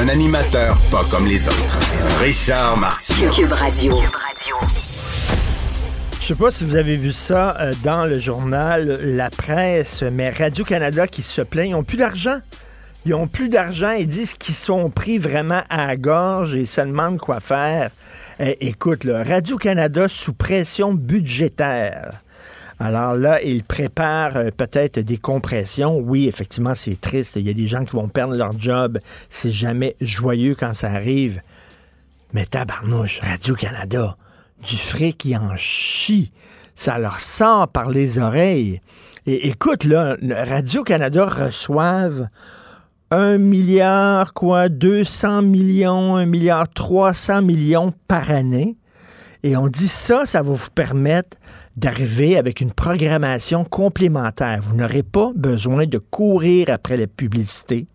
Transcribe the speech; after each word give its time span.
Un 0.00 0.08
animateur 0.08 0.78
pas 0.90 1.04
comme 1.10 1.26
les 1.26 1.46
autres. 1.46 1.78
Richard 2.20 2.78
Martineau. 2.78 3.30
Cube 3.32 3.52
Radio. 3.52 3.98
Je 6.18 6.26
sais 6.26 6.34
pas 6.34 6.50
si 6.50 6.64
vous 6.64 6.76
avez 6.76 6.96
vu 6.96 7.12
ça 7.12 7.54
euh, 7.60 7.74
dans 7.84 8.06
le 8.06 8.18
journal 8.18 8.98
La 9.02 9.28
Presse, 9.28 10.02
mais 10.10 10.30
Radio-Canada 10.30 11.06
qui 11.06 11.22
se 11.22 11.42
plaint, 11.42 11.66
ils 11.66 11.72
n'ont 11.72 11.84
plus 11.84 11.98
d'argent. 11.98 12.38
Ils 13.04 13.12
ont 13.12 13.26
plus 13.26 13.50
d'argent, 13.50 13.90
ils 13.90 14.06
disent 14.06 14.32
qu'ils 14.32 14.54
sont 14.54 14.88
pris 14.88 15.18
vraiment 15.18 15.64
à 15.68 15.88
la 15.88 15.96
gorge 15.96 16.54
et 16.54 16.64
se 16.64 16.80
demandent 16.80 17.20
quoi 17.20 17.40
faire. 17.40 17.90
Eh, 18.38 18.68
écoute, 18.68 19.06
Radio-Canada 19.06 20.06
sous 20.08 20.32
pression 20.32 20.94
budgétaire. 20.94 22.12
Alors 22.82 23.14
là, 23.14 23.42
ils 23.42 23.62
préparent 23.62 24.38
euh, 24.38 24.50
peut-être 24.56 24.98
des 24.98 25.18
compressions. 25.18 25.98
Oui, 25.98 26.26
effectivement, 26.26 26.74
c'est 26.74 26.98
triste. 26.98 27.36
Il 27.36 27.46
y 27.46 27.50
a 27.50 27.54
des 27.54 27.66
gens 27.66 27.84
qui 27.84 27.94
vont 27.94 28.08
perdre 28.08 28.34
leur 28.34 28.58
job. 28.58 28.98
C'est 29.28 29.52
jamais 29.52 29.96
joyeux 30.00 30.54
quand 30.58 30.72
ça 30.72 30.90
arrive. 30.90 31.42
Mais 32.32 32.46
tabarnouche, 32.46 33.20
Radio-Canada, 33.20 34.16
du 34.66 34.76
fric 34.76 35.18
qui 35.18 35.36
en 35.36 35.54
chie. 35.56 36.32
Ça 36.74 36.98
leur 36.98 37.20
sort 37.20 37.68
par 37.68 37.90
les 37.90 38.18
oreilles. 38.18 38.80
Et 39.26 39.48
écoute, 39.48 39.84
là, 39.84 40.16
Radio-Canada 40.22 41.26
reçoivent 41.26 42.28
1 43.10 43.36
milliard, 43.36 44.32
quoi, 44.32 44.70
200 44.70 45.42
millions, 45.42 46.16
1 46.16 46.24
milliard 46.24 46.66
300 46.72 47.42
millions 47.42 47.92
par 48.08 48.30
année. 48.30 48.78
Et 49.42 49.56
on 49.56 49.68
dit 49.68 49.88
ça, 49.88 50.24
ça 50.24 50.40
va 50.40 50.52
vous 50.52 50.70
permettre 50.74 51.36
d'arriver 51.76 52.36
avec 52.36 52.60
une 52.60 52.72
programmation 52.72 53.64
complémentaire. 53.64 54.60
Vous 54.62 54.76
n'aurez 54.76 55.02
pas 55.02 55.30
besoin 55.34 55.86
de 55.86 55.98
courir 55.98 56.66
après 56.68 56.96
la 56.96 57.06
publicité. 57.06 57.86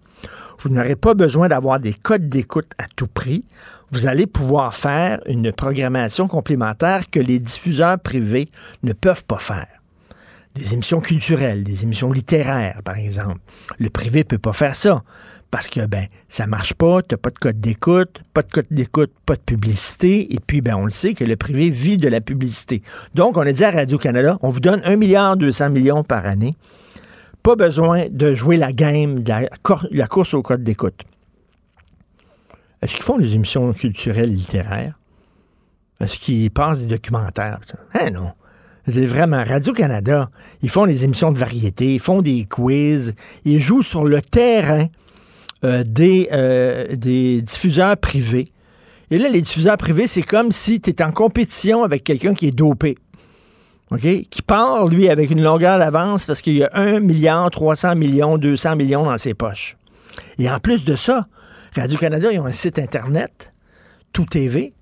Vous 0.59 0.69
n'aurez 0.69 0.95
pas 0.95 1.13
besoin 1.13 1.47
d'avoir 1.47 1.79
des 1.79 1.93
codes 1.93 2.29
d'écoute 2.29 2.71
à 2.77 2.85
tout 2.95 3.07
prix. 3.07 3.43
Vous 3.91 4.07
allez 4.07 4.25
pouvoir 4.25 4.73
faire 4.73 5.21
une 5.25 5.51
programmation 5.51 6.27
complémentaire 6.27 7.09
que 7.09 7.19
les 7.19 7.39
diffuseurs 7.39 7.99
privés 7.99 8.47
ne 8.83 8.93
peuvent 8.93 9.25
pas 9.25 9.39
faire 9.39 9.67
des 10.55 10.73
émissions 10.73 11.01
culturelles, 11.01 11.63
des 11.63 11.83
émissions 11.83 12.11
littéraires, 12.11 12.81
par 12.83 12.95
exemple. 12.95 13.39
Le 13.77 13.89
privé 13.89 14.23
peut 14.23 14.37
pas 14.37 14.53
faire 14.53 14.75
ça 14.75 15.03
parce 15.55 15.69
que 15.69 15.85
ben 15.85 16.07
ça 16.27 16.47
marche 16.47 16.73
pas, 16.73 17.01
t'as 17.01 17.15
pas 17.15 17.29
de 17.29 17.39
code 17.39 17.61
d'écoute, 17.61 18.23
pas 18.33 18.41
de 18.41 18.51
code 18.51 18.65
d'écoute, 18.71 19.13
pas 19.25 19.35
de 19.35 19.39
publicité, 19.39 20.33
et 20.33 20.39
puis 20.45 20.59
ben 20.59 20.75
on 20.75 20.83
le 20.83 20.89
sait 20.89 21.13
que 21.13 21.23
le 21.23 21.37
privé 21.37 21.69
vit 21.69 21.95
de 21.95 22.09
la 22.09 22.19
publicité. 22.19 22.81
Donc 23.13 23.37
on 23.37 23.39
a 23.39 23.53
dit 23.53 23.63
à 23.63 23.71
Radio 23.71 23.97
Canada, 23.97 24.37
on 24.41 24.49
vous 24.49 24.59
donne 24.59 24.81
1 24.83 24.97
milliard 24.97 25.37
200 25.37 25.69
millions 25.69 26.03
par 26.03 26.25
année. 26.25 26.55
Pas 27.41 27.55
besoin 27.55 28.09
de 28.09 28.35
jouer 28.35 28.57
la 28.57 28.73
game, 28.73 29.23
de 29.23 29.31
la, 29.91 30.07
course 30.07 30.33
au 30.33 30.41
code 30.41 30.61
d'écoute. 30.61 31.03
Est-ce 32.81 32.97
qu'ils 32.97 33.05
font 33.05 33.17
des 33.17 33.35
émissions 33.35 33.71
culturelles 33.71 34.33
littéraires? 34.33 34.99
Est-ce 36.01 36.19
qu'ils 36.19 36.51
passent 36.51 36.81
des 36.81 36.97
documentaires? 36.97 37.61
Hein, 37.93 38.09
non. 38.09 38.33
C'est 38.89 39.05
vraiment 39.05 39.41
Radio-Canada. 39.41 40.29
Ils 40.63 40.69
font 40.69 40.85
des 40.85 41.05
émissions 41.05 41.31
de 41.31 41.37
variété, 41.37 41.93
ils 41.93 42.01
font 42.01 42.21
des 42.21 42.43
quiz, 42.43 43.15
ils 43.45 43.61
jouent 43.61 43.81
sur 43.81 44.03
le 44.03 44.21
terrain 44.21 44.87
des, 45.83 46.29
euh, 46.31 46.95
des 46.95 47.41
diffuseurs 47.41 47.97
privés. 47.97 48.51
Et 49.11 49.17
là, 49.17 49.29
les 49.29 49.41
diffuseurs 49.41 49.77
privés, 49.77 50.07
c'est 50.07 50.23
comme 50.23 50.51
si 50.51 50.81
tu 50.81 50.89
étais 50.89 51.03
en 51.03 51.11
compétition 51.11 51.83
avec 51.83 52.03
quelqu'un 52.03 52.33
qui 52.33 52.47
est 52.47 52.55
dopé. 52.55 52.97
Qui 53.97 54.41
part, 54.41 54.87
lui, 54.87 55.09
avec 55.09 55.29
une 55.29 55.41
longueur 55.41 55.79
d'avance 55.79 56.25
parce 56.25 56.41
qu'il 56.41 56.55
y 56.57 56.63
a 56.63 56.69
1 56.73 56.99
milliard, 56.99 57.49
300 57.49 57.95
millions, 57.95 58.37
200 58.37 58.75
millions 58.75 59.05
dans 59.05 59.17
ses 59.17 59.33
poches. 59.33 59.77
Et 60.37 60.49
en 60.49 60.59
plus 60.59 60.85
de 60.85 60.95
ça, 60.95 61.27
Radio-Canada, 61.75 62.31
ils 62.31 62.39
ont 62.39 62.45
un 62.45 62.51
site 62.51 62.79
Internet, 62.79 63.53
Tout 64.11 64.25
TV. 64.25 64.73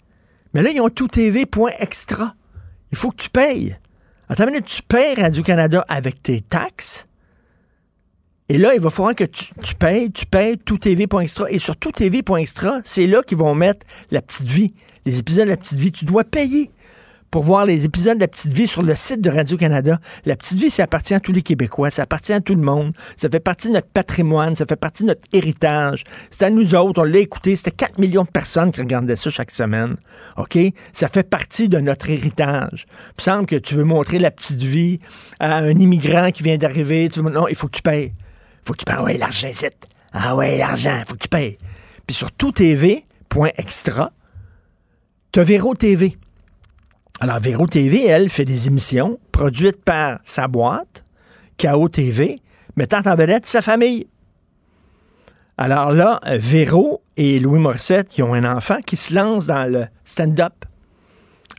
Mais 0.54 0.62
là, 0.62 0.72
ils 0.72 0.82
ont 0.82 0.90
tout 0.90 1.08
TV.extra. 1.08 2.34
Il 2.92 2.98
faut 2.98 3.12
que 3.12 3.22
tu 3.22 3.30
payes. 3.30 3.78
Attends 4.30 4.46
une 4.46 4.52
minute, 4.52 4.66
tu 4.66 4.82
payes 4.82 5.16
Radio-Canada 5.16 5.86
avec 5.88 6.24
tes 6.24 6.42
taxes? 6.42 7.08
Et 8.50 8.58
là, 8.58 8.74
il 8.74 8.82
va 8.82 8.90
falloir 8.90 9.16
que 9.16 9.24
tu, 9.24 9.76
payes, 9.80 10.12
tu 10.12 10.26
payes 10.26 10.58
tout 10.58 10.78
TV.extra. 10.78 11.50
Et 11.50 11.60
sur 11.60 11.78
tout 11.78 11.92
TV.extra, 11.92 12.82
c'est 12.84 13.08
là 13.08 13.24
qu'ils 13.24 13.38
vont 13.38 13.56
mettre 13.56 13.86
la 14.12 14.22
petite 14.22 14.48
vie. 14.48 14.74
Les 15.06 15.20
épisodes 15.20 15.46
de 15.46 15.50
la 15.50 15.58
petite 15.58 15.80
vie. 15.80 15.92
Tu 15.92 16.06
dois 16.06 16.24
payer 16.24 16.70
pour 17.34 17.42
voir 17.42 17.66
les 17.66 17.84
épisodes 17.84 18.18
de 18.18 18.22
La 18.22 18.28
Petite 18.28 18.54
Vie 18.54 18.68
sur 18.68 18.84
le 18.84 18.94
site 18.94 19.20
de 19.20 19.32
Radio-Canada. 19.32 20.00
La 20.28 20.36
Petite 20.36 20.60
Vie, 20.60 20.70
ça 20.70 20.84
appartient 20.84 21.16
à 21.16 21.20
tous 21.20 21.32
les 21.32 21.42
Québécois, 21.42 21.90
ça 21.90 22.04
appartient 22.04 22.32
à 22.32 22.42
tout 22.42 22.54
le 22.54 22.62
monde, 22.62 22.94
ça 23.18 23.28
fait 23.28 23.40
partie 23.40 23.70
de 23.70 23.74
notre 23.74 23.88
patrimoine, 23.88 24.56
ça 24.56 24.68
fait 24.68 24.76
partie 24.76 25.02
de 25.02 25.08
notre 25.08 25.28
héritage. 25.34 26.04
C'est 26.30 26.44
à 26.44 26.52
nous 26.52 26.76
autres, 26.76 27.02
on 27.02 27.06
l'a 27.06 27.18
écouté, 27.18 27.56
c'était 27.56 27.72
4 27.72 27.98
millions 27.98 28.22
de 28.22 28.30
personnes 28.30 28.72
qui 28.72 28.82
regardaient 28.82 29.16
ça 29.16 29.32
chaque 29.32 29.50
semaine. 29.50 29.96
OK? 30.38 30.60
Ça 30.92 31.08
fait 31.08 31.28
partie 31.28 31.70
de 31.70 31.80
notre 31.80 32.08
héritage. 32.12 32.86
Il 32.86 33.14
me 33.18 33.24
semble 33.24 33.46
que 33.48 33.56
tu 33.56 33.74
veux 33.74 33.84
montrer 33.84 34.20
La 34.20 34.30
Petite 34.30 34.64
Vie 34.64 35.00
à 35.40 35.58
un 35.58 35.72
immigrant 35.80 36.30
qui 36.30 36.44
vient 36.44 36.60
d'arriver, 36.60 37.10
non, 37.18 37.48
il 37.48 37.56
faut 37.56 37.66
que 37.66 37.78
tu 37.78 37.82
payes. 37.82 38.14
Faut 38.66 38.74
que 38.74 38.80
tu 38.80 38.86
payes. 38.86 39.18
L'argent, 39.18 39.50
c'est. 39.54 39.88
Ah 40.14 40.36
ouais, 40.36 40.58
l'argent, 40.58 41.02
faut 41.08 41.16
que 41.16 41.24
tu 41.24 41.28
payes. 41.28 41.58
Puis 42.06 42.16
sur 42.16 42.32
tout 42.32 42.52
TV, 42.52 43.06
point 43.30 43.50
extra, 43.58 44.12
tu 45.32 45.40
as 45.40 45.44
Véro 45.44 45.74
TV. 45.74 46.18
Alors, 47.20 47.40
Véro 47.40 47.68
TV, 47.68 48.06
elle, 48.06 48.30
fait 48.30 48.46
des 48.46 48.68
émissions 48.68 49.20
produites 49.32 49.84
par 49.84 50.20
sa 50.24 50.48
boîte, 50.48 51.06
KO 51.58 51.90
TV, 51.90 52.42
mettant 52.76 53.02
en 53.06 53.16
vedette 53.16 53.46
sa 53.46 53.62
famille. 53.62 54.08
Alors 55.58 55.92
là, 55.92 56.20
Véro 56.26 57.02
et 57.16 57.40
Louis 57.40 57.60
Morissette, 57.60 58.18
ils 58.18 58.24
ont 58.24 58.34
un 58.34 58.44
enfant 58.44 58.82
qui 58.86 58.98
se 58.98 59.14
lance 59.14 59.46
dans 59.46 59.72
le 59.72 59.86
stand-up. 60.04 60.66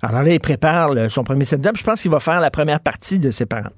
Alors 0.03 0.23
là, 0.23 0.33
il 0.33 0.41
prépare 0.41 0.91
son 1.11 1.25
premier 1.25 1.45
stand-up. 1.45 1.77
Je 1.77 1.85
pense 1.85 2.03
qu'il 2.03 2.11
va 2.11 2.21
faire 2.21 2.41
la 2.41 2.51
première 2.51 2.81
partie 2.81 3.19
de 3.19 3.31
ses 3.31 3.47
parents. 3.47 3.73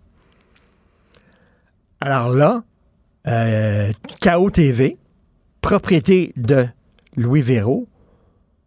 Alors 2.00 2.30
là, 2.30 2.62
euh, 3.28 3.92
KO 4.20 4.50
TV, 4.50 4.96
propriété 5.60 6.32
de 6.36 6.66
Louis 7.16 7.42
Véro, 7.42 7.88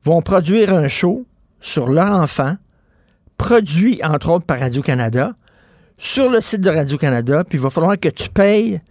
vont 0.03 0.21
produire 0.21 0.73
un 0.73 0.87
show 0.87 1.25
sur 1.59 1.89
leur 1.89 2.11
enfant 2.11 2.55
produit, 3.37 4.01
entre 4.03 4.29
autres, 4.29 4.45
par 4.45 4.59
Radio-Canada, 4.59 5.33
sur 5.97 6.29
le 6.29 6.41
site 6.41 6.61
de 6.61 6.69
Radio-Canada, 6.69 7.43
puis 7.43 7.57
il 7.57 7.61
va 7.61 7.69
falloir 7.69 7.99
que 7.99 8.09
tu 8.09 8.29
payes 8.29 8.81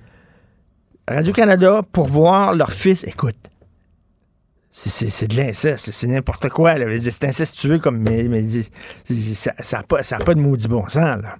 Radio-Canada 1.06 1.83
pour 1.93 2.06
voir 2.06 2.55
leur 2.55 2.73
fils. 2.73 3.05
Écoute, 3.05 3.37
c'est 4.73 5.27
de 5.27 5.37
l'inceste, 5.37 5.91
c'est 5.93 6.06
n'importe 6.06 6.49
quoi. 6.50 6.75
C'est 7.00 7.25
incestueux 7.25 7.79
comme. 7.79 7.99
Mais, 7.99 8.25
mais 8.25 8.45
ça 9.35 9.53
n'a 9.73 9.83
pas, 9.83 10.03
pas, 10.03 10.35
de 10.35 10.41
maudit 10.41 10.69
bon 10.69 10.87
sens. 10.89 11.23
Là. 11.23 11.37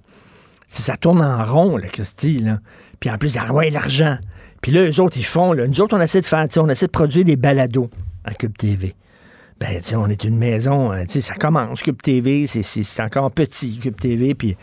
Ça 0.69 0.95
tourne 0.95 1.21
en 1.21 1.43
rond, 1.43 1.75
la 1.75 1.87
Christy. 1.87 2.39
Là. 2.39 2.59
Puis 2.99 3.09
en 3.09 3.17
plus, 3.17 3.29
il 3.29 3.35
y 3.35 3.39
a 3.39 3.69
l'argent. 3.69 4.17
Puis 4.61 4.71
là, 4.71 4.89
eux 4.89 4.99
autres, 5.01 5.17
ils 5.17 5.25
font. 5.25 5.51
Là, 5.51 5.67
nous 5.67 5.81
autres, 5.81 5.97
on 5.97 6.01
essaie 6.01 6.21
de 6.21 6.25
faire, 6.25 6.47
on 6.57 6.69
essaie 6.69 6.85
de 6.85 6.91
produire 6.91 7.25
des 7.25 7.35
balados 7.35 7.89
à 8.23 8.33
Cube 8.33 8.57
TV 8.57 8.95
ben, 9.59 9.81
on 9.95 10.09
est 10.09 10.23
une 10.23 10.37
maison, 10.37 10.91
hein, 10.93 11.03
ça 11.07 11.33
commence, 11.35 11.81
Cube 11.81 12.01
TV, 12.01 12.47
c'est 12.47 13.03
encore 13.03 13.29
petit, 13.29 13.77
Cube 13.77 13.99
TV, 13.99 14.33
puis, 14.33 14.55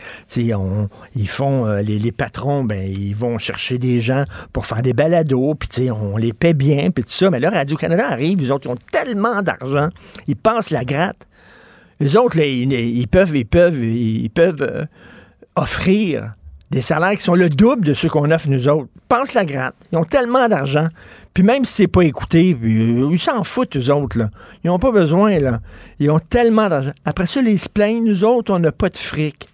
on, 0.55 0.89
ils 1.15 1.29
font, 1.29 1.67
euh, 1.67 1.81
les, 1.81 2.11
patrons, 2.11 2.63
ben, 2.63 2.81
ils 2.81 3.15
vont 3.15 3.37
chercher 3.37 3.77
des 3.77 4.01
gens 4.01 4.23
pour 4.53 4.65
faire 4.65 4.81
des 4.81 4.93
balados, 4.93 5.53
puis, 5.53 5.91
on 5.91 6.17
les 6.17 6.33
paie 6.33 6.55
bien, 6.55 6.89
puis 6.89 7.03
tout 7.03 7.11
ça, 7.11 7.29
mais 7.29 7.39
là, 7.39 7.51
Radio-Canada 7.51 8.07
arrive, 8.09 8.41
ils, 8.41 8.51
autres, 8.51 8.67
ils 8.67 8.71
ont 8.71 8.77
tellement 8.91 9.43
d'argent, 9.43 9.89
ils 10.27 10.35
passent 10.35 10.71
la 10.71 10.83
gratte. 10.83 11.27
Les 11.99 12.15
autres, 12.15 12.37
ils, 12.37 13.07
peuvent, 13.07 13.35
ils 13.35 13.45
peuvent, 13.45 13.83
ils 13.83 14.29
peuvent 14.29 14.61
euh, 14.61 14.85
offrir 15.57 16.31
des 16.69 16.81
salaires 16.81 17.13
qui 17.13 17.23
sont 17.23 17.35
le 17.35 17.49
double 17.49 17.85
de 17.85 17.93
ceux 17.93 18.09
qu'on 18.09 18.29
offre 18.29 18.49
nous 18.49 18.67
autres. 18.67 18.89
Pense 19.07 19.33
la 19.33 19.45
gratte. 19.45 19.75
Ils 19.91 19.97
ont 19.97 20.03
tellement 20.03 20.47
d'argent. 20.49 20.87
Puis 21.33 21.43
même 21.43 21.63
si 21.63 21.73
c'est 21.73 21.87
pas 21.87 22.01
écouté, 22.01 22.57
euh, 22.61 23.09
ils 23.11 23.19
s'en 23.19 23.43
foutent, 23.43 23.77
eux 23.77 23.91
autres. 23.91 24.17
Là. 24.17 24.29
Ils 24.63 24.67
n'ont 24.67 24.79
pas 24.79 24.91
besoin. 24.91 25.39
Là. 25.39 25.61
Ils 25.99 26.11
ont 26.11 26.19
tellement 26.19 26.67
d'argent. 26.67 26.91
Après 27.05 27.25
ça, 27.25 27.39
ils 27.39 27.59
se 27.59 27.69
plaignent. 27.69 28.03
Nous 28.03 28.23
autres, 28.23 28.53
on 28.53 28.59
n'a 28.59 28.71
pas 28.71 28.89
de 28.89 28.97
fric. 28.97 29.47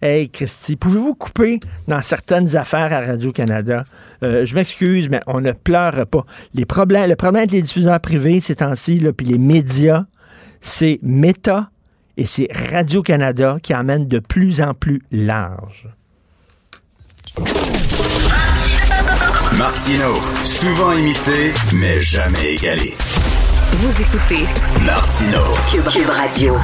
Hey, 0.00 0.30
Christy, 0.30 0.76
pouvez-vous 0.76 1.14
couper 1.14 1.58
dans 1.88 2.02
certaines 2.02 2.56
affaires 2.56 2.92
à 2.92 3.00
Radio-Canada? 3.00 3.84
Euh, 4.22 4.46
je 4.46 4.54
m'excuse, 4.54 5.08
mais 5.08 5.20
on 5.26 5.40
ne 5.40 5.50
pleure 5.50 6.06
pas. 6.06 6.24
Les 6.54 6.64
problèmes, 6.66 7.08
le 7.08 7.16
problème 7.16 7.40
avec 7.40 7.50
les 7.50 7.62
diffuseurs 7.62 7.98
privés 7.98 8.40
ces 8.40 8.56
temps-ci, 8.56 9.00
puis 9.16 9.26
les 9.26 9.38
médias, 9.38 10.04
c'est 10.60 11.00
Meta 11.02 11.70
et 12.18 12.26
c'est 12.26 12.48
Radio-Canada 12.72 13.58
qui 13.62 13.74
emmène 13.74 14.08
de 14.08 14.18
plus 14.18 14.60
en 14.60 14.74
plus 14.74 15.00
large. 15.12 15.88
Martino, 19.56 20.14
souvent 20.44 20.92
imité, 20.92 21.52
mais 21.74 22.00
jamais 22.00 22.54
égalé. 22.54 22.94
Vous 23.72 24.02
écoutez 24.02 24.44
Martino. 24.84 25.38
Cube, 25.70 26.08
Radio. 26.08 26.56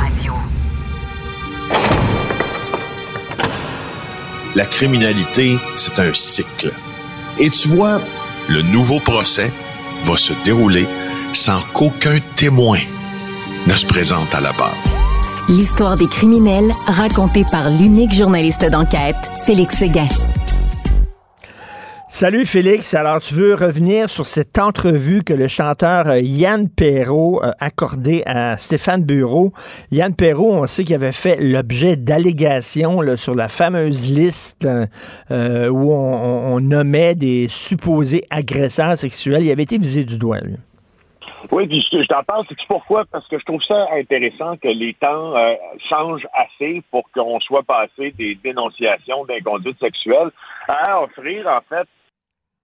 La 4.56 4.66
criminalité, 4.66 5.56
c'est 5.76 6.00
un 6.00 6.12
cycle. 6.12 6.72
Et 7.38 7.50
tu 7.50 7.68
vois, 7.68 8.00
le 8.48 8.62
nouveau 8.62 8.98
procès 8.98 9.52
va 10.02 10.16
se 10.16 10.32
dérouler 10.44 10.86
sans 11.32 11.60
qu'aucun 11.72 12.18
témoin 12.34 12.78
ne 13.66 13.74
se 13.74 13.86
présente 13.86 14.34
à 14.34 14.40
la 14.40 14.52
barre. 14.52 15.13
L'histoire 15.46 15.98
des 15.98 16.06
criminels 16.06 16.72
racontée 16.86 17.44
par 17.44 17.68
l'unique 17.68 18.14
journaliste 18.14 18.64
d'enquête, 18.70 19.30
Félix 19.44 19.76
Séguin. 19.76 20.08
Salut 22.08 22.46
Félix. 22.46 22.94
Alors, 22.94 23.20
tu 23.20 23.34
veux 23.34 23.54
revenir 23.54 24.08
sur 24.08 24.24
cette 24.24 24.58
entrevue 24.58 25.22
que 25.22 25.34
le 25.34 25.46
chanteur 25.46 26.08
euh, 26.08 26.20
Yann 26.20 26.70
Perrault 26.70 27.42
a 27.42 27.54
accordée 27.60 28.22
à 28.24 28.56
Stéphane 28.56 29.04
Bureau. 29.04 29.52
Yann 29.90 30.14
Perrault, 30.14 30.54
on 30.54 30.66
sait 30.66 30.82
qu'il 30.84 30.94
avait 30.94 31.12
fait 31.12 31.36
l'objet 31.38 31.96
d'allégations 31.96 33.02
sur 33.18 33.34
la 33.34 33.48
fameuse 33.48 34.10
liste 34.10 34.66
euh, 35.30 35.68
où 35.68 35.92
on, 35.92 36.58
nommait 36.60 37.14
des 37.14 37.48
supposés 37.50 38.24
agresseurs 38.30 38.96
sexuels. 38.96 39.44
Il 39.44 39.50
avait 39.50 39.64
été 39.64 39.76
visé 39.76 40.04
du 40.04 40.16
doigt, 40.16 40.40
lui. 40.40 40.56
Oui, 41.50 41.66
puis 41.66 41.84
je, 41.92 42.06
t'en 42.06 42.22
parle, 42.22 42.44
c'est 42.48 42.56
pourquoi? 42.66 43.04
Parce 43.10 43.26
que 43.28 43.38
je 43.38 43.44
trouve 43.44 43.62
ça 43.62 43.88
intéressant 43.92 44.56
que 44.56 44.68
les 44.68 44.94
temps 44.94 45.36
euh, 45.36 45.54
changent 45.88 46.26
assez 46.32 46.82
pour 46.90 47.10
qu'on 47.10 47.38
soit 47.40 47.62
passé 47.62 48.12
des 48.12 48.34
dénonciations 48.36 49.24
d'inconduite 49.26 49.78
sexuelle 49.78 50.30
à 50.68 51.02
offrir, 51.02 51.46
en 51.46 51.60
fait, 51.68 51.86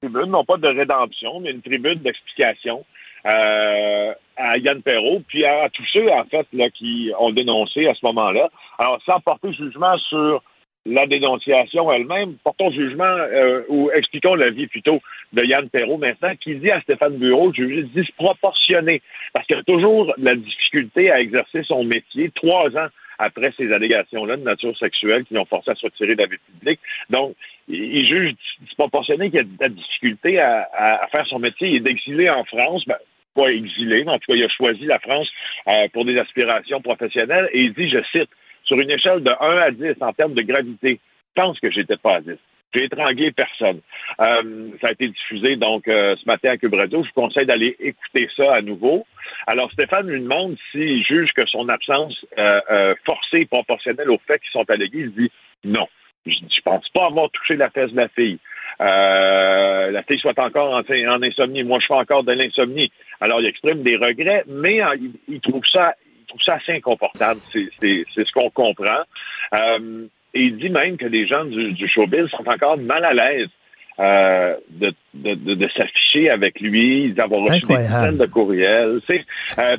tribune, 0.01 0.31
non 0.31 0.45
pas 0.45 0.57
de 0.57 0.69
rédemption, 0.69 1.41
mais 1.41 1.51
une 1.51 1.63
tribune 1.63 1.99
d'explication 1.99 2.85
euh, 3.27 4.15
à 4.37 4.57
Yann 4.57 4.83
Perrault, 4.83 5.19
puis 5.29 5.45
à, 5.45 5.69
tous 5.69 5.87
ceux, 5.93 6.11
en 6.11 6.25
fait, 6.25 6.47
là, 6.55 6.71
qui 6.71 7.13
ont 7.19 7.33
dénoncé 7.33 7.87
à 7.87 7.95
ce 7.95 8.05
moment-là. 8.07 8.49
Alors, 8.79 8.99
sans 9.05 9.21
porter 9.21 9.53
jugement 9.53 9.99
sur 9.99 10.43
la 10.87 11.07
dénonciation 11.07 11.93
elle-même, 11.93 12.37
portons 12.43 12.71
jugement 12.71 13.05
euh, 13.05 13.63
ou 13.69 13.91
expliquons 13.93 14.35
la 14.35 14.51
vie 14.51 14.67
plutôt 14.67 15.01
de 15.33 15.45
Yann 15.45 15.69
Perrault 15.69 15.99
maintenant, 15.99 16.35
qui 16.41 16.55
dit 16.57 16.71
à 16.71 16.81
Stéphane 16.81 17.19
Bureau 17.19 17.53
jugé 17.53 17.83
disproportionné, 17.95 19.03
parce 19.33 19.47
qu'il 19.47 19.57
a 19.57 19.63
toujours 19.63 20.13
la 20.17 20.35
difficulté 20.35 21.11
à 21.11 21.21
exercer 21.21 21.63
son 21.65 21.85
métier 21.85 22.31
trois 22.35 22.75
ans 22.77 22.89
après 23.19 23.53
ces 23.59 23.71
allégations-là 23.71 24.39
de 24.39 24.43
nature 24.43 24.77
sexuelle 24.79 25.25
qui 25.25 25.35
l'ont 25.35 25.45
forcé 25.45 25.71
à 25.71 25.75
se 25.75 25.85
retirer 25.85 26.15
de 26.15 26.23
la 26.23 26.27
vie 26.27 26.39
publique. 26.39 26.81
Donc, 27.11 27.37
il 27.69 28.07
juge 28.07 28.35
disproportionné 28.61 29.31
qu'il 29.31 29.41
a 29.41 29.43
de 29.43 29.49
la 29.61 29.69
difficulté 29.69 30.41
à, 30.41 31.07
faire 31.13 31.27
son 31.27 31.39
métier. 31.39 31.69
Il 31.69 31.87
est 31.87 31.91
exilé 31.91 32.31
en 32.31 32.45
France. 32.45 32.83
Ben, 32.87 32.97
pas 33.35 33.49
exilé, 33.49 34.03
mais 34.05 34.11
en 34.11 34.19
tout 34.19 34.33
cas, 34.33 34.35
il 34.35 34.45
a 34.45 34.49
choisi 34.49 34.87
la 34.87 34.99
France 34.99 35.29
euh, 35.69 35.87
pour 35.93 36.05
des 36.05 36.19
aspirations 36.19 36.81
professionnelles. 36.81 37.49
Et 37.53 37.61
il 37.63 37.75
dit, 37.75 37.89
je 37.89 38.03
cite, 38.11 38.31
sur 38.65 38.79
une 38.79 38.91
échelle 38.91 39.23
de 39.23 39.31
1 39.31 39.57
à 39.59 39.71
10 39.71 39.95
en 40.01 40.13
termes 40.13 40.35
de 40.35 40.43
gravité, 40.43 41.01
je 41.37 41.43
pense 41.43 41.59
que 41.61 41.71
j'étais 41.71 41.97
pas 41.97 42.17
à 42.17 42.21
10. 42.21 42.37
J'ai 42.73 42.85
étranglé 42.85 43.33
personne. 43.33 43.81
Euh, 44.21 44.69
ça 44.81 44.89
a 44.89 44.93
été 44.93 45.09
diffusé 45.09 45.57
donc 45.57 45.89
euh, 45.89 46.15
ce 46.17 46.25
matin 46.27 46.51
à 46.51 46.57
Cube 46.57 46.75
Je 46.75 46.97
vous 46.97 47.05
conseille 47.15 47.47
d'aller 47.47 47.77
écouter 47.81 48.29
ça 48.37 48.55
à 48.55 48.63
nouveau. 48.63 49.07
Alors 49.47 49.73
Stéphane 49.73 50.09
lui 50.09 50.21
demande 50.21 50.57
s'il 50.71 51.05
juge 51.05 51.33
que 51.33 51.47
son 51.47 51.69
absence 51.69 52.15
euh, 52.39 52.95
forcée 53.05 53.41
est 53.41 53.47
proportionnelle 53.47 54.11
aux 54.11 54.21
faits 54.27 54.43
qui 54.43 54.51
sont 54.51 54.69
allégués. 54.71 55.01
Il 55.01 55.13
dit 55.13 55.31
non. 55.65 55.89
Je 56.27 56.33
ne 56.33 56.63
pense 56.65 56.89
pas 56.91 57.07
avoir 57.07 57.31
touché 57.31 57.57
la 57.57 57.71
fesse 57.71 57.91
de 57.91 57.97
la 57.97 58.09
fille. 58.09 58.39
la 58.79 60.03
fille 60.07 60.19
soit 60.19 60.39
encore 60.39 60.75
en, 60.75 61.23
insomnie. 61.23 61.65
Moi, 61.65 61.79
je 61.81 61.87
fais 61.87 61.95
encore 61.95 62.25
de 62.25 62.33
l'insomnie. 62.33 62.93
Alors, 63.23 63.41
il 63.41 63.47
exprime 63.47 63.83
des 63.83 63.97
regrets, 63.97 64.45
mais 64.47 64.83
il, 65.29 65.41
trouve 65.41 65.65
ça, 65.73 65.95
trouve 66.31 66.43
ça 66.43 66.55
assez 66.55 66.73
inconfortable. 66.73 67.41
C'est 67.53 67.71
ce 67.81 68.33
qu'on 68.33 68.51
comprend. 68.51 69.03
Et 70.35 70.43
il 70.43 70.57
dit 70.57 70.71
même 70.71 70.97
que 70.97 71.07
les 71.07 71.27
gens 71.27 71.45
du, 71.45 71.73
du 71.73 71.89
showbiz 71.89 72.29
sont 72.29 72.49
encore 72.49 72.79
mal 72.79 73.05
à 73.05 73.13
l'aise 73.13 73.49
euh, 73.99 74.57
de, 74.71 74.95
de, 75.15 75.35
de, 75.35 75.69
s'afficher 75.77 76.31
avec 76.31 76.61
lui, 76.61 77.13
d'avoir 77.13 77.43
reçu 77.43 77.67
des 77.67 77.77
dizaines 77.77 78.17
de 78.17 78.27
courriels. 78.27 79.01
C'est 79.07 79.25
euh, 79.59 79.77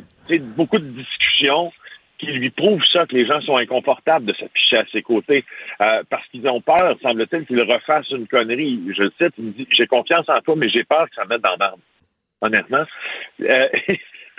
beaucoup 0.56 0.78
de 0.78 0.90
discussions 0.90 1.72
qui 2.20 2.28
lui 2.28 2.52
prouvent 2.52 2.84
ça, 2.94 3.08
que 3.08 3.16
les 3.16 3.26
gens 3.26 3.42
sont 3.42 3.58
inconfortables 3.58 4.26
de 4.26 4.34
s'afficher 4.34 4.78
à 4.78 4.86
ses 4.92 5.02
côtés, 5.02 5.44
euh, 5.82 6.04
parce 6.10 6.28
qu'ils 6.28 6.48
ont 6.48 6.62
peur, 6.62 6.96
semble-t-il, 7.02 7.48
qu'il 7.48 7.62
refasse 7.62 8.12
une 8.12 8.28
connerie. 8.28 8.80
Je 8.96 9.04
le 9.04 9.12
cite, 9.20 9.34
il 9.40 9.46
me 9.46 9.52
dit, 9.52 9.68
j'ai 9.72 9.88
confiance 9.88 10.30
en 10.30 10.40
toi, 10.42 10.56
mais 10.56 10.70
j'ai 10.70 10.84
peur 10.84 11.10
que 11.10 11.16
ça 11.16 11.26
mette 11.26 11.42
dans 11.42 11.56
l'arbre. 11.60 11.80
Honnêtement. 12.42 12.84
Euh, 13.42 13.70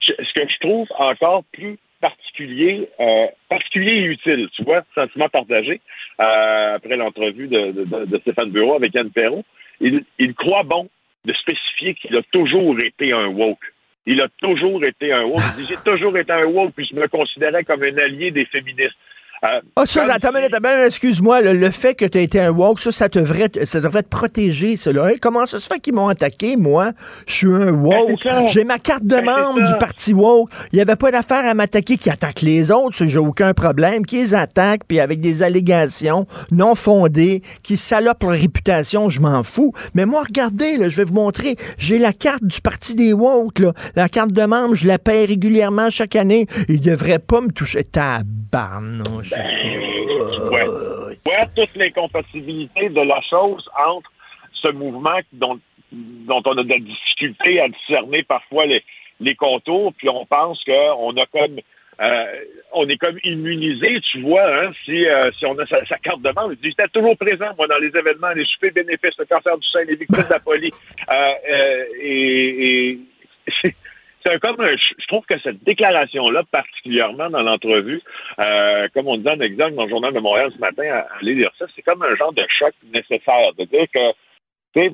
ce 0.00 0.32
que 0.34 0.48
je 0.48 0.58
trouve 0.60 0.88
encore 0.98 1.44
plus 1.52 1.78
particulier, 2.00 2.88
euh, 2.98 3.26
particulier 3.48 3.92
et 3.92 4.04
utile, 4.04 4.48
tu 4.54 4.64
vois, 4.64 4.82
sentiment 4.94 5.28
partagé, 5.28 5.80
euh, 6.20 6.74
après 6.76 6.96
l'entrevue 6.96 7.48
de, 7.48 7.72
de, 8.06 8.18
Stéphane 8.18 8.50
Bureau 8.50 8.74
avec 8.74 8.94
Yann 8.94 9.10
Perrault. 9.10 9.44
Il, 9.80 10.04
il 10.18 10.34
croit 10.34 10.62
bon 10.62 10.88
de 11.24 11.32
spécifier 11.34 11.94
qu'il 11.94 12.16
a 12.16 12.22
toujours 12.32 12.78
été 12.80 13.12
un 13.12 13.26
woke. 13.26 13.72
Il 14.06 14.20
a 14.20 14.28
toujours 14.40 14.82
été 14.84 15.12
un 15.12 15.24
woke. 15.24 15.42
J'ai 15.68 15.76
toujours 15.84 16.16
été 16.16 16.32
un 16.32 16.46
woke, 16.46 16.72
puis 16.74 16.88
je 16.90 16.96
me 16.96 17.06
considérais 17.08 17.64
comme 17.64 17.82
un 17.82 17.98
allié 17.98 18.30
des 18.30 18.46
féministes. 18.46 18.96
Euh, 19.42 19.60
ah, 19.76 19.86
ça, 19.86 20.04
attends 20.12 20.30
excuse-moi, 20.84 21.40
le, 21.40 21.70
fait 21.70 21.94
que 21.94 22.04
tu 22.04 22.18
as 22.18 22.20
été 22.20 22.40
un 22.40 22.50
woke, 22.50 22.78
ça, 22.80 22.92
ça 22.92 23.08
devrait, 23.08 23.50
ça 23.64 23.80
devrait 23.80 24.02
te 24.02 24.08
protéger, 24.08 24.76
cela. 24.76 25.12
comment 25.18 25.46
ça 25.46 25.58
se 25.58 25.66
fait 25.66 25.80
qu'ils 25.80 25.94
m'ont 25.94 26.08
attaqué, 26.08 26.56
moi? 26.56 26.92
Je 27.26 27.32
suis 27.32 27.46
un 27.46 27.70
woke. 27.70 28.24
Ben, 28.24 28.46
j'ai 28.46 28.64
ma 28.64 28.78
carte 28.78 29.04
de 29.04 29.16
ben, 29.16 29.24
membre 29.24 29.62
du 29.62 29.72
parti 29.78 30.12
woke. 30.12 30.50
Il 30.72 30.76
n'y 30.76 30.82
avait 30.82 30.96
pas 30.96 31.10
d'affaire 31.10 31.44
à 31.46 31.54
m'attaquer 31.54 31.96
qui 31.96 32.10
attaque 32.10 32.42
les 32.42 32.70
autres, 32.70 33.06
j'ai 33.06 33.18
aucun 33.18 33.54
problème. 33.54 34.04
Qui 34.04 34.16
les 34.16 34.34
attaquent, 34.34 34.84
puis 34.86 35.00
avec 35.00 35.20
des 35.20 35.42
allégations 35.42 36.26
non 36.50 36.74
fondées, 36.74 37.42
qui 37.62 37.78
salopent 37.78 38.24
leur 38.24 38.32
réputation, 38.32 39.08
je 39.08 39.20
m'en 39.20 39.42
fous. 39.42 39.72
Mais 39.94 40.04
moi, 40.04 40.22
regardez, 40.26 40.76
là, 40.76 40.90
je 40.90 40.96
vais 40.98 41.04
vous 41.04 41.14
montrer. 41.14 41.56
J'ai 41.78 41.98
la 41.98 42.12
carte 42.12 42.44
du 42.44 42.60
parti 42.60 42.94
des 42.94 43.14
woke, 43.14 43.60
là. 43.60 43.72
La 43.96 44.10
carte 44.10 44.32
de 44.32 44.44
membre, 44.44 44.74
je 44.74 44.86
la 44.86 44.98
paye 44.98 45.24
régulièrement 45.24 45.88
chaque 45.88 46.14
année. 46.14 46.46
Il 46.68 46.82
devrait 46.82 47.18
pas 47.18 47.40
me 47.40 47.50
toucher. 47.50 47.84
Tabarnouche. 47.84 49.29
Ben, 49.30 50.50
ouais, 50.50 51.46
toute 51.54 51.76
l'incompatibilité 51.76 52.88
de 52.88 53.00
la 53.00 53.20
chose 53.22 53.68
entre 53.88 54.10
ce 54.52 54.68
mouvement 54.68 55.18
dont, 55.32 55.60
on 55.92 56.58
a 56.58 56.62
de 56.62 56.68
la 56.68 56.78
difficulté 56.78 57.60
à 57.60 57.68
discerner 57.68 58.22
parfois 58.22 58.66
les, 58.66 58.82
les 59.20 59.34
contours, 59.34 59.92
puis 59.94 60.08
on 60.08 60.26
pense 60.26 60.62
qu'on 60.64 61.16
a 61.16 61.26
comme 61.26 61.60
euh, 62.00 62.24
on 62.72 62.88
est 62.88 62.96
comme 62.96 63.18
immunisé, 63.24 64.00
tu 64.10 64.22
vois, 64.22 64.46
hein, 64.46 64.70
si, 64.84 65.06
euh, 65.06 65.20
si 65.38 65.44
on 65.44 65.58
a 65.58 65.66
sa, 65.66 65.82
carte 65.98 66.22
de 66.22 66.30
membre. 66.34 66.54
J'étais 66.62 66.88
toujours 66.88 67.16
présent, 67.18 67.48
moi, 67.58 67.66
dans 67.66 67.76
les 67.76 67.88
événements, 67.88 68.30
les 68.30 68.46
soupers 68.46 68.72
bénéfices, 68.72 69.18
le 69.18 69.26
cancer 69.26 69.58
du 69.58 69.68
sein, 69.68 69.84
les 69.84 69.96
victimes 69.96 70.24
de 70.24 70.30
la 70.30 70.40
police. 70.40 70.80
Euh, 71.10 71.84
et, 72.00 72.98
et 73.62 73.74
c'est 74.22 74.40
comme 74.40 74.56
je 74.58 75.06
trouve 75.06 75.24
que 75.26 75.38
cette 75.40 75.62
déclaration-là, 75.64 76.42
particulièrement 76.50 77.30
dans 77.30 77.42
l'entrevue, 77.42 78.02
euh, 78.38 78.88
comme 78.94 79.08
on 79.08 79.16
disait 79.16 79.30
en 79.30 79.40
exemple 79.40 79.74
dans 79.74 79.84
le 79.84 79.90
journal 79.90 80.12
de 80.12 80.20
Montréal 80.20 80.50
ce 80.54 80.58
matin, 80.58 81.04
aller 81.20 81.34
lire 81.34 81.50
ça, 81.58 81.66
c'est 81.74 81.82
comme 81.82 82.02
un 82.02 82.14
genre 82.16 82.32
de 82.32 82.44
choc 82.58 82.74
nécessaire. 82.92 83.52
De 83.58 83.64
dire 83.64 83.86
que, 83.92 84.90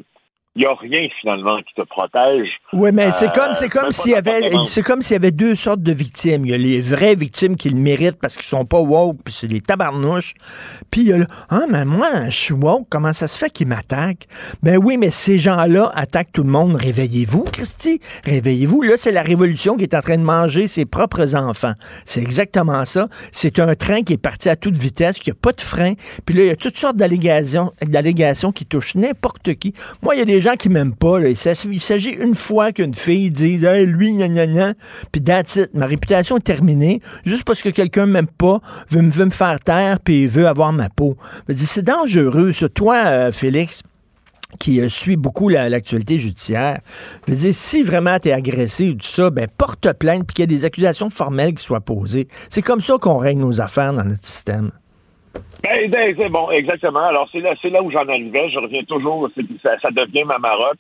il 0.57 0.61
n'y 0.61 0.67
a 0.67 0.75
rien 0.75 1.07
finalement 1.21 1.59
qui 1.59 1.75
te 1.75 1.83
protège. 1.83 2.49
Oui, 2.73 2.91
mais 2.93 3.13
c'est 3.13 3.31
comme 3.33 3.53
c'est 3.53 3.69
comme 3.69 3.91
s'il 3.91 4.13
y 4.13 4.15
avait 4.15 4.51
c'est 4.67 4.83
comme 4.83 5.03
s'il 5.03 5.15
y 5.15 5.17
avait 5.17 5.31
deux 5.31 5.55
sortes 5.55 5.83
de 5.83 5.93
victimes. 5.93 6.47
Il 6.47 6.51
y 6.51 6.55
a 6.55 6.59
les 6.59 6.81
vraies 6.81 7.15
victimes 7.15 7.57
qui 7.57 7.69
le 7.69 7.77
méritent 7.77 8.19
parce 8.19 8.37
qu'ils 8.37 8.47
sont 8.47 8.65
pas 8.65 8.81
woke, 8.81 9.19
puis 9.23 9.35
c'est 9.35 9.47
les 9.47 9.61
tabarnouches. 9.61 10.33
Puis 10.91 11.03
il 11.03 11.09
y 11.09 11.13
a 11.13 11.19
le 11.19 11.27
ah 11.51 11.65
mais 11.69 11.85
moi 11.85 12.31
je 12.31 12.37
suis 12.37 12.55
woke, 12.55 12.87
comment 12.89 13.13
ça 13.13 13.29
se 13.29 13.37
fait 13.37 13.51
qu'ils 13.51 13.67
m'attaquent? 13.67 14.27
Ben 14.63 14.79
oui, 14.83 14.97
mais 14.97 15.11
ces 15.11 15.39
gens-là 15.39 15.93
attaquent 15.95 16.33
tout 16.33 16.43
le 16.43 16.51
monde. 16.51 16.77
Réveillez-vous, 16.77 17.45
Christy, 17.53 18.01
réveillez-vous. 18.25 18.81
Là, 18.83 18.95
c'est 18.97 19.13
la 19.13 19.23
révolution 19.23 19.77
qui 19.77 19.83
est 19.83 19.95
en 19.95 20.01
train 20.01 20.17
de 20.17 20.23
manger 20.23 20.69
ses 20.69 20.87
propres 20.87 21.37
enfants. 21.37 21.75
C'est 22.07 22.23
exactement 22.23 22.85
ça. 22.87 23.09
C'est 23.31 23.59
un 23.59 23.75
train 23.75 24.03
qui 24.03 24.15
est 24.15 24.23
parti 24.23 24.49
à 24.49 24.57
toute 24.57 24.77
vitesse, 24.77 25.19
qui 25.19 25.31
a 25.31 25.35
pas 25.35 25.53
de 25.53 25.61
frein. 25.61 25.95
Puis 26.25 26.35
là, 26.35 26.43
il 26.45 26.47
y 26.49 26.51
a 26.51 26.57
toutes 26.57 26.79
sortes 26.79 26.97
d'allégations 26.97 27.73
d'allégations 27.83 28.53
qui 28.53 28.65
touchent 28.65 28.95
n'importe 28.95 29.55
qui. 29.55 29.75
Moi, 30.03 30.15
il 30.15 30.19
y 30.19 30.23
a 30.23 30.25
des 30.25 30.46
gens 30.47 30.57
qui 30.57 30.69
m'aiment 30.69 30.95
pas, 30.95 31.21
il 31.21 31.37
s'agit 31.37 32.11
une 32.11 32.35
fois 32.35 32.73
qu'une 32.73 32.95
fille 32.95 33.31
dit 33.31 33.59
lui, 33.59 34.13
gna 34.13 34.29
gna 34.29 34.47
gna, 34.47 34.75
puis 35.11 35.23
that's 35.23 35.57
it. 35.57 35.75
Ma 35.75 35.87
réputation 35.87 36.37
est 36.37 36.41
terminée, 36.41 37.01
juste 37.25 37.45
parce 37.45 37.63
que 37.63 37.69
quelqu'un 37.69 38.07
m'aime 38.07 38.29
pas, 38.29 38.61
veut, 38.89 39.03
me 39.03 39.31
faire 39.31 39.59
taire, 39.61 39.99
puis 40.01 40.27
veut 40.27 40.47
avoir 40.47 40.73
ma 40.73 40.89
peau. 40.89 41.17
C'est 41.55 41.85
dangereux, 41.85 42.53
ça. 42.53 42.69
Toi, 42.69 42.97
euh, 43.07 43.33
Félix, 43.33 43.83
qui 44.61 44.81
euh, 44.81 44.89
suit 44.89 45.17
beaucoup 45.17 45.49
l'actualité 45.49 46.19
judiciaire, 46.19 46.81
si 47.51 47.83
vraiment 47.83 48.19
tu 48.19 48.29
es 48.29 48.33
agressé 48.33 48.91
ou 48.91 48.95
tout 48.95 49.07
ça, 49.07 49.31
ben 49.31 49.49
porte 49.59 49.93
plainte 49.95 50.27
puis 50.27 50.35
qu'il 50.35 50.43
y 50.43 50.45
ait 50.45 50.59
des 50.59 50.65
accusations 50.65 51.11
formelles 51.11 51.55
qui 51.55 51.65
soient 51.65 51.81
posées. 51.81 52.29
C'est 52.51 52.63
comme 52.63 52.81
ça 52.81 52.97
qu'on 53.01 53.19
règle 53.19 53.41
nos 53.41 53.61
affaires 53.61 53.93
dans 53.93 54.05
notre 54.05 54.25
système. 54.25 54.71
Ben, 55.63 55.91
ben, 55.91 56.29
bon, 56.29 56.51
exactement. 56.51 57.05
Alors, 57.07 57.29
c'est 57.33 57.41
là, 57.41 57.83
où 57.83 57.91
j'en 57.91 58.09
arrivais. 58.09 58.51
Je 58.51 58.59
reviens 58.59 58.85
toujours, 58.85 59.29
ça, 59.63 59.91
devient 59.91 60.25
ma 60.25 60.39
marotte. 60.39 60.79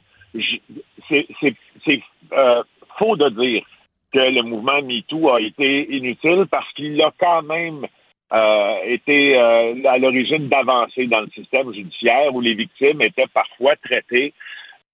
C'est 1.08 2.02
euh, 2.32 2.62
faux 2.98 3.16
de 3.16 3.28
dire 3.30 3.62
que 4.12 4.18
le 4.18 4.42
mouvement 4.42 4.82
MeToo 4.82 5.30
a 5.30 5.40
été 5.40 5.94
inutile 5.94 6.46
parce 6.50 6.70
qu'il 6.74 7.00
a 7.02 7.12
quand 7.18 7.42
même 7.42 7.86
euh, 8.32 8.76
été 8.84 9.38
euh, 9.38 9.74
à 9.86 9.98
l'origine 9.98 10.48
d'avancées 10.48 11.06
dans 11.06 11.20
le 11.20 11.28
système 11.28 11.72
judiciaire 11.72 12.34
où 12.34 12.40
les 12.40 12.54
victimes 12.54 13.00
étaient 13.02 13.28
parfois 13.32 13.76
traitées 13.76 14.32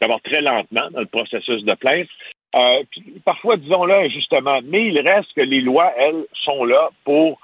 d'abord 0.00 0.20
très 0.22 0.42
lentement 0.42 0.90
dans 0.90 1.00
le 1.00 1.06
processus 1.06 1.64
de 1.64 1.74
plainte. 1.74 2.08
Euh, 2.54 2.82
parfois, 3.24 3.56
disons-le 3.56 3.94
injustement, 3.94 4.60
mais 4.64 4.88
il 4.88 5.00
reste 5.00 5.32
que 5.34 5.40
les 5.40 5.60
lois, 5.60 5.92
elles, 5.96 6.26
sont 6.44 6.64
là 6.64 6.90
pour 7.04 7.38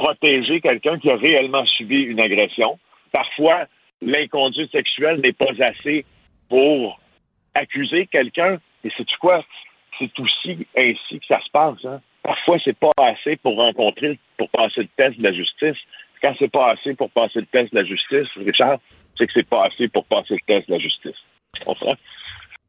protéger 0.00 0.62
quelqu'un 0.62 0.98
qui 0.98 1.10
a 1.10 1.16
réellement 1.16 1.66
subi 1.66 2.00
une 2.00 2.20
agression. 2.20 2.78
Parfois, 3.12 3.66
l'inconduite 4.00 4.72
sexuelle 4.72 5.20
n'est 5.20 5.34
pas 5.34 5.52
assez 5.60 6.06
pour 6.48 6.98
accuser 7.54 8.06
quelqu'un. 8.06 8.58
Et 8.82 8.90
c'est 8.96 9.06
quoi? 9.20 9.44
C'est 9.98 10.18
aussi 10.18 10.66
ainsi 10.74 11.20
que 11.20 11.26
ça 11.26 11.38
se 11.44 11.50
passe. 11.50 11.84
Hein? 11.84 12.00
Parfois, 12.22 12.56
c'est 12.64 12.78
pas 12.78 12.92
assez 12.98 13.36
pour 13.36 13.56
rencontrer, 13.56 14.18
pour 14.38 14.48
passer 14.48 14.82
le 14.82 14.88
test 14.96 15.18
de 15.18 15.22
la 15.22 15.34
justice. 15.34 15.76
Quand 16.22 16.34
c'est 16.38 16.50
pas 16.50 16.72
assez 16.72 16.94
pour 16.94 17.10
passer 17.10 17.40
le 17.40 17.46
test 17.46 17.70
de 17.74 17.80
la 17.80 17.84
justice, 17.84 18.28
Richard, 18.36 18.78
c'est 19.18 19.26
que 19.26 19.32
c'est 19.34 19.48
pas 19.48 19.66
assez 19.66 19.88
pour 19.88 20.06
passer 20.06 20.34
le 20.34 20.40
test 20.46 20.66
de 20.66 20.74
la 20.74 20.80
justice. 20.80 21.20
Tu 21.58 21.64
comprends? 21.64 21.96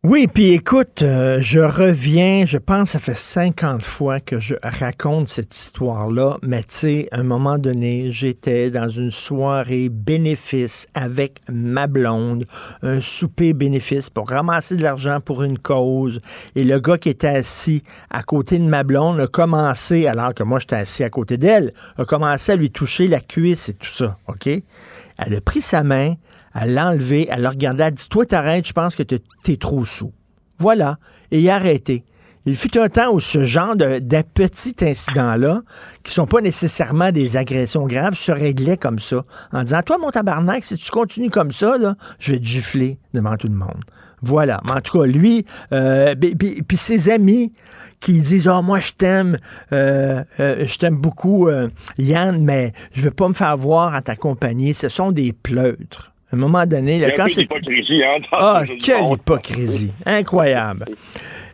Oui, 0.04 0.26
puis 0.26 0.50
écoute, 0.54 1.04
euh, 1.04 1.38
je 1.42 1.60
reviens, 1.60 2.48
je 2.48 2.58
pense 2.58 2.90
ça 2.90 3.00
fait 3.00 3.16
50 3.16 3.84
fois 3.84 4.20
que 4.20 4.40
je 4.40 4.56
raconte 4.64 5.28
cette 5.28 5.56
histoire-là, 5.56 6.38
mais 6.42 6.64
tu 6.64 6.70
sais, 6.70 7.08
à 7.12 7.20
un 7.20 7.24
moment 7.24 7.60
donné, 7.60 8.10
j'étais 8.10 8.72
dans 8.72 8.90
une 8.90 9.12
soirée 9.12 9.90
bénéfice 9.90 10.88
avec 10.96 11.42
ma 11.52 11.86
blonde, 11.86 12.48
un 12.82 13.00
souper 13.00 13.54
bénéfice 13.54 14.10
pour 14.10 14.30
ramasser 14.30 14.76
de 14.76 14.82
l'argent 14.82 15.20
pour 15.22 15.44
une 15.44 15.60
cause, 15.60 16.20
et 16.56 16.64
le 16.64 16.80
gars 16.80 16.98
qui 16.98 17.10
était 17.10 17.28
assis 17.28 17.84
à 18.10 18.24
côté 18.24 18.58
de 18.58 18.66
ma 18.66 18.84
blonde 18.84 19.20
a 19.20 19.28
commencé, 19.28 20.08
alors 20.08 20.34
que 20.34 20.42
moi 20.42 20.58
j'étais 20.58 20.78
assis 20.78 21.04
à 21.04 21.12
côté 21.12 21.38
d'elle, 21.38 21.76
a 22.00 22.06
commencé 22.06 22.54
à 22.54 22.56
lui 22.56 22.72
toucher 22.72 23.08
la 23.08 23.20
cuisse 23.20 23.70
et 23.70 23.76
tout 23.76 23.86
ça, 23.86 24.18
OK? 24.28 24.48
Elle 24.48 25.36
a 25.36 25.42
pris 25.42 25.62
sa 25.62 25.84
main, 25.84 26.16
elle 26.60 26.74
l'a 26.74 26.90
enlevé, 26.90 27.28
elle 27.32 27.42
l'a 27.42 27.50
regardé, 27.50 27.84
elle 27.84 27.94
dit 27.94 28.10
Toi, 28.10 28.26
t'arrêtes, 28.26 28.68
je 28.68 28.74
pense 28.74 28.96
que 28.96 29.04
t'es 29.04 29.58
trop 29.58 29.86
sous. 29.86 30.12
Voilà. 30.58 30.98
Et 31.32 31.42
il. 31.42 32.04
Il 32.46 32.56
fut 32.56 32.76
un 32.80 32.90
temps 32.90 33.14
où 33.14 33.20
ce 33.20 33.46
genre 33.46 33.76
de, 33.76 34.00
petits 34.34 34.76
incidents-là, 34.82 35.62
qui 36.02 36.12
sont 36.12 36.26
pas 36.26 36.42
nécessairement 36.42 37.12
des 37.12 37.38
agressions 37.38 37.86
graves, 37.86 38.16
se 38.16 38.32
réglaient 38.32 38.78
comme 38.78 38.98
ça, 38.98 39.26
en 39.52 39.64
disant 39.64 39.82
Toi, 39.84 40.00
mon 40.00 40.10
tabarnak, 40.10 40.64
si 40.64 40.76
tu 40.78 40.90
continues 40.90 41.30
comme 41.30 41.52
ça, 41.52 41.78
là, 41.78 41.96
je 42.20 42.34
vais 42.34 42.40
te 42.40 42.46
gifler 42.46 42.98
devant 43.14 43.38
tout 43.38 43.48
le 43.48 43.54
monde. 43.54 43.84
Voilà. 44.24 44.60
Mais 44.66 44.72
en 44.72 44.82
tout 44.82 45.00
cas, 45.00 45.06
lui, 45.06 45.46
euh, 45.72 46.16
puis 46.16 46.78
ses 46.78 47.10
amis 47.10 47.54
qui 48.00 48.22
disent 48.22 48.48
oh, 48.48 48.62
moi 48.62 48.80
je 48.80 48.92
t'aime, 48.92 49.38
euh, 49.72 50.24
euh, 50.40 50.66
je 50.68 50.78
t'aime 50.78 50.98
beaucoup, 50.98 51.50
Yann, 51.98 52.44
mais 52.44 52.72
je 52.92 53.02
veux 53.02 53.12
pas 53.12 53.28
me 53.28 53.34
faire 53.34 53.58
voir 53.58 53.96
à 53.96 54.02
ta 54.02 54.16
compagnie. 54.16 54.74
Ce 54.74 54.90
sont 54.90 55.12
des 55.12 55.34
pleutres. 55.34 56.11
À 56.32 56.36
un 56.36 56.40
moment 56.40 56.66
donné, 56.66 56.98
là, 57.00 57.12
quand 57.12 57.28
c'est. 57.28 57.48
Hein, 57.52 58.20
ah, 58.32 58.64
quelle 58.80 59.12
hypocrisie! 59.12 59.92
Incroyable. 60.06 60.86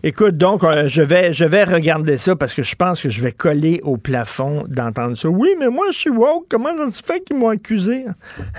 Écoute, 0.04 0.38
donc, 0.38 0.64
euh, 0.64 0.88
je, 0.88 1.02
vais, 1.02 1.34
je 1.34 1.46
vais 1.46 1.64
regarder 1.64 2.18
ça 2.18 2.36
parce 2.36 2.54
que 2.54 2.62
je 2.62 2.76
pense 2.76 3.02
que 3.02 3.10
je 3.10 3.22
vais 3.22 3.32
coller 3.32 3.80
au 3.84 3.98
plafond 3.98 4.64
d'entendre 4.68 5.18
ça. 5.18 5.28
Oui, 5.28 5.50
mais 5.60 5.70
moi, 5.70 5.88
je 5.92 5.98
suis 5.98 6.10
woke. 6.12 6.46
Comment 6.50 6.78
ça 6.78 6.92
se 6.92 7.04
fait 7.04 7.22
qu'ils 7.22 7.38
m'ont 7.38 7.50
accusé? 7.50 8.06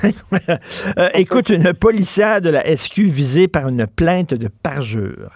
Euh, 0.99 1.09
écoute, 1.15 1.49
une 1.51 1.75
policière 1.75 2.41
de 2.41 2.51
la 2.51 2.77
SQ 2.77 3.03
visée 3.03 3.49
par 3.49 3.69
une 3.69 3.87
plainte 3.87 4.35
de 4.35 4.49
parjure. 4.49 5.31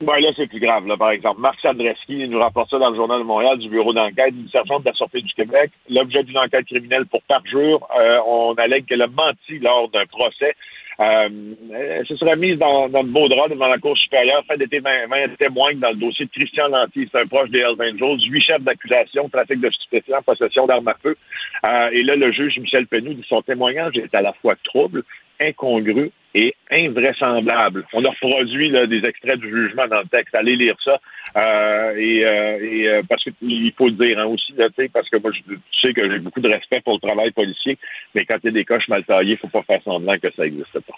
Ben 0.00 0.18
là, 0.20 0.28
c'est 0.36 0.46
plus 0.46 0.60
grave, 0.60 0.86
là, 0.86 0.96
par 0.98 1.10
exemple. 1.10 1.40
Marc 1.40 1.58
Sandreski 1.60 2.28
nous 2.28 2.38
rapporte 2.38 2.68
ça 2.68 2.78
dans 2.78 2.90
le 2.90 2.96
Journal 2.96 3.18
de 3.18 3.24
Montréal 3.24 3.58
du 3.58 3.70
bureau 3.70 3.94
d'enquête 3.94 4.34
du 4.34 4.46
sergent 4.50 4.78
de 4.78 4.84
la 4.84 4.92
Sûreté 4.92 5.22
du 5.22 5.32
Québec. 5.32 5.70
L'objet 5.88 6.22
d'une 6.22 6.36
enquête 6.36 6.66
criminelle 6.66 7.06
pour 7.06 7.22
parjure, 7.22 7.86
euh, 7.98 8.18
on 8.26 8.52
allègue 8.54 8.84
qu'elle 8.84 9.00
a 9.00 9.06
menti 9.06 9.58
lors 9.58 9.88
d'un 9.88 10.04
procès. 10.04 10.54
Euh, 10.98 11.28
elle 11.72 12.06
se 12.06 12.16
serait 12.16 12.36
mise 12.36 12.56
dans, 12.58 12.88
dans 12.88 13.02
le 13.02 13.08
beau 13.08 13.28
drap 13.28 13.48
devant 13.48 13.68
la 13.68 13.78
Cour 13.78 13.96
supérieure, 13.98 14.42
fait 14.48 14.56
des 14.56 14.68
témoins 14.68 15.74
dans 15.74 15.90
le 15.90 15.96
dossier 15.96 16.24
de 16.24 16.30
Christian 16.30 16.68
Lanty, 16.68 17.08
c'est 17.10 17.20
un 17.20 17.26
proche 17.26 17.50
des 17.50 17.58
Hells 17.58 17.76
Angels, 17.80 18.30
huit 18.30 18.40
chefs 18.40 18.62
d'accusation, 18.62 19.28
trafic 19.28 19.60
de 19.60 19.70
stupéfiants, 19.70 20.22
possession 20.22 20.66
d'armes 20.66 20.88
à 20.88 20.96
feu. 21.02 21.16
Euh, 21.64 21.90
et 21.92 22.02
là, 22.02 22.16
le 22.16 22.32
juge 22.32 22.58
Michel 22.58 22.86
Penou 22.86 23.12
dit 23.12 23.26
son 23.28 23.42
témoignage 23.42 23.96
est 23.98 24.14
à 24.14 24.22
la 24.22 24.32
fois 24.34 24.54
trouble, 24.64 25.04
incongru 25.40 26.10
et 26.34 26.54
invraisemblable. 26.70 27.86
On 27.94 28.04
a 28.04 28.10
reproduit 28.10 28.70
des 28.70 29.06
extraits 29.06 29.40
du 29.40 29.48
jugement 29.48 29.88
dans 29.88 30.00
le 30.00 30.08
texte. 30.08 30.34
Allez 30.34 30.56
lire 30.56 30.76
ça. 30.84 31.00
Euh, 31.36 31.94
et, 31.96 32.24
euh, 32.24 32.58
euh, 32.98 33.02
parce 33.08 33.22
qu'il 33.24 33.72
faut 33.76 33.88
le 33.88 33.92
dire 33.94 34.18
hein, 34.18 34.24
aussi, 34.24 34.54
parce 34.92 35.08
que 35.10 35.18
moi, 35.18 35.30
je, 35.32 35.54
sais 35.82 35.92
que 35.92 36.10
j'ai 36.10 36.18
beaucoup 36.18 36.40
de 36.40 36.48
respect 36.48 36.80
pour 36.82 36.94
le 36.94 37.00
travail 37.00 37.30
policier, 37.32 37.76
mais 38.14 38.24
quand 38.24 38.36
il 38.42 38.46
y 38.46 38.48
a 38.48 38.52
des 38.52 38.64
coches 38.64 38.88
mal 38.88 39.04
taillées, 39.04 39.32
il 39.32 39.38
faut 39.38 39.48
pas 39.48 39.62
faire 39.62 39.82
semblant 39.82 40.16
que 40.18 40.28
ça 40.34 40.44
n'existe 40.44 40.72
pas. 40.72 40.94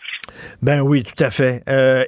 Ben 0.62 0.80
oui, 0.80 1.02
tout 1.02 1.24
à 1.24 1.30
fait. 1.30 1.62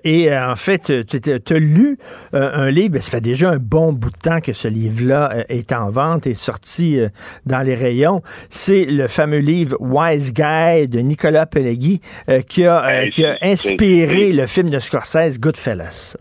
et 0.04 0.32
en 0.32 0.54
fait, 0.54 0.92
tu 1.06 1.54
as 1.54 1.58
lu 1.58 1.96
un 2.32 2.70
livre, 2.70 2.94
ben, 2.94 3.00
ça 3.00 3.12
fait 3.12 3.20
déjà 3.20 3.50
un 3.50 3.58
bon 3.58 3.92
bout 3.92 4.10
de 4.10 4.18
temps 4.18 4.40
que 4.40 4.52
ce 4.52 4.68
livre-là 4.68 5.44
est 5.48 5.72
en 5.72 5.90
vente 5.90 6.26
et 6.26 6.34
sorti 6.34 7.00
dans 7.46 7.64
les 7.66 7.74
rayons. 7.74 8.22
C'est 8.48 8.84
le 8.84 9.08
fameux 9.08 9.38
livre 9.38 9.76
Wise 9.80 10.32
Guy 10.32 10.88
de 10.88 11.00
Nicolas 11.00 11.46
Pellegui 11.46 12.00
qui 12.48 12.64
a, 12.66 13.08
qui 13.08 13.24
a 13.24 13.36
inspiré 13.42 14.32
le 14.32 14.46
film 14.46 14.70
de 14.70 14.78
Scorsese, 14.78 15.38
Goodfellas. 15.38 16.16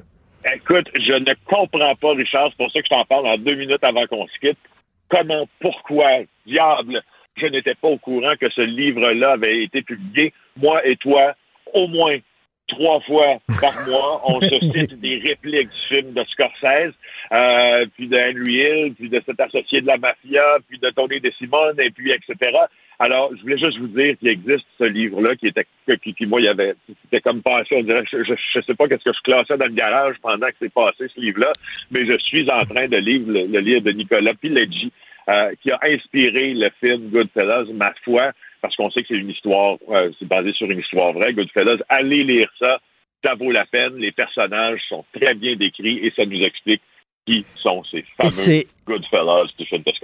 Écoute, 0.56 0.88
je 0.96 1.14
ne 1.14 1.34
comprends 1.46 1.96
pas, 1.96 2.14
Richard, 2.14 2.50
c'est 2.50 2.58
pour 2.58 2.72
ça 2.72 2.80
que 2.80 2.86
je 2.86 2.96
t'en 2.96 3.06
parle 3.06 3.28
en 3.28 3.38
deux 3.38 3.56
minutes 3.56 3.84
avant 3.84 4.06
qu'on 4.08 4.28
se 4.28 4.40
quitte. 4.40 4.58
Comment, 5.10 5.48
pourquoi, 5.60 6.22
diable, 6.46 7.02
je 7.38 7.48
n'étais 7.48 7.76
pas 7.76 7.88
au 7.88 7.98
courant 7.98 8.34
que 8.40 8.50
ce 8.50 8.62
livre-là 8.62 9.32
avait 9.32 9.64
été 9.64 9.82
publié. 9.82 10.34
Moi 10.58 10.86
et 10.86 10.96
toi, 10.96 11.34
au 11.74 11.88
moins 11.88 12.18
trois 12.68 13.02
fois 13.02 13.40
par 13.60 13.74
mois, 13.88 14.22
on 14.26 14.40
se 14.42 14.60
cite 14.74 15.00
des 15.00 15.18
répliques 15.20 15.70
du 15.70 15.88
film 15.88 16.14
de 16.14 16.24
Scorsese, 16.26 16.94
euh, 17.32 17.86
puis 17.96 18.08
de 18.08 18.18
Henry 18.18 18.54
Hill, 18.56 18.94
puis 18.96 19.10
de 19.10 19.22
cet 19.26 19.40
associé 19.40 19.82
de 19.82 19.88
la 19.88 19.98
mafia, 19.98 20.58
puis 20.68 20.80
de 20.80 20.90
Tony 20.90 21.20
DeSimone, 21.20 21.80
et 21.80 21.92
puis 21.92 22.12
etc. 22.12 22.36
Alors, 22.98 23.32
je 23.36 23.42
voulais 23.42 23.58
juste 23.58 23.78
vous 23.78 23.88
dire 23.88 24.18
qu'il 24.18 24.28
existe 24.28 24.66
ce 24.78 24.84
livre-là 24.84 25.36
qui 25.36 25.48
était, 25.48 25.66
qui, 26.04 26.14
qui 26.14 26.26
moi, 26.26 26.42
il 26.42 26.46
y 26.46 26.50
avait, 26.50 26.76
c'était 27.04 27.22
comme 27.22 27.42
passé, 27.42 27.76
on 27.76 27.84
dirait, 27.84 28.04
je, 28.12 28.24
je, 28.24 28.62
sais 28.62 28.74
pas 28.74 28.88
qu'est-ce 28.88 29.06
que 29.06 29.14
je 29.16 29.22
classais 29.22 29.58
dans 29.58 29.68
le 29.68 29.74
garage 29.74 30.16
pendant 30.22 30.48
que 30.48 30.56
c'est 30.60 30.74
passé 30.74 31.08
ce 31.08 31.22
livre-là, 31.22 31.52
mais 31.92 32.06
je 32.06 32.18
suis 32.18 32.50
en 32.52 32.66
train 32.66 32.88
de 32.88 32.98
lire 32.98 33.22
le, 33.26 33.60
livre 33.60 33.82
de 33.82 33.92
Nicolas 33.92 34.34
Pileggi, 34.34 34.92
euh, 35.30 35.54
qui 35.62 35.72
a 35.72 35.80
inspiré 35.84 36.54
le 36.54 36.70
film 36.80 37.10
Goodfellas, 37.10 37.66
ma 37.74 37.94
foi, 38.04 38.32
parce 38.62 38.76
qu'on 38.76 38.90
sait 38.90 39.02
que 39.04 39.10
c'est 39.10 39.16
une 39.16 39.30
histoire, 39.30 39.78
euh, 39.90 40.12
c'est 40.20 40.28
basé 40.28 40.52
sur 40.54 40.70
une 40.70 40.80
histoire 40.80 41.14
vraie, 41.14 41.34
Goodfellas. 41.34 41.78
Allez 41.88 42.24
lire 42.24 42.52
ça, 42.60 42.80
ça 43.24 43.36
vaut 43.36 43.52
la 43.52 43.66
peine. 43.66 43.96
Les 43.96 44.12
personnages 44.12 44.82
sont 44.90 45.06
très 45.14 45.36
bien 45.36 45.56
décrits 45.56 46.00
et 46.00 46.12
ça 46.16 46.26
nous 46.26 46.42
explique 46.42 46.82
qui 47.26 47.46
sont 47.62 47.84
ces 47.92 48.06
fameux 48.18 48.64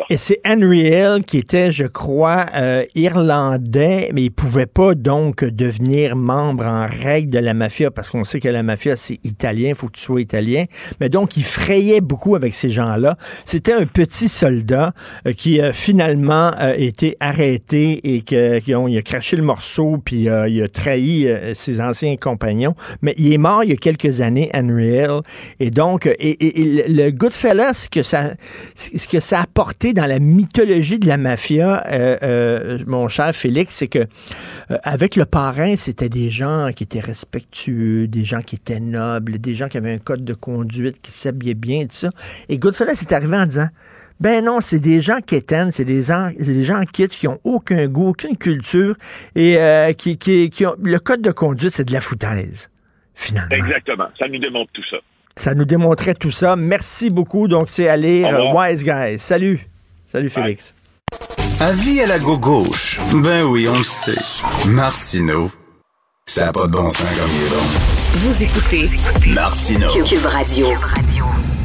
et 0.10 0.18
c'est 0.18 0.40
Henry 0.46 0.82
Hill 0.82 1.24
qui 1.26 1.38
était, 1.38 1.72
je 1.72 1.86
crois, 1.86 2.46
euh, 2.54 2.84
irlandais, 2.94 4.10
mais 4.14 4.24
il 4.24 4.30
pouvait 4.32 4.66
pas 4.66 4.94
donc 4.94 5.44
devenir 5.44 6.16
membre 6.16 6.66
en 6.66 6.86
règle 6.86 7.32
de 7.32 7.40
la 7.40 7.54
mafia 7.54 7.92
parce 7.92 8.10
qu'on 8.10 8.24
sait 8.24 8.40
que 8.40 8.48
la 8.48 8.64
mafia, 8.64 8.96
c'est 8.96 9.20
italien, 9.24 9.74
faut 9.74 9.88
que 9.88 9.94
tu 9.94 10.02
sois 10.02 10.22
italien. 10.22 10.66
Mais 11.00 11.10
donc, 11.10 11.38
il 11.38 11.44
frayait 11.44 12.02
beaucoup 12.02 12.36
avec 12.36 12.54
ces 12.54 12.70
gens-là. 12.70 13.18
C'était 13.46 13.74
un 13.74 13.86
petit 13.86 14.30
soldat 14.30 14.94
euh, 15.26 15.34
qui 15.34 15.60
a 15.60 15.74
finalement 15.74 16.52
euh, 16.60 16.74
été 16.78 17.18
arrêté 17.20 18.16
et 18.16 18.22
que, 18.22 18.60
il 18.66 18.98
a 18.98 19.02
craché 19.02 19.36
le 19.36 19.44
morceau 19.44 19.98
puis 20.04 20.24
il 20.24 20.64
a 20.64 20.68
trahi 20.68 21.28
ses 21.54 21.82
anciens 21.82 22.16
compagnons. 22.18 22.76
Mais 23.02 23.14
il 23.18 23.34
est 23.34 23.38
mort 23.38 23.64
il 23.64 23.70
y 23.72 23.74
a 23.74 23.78
quelques 23.78 24.22
années, 24.22 24.50
Henry 24.54 24.90
Hill. 24.90 25.22
Et 25.60 25.72
donc, 25.72 26.06
et, 26.06 26.62
et 26.62 26.88
le 26.88 27.12
Goodfellas, 27.12 27.88
que 27.92 28.04
ça 28.04 28.34
ce 28.76 29.08
que 29.08 29.20
ça 29.22 29.40
a 29.40 29.44
apporté 29.44 29.94
dans 29.94 30.06
la 30.06 30.20
mythologie 30.20 31.00
de 31.00 31.08
la 31.08 31.18
mafia, 31.18 31.84
euh, 31.88 32.18
euh, 32.24 32.80
mon 32.88 33.08
cher 33.08 33.34
Félix, 33.34 33.76
c'est 33.76 33.88
que 33.88 34.00
euh, 34.00 34.78
avec 34.84 35.16
le 35.16 35.26
parrain, 35.26 35.76
c'était 35.78 36.10
des 36.10 36.30
gens 36.30 36.70
qui 36.76 36.84
étaient 36.84 37.00
respectueux, 37.00 38.08
des 38.08 38.26
gens 38.26 38.42
qui 38.42 38.56
étaient 38.56 38.82
nobles, 38.82 39.40
des 39.40 39.54
gens 39.54 39.70
qui 39.70 39.78
avaient 39.78 39.94
un 39.94 39.98
code 39.98 40.26
de 40.26 40.34
conduite, 40.34 41.02
qui 41.02 41.12
s'habillaient 41.12 41.54
bien, 41.54 41.84
tout 41.84 41.96
ça. 41.96 42.10
Et 42.50 42.58
Goodfellas 42.58 43.02
est 43.02 43.14
arrivé 43.14 43.38
en 43.38 43.46
disant, 43.46 43.70
ben 44.20 44.44
non, 44.44 44.60
c'est 44.60 44.80
des 44.80 45.02
gens 45.02 45.20
qui 45.26 45.36
éteignent, 45.36 45.72
c'est 45.72 45.86
des, 45.86 46.02
gens, 46.02 46.32
des 46.38 46.64
gens 46.64 46.84
qui 46.84 47.08
qui 47.08 47.28
ont 47.28 47.40
aucun 47.44 47.88
goût, 47.88 48.10
aucune 48.10 48.38
culture, 48.38 48.96
et 49.36 49.58
qui, 49.98 50.18
qui, 50.18 50.50
qui 50.50 50.66
ont 50.66 50.76
le 50.82 51.00
code 51.00 51.22
de 51.22 51.32
conduite, 51.32 51.72
c'est 51.72 51.86
de 51.86 51.94
la 51.94 52.02
foutaise, 52.02 52.70
finalement. 53.14 53.56
Exactement. 53.56 54.08
Ça 54.18 54.28
nous 54.28 54.40
démontre 54.40 54.72
tout 54.74 54.84
ça. 54.90 54.98
Ça 55.38 55.54
nous 55.54 55.66
démontrait 55.66 56.14
tout 56.14 56.32
ça. 56.32 56.56
Merci 56.56 57.10
beaucoup. 57.10 57.48
Donc, 57.48 57.68
c'est 57.70 57.90
à 57.90 57.98
lire 57.98 58.54
Wise 58.56 58.84
Guys. 58.84 59.20
Salut. 59.20 59.68
Salut, 60.08 60.30
Félix. 60.30 60.74
Avis 61.60 62.02
à 62.02 62.08
la 62.08 62.20
gauche. 62.20 63.00
Ben 63.14 63.44
oui, 63.44 63.68
on 63.70 63.78
le 63.78 63.84
sait. 63.84 64.20
Martineau, 64.68 65.52
ça 66.26 66.46
n'a 66.46 66.54
pas 66.54 66.68
de 66.68 66.72
bon 66.72 66.90
sens 66.90 67.04
comme 67.18 67.30
il 67.34 67.46
est 67.46 67.50
bon. 67.50 67.64
Vous 68.20 68.44
écoutez 68.44 68.90
Martineau. 69.34 69.90
Cube 70.06 70.26
Radio. 70.26 70.68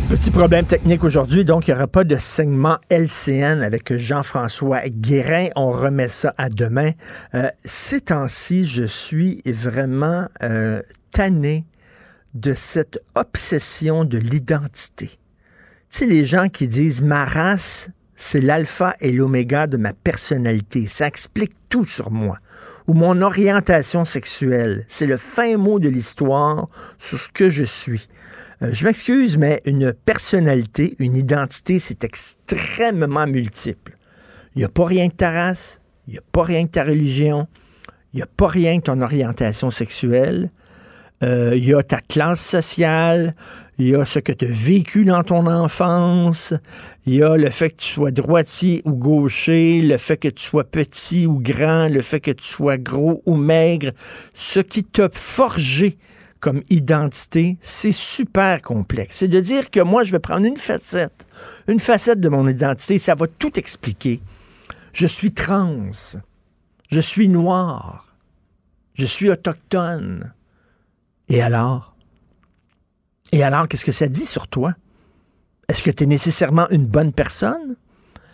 Petit 0.08 0.32
problème 0.32 0.66
technique 0.66 1.04
aujourd'hui, 1.04 1.44
donc 1.44 1.68
il 1.68 1.70
n'y 1.70 1.76
aura 1.76 1.86
pas 1.86 2.02
de 2.02 2.16
segment 2.16 2.78
LCN 2.90 3.62
avec 3.62 3.96
Jean-François 3.96 4.88
Guérin. 4.88 5.46
On 5.54 5.70
remet 5.70 6.08
ça 6.08 6.34
à 6.36 6.48
demain. 6.48 6.90
Euh, 7.34 7.48
ces 7.64 8.00
temps-ci, 8.00 8.66
je 8.66 8.82
suis 8.82 9.40
vraiment 9.46 10.26
euh, 10.42 10.82
tanné 11.12 11.64
de 12.34 12.54
cette 12.54 13.02
obsession 13.14 14.04
de 14.04 14.18
l'identité. 14.18 15.06
Tu 15.08 15.98
sais, 15.98 16.06
les 16.06 16.24
gens 16.24 16.48
qui 16.48 16.68
disent 16.68 17.02
ma 17.02 17.24
race, 17.24 17.90
c'est 18.14 18.40
l'alpha 18.40 18.94
et 19.00 19.12
l'oméga 19.12 19.66
de 19.66 19.76
ma 19.76 19.92
personnalité. 19.92 20.86
Ça 20.86 21.06
explique 21.06 21.52
tout 21.68 21.84
sur 21.84 22.10
moi. 22.10 22.38
Ou 22.86 22.92
mon 22.92 23.22
orientation 23.22 24.04
sexuelle, 24.04 24.84
c'est 24.88 25.06
le 25.06 25.16
fin 25.16 25.56
mot 25.56 25.78
de 25.78 25.88
l'histoire 25.88 26.68
sur 26.98 27.18
ce 27.18 27.30
que 27.30 27.48
je 27.48 27.64
suis. 27.64 28.08
Euh, 28.62 28.70
je 28.72 28.84
m'excuse, 28.84 29.36
mais 29.38 29.62
une 29.64 29.92
personnalité, 29.92 30.96
une 30.98 31.16
identité, 31.16 31.78
c'est 31.78 32.04
extrêmement 32.04 33.26
multiple. 33.26 33.96
Il 34.54 34.58
n'y 34.58 34.64
a 34.64 34.68
pas 34.68 34.84
rien 34.84 35.08
que 35.08 35.16
ta 35.16 35.30
race, 35.30 35.80
il 36.06 36.12
n'y 36.12 36.18
a 36.18 36.22
pas 36.32 36.42
rien 36.42 36.66
que 36.66 36.72
ta 36.72 36.84
religion, 36.84 37.48
il 38.12 38.16
n'y 38.16 38.22
a 38.22 38.26
pas 38.26 38.48
rien 38.48 38.78
que 38.80 38.84
ton 38.84 39.00
orientation 39.00 39.70
sexuelle, 39.70 40.50
euh, 41.22 41.52
il 41.54 41.64
y 41.64 41.74
a 41.74 41.82
ta 41.82 42.00
classe 42.00 42.40
sociale, 42.40 43.34
il 43.78 43.88
y 43.88 43.94
a 43.94 44.04
ce 44.04 44.18
que 44.18 44.32
tu 44.32 44.46
as 44.46 44.50
vécu 44.50 45.04
dans 45.04 45.22
ton 45.22 45.46
enfance, 45.46 46.54
il 47.06 47.16
y 47.16 47.22
a 47.22 47.36
le 47.36 47.50
fait 47.50 47.70
que 47.70 47.76
tu 47.76 47.88
sois 47.88 48.10
droitier 48.10 48.82
ou 48.84 48.92
gaucher, 48.92 49.80
le 49.82 49.98
fait 49.98 50.16
que 50.16 50.28
tu 50.28 50.42
sois 50.42 50.64
petit 50.64 51.26
ou 51.26 51.38
grand, 51.38 51.88
le 51.88 52.02
fait 52.02 52.20
que 52.20 52.30
tu 52.30 52.44
sois 52.44 52.78
gros 52.78 53.22
ou 53.26 53.36
maigre. 53.36 53.92
Ce 54.34 54.60
qui 54.60 54.84
t'a 54.84 55.08
forgé 55.12 55.98
comme 56.40 56.62
identité, 56.70 57.58
c'est 57.60 57.92
super 57.92 58.62
complexe. 58.62 59.18
C'est 59.18 59.28
de 59.28 59.40
dire 59.40 59.70
que 59.70 59.80
moi, 59.80 60.04
je 60.04 60.12
vais 60.12 60.18
prendre 60.18 60.46
une 60.46 60.56
facette, 60.56 61.26
une 61.68 61.80
facette 61.80 62.20
de 62.20 62.28
mon 62.30 62.48
identité, 62.48 62.98
ça 62.98 63.14
va 63.14 63.26
tout 63.26 63.58
expliquer. 63.58 64.20
Je 64.92 65.06
suis 65.06 65.32
trans, 65.32 65.90
je 66.90 67.00
suis 67.00 67.28
noir, 67.28 68.16
je 68.94 69.04
suis 69.04 69.30
autochtone, 69.30 70.32
et 71.30 71.40
alors? 71.40 71.96
Et 73.32 73.42
alors, 73.42 73.68
qu'est-ce 73.68 73.84
que 73.84 73.92
ça 73.92 74.08
dit 74.08 74.26
sur 74.26 74.48
toi? 74.48 74.74
Est-ce 75.68 75.82
que 75.82 75.90
tu 75.90 76.04
es 76.04 76.06
nécessairement 76.06 76.68
une 76.70 76.86
bonne 76.86 77.12
personne? 77.12 77.76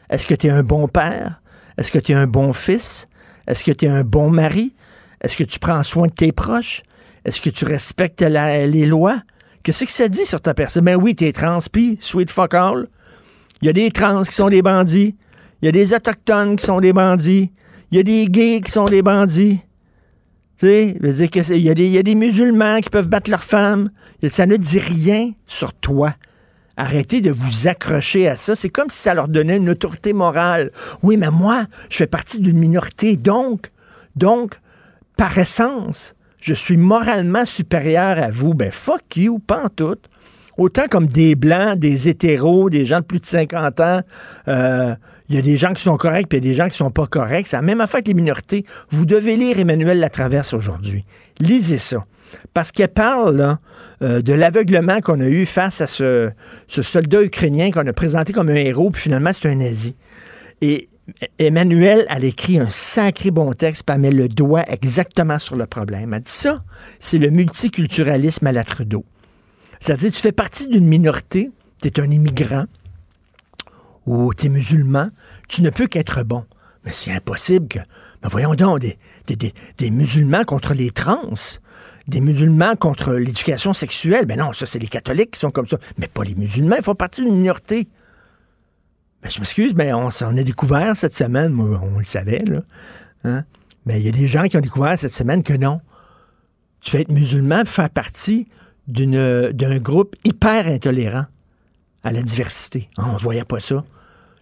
Est-ce 0.08 0.26
que 0.26 0.34
tu 0.34 0.46
es 0.46 0.50
un 0.50 0.62
bon 0.62 0.88
père? 0.88 1.42
Est-ce 1.76 1.92
que 1.92 1.98
tu 1.98 2.12
es 2.12 2.14
un 2.14 2.26
bon 2.26 2.52
fils? 2.52 3.08
Est-ce 3.46 3.62
que 3.62 3.72
tu 3.72 3.84
es 3.84 3.88
un 3.88 4.02
bon 4.02 4.30
mari? 4.30 4.74
Est-ce 5.20 5.36
que 5.36 5.44
tu 5.44 5.58
prends 5.58 5.82
soin 5.82 6.06
de 6.06 6.12
tes 6.12 6.32
proches? 6.32 6.82
Est-ce 7.24 7.40
que 7.40 7.50
tu 7.50 7.64
respectes 7.64 8.22
les 8.22 8.86
lois? 8.86 9.22
Qu'est-ce 9.62 9.84
que 9.84 9.92
ça 9.92 10.08
dit 10.08 10.24
sur 10.24 10.40
ta 10.40 10.54
personne? 10.54 10.84
Ben 10.84 10.96
oui, 10.96 11.14
t'es 11.14 11.32
transpi, 11.32 11.98
sweet 12.00 12.30
fuck 12.30 12.54
all. 12.54 12.86
Il 13.60 13.66
y 13.66 13.68
a 13.68 13.72
des 13.72 13.90
trans 13.90 14.22
qui 14.22 14.32
sont 14.32 14.48
des 14.48 14.62
bandits. 14.62 15.16
Il 15.60 15.66
y 15.66 15.68
a 15.68 15.72
des 15.72 15.92
autochtones 15.92 16.56
qui 16.56 16.64
sont 16.64 16.80
des 16.80 16.92
bandits. 16.92 17.52
Il 17.90 17.96
y 17.96 18.00
a 18.00 18.02
des 18.02 18.26
gays 18.26 18.60
qui 18.60 18.70
sont 18.70 18.84
des 18.86 19.02
bandits. 19.02 19.60
Tu 20.58 20.66
sais, 20.66 20.96
il 21.50 21.62
y, 21.62 21.70
a 21.70 21.74
des, 21.74 21.88
y 21.88 21.98
a 21.98 22.02
des 22.02 22.14
musulmans 22.14 22.80
qui 22.80 22.88
peuvent 22.88 23.08
battre 23.08 23.30
leurs 23.30 23.44
femmes. 23.44 23.90
Ça 24.30 24.46
ne 24.46 24.56
dit 24.56 24.78
rien 24.78 25.32
sur 25.46 25.74
toi. 25.74 26.14
Arrêtez 26.78 27.20
de 27.20 27.30
vous 27.30 27.68
accrocher 27.68 28.28
à 28.28 28.36
ça. 28.36 28.54
C'est 28.54 28.68
comme 28.68 28.90
si 28.90 28.98
ça 28.98 29.14
leur 29.14 29.28
donnait 29.28 29.56
une 29.56 29.70
autorité 29.70 30.12
morale. 30.12 30.70
Oui, 31.02 31.16
mais 31.16 31.30
moi, 31.30 31.66
je 31.90 31.96
fais 31.96 32.06
partie 32.06 32.40
d'une 32.40 32.58
minorité. 32.58 33.16
Donc, 33.16 33.70
donc, 34.14 34.58
par 35.16 35.36
essence, 35.38 36.14
je 36.40 36.54
suis 36.54 36.76
moralement 36.76 37.44
supérieur 37.44 38.18
à 38.22 38.30
vous. 38.30 38.54
Ben, 38.54 38.70
fuck 38.70 39.16
you, 39.16 39.40
tout. 39.74 39.96
Autant 40.58 40.86
comme 40.88 41.06
des 41.06 41.34
blancs, 41.34 41.78
des 41.78 42.08
hétéros, 42.08 42.70
des 42.70 42.86
gens 42.86 43.00
de 43.00 43.04
plus 43.04 43.20
de 43.20 43.26
50 43.26 43.80
ans, 43.80 44.00
euh, 44.48 44.94
il 45.28 45.34
y 45.34 45.38
a 45.38 45.42
des 45.42 45.56
gens 45.56 45.72
qui 45.72 45.82
sont 45.82 45.96
corrects, 45.96 46.28
puis 46.28 46.38
il 46.38 46.44
y 46.44 46.48
a 46.48 46.50
des 46.50 46.54
gens 46.54 46.68
qui 46.68 46.76
sont 46.76 46.90
pas 46.90 47.06
corrects. 47.06 47.48
C'est 47.48 47.56
la 47.56 47.62
même 47.62 47.80
affaire 47.80 48.00
que 48.00 48.08
les 48.08 48.14
minorités. 48.14 48.64
Vous 48.90 49.06
devez 49.06 49.36
lire 49.36 49.58
Emmanuel 49.58 49.98
Latraverse 49.98 50.54
aujourd'hui. 50.54 51.04
Lisez 51.40 51.78
ça. 51.78 52.04
Parce 52.54 52.72
qu'elle 52.72 52.88
parle 52.88 53.58
euh, 54.02 54.22
de 54.22 54.32
l'aveuglement 54.32 55.00
qu'on 55.00 55.20
a 55.20 55.28
eu 55.28 55.46
face 55.46 55.80
à 55.80 55.86
ce, 55.86 56.30
soldat 56.68 57.22
ukrainien 57.22 57.70
qu'on 57.70 57.86
a 57.86 57.92
présenté 57.92 58.32
comme 58.32 58.48
un 58.48 58.54
héros, 58.54 58.90
puis 58.90 59.02
finalement, 59.02 59.32
c'est 59.32 59.48
un 59.48 59.56
nazi. 59.56 59.96
Et 60.60 60.88
Emmanuel, 61.38 62.06
elle 62.08 62.24
écrit 62.24 62.58
un 62.58 62.70
sacré 62.70 63.30
bon 63.30 63.52
texte, 63.52 63.84
puis 63.86 63.94
elle 63.94 64.00
met 64.00 64.10
le 64.10 64.28
doigt 64.28 64.64
exactement 64.68 65.38
sur 65.38 65.56
le 65.56 65.66
problème. 65.66 66.14
Elle 66.14 66.22
dit 66.22 66.32
ça, 66.32 66.62
c'est 66.98 67.18
le 67.18 67.30
multiculturalisme 67.30 68.46
à 68.46 68.52
la 68.52 68.64
Trudeau. 68.64 69.04
C'est-à-dire, 69.80 70.10
tu 70.10 70.20
fais 70.20 70.32
partie 70.32 70.68
d'une 70.68 70.86
minorité, 70.86 71.50
tu 71.82 71.88
es 71.88 72.00
un 72.00 72.10
immigrant, 72.10 72.64
ou 74.06 74.32
tu 74.34 74.46
es 74.46 74.48
musulman, 74.48 75.08
tu 75.48 75.62
ne 75.62 75.70
peux 75.70 75.86
qu'être 75.86 76.22
bon. 76.22 76.44
Mais 76.84 76.92
c'est 76.92 77.12
impossible 77.12 77.68
que. 77.68 77.80
Mais 78.22 78.28
voyons 78.30 78.54
donc, 78.54 78.80
des, 78.80 78.96
des, 79.26 79.90
musulmans 79.90 80.44
contre 80.44 80.72
les 80.72 80.90
trans, 80.90 81.34
des 82.06 82.20
musulmans 82.20 82.76
contre 82.76 83.14
l'éducation 83.14 83.74
sexuelle. 83.74 84.24
Ben 84.24 84.38
non, 84.38 84.52
ça, 84.52 84.66
c'est 84.66 84.78
les 84.78 84.86
catholiques 84.86 85.32
qui 85.32 85.40
sont 85.40 85.50
comme 85.50 85.66
ça. 85.66 85.78
Mais 85.98 86.06
pas 86.06 86.22
les 86.22 86.34
musulmans, 86.34 86.76
ils 86.76 86.84
font 86.84 86.94
partie 86.94 87.22
d'une 87.22 87.34
minorité. 87.34 87.88
Ben, 89.22 89.28
je 89.28 89.40
m'excuse, 89.40 89.74
mais 89.74 89.92
on 89.92 90.10
s'en 90.10 90.36
a 90.36 90.42
découvert 90.42 90.96
cette 90.96 91.14
semaine, 91.14 91.52
moi, 91.52 91.80
on 91.82 91.98
le 91.98 92.04
savait, 92.04 92.44
là. 92.44 92.62
Hein? 93.24 93.44
Mais 93.84 94.00
il 94.00 94.06
y 94.06 94.08
a 94.08 94.12
des 94.12 94.28
gens 94.28 94.44
qui 94.44 94.56
ont 94.56 94.60
découvert 94.60 94.98
cette 94.98 95.12
semaine 95.12 95.42
que 95.42 95.52
non. 95.52 95.80
Tu 96.80 96.90
fais 96.92 97.00
être 97.00 97.10
musulman 97.10 97.64
faire 97.64 97.90
partie 97.90 98.48
d'un 98.86 99.78
groupe 99.78 100.14
hyper 100.24 100.68
intolérant 100.68 101.26
à 102.04 102.12
la 102.12 102.22
diversité. 102.22 102.88
Ah, 102.96 103.06
on 103.08 103.14
ne 103.14 103.18
voyait 103.18 103.44
pas 103.44 103.58
ça. 103.58 103.84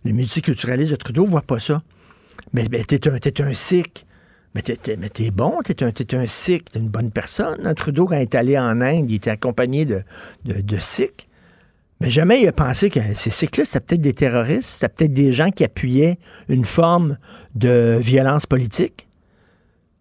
Le 0.05 0.13
multiculturalisme 0.13 0.93
de 0.93 0.97
Trudeau 0.97 1.27
voit 1.27 1.43
pas 1.43 1.59
ça. 1.59 1.83
Mais, 2.53 2.67
mais 2.71 2.85
t'es 2.85 3.09
un, 3.09 3.17
es 3.17 3.41
un 3.41 3.55
sikh. 3.55 4.07
Mais 4.55 4.63
t'es, 4.63 4.79
es, 4.87 5.31
bon, 5.33 5.61
t'es 5.65 5.83
un, 5.83 5.89
es 5.89 6.15
un 6.15 6.27
sikh, 6.27 6.71
t'es 6.71 6.79
une 6.79 6.89
bonne 6.89 7.11
personne. 7.11 7.67
Hein. 7.67 7.75
Trudeau, 7.75 8.07
quand 8.07 8.17
il 8.17 8.23
est 8.23 8.35
allé 8.37 8.57
en 8.57 8.81
Inde, 8.81 9.11
il 9.11 9.17
était 9.17 9.31
accompagné 9.31 9.85
de, 9.85 10.05
de, 10.45 10.79
sikhs. 10.79 11.29
Mais 12.01 12.09
jamais 12.11 12.41
il 12.41 12.47
a 12.47 12.53
pensé 12.53 12.89
que 12.89 13.01
ces 13.15 13.31
sikhs-là, 13.31 13.65
c'était 13.65 13.81
peut-être 13.81 14.01
des 14.01 14.13
terroristes, 14.13 14.69
c'était 14.69 14.89
peut-être 14.89 15.13
des 15.13 15.33
gens 15.33 15.51
qui 15.51 15.65
appuyaient 15.65 16.19
une 16.49 16.65
forme 16.65 17.19
de 17.57 17.99
violence 18.01 18.47
politique. 18.47 19.09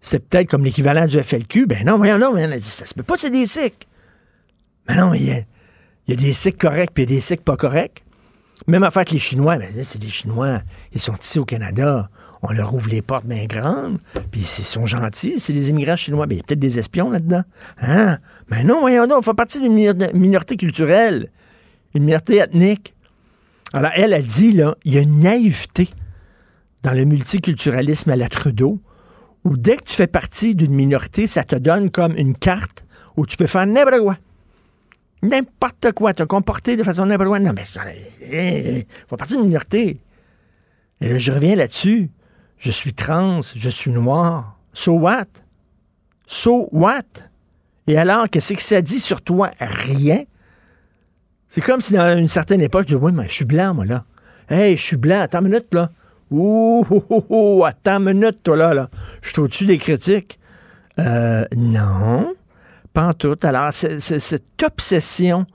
C'est 0.02 0.28
peut-être 0.28 0.50
comme 0.50 0.66
l'équivalent 0.66 1.08
du 1.08 1.22
FLQ. 1.22 1.66
Ben 1.66 1.86
non, 1.86 1.98
voyons, 1.98 2.20
non, 2.20 2.36
ça 2.60 2.86
se 2.86 2.94
peut 2.94 3.04
pas, 3.04 3.16
c'est 3.18 3.32
des 3.32 3.48
sikhs. 3.48 3.88
Mais 4.88 4.98
non, 4.98 5.14
il 5.14 5.26
y 5.26 5.32
a, 5.32 5.42
il 6.08 6.14
y 6.14 6.18
a 6.18 6.22
des 6.22 6.34
sikhs 6.34 6.60
corrects 6.60 6.92
puis 6.94 7.06
des 7.06 7.22
sikhs 7.22 7.42
pas 7.42 7.58
corrects. 7.58 8.04
Même 8.68 8.84
affaire 8.84 9.06
que 9.06 9.12
les 9.12 9.20
Chinois, 9.20 9.58
ben 9.58 9.70
c'est 9.84 10.00
des 10.00 10.08
Chinois, 10.08 10.62
ils 10.94 11.02
sont 11.02 11.16
ici 11.22 11.40
au 11.40 11.46
Canada, 11.46 12.10
on 12.42 12.52
leur 12.52 12.74
ouvre 12.74 12.90
les 12.90 13.02
portes 13.02 13.26
bien 13.26 13.46
grandes, 13.46 14.00
puis 14.32 14.42
ils 14.42 14.46
sont 14.46 14.86
gentils, 14.86 15.40
c'est 15.40 15.54
des 15.54 15.70
immigrants 15.70 15.96
chinois, 15.96 16.28
ben, 16.28 16.36
il 16.36 16.38
y 16.38 16.42
a 16.42 16.44
peut-être 16.44 16.60
des 16.60 16.80
espions 16.80 17.10
là-dedans. 17.10 17.44
Hein? 17.82 18.20
Mais 18.50 18.64
non, 18.64 18.82
voyons 18.82 19.08
donc, 19.08 19.20
on 19.20 19.22
fait 19.22 19.34
partie 19.34 19.62
d'une 19.62 19.74
minorité 20.14 20.58
culturelle, 20.58 21.30
une 21.94 22.04
minorité 22.04 22.38
ethnique. 22.38 22.94
Alors, 23.72 23.92
elle 23.96 24.14
a 24.14 24.22
dit, 24.22 24.52
là, 24.52 24.76
il 24.84 24.94
y 24.94 24.98
a 24.98 25.02
une 25.02 25.22
naïveté 25.22 25.90
dans 26.84 26.92
le 26.94 27.06
multiculturalisme 27.06 28.12
à 28.12 28.16
la 28.16 28.28
Trudeau, 28.28 28.82
où 29.46 29.58
dès 29.58 29.78
que 29.78 29.84
tu 29.86 29.96
fais 29.96 30.08
partie 30.08 30.54
d'une 30.56 30.74
minorité, 30.74 31.28
ça 31.28 31.44
te 31.44 31.56
donne 31.56 31.90
comme 31.92 32.16
une 32.18 32.36
carte 32.36 32.86
où 33.18 33.26
tu 33.26 33.38
peux 33.38 33.48
faire 33.48 33.66
n'importe 33.66 34.02
quoi. 34.02 34.18
N'importe 35.24 35.94
quoi, 35.94 36.14
te 36.14 36.24
comporter 36.24 36.76
de 36.76 36.84
façon 36.84 37.06
n'importe 37.06 37.30
quoi. 37.30 37.40
Non, 37.40 37.54
mais 37.54 37.64
il 38.32 38.86
faut 39.08 39.16
partir 39.16 39.38
d'une 39.38 39.48
minorité. 39.48 40.02
Et 41.00 41.10
là, 41.10 41.18
je 41.18 41.32
reviens 41.32 41.56
là-dessus. 41.56 42.12
Je 42.58 42.70
suis 42.70 42.94
trans, 42.94 43.42
je 43.56 43.70
suis 43.70 43.92
noir. 43.92 44.60
So 44.74 44.92
what? 44.94 45.28
So 46.28 46.68
what? 46.72 47.04
Et 47.88 47.98
alors, 47.98 48.30
qu'est-ce 48.30 48.54
que 48.54 48.62
ça 48.62 48.82
dit 48.82 49.00
sur 49.00 49.22
toi? 49.22 49.52
Rien. 49.60 50.24
C'est 51.50 51.62
comme 51.62 51.82
si 51.82 51.94
dans 51.94 52.18
une 52.18 52.28
certaine 52.28 52.62
époque, 52.62 52.84
je 52.88 52.96
dis, 52.96 53.02
oui, 53.02 53.12
mais 53.14 53.28
je 53.28 53.34
suis 53.34 53.46
blanc, 53.46 53.74
moi, 53.74 53.86
là. 53.86 54.06
Hey, 54.50 54.76
je 54.76 54.82
suis 54.82 54.98
blanc, 54.98 55.22
attends 55.22 55.40
une 55.40 55.50
minute, 55.50 55.74
là. 55.74 55.90
Ouh, 56.32 56.86
ouh, 56.90 57.24
ouh, 57.30 57.64
attends 57.66 57.98
une 57.98 58.20
minute, 58.20 58.42
toi, 58.44 58.58
là, 58.58 58.74
là. 58.74 58.90
Je 59.22 59.30
suis 59.30 59.40
au-dessus 59.40 59.66
des 59.66 59.78
critiques. 59.78 60.40
Euh, 61.00 61.46
non, 61.56 62.34
tout. 63.18 63.38
Alors, 63.44 63.74
cette 63.74 64.64
obsession 64.64 65.46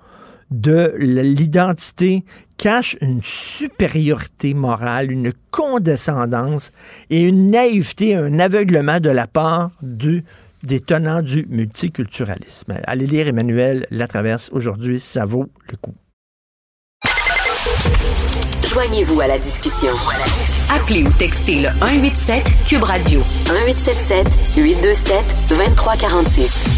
de 0.50 0.94
l'identité 0.98 2.24
cache 2.56 2.96
une 3.00 3.20
supériorité 3.22 4.54
morale, 4.54 5.12
une 5.12 5.32
condescendance 5.50 6.72
et 7.10 7.22
une 7.22 7.50
naïveté, 7.50 8.14
un 8.14 8.38
aveuglement 8.38 8.98
de 8.98 9.10
la 9.10 9.26
part 9.26 9.70
du, 9.82 10.24
des 10.62 10.80
tenants 10.80 11.22
du 11.22 11.46
multiculturalisme. 11.48 12.74
Allez 12.84 13.06
lire 13.06 13.28
Emmanuel 13.28 13.86
Latraverse 13.90 14.50
aujourd'hui, 14.52 14.98
ça 14.98 15.24
vaut 15.24 15.48
le 15.70 15.76
coup. 15.76 15.94
Joignez-vous 18.66 19.20
à 19.20 19.26
la 19.26 19.38
discussion. 19.38 19.92
Appelez 20.70 21.02
ou 21.02 21.10
textez 21.18 21.62
le 21.62 21.68
187 21.78 22.44
Cube 22.68 22.82
Radio 22.82 23.20
1877 23.48 24.26
827 24.56 25.48
2346. 25.48 26.77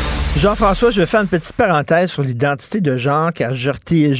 Jean-François, 0.37 0.89
je 0.91 1.01
vais 1.01 1.05
faire 1.05 1.21
une 1.21 1.27
petite 1.27 1.53
parenthèse 1.53 2.09
sur 2.09 2.23
l'identité 2.23 2.81
de 2.81 2.97
genre, 2.97 3.31
car 3.33 3.53
je 3.53 3.71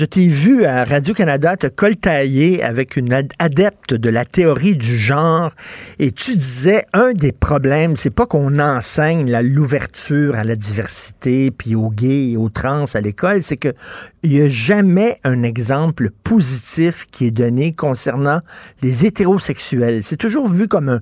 t'ai 0.06 0.28
vu 0.28 0.65
à 0.65 0.84
Radio-Canada 0.84 1.56
te 1.56 1.67
coltailler 1.67 2.62
avec 2.62 2.95
une 2.95 3.12
adepte 3.39 3.93
de 3.93 4.10
la 4.10 4.26
théorie 4.26 4.76
du 4.76 4.97
genre, 4.97 5.52
et 6.00 6.12
tu 6.12 6.36
disais, 6.36 6.84
un 6.93 7.13
des 7.13 7.32
problèmes, 7.32 7.95
c'est 7.95 8.12
pas 8.12 8.28
qu'on 8.28 8.60
enseigne 8.60 9.32
l'ouverture 9.41 10.36
à 10.36 10.43
la 10.43 10.56
diversité, 10.56 11.50
puis 11.50 11.76
aux 11.76 11.89
gays 11.89 12.32
et 12.32 12.38
aux 12.38 12.50
trans 12.50 12.86
à 12.93 13.02
l'école, 13.02 13.41
c'est 13.41 13.58
que 13.58 13.74
il 14.21 14.32
n'y 14.32 14.41
a 14.41 14.50
jamais 14.50 15.17
un 15.24 15.41
exemple 15.41 16.12
positif 16.24 17.06
qui 17.10 17.28
est 17.28 17.32
donné 17.32 17.71
concernant 17.71 18.41
les 18.84 19.06
hétérosexuels. 19.08 20.04
C'est 20.04 20.17
toujours 20.17 20.47
vu 20.47 20.67
comme 20.67 20.89
un 20.89 21.02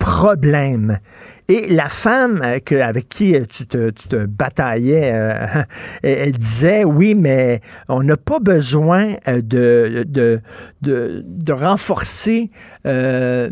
problème. 0.00 0.98
Et 1.48 1.68
la 1.68 1.88
femme 1.88 2.40
euh, 2.42 2.58
que, 2.58 2.74
avec 2.76 3.08
qui 3.08 3.34
euh, 3.34 3.44
tu 3.48 3.66
te, 3.66 3.90
tu 3.90 4.08
te 4.08 4.24
bataillais, 4.24 5.12
euh, 5.12 5.62
elle 6.02 6.32
disait, 6.32 6.84
oui, 6.84 7.14
mais 7.14 7.60
on 7.88 8.02
n'a 8.02 8.16
pas 8.16 8.38
besoin 8.40 9.14
de, 9.26 10.04
de, 10.08 10.40
de, 10.80 11.22
de 11.24 11.52
renforcer 11.52 12.50
euh, 12.86 13.50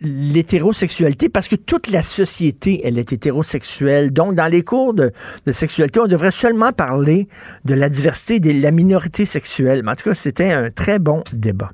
l'hétérosexualité 0.00 1.28
parce 1.28 1.48
que 1.48 1.56
toute 1.56 1.90
la 1.90 2.02
société, 2.02 2.80
elle 2.84 2.98
est 2.98 3.12
hétérosexuelle. 3.12 4.10
Donc, 4.10 4.34
dans 4.34 4.48
les 4.48 4.62
cours 4.62 4.94
de, 4.94 5.12
de 5.46 5.52
sexualité, 5.52 6.00
on 6.00 6.06
devrait 6.06 6.32
seulement 6.32 6.72
parler 6.72 7.28
de 7.64 7.74
la 7.74 7.88
diversité 7.88 8.40
de 8.40 8.60
la 8.60 8.70
minorité 8.70 9.26
sexuelle. 9.26 9.82
Mais 9.84 9.92
en 9.92 9.94
tout 9.94 10.08
cas, 10.08 10.14
c'était 10.14 10.50
un 10.50 10.70
très 10.70 10.98
bon 10.98 11.22
débat. 11.32 11.70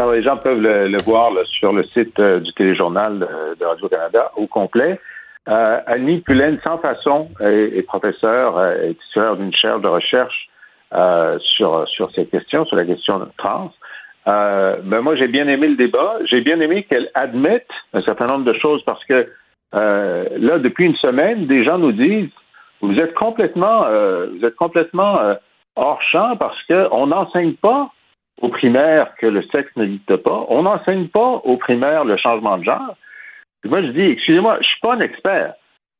Ah 0.00 0.06
les 0.12 0.22
gens 0.22 0.36
peuvent 0.36 0.60
le, 0.60 0.96
voir 1.04 1.32
sur 1.58 1.72
le 1.72 1.82
site 1.86 2.20
euh, 2.20 2.38
du 2.38 2.52
téléjournal 2.52 3.20
euh, 3.20 3.56
de 3.56 3.64
Radio-Canada 3.64 4.30
au 4.36 4.46
complet. 4.46 5.00
Euh, 5.48 5.80
Annie 5.86 6.20
Pullen, 6.20 6.60
sans 6.64 6.78
façon, 6.78 7.28
est, 7.40 7.82
professeur 7.82 8.64
et 8.80 8.94
titulaire 8.94 9.34
d'une 9.34 9.52
chaire 9.52 9.80
de 9.80 9.88
recherche 9.88 10.48
sur, 11.40 11.88
sur 11.88 12.10
ces 12.12 12.26
questions, 12.26 12.64
sur 12.64 12.76
la 12.76 12.84
question 12.84 13.28
trans. 13.38 13.72
ben 14.24 15.00
moi, 15.00 15.16
j'ai 15.16 15.26
bien 15.26 15.48
aimé 15.48 15.66
le 15.66 15.76
débat. 15.76 16.18
J'ai 16.26 16.42
bien 16.42 16.60
aimé 16.60 16.84
qu'elle 16.84 17.10
admette 17.14 17.68
un 17.92 18.00
certain 18.00 18.26
nombre 18.26 18.44
de 18.44 18.56
choses 18.58 18.82
parce 18.84 19.04
que 19.06 19.26
là, 19.72 20.58
depuis 20.58 20.86
une 20.86 20.96
semaine, 20.96 21.46
des 21.46 21.64
gens 21.64 21.78
nous 21.78 21.92
disent 21.92 22.30
vous 22.80 22.98
êtes 23.00 23.14
complètement, 23.14 23.86
vous 24.30 24.44
êtes 24.44 24.56
complètement 24.56 25.18
hors 25.76 26.02
champ 26.02 26.36
parce 26.36 26.62
qu'on 26.68 27.08
n'enseigne 27.08 27.54
pas 27.54 27.90
aux 28.40 28.48
primaires 28.48 29.14
que 29.16 29.26
le 29.26 29.42
sexe 29.50 29.70
n'existe 29.76 30.16
pas. 30.16 30.46
On 30.48 30.62
n'enseigne 30.62 31.08
pas 31.08 31.40
aux 31.44 31.56
primaires 31.56 32.04
le 32.04 32.16
changement 32.16 32.58
de 32.58 32.64
genre. 32.64 32.96
moi, 33.64 33.82
je 33.82 33.88
dis, 33.88 34.02
excusez-moi, 34.02 34.58
je 34.60 34.66
suis 34.66 34.80
pas 34.80 34.94
un 34.94 35.00
expert, 35.00 35.54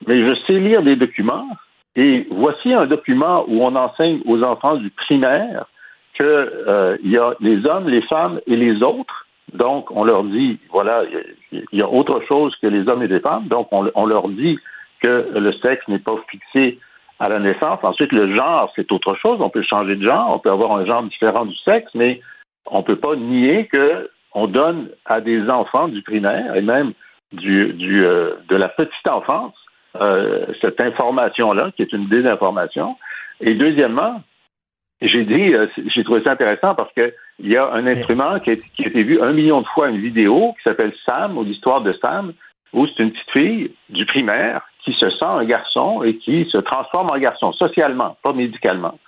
mais 0.06 0.24
je 0.24 0.34
sais 0.46 0.58
lire 0.58 0.82
des 0.82 0.96
documents. 0.96 1.48
Et 1.96 2.26
voici 2.30 2.72
un 2.72 2.86
document 2.86 3.44
où 3.48 3.64
on 3.64 3.74
enseigne 3.74 4.20
aux 4.24 4.42
enfants 4.42 4.76
du 4.76 4.90
primaire 4.90 5.66
qu'il 6.14 6.26
euh, 6.26 6.96
y 7.02 7.18
a 7.18 7.34
les 7.40 7.66
hommes, 7.66 7.88
les 7.88 8.02
femmes 8.02 8.40
et 8.46 8.56
les 8.56 8.82
autres. 8.82 9.26
Donc, 9.52 9.90
on 9.90 10.04
leur 10.04 10.24
dit, 10.24 10.58
voilà, 10.70 11.02
il 11.50 11.64
y 11.72 11.82
a 11.82 11.88
autre 11.88 12.20
chose 12.28 12.54
que 12.62 12.66
les 12.66 12.86
hommes 12.88 13.02
et 13.02 13.08
les 13.08 13.20
femmes. 13.20 13.48
Donc, 13.48 13.68
on, 13.72 13.90
on 13.94 14.06
leur 14.06 14.28
dit 14.28 14.58
que 15.00 15.28
le 15.34 15.52
sexe 15.54 15.86
n'est 15.88 15.98
pas 15.98 16.16
fixé 16.30 16.78
à 17.18 17.28
la 17.28 17.38
naissance. 17.38 17.80
Ensuite, 17.82 18.12
le 18.12 18.34
genre, 18.34 18.72
c'est 18.76 18.90
autre 18.92 19.14
chose. 19.14 19.38
On 19.40 19.50
peut 19.50 19.62
changer 19.62 19.96
de 19.96 20.04
genre, 20.04 20.32
on 20.34 20.38
peut 20.38 20.50
avoir 20.50 20.72
un 20.72 20.86
genre 20.86 21.02
différent 21.02 21.46
du 21.46 21.56
sexe, 21.56 21.90
mais 21.94 22.20
on 22.66 22.78
ne 22.78 22.84
peut 22.84 22.96
pas 22.96 23.16
nier 23.16 23.66
que 23.66 24.10
on 24.34 24.46
donne 24.46 24.90
à 25.06 25.20
des 25.20 25.48
enfants 25.48 25.88
du 25.88 26.02
primaire 26.02 26.54
et 26.54 26.60
même 26.60 26.92
du, 27.32 27.72
du 27.72 28.04
euh, 28.04 28.34
de 28.48 28.56
la 28.56 28.68
petite 28.68 29.08
enfance 29.08 29.54
euh, 30.00 30.46
cette 30.60 30.80
information-là, 30.80 31.72
qui 31.74 31.82
est 31.82 31.92
une 31.92 32.08
désinformation. 32.08 32.96
Et 33.40 33.54
deuxièmement, 33.54 34.22
j'ai 35.00 35.24
dit, 35.24 35.54
euh, 35.54 35.66
j'ai 35.94 36.04
trouvé 36.04 36.22
ça 36.22 36.32
intéressant 36.32 36.74
parce 36.74 36.92
qu'il 36.92 37.12
y 37.40 37.56
a 37.56 37.70
un 37.72 37.86
instrument 37.86 38.38
qui 38.40 38.50
a, 38.50 38.56
qui 38.56 38.84
a, 38.84 38.88
été 38.88 39.02
vu 39.02 39.20
un 39.20 39.32
million 39.32 39.60
de 39.60 39.66
fois, 39.68 39.88
une 39.88 40.00
vidéo 40.00 40.54
qui 40.56 40.62
s'appelle 40.64 40.92
Sam, 41.06 41.38
ou 41.38 41.44
l'histoire 41.44 41.80
de 41.80 41.92
Sam, 41.92 42.32
où 42.72 42.86
c'est 42.86 43.02
une 43.02 43.12
petite 43.12 43.30
fille 43.30 43.70
du 43.88 44.06
primaire 44.06 44.67
qui 44.88 44.98
se 44.98 45.10
sent 45.10 45.24
un 45.24 45.44
garçon 45.44 46.02
et 46.02 46.16
qui 46.16 46.48
se 46.50 46.58
transforme 46.58 47.10
en 47.10 47.18
garçon, 47.18 47.52
socialement, 47.52 48.16
pas 48.22 48.32
médicalement. 48.32 48.98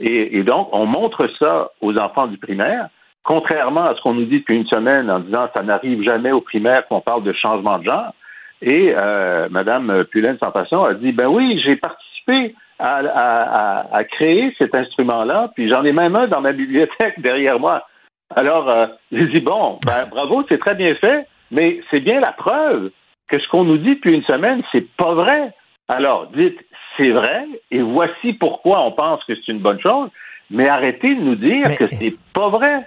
Et, 0.00 0.42
donc, 0.42 0.70
on 0.72 0.86
montre 0.86 1.28
ça 1.38 1.70
aux 1.82 1.96
enfants 1.98 2.26
du 2.26 2.38
primaire, 2.38 2.88
contrairement 3.22 3.84
à 3.84 3.94
ce 3.94 4.00
qu'on 4.00 4.14
nous 4.14 4.24
dit 4.24 4.40
depuis 4.40 4.56
une 4.56 4.66
semaine 4.66 5.10
en 5.10 5.20
disant 5.20 5.48
ça 5.52 5.62
n'arrive 5.62 6.02
jamais 6.02 6.32
au 6.32 6.40
primaire 6.40 6.86
qu'on 6.88 7.02
parle 7.02 7.22
de 7.22 7.34
changement 7.34 7.78
de 7.78 7.84
genre. 7.84 8.14
Et 8.62 8.94
euh, 8.96 9.48
Mme 9.50 10.04
Pullen 10.10 10.38
sans 10.38 10.84
a 10.84 10.94
dit 10.94 11.12
ben 11.12 11.26
oui, 11.26 11.60
j'ai 11.62 11.76
participé 11.76 12.54
à, 12.78 14.02
créer 14.10 14.54
cet 14.56 14.74
instrument-là, 14.74 15.50
puis 15.54 15.68
j'en 15.68 15.84
ai 15.84 15.92
même 15.92 16.16
un 16.16 16.28
dans 16.28 16.40
ma 16.40 16.52
bibliothèque 16.52 17.18
derrière 17.20 17.60
moi. 17.60 17.86
Alors, 18.34 18.70
euh, 18.70 18.86
j'ai 19.12 19.26
dit 19.26 19.40
bon, 19.40 19.78
ben, 19.84 20.06
bravo, 20.10 20.44
c'est 20.48 20.58
très 20.58 20.74
bien 20.74 20.94
fait, 20.94 21.26
mais 21.50 21.80
c'est 21.90 22.00
bien 22.00 22.20
la 22.20 22.32
preuve 22.32 22.90
que 23.30 23.38
ce 23.38 23.48
qu'on 23.48 23.64
nous 23.64 23.78
dit 23.78 23.94
depuis 23.94 24.14
une 24.14 24.24
semaine, 24.24 24.62
c'est 24.72 24.86
pas 24.96 25.14
vrai. 25.14 25.52
Alors, 25.88 26.26
dites, 26.34 26.58
c'est 26.96 27.10
vrai, 27.10 27.46
et 27.70 27.80
voici 27.80 28.32
pourquoi 28.34 28.84
on 28.84 28.92
pense 28.92 29.24
que 29.24 29.34
c'est 29.34 29.48
une 29.48 29.60
bonne 29.60 29.80
chose, 29.80 30.10
mais 30.50 30.68
arrêtez 30.68 31.14
de 31.14 31.20
nous 31.20 31.36
dire 31.36 31.76
que 31.78 31.86
c'est 31.86 32.14
pas 32.34 32.48
vrai. 32.48 32.86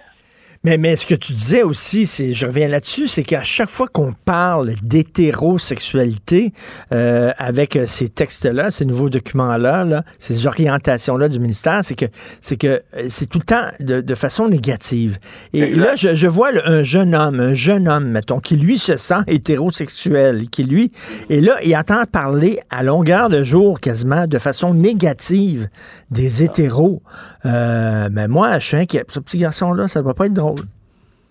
Mais, 0.66 0.78
mais 0.78 0.96
ce 0.96 1.06
que 1.06 1.16
tu 1.16 1.34
disais 1.34 1.62
aussi, 1.62 2.06
c'est, 2.06 2.32
je 2.32 2.46
reviens 2.46 2.70
là-dessus, 2.70 3.08
c'est 3.08 3.24
qu'à 3.24 3.44
chaque 3.44 3.70
fois 3.70 3.88
qu'on 3.90 4.14
parle 4.14 4.76
d'hétérosexualité 4.82 6.54
euh, 6.94 7.32
avec 7.38 7.78
ces 7.86 8.08
textes-là, 8.08 8.72
ces 8.72 8.86
nouveaux 8.86 9.10
documents-là, 9.10 9.84
là, 9.84 10.04
ces 10.20 10.48
orientations-là 10.48 11.28
du 11.28 11.40
ministère, 11.40 11.82
c'est 11.84 11.96
que 11.96 12.06
c'est 12.40 12.56
que 12.56 12.82
euh, 12.96 13.08
c'est 13.10 13.28
tout 13.28 13.40
le 13.40 13.46
temps 13.46 13.66
de, 13.82 14.00
de 14.00 14.16
façon 14.16 14.48
négative. 14.48 15.18
Et 15.52 15.76
là, 15.76 15.98
je, 15.98 16.16
je 16.16 16.28
vois 16.28 16.52
un 16.64 16.82
jeune 16.82 17.14
homme, 17.14 17.42
un 17.42 17.54
jeune 17.54 17.90
homme, 17.90 18.08
mettons, 18.08 18.40
qui 18.40 18.56
lui 18.56 18.78
se 18.78 18.96
sent 18.96 19.22
hétérosexuel, 19.28 20.50
qui 20.50 20.64
lui, 20.64 20.92
et 21.30 21.42
là, 21.42 21.58
il 21.66 21.76
entend 21.76 22.06
parler 22.10 22.62
à 22.70 22.84
longueur 22.84 23.28
de 23.28 23.44
jour 23.44 23.82
quasiment 23.82 24.28
de 24.28 24.38
façon 24.38 24.74
négative 24.74 25.68
des 26.10 26.42
hétéros. 26.42 27.02
Euh, 27.46 28.08
mais 28.12 28.30
moi, 28.30 28.60
je 28.60 28.68
suis 28.68 28.78
inquiet. 28.78 29.04
Ce 29.10 29.20
petit 29.20 29.40
garçon-là, 29.40 29.90
ça 29.90 30.02
va 30.02 30.14
pas 30.14 30.28
être 30.28 30.34
drôle. 30.34 30.53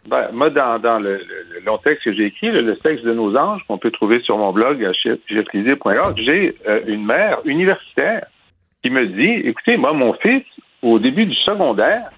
Ben, 0.09 0.29
moi, 0.33 0.51
dans, 0.51 0.81
dans 0.81 0.99
le, 0.99 1.21
long 1.65 1.79
texte 1.79 2.05
que 2.05 2.13
j'ai 2.13 2.27
écrit, 2.27 2.49
le, 2.49 2.77
texte 2.77 3.05
de 3.05 3.13
nos 3.13 3.37
anges, 3.37 3.63
qu'on 3.69 3.79
peut 3.79 3.93
trouver 3.93 4.21
sur 4.21 4.37
mon 4.37 4.53
blog 4.53 4.85
à 4.85 4.93
j'ai 4.93 6.57
euh, 6.67 6.81
une 6.87 7.05
mère 7.07 7.39
universitaire 7.45 8.27
qui 8.83 8.91
me 8.91 9.07
dit 9.07 9.49
écoutez, 9.49 9.77
moi, 9.77 9.93
mon 9.93 10.13
fils, 10.15 10.43
au 10.83 10.99
début 10.99 11.27
du 11.27 11.37
secondaire, 11.37 12.11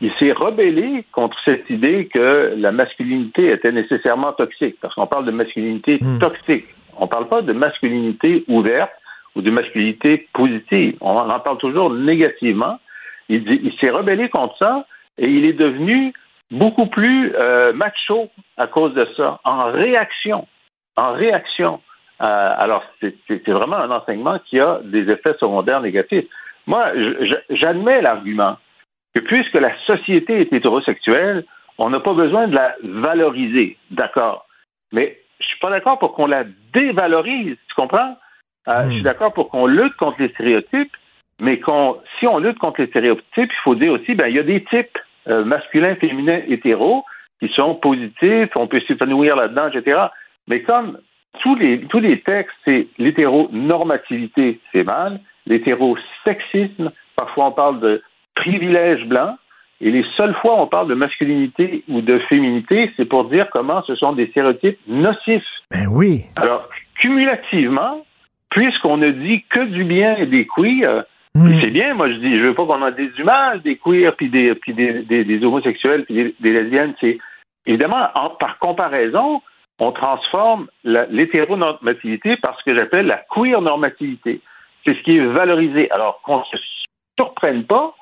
il 0.00 0.12
s'est 0.18 0.32
rebellé 0.32 1.04
contre 1.10 1.36
cette 1.44 1.68
idée 1.70 2.08
que 2.12 2.54
la 2.56 2.70
masculinité 2.70 3.50
était 3.50 3.72
nécessairement 3.72 4.32
toxique, 4.32 4.76
parce 4.80 4.94
qu'on 4.94 5.06
parle 5.06 5.24
de 5.24 5.32
masculinité 5.32 5.98
hmm. 6.00 6.18
toxique. 6.18 6.66
On 6.96 7.04
ne 7.04 7.10
parle 7.10 7.26
pas 7.26 7.42
de 7.42 7.52
masculinité 7.52 8.44
ouverte 8.46 8.92
ou 9.34 9.42
de 9.42 9.50
masculinité 9.50 10.28
positive. 10.32 10.96
On 11.00 11.16
en 11.16 11.40
parle 11.40 11.58
toujours 11.58 11.90
négativement. 11.90 12.78
Il, 13.28 13.42
il 13.48 13.72
s'est 13.80 13.90
rebellé 13.90 14.28
contre 14.28 14.56
ça 14.58 14.86
et 15.18 15.26
il 15.26 15.44
est 15.44 15.54
devenu 15.54 16.12
beaucoup 16.54 16.86
plus 16.86 17.34
euh, 17.34 17.72
macho 17.72 18.30
à 18.56 18.66
cause 18.66 18.94
de 18.94 19.06
ça, 19.16 19.40
en 19.44 19.70
réaction. 19.72 20.46
En 20.96 21.12
réaction. 21.12 21.80
Euh, 22.20 22.54
alors, 22.56 22.84
c'est 23.00 23.48
vraiment 23.48 23.76
un 23.76 23.90
enseignement 23.90 24.38
qui 24.46 24.60
a 24.60 24.80
des 24.84 25.10
effets 25.10 25.34
secondaires 25.40 25.80
négatifs. 25.80 26.26
moi, 26.66 26.92
j'admets 27.50 28.00
l'argument 28.00 28.56
que 29.14 29.20
puisque 29.20 29.54
la 29.54 29.76
société 29.86 30.40
est 30.40 30.52
hétérosexuelle, 30.52 31.44
on 31.78 31.90
n'a 31.90 32.00
pas 32.00 32.14
besoin 32.14 32.46
de 32.48 32.54
la 32.54 32.74
valoriser, 32.82 33.76
d'accord. 33.90 34.46
Mais 34.92 35.18
je 35.40 35.46
suis 35.46 35.58
pas 35.58 35.70
d'accord 35.70 35.98
pour 35.98 36.14
qu'on 36.14 36.26
la 36.26 36.44
dévalorise, 36.72 37.56
tu 37.68 37.74
comprends? 37.74 38.16
Euh, 38.68 38.84
je 38.84 38.92
suis 38.92 39.00
hmm. 39.00 39.04
d'accord 39.04 39.32
pour 39.32 39.50
qu'on 39.50 39.66
lutte 39.66 39.96
contre 39.96 40.22
les 40.22 40.28
stéréotypes, 40.30 40.96
mais 41.40 41.58
qu'on, 41.58 42.00
si 42.18 42.26
on 42.26 42.38
lutte 42.38 42.58
contre 42.58 42.80
les 42.80 42.86
stéréotypes, 42.86 43.26
il 43.36 43.62
faut 43.64 43.74
dire 43.74 43.92
aussi, 43.92 44.14
ben, 44.14 44.28
il 44.28 44.36
y 44.36 44.38
a 44.38 44.44
des 44.44 44.64
types 44.64 44.98
euh, 45.28 45.44
masculins, 45.44 45.94
féminins, 45.96 46.40
hétéros 46.48 47.04
qui 47.40 47.48
sont 47.54 47.74
positifs, 47.74 48.50
on 48.54 48.66
peut 48.66 48.80
s'épanouir 48.86 49.36
là-dedans, 49.36 49.68
etc. 49.68 49.98
Mais 50.48 50.62
comme 50.62 50.98
tous 51.40 51.56
les, 51.56 51.80
tous 51.86 52.00
les 52.00 52.20
textes, 52.20 52.56
c'est 52.64 52.86
l'hétéronormativité, 52.98 54.60
c'est 54.72 54.84
mal, 54.84 55.20
l'hétérosexisme, 55.46 56.92
parfois 57.16 57.46
on 57.46 57.52
parle 57.52 57.80
de 57.80 58.02
privilège 58.34 59.04
blanc, 59.06 59.36
et 59.80 59.90
les 59.90 60.04
seules 60.16 60.34
fois 60.36 60.58
où 60.58 60.62
on 60.62 60.66
parle 60.66 60.88
de 60.88 60.94
masculinité 60.94 61.84
ou 61.88 62.00
de 62.00 62.18
féminité, 62.20 62.92
c'est 62.96 63.04
pour 63.04 63.24
dire 63.24 63.48
comment 63.50 63.82
ce 63.82 63.96
sont 63.96 64.12
des 64.12 64.28
stéréotypes 64.28 64.78
nocifs. 64.86 65.42
Ben 65.70 65.86
oui. 65.90 66.22
Alors, 66.36 66.68
cumulativement, 67.00 68.04
puisqu'on 68.50 68.96
ne 68.96 69.10
dit 69.10 69.44
que 69.50 69.64
du 69.64 69.84
bien 69.84 70.24
des 70.26 70.46
queers, 70.46 71.04
hmm. 71.34 71.60
c'est 71.60 71.70
bien, 71.70 71.94
moi 71.94 72.10
je 72.10 72.16
dis, 72.16 72.38
je 72.38 72.44
veux 72.44 72.54
pas 72.54 72.66
qu'on 72.66 72.86
ait 72.86 72.92
des 72.92 73.10
mal 73.22 73.62
des 73.62 73.76
queers, 73.76 74.14
puis 74.16 74.28
des, 74.28 74.54
puis 74.54 74.74
des, 74.74 75.02
des, 75.02 75.44
homosexuels, 75.44 76.04
puis 76.04 76.34
des, 76.40 76.52
lesbiennes. 76.52 76.94
C'est 77.00 77.18
évidemment, 77.66 78.08
par 78.38 78.58
comparaison, 78.58 79.42
on 79.78 79.92
transforme 79.92 80.68
l'hétéronormativité 80.84 82.36
par 82.36 82.58
ce 82.58 82.64
que 82.64 82.74
j'appelle 82.74 83.06
la 83.06 83.24
queer 83.34 83.60
normativité. 83.60 84.40
C'est 84.84 84.94
ce 84.94 85.02
qui 85.02 85.16
est 85.16 85.26
valorisé. 85.26 85.90
Alors 85.90 86.20
qu'on 86.22 86.38
ne 86.38 86.44
se 86.44 86.56
surprenne 87.18 87.64
pas 87.64 87.94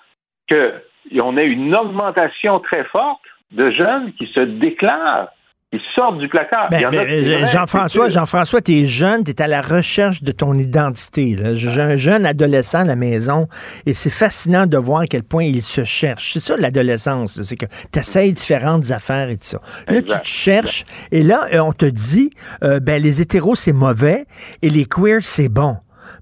qu'on 0.49 1.37
ait 1.37 1.47
une 1.47 1.75
augmentation 1.75 2.61
très 2.61 2.85
forte 2.85 3.23
de 3.53 3.71
jeunes 3.71 4.13
qui 4.15 4.27
se 4.27 4.41
déclarent 4.41 5.29
ils 5.73 5.81
sortent 5.95 6.19
du 6.19 6.29
placard. 6.29 6.69
Ben, 6.71 6.91
ben, 6.91 7.09
euh, 7.09 7.47
Jean-François, 7.47 8.11
Jean-François, 8.11 8.61
tu 8.61 8.73
es 8.73 8.85
jeune, 8.85 9.25
tu 9.25 9.31
es 9.31 9.41
à 9.41 9.47
la 9.47 9.63
recherche 9.63 10.23
de 10.23 10.31
ton 10.31 10.53
identité. 10.53 11.35
J'ai 11.55 11.81
un 11.81 11.97
jeune 11.97 12.27
adolescent 12.27 12.81
à 12.81 12.85
la 12.85 12.95
maison 12.95 13.49
et 13.87 13.95
c'est 13.95 14.11
fascinant 14.11 14.67
de 14.67 14.77
voir 14.77 15.03
à 15.03 15.07
quel 15.07 15.23
point 15.23 15.45
il 15.45 15.63
se 15.63 15.85
cherche. 15.85 16.35
C'est 16.35 16.41
ça 16.41 16.59
l'adolescence, 16.59 17.43
c'est 17.43 17.57
que 17.57 17.65
tu 17.91 17.99
essayes 17.99 18.35
différentes 18.35 18.91
affaires 18.91 19.31
et 19.31 19.37
tout 19.37 19.47
ça. 19.47 19.61
Là, 19.89 20.03
tu 20.03 20.21
te 20.21 20.27
cherches 20.27 20.85
et 21.11 21.23
là, 21.23 21.47
euh, 21.55 21.61
on 21.61 21.73
te 21.73 21.87
dit, 21.87 22.31
euh, 22.63 22.79
ben 22.79 23.03
les 23.03 23.23
hétéros, 23.23 23.55
c'est 23.55 23.73
mauvais 23.73 24.27
et 24.61 24.69
les 24.69 24.85
queers, 24.85 25.23
c'est 25.23 25.49
bon. 25.49 25.77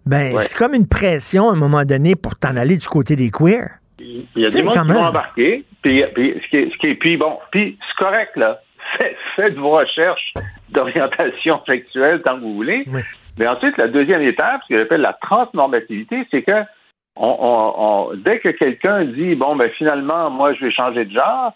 Ben, 0.07 0.39
c'est 0.39 0.57
comme 0.57 0.75
une 0.75 0.87
pression 0.87 1.51
à 1.51 1.55
un 1.55 1.57
moment 1.57 1.85
donné 1.85 2.15
pour 2.15 2.37
t'en 2.37 2.57
aller 2.57 2.77
du 2.77 2.87
côté 2.87 3.17
des 3.17 3.31
queers. 3.31 3.81
Il 3.99 4.27
y 4.37 4.47
a 4.47 4.49
des 4.49 4.63
gens 4.63 4.71
qui 4.71 4.79
vont 4.79 5.05
embarquer, 5.05 5.65
puis, 5.83 6.05
puis, 6.15 6.95
puis 6.95 7.17
bon, 7.17 7.39
puis 7.51 7.77
c'est 7.81 8.05
correct, 8.05 8.37
là 8.37 8.61
faites 9.37 9.55
vos 9.55 9.71
recherches 9.71 10.35
d'orientation 10.71 11.61
sexuelle 11.69 12.23
tant 12.23 12.37
que 12.37 12.43
vous 12.43 12.55
voulez. 12.55 12.87
Mais 13.39 13.47
ensuite, 13.47 13.77
la 13.79 13.89
deuxième 13.89 14.23
étape, 14.23 14.61
ce 14.65 14.75
que 14.75 14.79
j'appelle 14.79 15.01
la 15.01 15.15
transnormativité, 15.15 16.27
c'est 16.31 16.43
que 16.43 16.63
dès 18.17 18.39
que 18.41 18.51
quelqu'un 18.51 19.05
dit 19.05 19.35
bon 19.35 19.57
ben 19.57 19.71
finalement 19.71 20.31
moi 20.31 20.55
je 20.55 20.65
vais 20.65 20.71
changer 20.71 21.05
de 21.05 21.13
genre, 21.13 21.53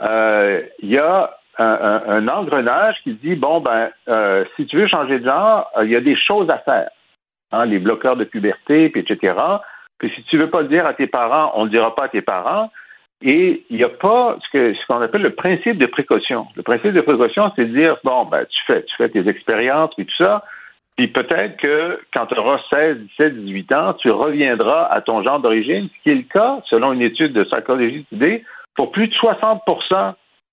euh, 0.00 0.62
il 0.80 0.90
y 0.90 0.98
a 0.98 1.34
un, 1.58 2.28
engrenage 2.28 2.96
qui 3.02 3.14
dit 3.14 3.34
bon 3.34 3.60
ben 3.60 3.90
euh, 4.08 4.44
si 4.56 4.66
tu 4.66 4.76
veux 4.76 4.86
changer 4.86 5.18
de 5.18 5.24
genre, 5.24 5.70
euh, 5.76 5.84
il 5.84 5.90
y 5.90 5.96
a 5.96 6.00
des 6.00 6.16
choses 6.16 6.48
à 6.50 6.58
faire, 6.58 6.90
hein, 7.52 7.64
les 7.64 7.78
bloqueurs 7.78 8.16
de 8.16 8.24
puberté, 8.24 8.90
puis 8.90 9.00
etc. 9.00 9.34
Puis 9.98 10.12
si 10.14 10.22
tu 10.24 10.38
veux 10.38 10.50
pas 10.50 10.62
le 10.62 10.68
dire 10.68 10.86
à 10.86 10.94
tes 10.94 11.08
parents, 11.08 11.52
on 11.54 11.60
ne 11.60 11.64
le 11.64 11.70
dira 11.70 11.94
pas 11.94 12.04
à 12.04 12.08
tes 12.08 12.22
parents. 12.22 12.70
Et 13.20 13.64
il 13.68 13.76
n'y 13.76 13.84
a 13.84 13.88
pas 13.88 14.36
ce 14.52 14.86
qu'on 14.86 15.00
appelle 15.00 15.22
le 15.22 15.34
principe 15.34 15.78
de 15.78 15.86
précaution. 15.86 16.46
Le 16.54 16.62
principe 16.62 16.92
de 16.92 17.00
précaution, 17.00 17.50
c'est 17.56 17.64
de 17.64 17.76
dire, 17.76 17.96
bon, 18.04 18.26
ben, 18.26 18.46
tu 18.48 18.60
fais, 18.66 18.84
tu 18.84 18.96
fais 18.96 19.08
tes 19.08 19.28
expériences 19.28 19.90
et 19.98 20.04
tout 20.04 20.14
ça, 20.16 20.44
puis 20.98 21.06
peut-être 21.08 21.56
que 21.58 22.00
quand 22.12 22.26
tu 22.26 22.36
auras 22.36 22.60
16, 22.70 22.98
17, 23.18 23.44
18 23.44 23.72
ans, 23.72 23.92
tu 23.94 24.10
reviendras 24.10 24.86
à 24.86 25.00
ton 25.00 25.22
genre 25.22 25.38
d'origine, 25.38 25.88
ce 25.88 26.02
qui 26.02 26.10
est 26.10 26.14
le 26.16 26.22
cas, 26.22 26.60
selon 26.68 26.92
une 26.92 27.02
étude 27.02 27.32
de 27.32 27.44
psychologie 27.44 28.04
d'idées, 28.10 28.44
pour 28.74 28.90
plus 28.90 29.06
de 29.06 29.14
60 29.14 29.62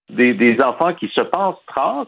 des, 0.10 0.36
des 0.36 0.62
enfants 0.62 0.94
qui 0.94 1.08
se 1.10 1.22
pensent 1.22 1.58
trans, 1.66 2.06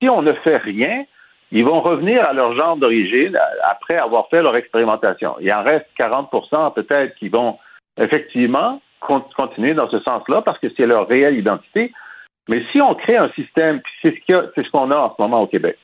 si 0.00 0.10
on 0.10 0.20
ne 0.20 0.32
fait 0.32 0.58
rien, 0.58 1.04
ils 1.52 1.64
vont 1.64 1.80
revenir 1.80 2.22
à 2.24 2.34
leur 2.34 2.54
genre 2.54 2.76
d'origine 2.76 3.38
après 3.64 3.96
avoir 3.96 4.28
fait 4.28 4.42
leur 4.42 4.56
expérimentation. 4.56 5.36
Il 5.40 5.52
en 5.52 5.62
reste 5.62 5.86
40% 5.98 6.74
peut-être 6.74 7.14
qui 7.16 7.28
vont 7.28 7.58
effectivement 7.98 8.80
continuer 9.00 9.74
dans 9.74 9.88
ce 9.88 10.00
sens-là 10.00 10.42
parce 10.42 10.58
que 10.58 10.68
c'est 10.76 10.86
leur 10.86 11.08
réelle 11.08 11.38
identité. 11.38 11.92
Mais 12.48 12.62
si 12.72 12.80
on 12.80 12.94
crée 12.94 13.16
un 13.16 13.30
système, 13.30 13.80
c'est 14.02 14.14
ce 14.24 14.70
qu'on 14.70 14.90
a, 14.90 14.96
en 14.96 15.14
ce 15.14 15.22
moment 15.22 15.42
au 15.42 15.46
Québec, 15.46 15.78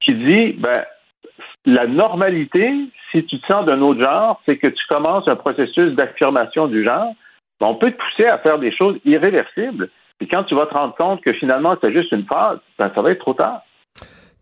qui 0.00 0.14
dit, 0.14 0.52
ben, 0.58 0.84
la 1.64 1.86
normalité, 1.86 2.72
si 3.12 3.24
tu 3.24 3.40
te 3.40 3.46
sens 3.46 3.64
d'un 3.66 3.80
autre 3.82 4.00
genre, 4.00 4.40
c'est 4.46 4.56
que 4.56 4.66
tu 4.66 4.86
commences 4.88 5.28
un 5.28 5.36
processus 5.36 5.92
d'affirmation 5.94 6.66
du 6.66 6.84
genre. 6.84 7.12
Ben, 7.60 7.66
on 7.68 7.74
peut 7.74 7.90
te 7.90 7.96
pousser 7.96 8.26
à 8.26 8.38
faire 8.38 8.58
des 8.58 8.72
choses 8.74 8.98
irréversibles. 9.04 9.90
Et 10.20 10.26
quand 10.26 10.44
tu 10.44 10.54
vas 10.54 10.66
te 10.66 10.74
rendre 10.74 10.94
compte 10.94 11.20
que 11.22 11.32
finalement 11.32 11.76
c'est 11.80 11.92
juste 11.92 12.12
une 12.12 12.24
phase, 12.24 12.58
ben, 12.78 12.90
ça 12.94 13.02
va 13.02 13.12
être 13.12 13.20
trop 13.20 13.34
tard. 13.34 13.62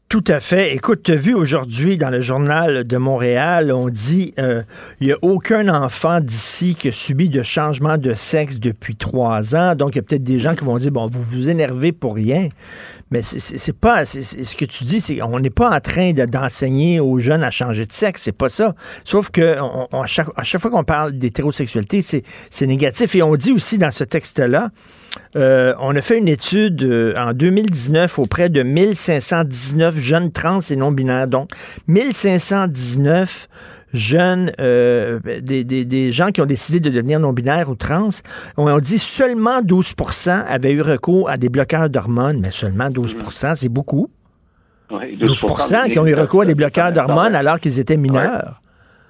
Tout 0.08 0.22
à 0.28 0.38
fait. 0.38 0.72
Écoute, 0.72 1.02
tu 1.02 1.10
as 1.10 1.16
vu 1.16 1.34
aujourd'hui 1.34 1.98
dans 1.98 2.10
le 2.10 2.20
journal 2.20 2.84
de 2.84 2.96
Montréal, 2.96 3.72
on 3.72 3.88
dit 3.88 4.34
euh, 4.38 4.62
il 5.00 5.08
n'y 5.08 5.12
a 5.12 5.16
aucun 5.20 5.68
enfant 5.68 6.20
d'ici 6.20 6.76
qui 6.76 6.90
a 6.90 6.92
subi 6.92 7.28
de 7.28 7.42
changement 7.42 7.98
de 7.98 8.14
sexe 8.14 8.60
depuis 8.60 8.94
trois 8.94 9.56
ans. 9.56 9.74
Donc, 9.74 9.96
il 9.96 9.96
y 9.96 9.98
a 9.98 10.02
peut-être 10.02 10.22
des 10.22 10.38
gens 10.38 10.54
qui 10.54 10.64
vont 10.64 10.78
dire 10.78 10.92
bon, 10.92 11.08
vous 11.08 11.20
vous 11.22 11.50
énervez 11.50 11.90
pour 11.90 12.14
rien. 12.14 12.50
Mais 13.10 13.22
c'est 13.22 13.76
pas 13.76 14.04
ce 14.04 14.56
que 14.56 14.64
tu 14.64 14.84
dis, 14.84 15.00
c'est 15.00 15.20
on 15.22 15.40
n'est 15.40 15.50
pas 15.50 15.74
en 15.74 15.80
train 15.80 16.12
d'enseigner 16.12 17.00
aux 17.00 17.18
jeunes 17.18 17.42
à 17.42 17.50
changer 17.50 17.84
de 17.84 17.92
sexe, 17.92 18.22
c'est 18.22 18.32
pas 18.32 18.48
ça. 18.48 18.76
Sauf 19.02 19.30
que 19.30 19.58
à 19.92 20.06
chaque 20.06 20.60
fois 20.60 20.70
qu'on 20.70 20.84
parle 20.84 21.18
d'hétérosexualité, 21.18 22.02
c'est 22.02 22.66
négatif. 22.66 23.16
Et 23.16 23.22
on 23.22 23.34
dit 23.34 23.50
aussi 23.50 23.76
dans 23.76 23.90
ce 23.90 24.04
texte-là 24.04 24.70
euh, 25.36 25.74
on 25.80 25.94
a 25.94 26.00
fait 26.00 26.18
une 26.18 26.28
étude 26.28 26.82
euh, 26.82 27.14
en 27.16 27.32
2019 27.32 28.18
auprès 28.18 28.48
de 28.48 28.62
1519 28.62 29.98
jeunes 29.98 30.32
trans 30.32 30.60
et 30.60 30.76
non-binaires. 30.76 31.28
Donc, 31.28 31.50
1519 31.88 33.48
jeunes, 33.92 34.52
euh, 34.60 35.20
des, 35.40 36.12
gens 36.12 36.28
qui 36.28 36.40
ont 36.40 36.46
décidé 36.46 36.80
de 36.80 36.90
devenir 36.90 37.20
non-binaires 37.20 37.70
ou 37.70 37.74
trans. 37.74 38.08
On, 38.56 38.78
dit 38.78 38.98
seulement 38.98 39.60
12% 39.62 40.44
avaient 40.46 40.72
eu 40.72 40.82
recours 40.82 41.30
à 41.30 41.36
des 41.36 41.48
bloqueurs 41.48 41.88
d'hormones, 41.88 42.40
mais 42.40 42.50
seulement 42.50 42.88
12% 42.88 43.54
c'est 43.54 43.68
beaucoup. 43.68 44.10
12%, 44.90 45.90
qui 45.90 45.98
ont 45.98 46.06
eu 46.06 46.14
recours 46.14 46.42
à 46.42 46.44
des 46.44 46.54
bloqueurs 46.54 46.92
d'hormones 46.92 47.34
alors 47.34 47.58
qu'ils 47.58 47.80
étaient 47.80 47.96
mineurs. 47.96 48.60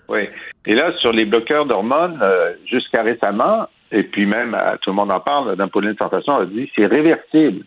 Oui. 0.08 0.20
Et 0.64 0.74
là, 0.74 0.92
sur 1.00 1.12
les 1.12 1.26
bloqueurs 1.26 1.66
d'hormones, 1.66 2.18
jusqu'à 2.66 3.02
récemment, 3.02 3.66
et 3.92 4.02
puis 4.02 4.26
même, 4.26 4.54
euh, 4.54 4.76
tout 4.82 4.90
le 4.90 4.96
monde 4.96 5.10
en 5.10 5.20
parle, 5.20 5.54
Pauline 5.70 5.96
Santation 5.96 6.36
a 6.36 6.46
dit 6.46 6.70
c'est 6.74 6.86
réversible. 6.86 7.64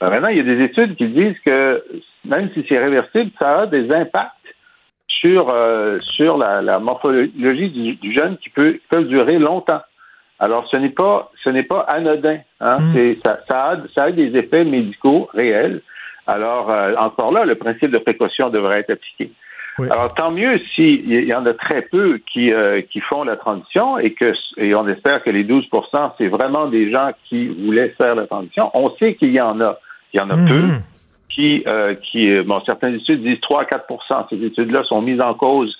Ben, 0.00 0.10
maintenant, 0.10 0.28
il 0.28 0.38
y 0.38 0.40
a 0.40 0.42
des 0.42 0.62
études 0.62 0.96
qui 0.96 1.08
disent 1.08 1.38
que 1.44 1.82
même 2.24 2.50
si 2.54 2.64
c'est 2.68 2.78
réversible, 2.78 3.30
ça 3.38 3.60
a 3.62 3.66
des 3.66 3.90
impacts 3.92 4.32
sur, 5.08 5.48
euh, 5.48 5.98
sur 6.00 6.36
la, 6.36 6.78
morphologie 6.78 7.96
du, 8.00 8.12
jeune 8.12 8.36
qui 8.38 8.50
peut, 8.50 8.78
peuvent 8.90 9.08
durer 9.08 9.38
longtemps. 9.38 9.80
Alors, 10.38 10.68
ce 10.68 10.76
n'est 10.76 10.90
pas, 10.90 11.30
ce 11.42 11.50
n'est 11.50 11.62
pas 11.62 11.80
anodin. 11.80 12.38
Hein? 12.60 12.78
Mm. 12.80 13.16
Ça, 13.22 13.40
ça, 13.48 13.70
a, 13.70 13.76
ça 13.94 14.02
a 14.04 14.10
des 14.10 14.36
effets 14.36 14.64
médicaux 14.64 15.28
réels. 15.32 15.80
Alors, 16.26 16.70
euh, 16.70 16.94
encore 16.96 17.32
là, 17.32 17.44
le 17.44 17.54
principe 17.54 17.90
de 17.90 17.98
précaution 17.98 18.50
devrait 18.50 18.80
être 18.80 18.90
appliqué. 18.90 19.30
Alors, 19.78 20.14
tant 20.14 20.30
mieux 20.30 20.60
s'il 20.74 21.24
y 21.24 21.34
en 21.34 21.44
a 21.46 21.54
très 21.54 21.82
peu 21.82 22.18
qui, 22.32 22.52
euh, 22.52 22.80
qui 22.82 23.00
font 23.00 23.24
la 23.24 23.36
transition 23.36 23.98
et 23.98 24.12
que 24.12 24.32
et 24.56 24.74
on 24.74 24.86
espère 24.86 25.22
que 25.22 25.30
les 25.30 25.42
12 25.42 25.66
c'est 26.16 26.28
vraiment 26.28 26.66
des 26.66 26.90
gens 26.90 27.10
qui 27.24 27.48
voulaient 27.48 27.88
faire 27.90 28.14
la 28.14 28.26
transition. 28.26 28.70
On 28.74 28.94
sait 28.96 29.14
qu'il 29.14 29.30
y 29.30 29.40
en 29.40 29.60
a. 29.60 29.78
Il 30.12 30.18
y 30.18 30.20
en 30.20 30.30
a 30.30 30.36
peu 30.36 30.62
mhm. 30.62 30.80
qui, 31.28 31.64
euh, 31.66 31.96
qui, 31.96 32.30
euh, 32.30 32.44
bon, 32.44 32.62
certaines 32.64 32.94
études 32.94 33.22
disent 33.22 33.40
3 33.40 33.62
à 33.62 33.64
4 33.64 34.28
Ces 34.30 34.44
études-là 34.44 34.84
sont 34.84 35.02
mises 35.02 35.20
en 35.20 35.34
cause 35.34 35.76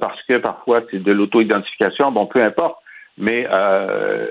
parce 0.00 0.22
que 0.22 0.38
parfois 0.38 0.80
c'est 0.90 1.02
de 1.02 1.12
l'auto-identification. 1.12 2.10
Bon, 2.10 2.24
peu 2.24 2.42
importe. 2.42 2.78
Mais, 3.18 3.46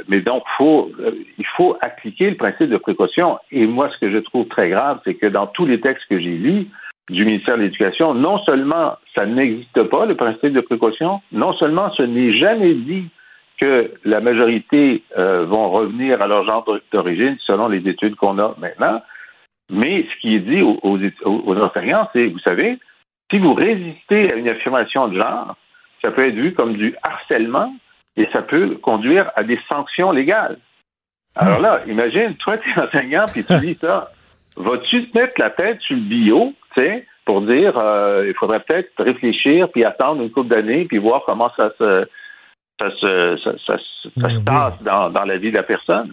mais 0.08 0.22
donc, 0.22 0.41
faut, 0.58 0.91
il 1.38 1.46
faut 1.56 1.78
appliquer 1.82 2.32
le 2.32 2.36
principe 2.36 2.70
de 2.70 2.78
précaution. 2.78 3.38
Et 3.52 3.68
moi, 3.68 3.91
ce 3.94 4.00
que 4.00 4.12
je 4.12 4.18
trouve 4.18 4.48
très 4.48 4.70
grave, 4.70 5.00
c'est 5.06 5.13
que 5.13 5.28
dans 5.28 5.46
tous 5.46 5.68
les 5.68 5.80
textes 5.80 6.06
que 6.10 6.20
j'ai 6.20 6.36
lus, 6.36 6.68
du 7.10 7.26
ministère 7.26 7.58
de 7.58 7.63
l'Éducation, 7.63 8.13
non 8.13 8.39
seulement 8.39 8.98
ça 9.13 9.26
n'existe 9.26 9.84
pas, 9.84 10.06
le 10.06 10.15
principe 10.15 10.54
de 10.54 10.62
précaution, 10.62 11.22
non 11.32 11.54
seulement 11.54 11.91
ce 11.94 12.04
n'est 12.04 12.38
jamais 12.38 12.74
dit 12.74 13.08
que 13.60 13.91
la 14.04 14.20
majorité 14.20 15.04
euh, 15.18 15.46
vont 15.46 15.70
revenir 15.70 16.22
à 16.22 16.28
leur 16.28 16.46
genre 16.46 16.65
d'origine 16.91 17.38
selon 17.46 17.68
les 17.68 17.88
études 17.88 18.15
qu'on 18.15 18.39
a 18.39 18.56
maintenant, 18.58 19.02
mais 19.70 20.06
ce 20.12 20.22
qui 20.22 20.36
est 20.36 20.39
dit 20.39 20.62
aux, 20.62 20.80
aux, 20.84 21.58
enseignants, 21.58 22.10
c'est, 22.13 22.28
vous 22.28 22.39
savez, 22.39 22.78
si 23.32 23.39
vous 23.39 23.54
résistez 23.54 24.32
à 24.32 24.36
une 24.36 24.50
affirmation 24.50 25.08
de 25.08 25.18
genre, 25.18 25.56
ça 26.02 26.12
peut 26.12 26.28
être 26.28 26.36
vu 26.36 26.54
comme 26.54 26.74
du 26.74 26.96
harcèlement 27.02 27.74
et 28.18 28.28
ça 28.32 28.41
peut 28.41 28.78
conduire 28.82 29.32
à 29.36 29.44
des 29.44 29.60
sanctions 29.68 30.12
légales. 30.12 30.58
Alors 31.36 31.60
là, 31.60 31.82
imagine, 31.88 32.36
toi, 32.36 32.58
tu 32.58 32.70
es 32.70 32.80
enseignant, 32.80 33.26
puis 33.32 33.44
tu 33.44 33.58
dis 33.60 33.76
ça. 33.76 34.12
Vas-tu 34.58 35.10
te 35.10 35.18
mettre 35.18 35.34
la 35.38 35.50
tête 35.50 35.82
sur 35.82 35.98
le 35.98 36.02
bio, 36.02 36.54
sais, 36.82 37.06
pour 37.26 37.42
dire 37.42 37.78
euh, 37.78 38.26
il 38.28 38.36
faudrait 38.36 38.60
peut-être 38.62 38.92
réfléchir, 38.98 39.70
puis 39.72 39.84
attendre 39.84 40.22
une 40.22 40.32
couple 40.32 40.50
d'années, 40.50 40.86
puis 40.86 40.98
voir 40.98 41.24
comment 41.26 41.52
ça 41.58 41.72
se 41.78 42.08
ça 42.80 42.90
se, 43.00 43.38
ça, 43.44 43.52
ça, 43.66 43.78
ça 44.22 44.30
se 44.30 44.40
passe 44.40 44.74
dans, 44.84 45.10
dans 45.10 45.24
la 45.24 45.38
vie 45.38 45.50
de 45.50 45.56
la 45.56 45.64
personne? 45.64 46.12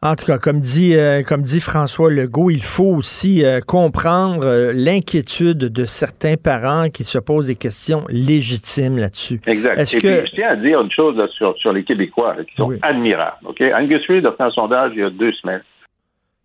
En 0.00 0.14
tout 0.14 0.26
cas, 0.26 0.38
comme 0.38 0.60
dit, 0.60 0.96
euh, 0.96 1.22
comme 1.24 1.42
dit 1.42 1.60
François 1.60 2.08
Legault, 2.08 2.50
il 2.50 2.62
faut 2.62 2.94
aussi 2.94 3.44
euh, 3.44 3.58
comprendre 3.60 4.44
euh, 4.44 4.72
l'inquiétude 4.72 5.58
de 5.58 5.84
certains 5.84 6.34
parents 6.36 6.88
qui 6.88 7.02
se 7.02 7.18
posent 7.18 7.48
des 7.48 7.56
questions 7.56 8.04
légitimes 8.08 8.96
là-dessus. 8.96 9.40
Exact. 9.46 9.76
Est-ce 9.78 9.96
Et 9.96 10.00
que 10.00 10.20
puis, 10.20 10.30
je 10.30 10.34
tiens 10.36 10.50
à 10.50 10.56
dire 10.56 10.80
une 10.80 10.90
chose 10.92 11.16
là, 11.16 11.26
sur, 11.36 11.56
sur 11.58 11.72
les 11.72 11.82
Québécois 11.82 12.36
là, 12.36 12.44
qui 12.44 12.54
sont 12.56 12.68
Oui. 12.68 12.76
admirables. 12.82 13.38
Angus 13.74 14.06
Reid 14.08 14.24
a 14.24 14.32
fait 14.32 14.42
un 14.44 14.50
sondage 14.50 14.92
il 14.94 15.00
y 15.00 15.02
a 15.02 15.10
deux 15.10 15.32
semaines 15.32 15.62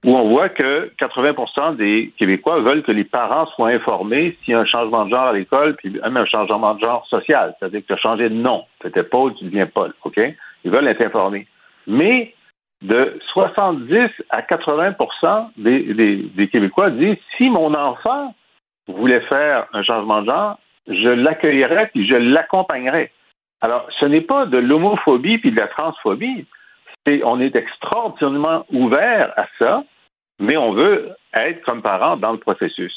où 0.03 0.15
on 0.15 0.29
voit 0.29 0.49
que 0.49 0.91
80% 0.99 1.77
des 1.77 2.11
Québécois 2.17 2.59
veulent 2.59 2.83
que 2.83 2.91
les 2.91 3.05
parents 3.05 3.45
soient 3.47 3.69
informés 3.69 4.37
s'il 4.41 4.53
y 4.53 4.55
a 4.55 4.59
un 4.59 4.65
changement 4.65 5.05
de 5.05 5.11
genre 5.11 5.27
à 5.27 5.33
l'école, 5.33 5.75
puis 5.75 5.91
même 5.91 6.17
un 6.17 6.25
changement 6.25 6.75
de 6.75 6.81
genre 6.81 7.05
social. 7.07 7.55
C'est-à-dire 7.57 7.81
que 7.81 7.87
tu 7.87 7.93
as 7.93 7.97
changé 7.97 8.29
de 8.29 8.35
nom. 8.35 8.65
Tu 8.81 8.87
étais 8.87 9.03
Paul, 9.03 9.33
tu 9.35 9.45
deviens 9.45 9.65
Paul. 9.65 9.93
OK? 10.03 10.19
Ils 10.65 10.71
veulent 10.71 10.87
être 10.87 11.01
informés. 11.01 11.47
Mais 11.87 12.33
de 12.81 13.17
70 13.33 14.09
à 14.29 14.41
80 14.41 14.95
des, 15.57 15.93
des, 15.93 16.15
des 16.17 16.47
Québécois 16.49 16.89
disent 16.89 17.17
si 17.37 17.49
mon 17.49 17.73
enfant 17.73 18.35
voulait 18.87 19.21
faire 19.21 19.67
un 19.71 19.83
changement 19.83 20.21
de 20.21 20.27
genre, 20.27 20.59
je 20.87 21.09
l'accueillerais 21.09 21.87
puis 21.93 22.05
je 22.05 22.15
l'accompagnerais. 22.15 23.11
Alors, 23.61 23.87
ce 23.99 24.05
n'est 24.05 24.21
pas 24.21 24.45
de 24.45 24.57
l'homophobie 24.57 25.37
puis 25.37 25.51
de 25.51 25.55
la 25.55 25.67
transphobie. 25.67 26.45
C'est, 27.07 27.23
on 27.23 27.39
est 27.39 27.55
extraordinairement 27.55 28.65
ouvert 28.71 29.31
à 29.37 29.45
ça, 29.57 29.83
mais 30.39 30.57
on 30.57 30.73
veut 30.73 31.11
être 31.33 31.63
comme 31.63 31.81
parents 31.81 32.17
dans 32.17 32.31
le 32.31 32.39
processus. 32.39 32.93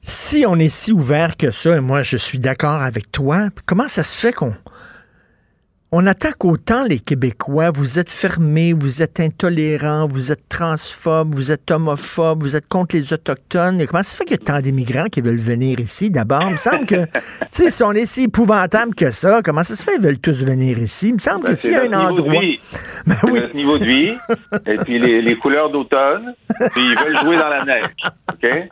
si 0.00 0.44
on 0.46 0.56
est 0.56 0.68
si 0.68 0.92
ouvert 0.92 1.36
que 1.36 1.50
ça, 1.50 1.76
et 1.76 1.80
moi 1.80 2.02
je 2.02 2.16
suis 2.16 2.38
d'accord 2.38 2.82
avec 2.82 3.12
toi, 3.12 3.48
comment 3.66 3.88
ça 3.88 4.02
se 4.02 4.16
fait 4.18 4.32
qu'on 4.32 4.54
on 5.90 6.06
attaque 6.06 6.44
autant 6.44 6.84
les 6.84 6.98
Québécois, 6.98 7.70
vous 7.70 7.98
êtes 7.98 8.10
fermés, 8.10 8.74
vous 8.74 9.02
êtes 9.02 9.20
intolérants, 9.20 10.06
vous 10.06 10.30
êtes 10.32 10.46
transphobes, 10.48 11.34
vous 11.34 11.50
êtes 11.50 11.70
homophobes, 11.70 12.42
vous 12.42 12.56
êtes 12.56 12.68
contre 12.68 12.94
les 12.94 13.12
Autochtones. 13.14 13.80
Et 13.80 13.86
comment 13.86 14.02
ça 14.02 14.12
se 14.12 14.16
fait 14.18 14.24
qu'il 14.24 14.36
y 14.36 14.40
a 14.40 14.44
tant 14.44 14.60
d'immigrants 14.60 15.06
qui 15.06 15.22
veulent 15.22 15.36
venir 15.36 15.80
ici 15.80 16.10
d'abord? 16.10 16.42
Il 16.42 16.52
me 16.52 16.56
semble 16.56 16.84
que, 16.84 17.06
tu 17.06 17.12
sais, 17.52 17.70
si 17.70 17.82
on 17.82 17.92
est 17.92 18.04
si 18.04 18.24
épouvantable 18.24 18.94
que 18.94 19.10
ça, 19.10 19.40
comment 19.42 19.62
ça 19.62 19.74
se 19.74 19.82
fait 19.82 19.92
qu'ils 19.92 20.02
veulent 20.02 20.18
tous 20.18 20.44
venir 20.44 20.78
ici? 20.78 21.08
Il 21.08 21.14
me 21.14 21.18
semble 21.18 21.44
que 21.44 21.48
Ben, 21.50 21.56
s'il 21.56 21.72
y 21.72 21.76
a 21.76 21.82
un 21.82 21.88
notre 21.88 22.10
niveau 22.10 22.16
de 22.16 22.20
endroit... 22.20 22.42
Ben 23.06 23.16
oui. 23.24 23.40
notre 23.40 23.56
niveau 23.56 23.78
de 23.78 23.84
vie, 23.86 24.14
et 24.66 24.76
puis 24.84 24.98
les, 24.98 25.22
les 25.22 25.36
couleurs 25.36 25.70
d'automne, 25.70 26.34
puis 26.72 26.82
ils 26.82 26.98
veulent 26.98 27.24
jouer 27.24 27.36
dans 27.38 27.48
la 27.48 27.64
neige. 27.64 27.84
OK? 28.30 28.68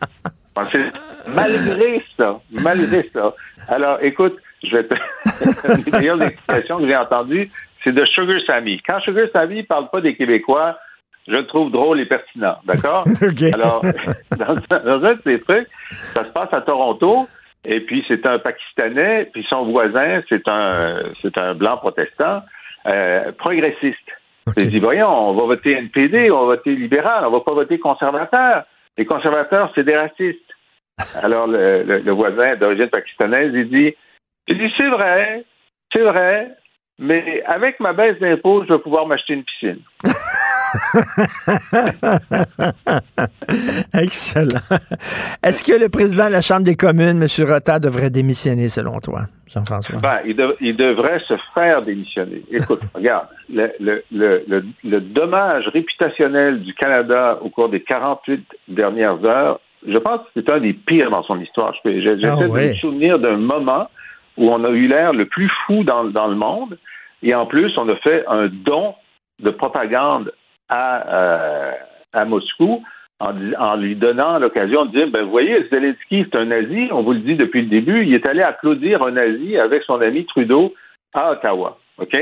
Malgré 1.35 2.03
ça, 2.17 2.41
malgré 2.51 3.11
ça. 3.13 3.35
Alors, 3.69 3.99
écoute, 4.03 4.37
je 4.69 4.77
vais 4.77 4.85
te. 4.85 4.95
Des 5.85 5.91
meilleures 5.91 6.23
expressions 6.23 6.79
que 6.79 6.87
j'ai 6.87 6.97
entendues, 6.97 7.51
c'est 7.85 7.93
de 7.93 8.05
Sugar 8.05 8.41
Sammy. 8.47 8.81
Quand 8.87 9.01
Sugar 9.01 9.27
Sammy 9.33 9.63
parle 9.63 9.89
pas 9.91 10.01
des 10.01 10.17
Québécois, 10.17 10.79
je 11.29 11.33
le 11.33 11.47
trouve 11.47 11.71
drôle 11.73 12.01
et 12.01 12.07
pertinent. 12.07 12.57
D'accord? 12.65 13.05
Alors, 13.53 13.83
dans, 14.39 14.57
un- 14.71 14.81
dans 14.85 15.05
un 15.05 15.15
de 15.15 15.21
ces 15.25 15.41
trucs, 15.41 15.69
ça 16.13 16.25
se 16.25 16.31
passe 16.33 16.53
à 16.53 16.61
Toronto, 16.61 17.29
et 17.65 17.81
puis 17.81 18.05
c'est 18.09 18.25
un 18.27 18.39
Pakistanais, 18.39 19.29
puis 19.33 19.45
son 19.49 19.65
voisin, 19.67 20.23
c'est 20.29 20.47
un, 20.49 21.01
c'est 21.23 21.37
un 21.39 21.55
blanc 21.55 21.77
protestant, 21.79 22.43
euh, 22.87 23.33
progressiste. 23.39 23.99
Il 24.57 24.71
dit, 24.71 24.79
voyons, 24.79 25.09
on 25.11 25.33
va 25.35 25.43
voter 25.47 25.73
NPD, 25.73 26.31
on 26.31 26.41
va 26.47 26.57
voter 26.57 26.77
libéral, 26.77 27.25
on 27.27 27.31
va 27.33 27.41
pas 27.41 27.53
voter 27.55 27.81
conservateur. 27.81 28.63
Les 28.97 29.05
conservateurs, 29.05 29.73
c'est 29.75 29.83
des 29.83 29.97
racistes. 29.97 30.39
Alors, 31.23 31.47
le, 31.49 31.83
le- 31.83 31.99
le 31.99 32.13
voisin 32.13 32.55
d'origine 32.55 32.89
pakistanaise, 32.89 33.51
il 33.53 33.69
dit, 33.69 33.95
il 34.49 34.59
dit, 34.59 34.73
c'est 34.77 34.89
vrai, 34.89 35.45
c'est 35.93 36.03
vrai, 36.03 36.51
mais 36.99 37.43
avec 37.47 37.79
ma 37.81 37.93
baisse 37.93 38.19
d'impôts, 38.21 38.65
je 38.69 38.73
vais 38.75 38.79
pouvoir 38.81 39.07
m'acheter 39.07 39.35
une 39.35 39.45
piscine. 39.45 39.79
Excellent. 43.95 44.61
Est-ce 45.43 45.65
que 45.65 45.79
le 45.79 45.89
président 45.89 46.27
de 46.27 46.33
la 46.33 46.41
Chambre 46.41 46.63
des 46.65 46.77
communes, 46.77 47.23
M. 47.23 47.29
Rota, 47.49 47.79
devrait 47.79 48.11
démissionner 48.11 48.69
selon 48.69 48.99
toi, 49.01 49.23
Jean-François? 49.53 49.99
Ben, 50.01 50.19
il, 50.27 50.37
dev- 50.37 50.57
il 50.61 50.77
devrait 50.77 51.21
se 51.27 51.35
faire 51.55 51.83
démissionner. 51.83 52.43
Écoute, 52.51 52.81
regarde, 52.95 53.27
le, 53.53 53.73
le, 53.81 54.03
le, 54.13 54.45
le, 54.49 54.65
le 54.85 55.01
dommage 55.01 55.69
réputationnel 55.69 56.61
du 56.63 56.75
Canada 56.75 57.39
au 57.41 57.49
cours 57.51 57.69
des 57.69 57.81
48 57.83 58.45
dernières 58.69 59.25
heures, 59.25 59.61
je 59.87 59.99
pense 59.99 60.21
que 60.21 60.29
c'est 60.35 60.51
un 60.51 60.61
des 60.61 60.73
pires 60.73 61.11
dans 61.11 61.23
son 61.23 61.41
histoire. 61.41 61.73
Je 61.85 62.01
je- 62.01 62.27
Ah 62.27 62.37
de 62.37 62.49
me 62.49 62.73
souvenir 62.75 63.19
d'un 63.19 63.37
moment 63.37 63.89
où 64.37 64.51
on 64.51 64.65
a 64.65 64.71
eu 64.71 64.87
l'air 64.89 65.13
le 65.13 65.27
plus 65.27 65.51
fou 65.67 65.85
dans, 65.85 66.03
le 66.03 66.35
monde, 66.35 66.79
et 67.23 67.35
en 67.35 67.47
plus, 67.47 67.77
on 67.79 67.89
a 67.89 67.97
fait 67.97 68.25
un 68.27 68.49
don 68.49 68.95
de 69.41 69.51
propagande 69.51 70.33
à, 70.69 71.15
euh, 71.15 71.73
Moscou 72.27 72.83
en, 73.21 73.77
lui 73.77 73.97
donnant 73.97 74.39
l'occasion 74.39 74.87
de 74.87 74.91
dire, 74.91 75.09
ben, 75.09 75.25
vous 75.25 75.31
voyez, 75.31 75.67
Zelensky, 75.71 76.25
c'est 76.25 76.37
un 76.37 76.47
nazi, 76.47 76.89
on 76.91 77.03
vous 77.03 77.13
le 77.13 77.21
dit 77.21 77.37
depuis 77.37 77.63
le 77.63 77.69
début, 77.69 78.05
il 78.05 78.15
est 78.15 78.27
allé 78.27 78.43
applaudir 78.43 79.03
un 79.03 79.13
nazi 79.13 79.57
avec 79.57 79.83
son 79.85 80.01
ami 80.01 80.27
Trudeau 80.27 80.75
à 81.15 81.33
Ottawa. 81.33 81.79
OK? 81.99 82.17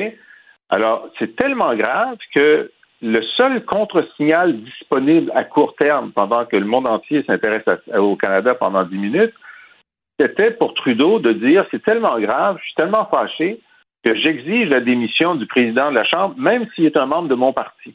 Alors, 0.71 1.09
c'est 1.19 1.37
tellement 1.37 1.75
grave 1.75 2.17
que 2.35 2.71
le 3.03 3.23
seul 3.37 3.65
contre-signal 3.65 4.57
disponible 4.61 5.31
à 5.35 5.45
court 5.45 5.75
terme 5.77 6.13
pendant 6.13 6.47
que 6.47 6.57
le 6.57 6.65
monde 6.65 6.87
entier 6.87 7.23
s'intéresse 7.25 7.65
au 7.95 8.17
Canada 8.17 8.55
pendant 8.55 8.85
10 8.85 8.97
minutes, 8.97 9.35
c'était 10.19 10.51
pour 10.53 10.75
Trudeau 10.75 11.19
de 11.19 11.33
dire 11.33 11.67
c'est 11.71 11.83
tellement 11.83 12.19
grave, 12.21 12.57
je 12.61 12.65
suis 12.65 12.75
tellement 12.75 13.07
fâché 13.07 13.61
que 14.05 14.15
j'exige 14.15 14.69
la 14.69 14.81
démission 14.81 15.35
du 15.35 15.47
président 15.47 15.91
de 15.91 15.95
la 15.97 16.05
Chambre, 16.05 16.35
même 16.39 16.67
s'il 16.75 16.85
est 16.85 16.97
un 16.97 17.07
membre 17.07 17.29
de 17.29 17.35
mon 17.35 17.53
parti. 17.53 17.95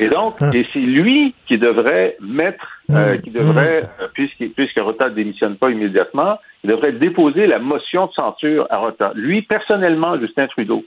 Et 0.00 0.08
donc, 0.08 0.34
et 0.54 0.66
c'est 0.72 0.78
lui 0.80 1.34
qui 1.46 1.58
devrait 1.58 2.16
mettre, 2.20 2.66
euh, 2.90 3.18
qui 3.18 3.30
devrait, 3.30 3.84
euh, 4.00 4.08
puisqu'il- 4.14 4.50
puisque 4.52 4.78
Rota 4.78 5.08
ne 5.08 5.14
démissionne 5.14 5.56
pas 5.56 5.70
immédiatement, 5.70 6.38
il 6.64 6.70
devrait 6.70 6.92
déposer 6.92 7.46
la 7.46 7.58
motion 7.58 8.06
de 8.06 8.12
censure 8.12 8.66
à 8.70 8.78
Rota. 8.78 9.12
Lui, 9.14 9.42
personnellement, 9.42 10.18
Justin 10.18 10.46
Trudeau. 10.48 10.84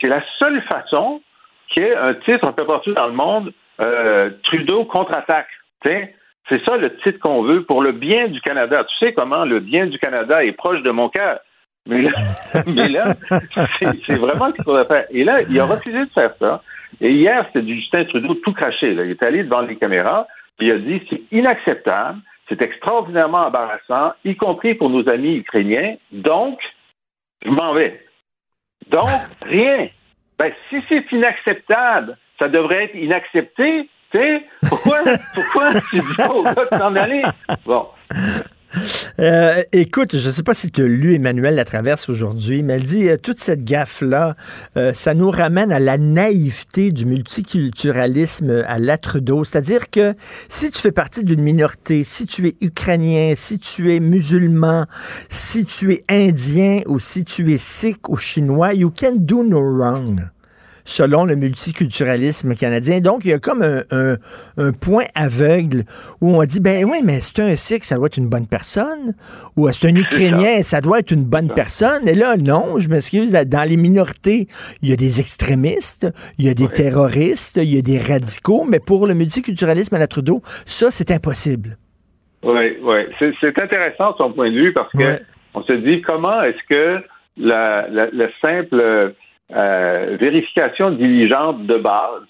C'est 0.00 0.08
la 0.08 0.22
seule 0.38 0.62
façon 0.62 1.20
qu'il 1.68 1.82
y 1.82 1.86
ait 1.86 1.94
un 1.94 2.14
titre 2.14 2.44
un 2.44 2.52
peu 2.52 2.64
partout 2.64 2.92
dans 2.92 3.06
le 3.06 3.12
monde, 3.12 3.52
euh, 3.80 4.30
Trudeau 4.44 4.84
contre-attaque. 4.84 5.48
C'est 6.48 6.64
ça 6.64 6.76
le 6.76 6.96
titre 6.96 7.18
qu'on 7.20 7.42
veut 7.42 7.64
pour 7.64 7.82
le 7.82 7.92
bien 7.92 8.28
du 8.28 8.40
Canada. 8.40 8.84
Tu 8.84 9.06
sais 9.06 9.12
comment 9.12 9.44
le 9.44 9.60
bien 9.60 9.86
du 9.86 9.98
Canada 9.98 10.44
est 10.44 10.52
proche 10.52 10.82
de 10.82 10.90
mon 10.90 11.08
cœur. 11.08 11.38
Mais 11.86 12.02
là, 12.02 12.10
mais 12.66 12.88
là 12.88 13.14
c'est 14.04 14.18
vraiment 14.18 14.48
ce 14.50 14.54
qu'il 14.54 14.64
faudrait 14.64 14.86
faire. 14.86 15.06
Et 15.10 15.24
là, 15.24 15.40
il 15.48 15.58
a 15.58 15.66
refusé 15.66 15.98
de 15.98 16.10
faire 16.10 16.34
ça. 16.38 16.62
Et 17.00 17.12
hier, 17.12 17.44
c'était 17.46 17.62
du 17.62 17.76
Justin 17.76 18.04
Trudeau 18.04 18.34
tout 18.34 18.52
craché. 18.52 18.94
Là. 18.94 19.04
Il 19.04 19.12
est 19.12 19.22
allé 19.22 19.44
devant 19.44 19.60
les 19.60 19.76
caméras, 19.76 20.26
puis 20.58 20.68
il 20.68 20.72
a 20.72 20.78
dit 20.78 21.02
c'est 21.08 21.22
inacceptable, 21.30 22.20
c'est 22.48 22.60
extraordinairement 22.60 23.46
embarrassant, 23.46 24.12
y 24.24 24.36
compris 24.36 24.74
pour 24.74 24.90
nos 24.90 25.08
amis 25.08 25.36
ukrainiens. 25.36 25.96
Donc, 26.10 26.58
je 27.44 27.50
m'en 27.50 27.72
vais. 27.74 28.04
Donc, 28.88 29.04
rien. 29.42 29.88
Ben, 30.38 30.52
si 30.68 30.82
c'est 30.88 31.10
inacceptable, 31.12 32.16
ça 32.38 32.48
devrait 32.48 32.84
être 32.84 32.94
inaccepté. 32.96 33.88
Tu 34.10 34.18
sais, 34.18 34.42
pourquoi, 34.68 35.04
pourquoi 35.34 35.80
tu 35.90 36.00
dis 36.00 36.14
pas 36.16 36.28
gars 36.42 36.64
de 36.70 36.78
s'en 36.78 36.96
aller? 36.96 37.22
Bon. 37.64 37.86
Euh, 39.18 39.62
écoute, 39.72 40.16
je 40.16 40.26
ne 40.26 40.32
sais 40.32 40.42
pas 40.42 40.54
si 40.54 40.70
tu 40.70 40.82
as 40.82 40.86
lu 40.86 41.14
Emmanuel 41.14 41.56
Latraverse 41.56 42.08
aujourd'hui, 42.08 42.62
mais 42.62 42.74
elle 42.74 42.84
dit 42.84 43.08
euh, 43.08 43.16
toute 43.16 43.38
cette 43.38 43.64
gaffe-là, 43.64 44.36
euh, 44.76 44.92
ça 44.92 45.14
nous 45.14 45.30
ramène 45.30 45.72
à 45.72 45.80
la 45.80 45.98
naïveté 45.98 46.92
du 46.92 47.04
multiculturalisme 47.04 48.64
à 48.66 48.78
la 48.78 48.96
Trudeau. 48.98 49.44
C'est-à-dire 49.44 49.90
que 49.90 50.14
si 50.48 50.70
tu 50.70 50.80
fais 50.80 50.92
partie 50.92 51.24
d'une 51.24 51.42
minorité, 51.42 52.04
si 52.04 52.26
tu 52.26 52.46
es 52.46 52.56
ukrainien, 52.60 53.34
si 53.36 53.58
tu 53.58 53.92
es 53.92 54.00
musulman, 54.00 54.86
si 55.28 55.64
tu 55.64 55.92
es 55.92 56.04
indien 56.08 56.80
ou 56.86 56.98
si 56.98 57.24
tu 57.24 57.52
es 57.52 57.58
sikh 57.58 58.08
ou 58.08 58.16
chinois, 58.16 58.74
you 58.74 58.90
can 58.90 59.16
do 59.16 59.42
no 59.42 59.60
wrong 59.60 60.20
selon 60.90 61.24
le 61.24 61.36
multiculturalisme 61.36 62.54
canadien. 62.54 63.00
Donc, 63.00 63.24
il 63.24 63.30
y 63.30 63.32
a 63.32 63.38
comme 63.38 63.62
un, 63.62 63.82
un, 63.90 64.16
un 64.56 64.72
point 64.72 65.04
aveugle 65.14 65.84
où 66.20 66.36
on 66.36 66.44
dit, 66.44 66.60
ben 66.60 66.84
oui, 66.84 66.98
mais 67.04 67.20
c'est 67.20 67.40
un 67.40 67.54
Sikh, 67.54 67.84
ça 67.84 67.96
doit 67.96 68.06
être 68.06 68.16
une 68.16 68.28
bonne 68.28 68.46
personne. 68.46 69.14
Ou 69.56 69.70
c'est 69.70 69.88
un 69.88 69.94
Ukrainien, 69.94 70.62
ça 70.62 70.80
doit 70.80 70.98
être 70.98 71.12
une 71.12 71.24
bonne 71.24 71.52
personne. 71.54 72.08
Et 72.08 72.14
là, 72.14 72.36
non, 72.36 72.78
je 72.78 72.88
m'excuse, 72.88 73.32
dans 73.32 73.68
les 73.68 73.76
minorités, 73.76 74.46
il 74.82 74.88
y 74.88 74.92
a 74.92 74.96
des 74.96 75.20
extrémistes, 75.20 76.08
il 76.38 76.46
y 76.46 76.48
a 76.48 76.54
des 76.54 76.68
terroristes, 76.68 77.56
il 77.56 77.74
y 77.74 77.78
a 77.78 77.82
des 77.82 77.98
radicaux, 77.98 78.64
mais 78.68 78.80
pour 78.80 79.06
le 79.06 79.14
multiculturalisme 79.14 79.94
à 79.94 79.98
la 79.98 80.06
Trudeau, 80.06 80.42
ça, 80.66 80.90
c'est 80.90 81.10
impossible. 81.10 81.76
Oui, 82.42 82.78
oui. 82.82 83.34
C'est 83.40 83.58
intéressant 83.58 84.16
son 84.16 84.32
point 84.32 84.50
de 84.50 84.56
vue 84.56 84.72
parce 84.72 84.90
que 84.92 85.20
on 85.54 85.62
se 85.62 85.72
dit 85.72 86.00
comment 86.00 86.42
est-ce 86.42 86.62
que 86.68 87.02
la, 87.36 87.86
simple 88.40 89.14
euh, 89.54 90.16
vérification 90.20 90.92
diligente 90.92 91.66
de 91.66 91.76
base. 91.76 92.22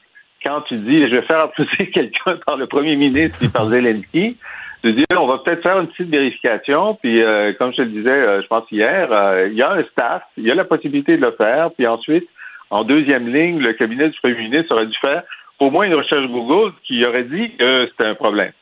Quand 0.42 0.62
tu 0.62 0.76
dis, 0.76 1.06
je 1.06 1.16
vais 1.16 1.22
faire 1.22 1.40
appeler 1.40 1.90
quelqu'un 1.94 2.38
par 2.46 2.56
le 2.56 2.66
premier 2.66 2.96
ministre 2.96 3.42
et 3.44 3.48
par 3.48 3.68
Zelensky, 3.68 4.38
de 4.82 4.90
dire, 4.92 5.04
on 5.18 5.26
va 5.26 5.38
peut-être 5.38 5.62
faire 5.62 5.78
une 5.78 5.88
petite 5.88 6.08
vérification, 6.08 6.94
puis 6.94 7.22
euh, 7.22 7.52
comme 7.58 7.74
je 7.74 7.82
le 7.82 7.88
disais, 7.88 8.08
euh, 8.08 8.40
je 8.40 8.46
pense 8.46 8.64
hier, 8.70 9.10
il 9.48 9.52
y 9.52 9.62
a 9.62 9.72
un 9.72 9.82
staff, 9.84 10.22
il 10.38 10.44
y 10.44 10.50
a 10.50 10.54
la 10.54 10.64
possibilité 10.64 11.18
de 11.18 11.22
le 11.22 11.32
faire, 11.32 11.70
puis 11.72 11.86
ensuite, 11.86 12.26
en 12.70 12.84
deuxième 12.84 13.28
ligne, 13.28 13.58
le 13.58 13.74
cabinet 13.74 14.08
du 14.08 14.18
premier 14.20 14.36
ministre 14.36 14.74
aurait 14.74 14.86
dû 14.86 14.96
faire 14.98 15.22
au 15.58 15.70
moins 15.70 15.84
une 15.84 15.94
recherche 15.94 16.26
Google 16.28 16.72
qui 16.84 17.04
aurait 17.04 17.24
dit 17.24 17.50
que 17.58 17.86
c'était 17.90 18.08
un 18.08 18.14
problème. 18.14 18.52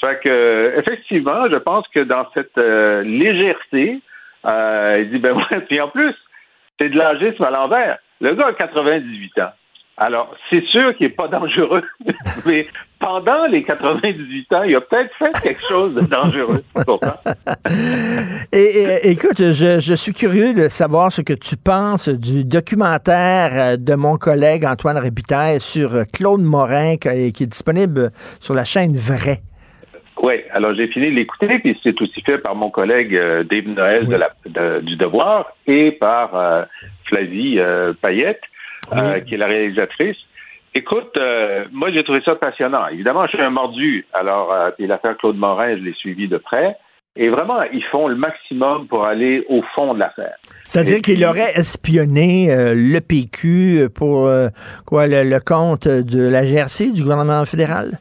Ça 0.00 0.08
fait 0.08 0.20
que, 0.20 0.74
effectivement, 0.78 1.50
je 1.50 1.56
pense 1.56 1.86
que 1.88 2.00
dans 2.00 2.24
cette 2.32 2.56
légèreté, 2.56 4.00
il 4.46 5.08
dit, 5.10 5.18
ben 5.18 5.36
ouais, 5.36 5.60
puis 5.68 5.78
en 5.78 5.88
plus, 5.88 6.14
c'est 6.78 6.88
de 6.88 6.98
l'âgisme 6.98 7.44
à 7.44 7.50
l'envers. 7.50 7.98
Le 8.20 8.34
gars 8.34 8.48
a 8.48 8.52
98 8.52 9.38
ans. 9.40 9.50
Alors, 10.00 10.32
c'est 10.48 10.64
sûr 10.66 10.96
qu'il 10.96 11.08
n'est 11.08 11.12
pas 11.12 11.26
dangereux, 11.26 11.82
mais 12.46 12.68
pendant 13.00 13.46
les 13.46 13.64
98 13.64 14.52
ans, 14.52 14.62
il 14.62 14.76
a 14.76 14.80
peut-être 14.80 15.10
fait 15.18 15.32
quelque 15.42 15.60
chose 15.68 15.96
de 15.96 16.02
dangereux. 16.02 16.62
et, 18.52 19.10
écoute, 19.10 19.38
je, 19.38 19.94
suis 19.96 20.12
curieux 20.12 20.54
de 20.54 20.68
savoir 20.68 21.10
ce 21.10 21.20
que 21.20 21.32
tu 21.32 21.56
penses 21.56 22.08
du 22.08 22.44
documentaire 22.44 23.76
de 23.76 23.94
mon 23.96 24.18
collègue 24.18 24.64
Antoine 24.64 24.98
Répitaille 24.98 25.58
sur 25.58 25.90
Claude 26.12 26.42
Morin 26.42 26.96
qui 26.96 27.08
est 27.08 27.46
disponible 27.46 28.12
sur 28.38 28.54
la 28.54 28.64
chaîne 28.64 28.94
Vrai. 28.94 29.42
Oui, 30.20 30.34
alors 30.50 30.74
j'ai 30.74 30.88
fini 30.88 31.06
de 31.10 31.16
l'écouter, 31.16 31.58
puis 31.60 31.78
c'est 31.82 32.00
aussi 32.02 32.20
fait 32.22 32.38
par 32.38 32.54
mon 32.54 32.70
collègue 32.70 33.14
euh, 33.14 33.44
Dave 33.44 33.68
Noël 33.68 34.08
de 34.08 34.16
la, 34.16 34.80
du 34.80 34.96
Devoir 34.96 35.52
et 35.66 35.92
par 35.92 36.34
euh, 36.34 36.64
Flavie 37.04 37.58
euh, 37.58 37.92
Payette, 38.00 38.42
qui 39.26 39.34
est 39.34 39.38
la 39.38 39.46
réalisatrice. 39.46 40.16
Écoute, 40.74 41.18
moi 41.72 41.90
j'ai 41.92 42.04
trouvé 42.04 42.20
ça 42.24 42.34
passionnant. 42.34 42.86
Évidemment, 42.88 43.26
je 43.26 43.36
suis 43.36 43.42
un 43.42 43.50
mordu. 43.50 44.06
Alors, 44.12 44.54
puis 44.76 44.86
l'affaire 44.86 45.16
Claude 45.16 45.36
Morin, 45.36 45.76
je 45.76 45.82
l'ai 45.82 45.94
suivi 45.94 46.28
de 46.28 46.36
près. 46.36 46.76
Et 47.16 47.30
vraiment, 47.30 47.62
ils 47.72 47.82
font 47.84 48.06
le 48.06 48.14
maximum 48.14 48.86
pour 48.86 49.04
aller 49.04 49.44
au 49.48 49.62
fond 49.74 49.94
de 49.94 49.98
l'affaire. 49.98 50.36
C'est-à-dire 50.66 50.98
qu'il 50.98 51.24
aurait 51.24 51.52
espionné 51.56 52.46
le 52.48 53.00
PQ 53.00 53.88
pour 53.94 54.30
quoi 54.86 55.06
le, 55.06 55.24
le 55.24 55.40
compte 55.40 55.88
de 55.88 56.28
la 56.28 56.44
GRC, 56.44 56.92
du 56.92 57.02
gouvernement 57.02 57.44
fédéral? 57.44 57.98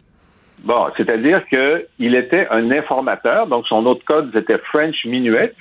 Bon, 0.64 0.88
c'est-à-dire 0.97 1.45
qu'il 1.47 2.16
était 2.16 2.47
un 2.49 2.72
informateur, 2.72 3.47
donc 3.47 3.68
son 3.68 3.86
autre 3.86 4.03
code 4.05 4.32
c'était 4.34 4.58
French 4.58 5.05
Minuet, 5.05 5.53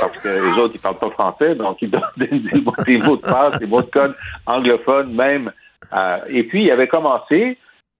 parce 0.00 0.22
que 0.22 0.28
les 0.28 0.60
autres 0.60 0.74
ils 0.76 0.80
parlent 0.80 0.98
pas 0.98 1.10
français, 1.10 1.54
donc 1.54 1.78
ils 1.82 1.90
donnent 1.90 2.02
des, 2.16 2.98
mots 2.98 3.16
de 3.16 3.22
passe, 3.22 3.58
des 3.58 3.66
mots 3.66 3.82
de 3.82 3.90
code 3.90 4.14
anglophones 4.46 5.12
même. 5.12 5.52
Euh, 5.92 6.18
et 6.28 6.44
puis 6.44 6.64
il 6.64 6.70
avait 6.70 6.88
commencé. 6.88 7.58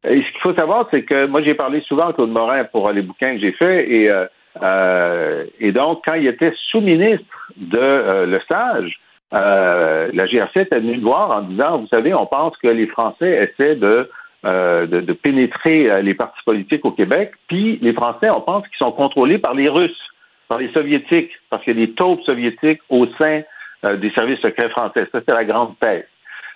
Et 0.09 0.23
ce 0.23 0.33
qu'il 0.33 0.41
faut 0.41 0.55
savoir, 0.55 0.87
c'est 0.91 1.03
que 1.03 1.27
moi 1.27 1.43
j'ai 1.43 1.55
parlé 1.55 1.81
souvent 1.83 2.09
à 2.09 2.13
Claude 2.13 2.31
Morin 2.31 2.65
pour 2.65 2.91
les 2.91 3.03
bouquins 3.03 3.35
que 3.35 3.41
j'ai 3.41 3.53
faits 3.53 3.89
et 3.89 4.09
euh, 4.09 4.27
euh, 4.63 5.45
et 5.61 5.73
donc 5.73 6.03
quand 6.05 6.15
il 6.15 6.27
était 6.29 6.53
sous-ministre 6.71 7.53
de 7.57 8.25
le 8.25 8.41
stage, 8.41 8.99
la 9.33 10.27
GRC 10.27 10.61
était 10.61 10.79
venue 10.79 10.95
le 10.95 11.03
voir 11.03 11.31
en 11.31 11.43
disant, 11.43 11.79
vous 11.79 11.89
savez, 11.89 12.15
on 12.15 12.27
pense 12.27 12.57
que 12.59 12.69
les 12.69 12.87
Français 12.87 13.51
essaient 13.51 13.77
de 13.77 14.09
euh, 14.47 14.87
de, 14.87 15.13
pénétrer 15.13 15.91
euh, 15.91 16.03
les 16.03 16.15
partis 16.15 16.41
politiques 16.45 16.85
au 16.85 16.93
Québec. 16.93 17.33
Puis 17.49 17.81
les 17.83 17.93
Français, 17.93 18.31
on 18.31 18.41
pense 18.41 18.63
qu'ils 18.69 18.79
sont 18.79 18.93
contrôlés 18.93 19.39
par 19.39 19.55
les 19.55 19.69
Russes, 19.69 20.09
par 20.47 20.59
les 20.59 20.71
Soviétiques, 20.73 21.33
parce 21.51 21.65
qu'il 21.65 21.77
y 21.77 21.83
a 21.83 21.87
des 21.87 21.95
taupes 21.95 22.23
soviétiques 22.23 22.81
au 22.89 23.09
sein 23.19 23.43
euh, 23.85 23.97
des 23.97 24.11
services 24.13 24.39
secrets 24.39 24.69
français. 24.69 25.09
Ça, 25.11 25.21
c'est 25.27 25.35
la 25.35 25.45
grande 25.45 25.77
thèse. 25.81 26.05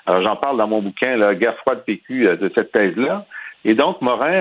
Alors, 0.06 0.22
j'en 0.22 0.36
parle 0.36 0.58
dans 0.58 0.68
mon 0.68 0.80
bouquin, 0.80 1.16
la 1.16 1.34
Guerre 1.34 1.56
froide 1.56 1.82
PQ, 1.84 2.36
de 2.36 2.52
cette 2.54 2.70
thèse-là. 2.70 3.26
Et 3.64 3.74
donc, 3.74 4.00
Morin 4.00 4.40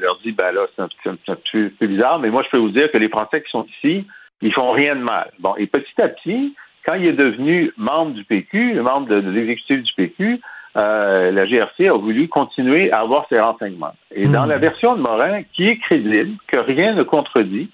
leur 0.00 0.18
dit, 0.24 0.32
ben 0.32 0.50
là, 0.50 0.66
c'est 0.74 0.82
un, 0.82 1.14
petit 1.16 1.72
peu 1.78 1.86
bizarre, 1.86 2.18
mais 2.18 2.28
moi, 2.28 2.42
je 2.42 2.50
peux 2.50 2.58
vous 2.58 2.70
dire 2.70 2.90
que 2.90 2.98
les 2.98 3.08
Français 3.08 3.40
qui 3.40 3.50
sont 3.50 3.66
ici, 3.78 4.04
ils 4.42 4.52
font 4.52 4.72
rien 4.72 4.96
de 4.96 5.02
mal. 5.02 5.30
Bon, 5.38 5.54
et 5.56 5.66
petit 5.66 6.02
à 6.02 6.08
petit, 6.08 6.54
quand 6.84 6.94
il 6.94 7.06
est 7.06 7.12
devenu 7.12 7.72
membre 7.76 8.12
du 8.14 8.24
PQ, 8.24 8.80
membre 8.80 9.08
de 9.08 9.30
l'exécutif 9.30 9.82
du 9.82 9.92
PQ, 9.94 10.40
euh, 10.76 11.32
la 11.32 11.46
GRC 11.46 11.88
a 11.88 11.94
voulu 11.94 12.28
continuer 12.28 12.92
à 12.92 13.00
avoir 13.00 13.26
ces 13.28 13.40
renseignements. 13.40 13.94
Et 14.14 14.28
dans 14.28 14.46
hmm. 14.46 14.50
la 14.50 14.58
version 14.58 14.94
de 14.94 15.00
Morin, 15.00 15.42
qui 15.54 15.68
est 15.68 15.78
crédible, 15.78 16.36
que 16.46 16.56
rien 16.56 16.94
ne 16.94 17.02
contredit, 17.02 17.70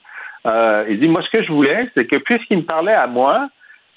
euh, 0.46 0.84
il 0.88 1.00
dit, 1.00 1.08
moi, 1.08 1.22
ce 1.22 1.30
que 1.30 1.42
je 1.42 1.52
voulais, 1.52 1.88
c'est 1.94 2.06
que 2.06 2.16
puisqu'il 2.16 2.58
me 2.58 2.62
parlait 2.62 2.94
à 2.94 3.06
moi, 3.06 3.48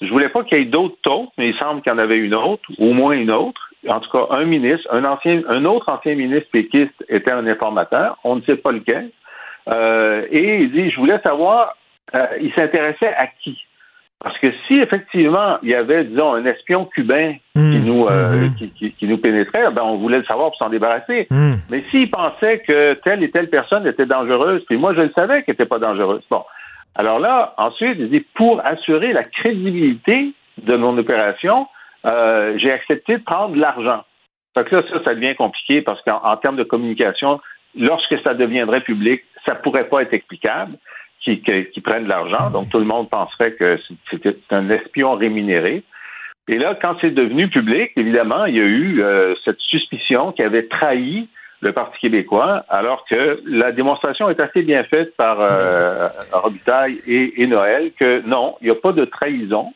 je 0.01 0.07
voulais 0.07 0.29
pas 0.29 0.43
qu'il 0.43 0.57
y 0.57 0.61
ait 0.61 0.65
d'autres 0.65 0.97
taupes, 1.01 1.29
mais 1.37 1.49
il 1.49 1.57
semble 1.57 1.81
qu'il 1.81 1.91
y 1.91 1.95
en 1.95 1.99
avait 1.99 2.17
une 2.17 2.33
autre, 2.33 2.63
au 2.77 2.93
moins 2.93 3.13
une 3.13 3.31
autre. 3.31 3.69
En 3.87 3.99
tout 3.99 4.09
cas, 4.09 4.27
un 4.31 4.43
ministre, 4.45 4.87
un 4.91 5.05
ancien, 5.05 5.41
un 5.47 5.63
autre 5.65 5.87
ancien 5.89 6.15
ministre 6.15 6.49
péquiste 6.51 7.05
était 7.07 7.31
un 7.31 7.47
informateur, 7.47 8.17
on 8.23 8.35
ne 8.35 8.41
sait 8.41 8.57
pas 8.57 8.71
lequel. 8.71 9.11
Euh, 9.69 10.25
et 10.31 10.61
il 10.61 10.71
dit, 10.71 10.89
je 10.89 10.97
voulais 10.97 11.19
savoir, 11.19 11.77
il 12.41 12.51
s'intéressait 12.53 13.13
à 13.15 13.27
qui? 13.27 13.57
Parce 14.19 14.37
que 14.39 14.51
si 14.67 14.79
effectivement 14.79 15.57
il 15.63 15.69
y 15.69 15.75
avait, 15.75 16.03
disons, 16.03 16.33
un 16.33 16.45
espion 16.45 16.85
cubain 16.85 17.35
mmh. 17.55 17.68
Nous 17.89 18.05
euh, 18.07 18.47
mmh. 18.47 18.91
qui, 18.97 19.07
nous 19.07 19.17
pénétrait, 19.17 19.71
ben 19.71 19.81
on 19.83 19.97
voulait 19.97 20.19
le 20.19 20.25
savoir 20.25 20.49
pour 20.49 20.57
s'en 20.57 20.69
débarrasser. 20.69 21.27
Mmh. 21.29 21.53
Mais 21.69 21.83
s'il 21.91 22.09
pensait 22.09 22.59
que 22.59 22.93
telle 23.03 23.23
et 23.23 23.31
telle 23.31 23.49
personne 23.49 23.85
était 23.87 24.05
dangereuse, 24.05 24.63
puis 24.65 24.77
moi 24.77 24.93
je 24.93 25.01
le 25.01 25.11
savais 25.15 25.43
qu'elle 25.43 25.53
n'était 25.53 25.65
pas 25.65 25.79
dangereuse. 25.79 26.23
Bon. 26.29 26.43
Alors 26.95 27.19
là, 27.19 27.53
ensuite, 27.57 27.97
il 27.99 28.09
dit 28.09 28.25
pour 28.35 28.65
assurer 28.65 29.13
la 29.13 29.23
crédibilité 29.23 30.33
de 30.61 30.75
mon 30.75 30.97
opération, 30.97 31.67
euh, 32.05 32.57
j'ai 32.57 32.71
accepté 32.71 33.17
de 33.17 33.23
prendre 33.23 33.55
de 33.55 33.59
l'argent. 33.59 34.03
Fait 34.53 34.65
que 34.65 34.75
là, 34.75 34.83
ça, 34.91 35.03
ça 35.03 35.15
devient 35.15 35.35
compliqué 35.35 35.81
parce 35.81 36.01
qu'en 36.01 36.35
termes 36.37 36.57
de 36.57 36.63
communication, 36.63 37.39
lorsque 37.77 38.19
ça 38.23 38.33
deviendrait 38.33 38.81
public, 38.81 39.21
ça 39.45 39.55
pourrait 39.55 39.87
pas 39.87 40.01
être 40.01 40.13
explicable 40.13 40.77
qui, 41.21 41.81
prennent 41.83 42.05
de 42.05 42.09
l'argent. 42.09 42.49
Donc, 42.49 42.69
tout 42.69 42.79
le 42.79 42.85
monde 42.85 43.09
penserait 43.09 43.53
que 43.53 43.77
c'était 44.09 44.35
un 44.51 44.69
espion 44.69 45.15
rémunéré. 45.15 45.83
Et 46.49 46.57
là, 46.57 46.75
quand 46.81 46.95
c'est 46.99 47.11
devenu 47.11 47.47
public, 47.47 47.91
évidemment, 47.95 48.45
il 48.45 48.55
y 48.55 48.59
a 48.59 48.63
eu 48.63 49.03
euh, 49.03 49.35
cette 49.45 49.59
suspicion 49.59 50.31
qu'il 50.31 50.45
avait 50.45 50.67
trahi 50.67 51.29
le 51.61 51.73
Parti 51.73 51.99
québécois, 51.99 52.65
alors 52.69 53.05
que 53.07 53.39
la 53.45 53.71
démonstration 53.71 54.29
est 54.31 54.39
assez 54.39 54.63
bien 54.63 54.83
faite 54.85 55.15
par 55.15 55.41
euh, 55.41 56.07
Robitaille 56.31 57.01
et, 57.05 57.43
et, 57.43 57.47
Noël 57.47 57.91
que 57.99 58.25
non, 58.25 58.55
il 58.61 58.65
n'y 58.65 58.71
a 58.71 58.75
pas 58.75 58.93
de 58.93 59.05
trahison 59.05 59.73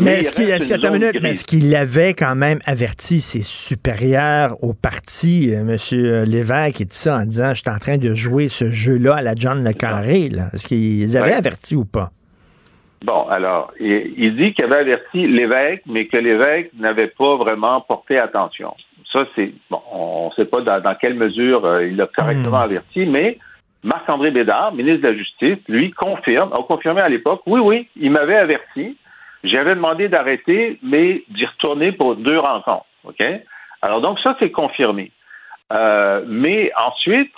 mais 0.00 0.20
est-ce 0.20 1.44
qu'il 1.44 1.76
avait 1.76 2.14
quand 2.14 2.34
même 2.34 2.58
averti 2.64 3.20
ses 3.20 3.42
supérieurs 3.42 4.56
au 4.62 4.72
parti, 4.72 5.54
euh, 5.54 5.60
M. 5.60 6.24
Lévesque 6.24 6.80
et 6.80 6.86
tout 6.86 6.94
ça, 6.94 7.18
en 7.18 7.26
disant 7.26 7.52
je 7.52 7.60
suis 7.60 7.70
en 7.70 7.78
train 7.78 7.98
de 7.98 8.14
jouer 8.14 8.48
ce 8.48 8.70
jeu-là 8.70 9.16
à 9.16 9.22
la 9.22 9.34
John 9.36 9.62
Le 9.62 9.72
Carré? 9.72 10.30
Est-ce 10.52 10.66
qu'ils 10.66 11.16
avaient 11.16 11.34
averti 11.34 11.76
ou 11.76 11.84
pas? 11.84 12.10
Bon, 13.04 13.28
alors, 13.28 13.70
il, 13.78 14.34
dit 14.34 14.54
qu'il 14.54 14.64
avait 14.64 14.78
averti 14.78 15.26
l'évêque, 15.26 15.82
mais 15.84 16.06
que 16.06 16.16
l'évêque 16.16 16.70
n'avait 16.72 17.08
pas 17.08 17.36
vraiment 17.36 17.82
porté 17.82 18.18
attention. 18.18 18.74
Ça, 19.12 19.26
c'est 19.36 19.52
bon, 19.68 19.82
on 19.92 20.28
ne 20.30 20.34
sait 20.34 20.46
pas 20.46 20.62
dans, 20.62 20.94
quelle 20.94 21.12
mesure 21.12 21.66
euh, 21.66 21.86
il 21.86 21.96
l'a 21.96 22.06
correctement 22.06 22.60
hmm. 22.60 22.70
averti, 22.70 23.04
mais 23.04 23.36
Marc-André 23.82 24.30
Bédard, 24.30 24.72
ministre 24.72 25.02
de 25.02 25.08
la 25.08 25.18
Justice, 25.18 25.58
lui 25.68 25.90
confirme, 25.90 26.50
a 26.54 26.62
confirmé 26.62 27.02
à 27.02 27.10
l'époque, 27.10 27.42
oui, 27.44 27.60
oui, 27.60 27.88
il 27.96 28.10
m'avait 28.10 28.38
averti, 28.38 28.96
j'avais 29.42 29.74
demandé 29.74 30.08
d'arrêter, 30.08 30.78
mais 30.82 31.24
d'y 31.28 31.44
retourner 31.44 31.92
pour 31.92 32.16
deux 32.16 32.38
rencontres. 32.38 32.86
OK? 33.04 33.22
Alors, 33.82 34.00
donc, 34.00 34.18
ça, 34.20 34.34
c'est 34.40 34.50
confirmé. 34.50 35.12
Euh, 35.74 36.24
mais 36.26 36.72
ensuite, 36.74 37.34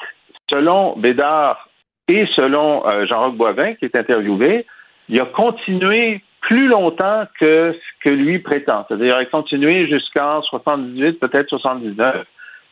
selon 0.49 0.97
Bédard 0.97 1.69
et 2.07 2.25
selon 2.37 2.87
euh, 2.87 3.05
Jean-Roch 3.07 3.35
Boivin, 3.35 3.75
qui 3.75 3.85
est 3.85 3.97
interviewé, 3.97 4.65
il 5.09 5.21
a 5.21 5.27
continué 5.27 6.23
plus 6.41 6.69
longtemps 6.69 7.25
que 7.41 7.75
ce 7.75 8.05
que 8.05 8.11
lui 8.11 8.39
prétend. 8.39 8.85
C'est-à-dire, 8.87 9.17
il 9.19 9.23
a 9.23 9.25
continué 9.27 9.89
jusqu'en 9.89 10.43
78, 10.43 11.19
peut-être 11.19 11.49
79. 11.49 12.25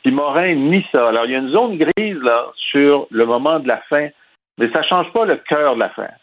Puis 0.03 0.13
Morin 0.13 0.55
nie 0.55 0.85
ça. 0.93 1.09
Alors, 1.09 1.25
il 1.25 1.33
y 1.33 1.35
a 1.35 1.39
une 1.39 1.51
zone 1.51 1.79
grise, 1.79 2.23
là, 2.23 2.47
sur 2.71 3.07
le 3.11 3.27
moment 3.27 3.59
de 3.59 3.67
la 3.67 3.79
fin, 3.89 4.09
mais 4.59 4.71
ça 4.71 4.81
ne 4.81 4.85
change 4.85 5.13
pas 5.13 5.25
le 5.25 5.37
cœur 5.49 5.75
de 5.75 5.81
l'affaire. 5.81 6.15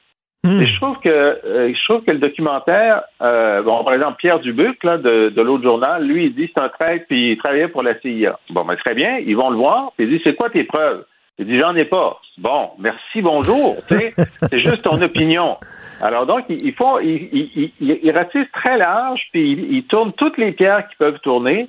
Hmm. 0.44 0.62
Et 0.62 0.66
je 0.66 0.76
trouve 0.78 0.98
que 1.00 1.10
euh, 1.10 1.74
je 1.74 1.84
trouve 1.84 2.04
que 2.04 2.12
le 2.12 2.18
documentaire, 2.18 3.04
euh, 3.22 3.62
bon, 3.62 3.84
par 3.84 3.94
exemple, 3.94 4.18
Pierre 4.18 4.40
Dubuc, 4.40 4.84
là, 4.84 4.98
de, 4.98 5.30
de 5.30 5.42
l'autre 5.42 5.64
journal, 5.64 6.04
lui, 6.04 6.26
il 6.26 6.36
dit 6.36 6.50
c'est 6.54 6.62
un 6.62 6.70
traître, 6.70 7.06
puis 7.08 7.34
il 7.34 7.38
travaillait 7.38 7.68
pour 7.68 7.84
la 7.84 8.00
CIA. 8.00 8.40
Bon, 8.50 8.66
ben 8.66 8.76
très 8.76 8.96
bien, 8.96 9.18
ils 9.18 9.36
vont 9.36 9.52
le 9.52 9.58
voir, 9.58 9.92
puis 9.96 10.08
il 10.08 10.18
dit 10.18 10.22
c'est 10.24 10.36
quoi 10.36 10.50
tes 10.50 10.64
preuves? 10.64 11.06
Il 11.42 11.48
dit 11.48 11.58
j'en 11.58 11.76
ai 11.76 11.86
pas. 11.86 12.22
Bon, 12.38 12.70
merci, 12.78 13.20
bonjour. 13.24 13.76
c'est 13.90 14.60
juste 14.60 14.84
ton 14.84 15.02
opinion. 15.02 15.58
Alors 16.00 16.28
donc, 16.28 16.46
il, 16.50 16.74
faut, 16.74 17.00
il, 17.00 17.72
il, 17.80 18.12
ratisse 18.12 18.46
très 18.54 18.78
large, 18.78 19.22
puis 19.32 19.54
il, 19.54 19.84
tourne 19.86 20.14
toutes 20.14 20.38
les 20.38 20.52
pierres 20.52 20.88
qui 20.88 20.96
peuvent 20.98 21.20
tourner. 21.22 21.68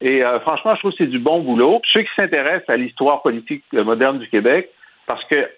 Et 0.00 0.22
euh, 0.22 0.38
franchement, 0.38 0.76
je 0.76 0.78
trouve 0.78 0.92
que 0.92 0.98
c'est 0.98 1.10
du 1.10 1.18
bon 1.18 1.40
boulot. 1.40 1.80
Puis 1.80 1.90
ceux 1.94 2.02
qui 2.02 2.14
s'intéressent 2.14 2.68
à 2.68 2.76
l'histoire 2.76 3.20
politique 3.22 3.64
moderne 3.72 4.20
du 4.20 4.28
Québec, 4.28 4.70
parce 5.08 5.24
que 5.24 5.48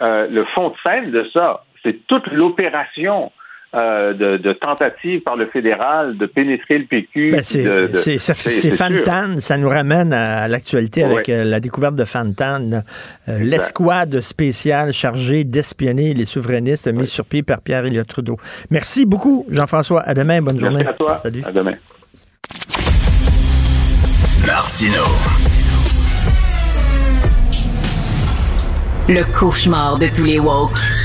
le 0.00 0.44
fond 0.54 0.70
de 0.70 0.74
scène 0.82 1.10
de 1.10 1.28
ça, 1.34 1.64
c'est 1.82 2.06
toute 2.06 2.26
l'opération 2.28 3.30
euh, 3.72 4.14
de, 4.14 4.36
de 4.36 4.52
tentatives 4.52 5.20
par 5.20 5.36
le 5.36 5.46
fédéral 5.46 6.16
de 6.18 6.26
pénétrer 6.26 6.78
le 6.78 6.86
PQ. 6.86 7.30
Ben, 7.30 7.42
c'est 7.44 8.70
Fantan, 8.70 9.38
ça 9.38 9.56
nous 9.58 9.68
ramène 9.68 10.12
à 10.12 10.48
l'actualité 10.48 11.04
avec 11.04 11.28
euh, 11.28 11.44
la 11.44 11.60
découverte 11.60 11.94
de 11.94 12.04
Fantan, 12.04 12.82
euh, 13.28 13.38
l'escouade 13.38 14.20
spéciale 14.22 14.92
chargée 14.92 15.44
d'espionner 15.44 16.14
les 16.14 16.24
souverainistes 16.24 16.88
mis 16.88 17.06
sur 17.06 17.24
pied 17.24 17.44
par 17.44 17.60
Pierre 17.60 17.86
Elliott 17.86 18.08
Trudeau. 18.08 18.38
Merci 18.70 19.06
beaucoup, 19.06 19.46
Jean-François. 19.48 20.00
À 20.00 20.14
demain, 20.14 20.42
bonne 20.42 20.58
journée. 20.58 20.82
Merci 20.84 20.90
à 20.90 20.94
toi. 20.94 21.16
Salut. 21.18 21.42
À 21.46 21.52
demain. 21.52 21.74
Martino. 24.46 25.04
Le 29.08 29.22
cauchemar 29.32 29.96
de 29.96 30.06
tous 30.06 30.24
les 30.24 30.40
woke. 30.40 30.99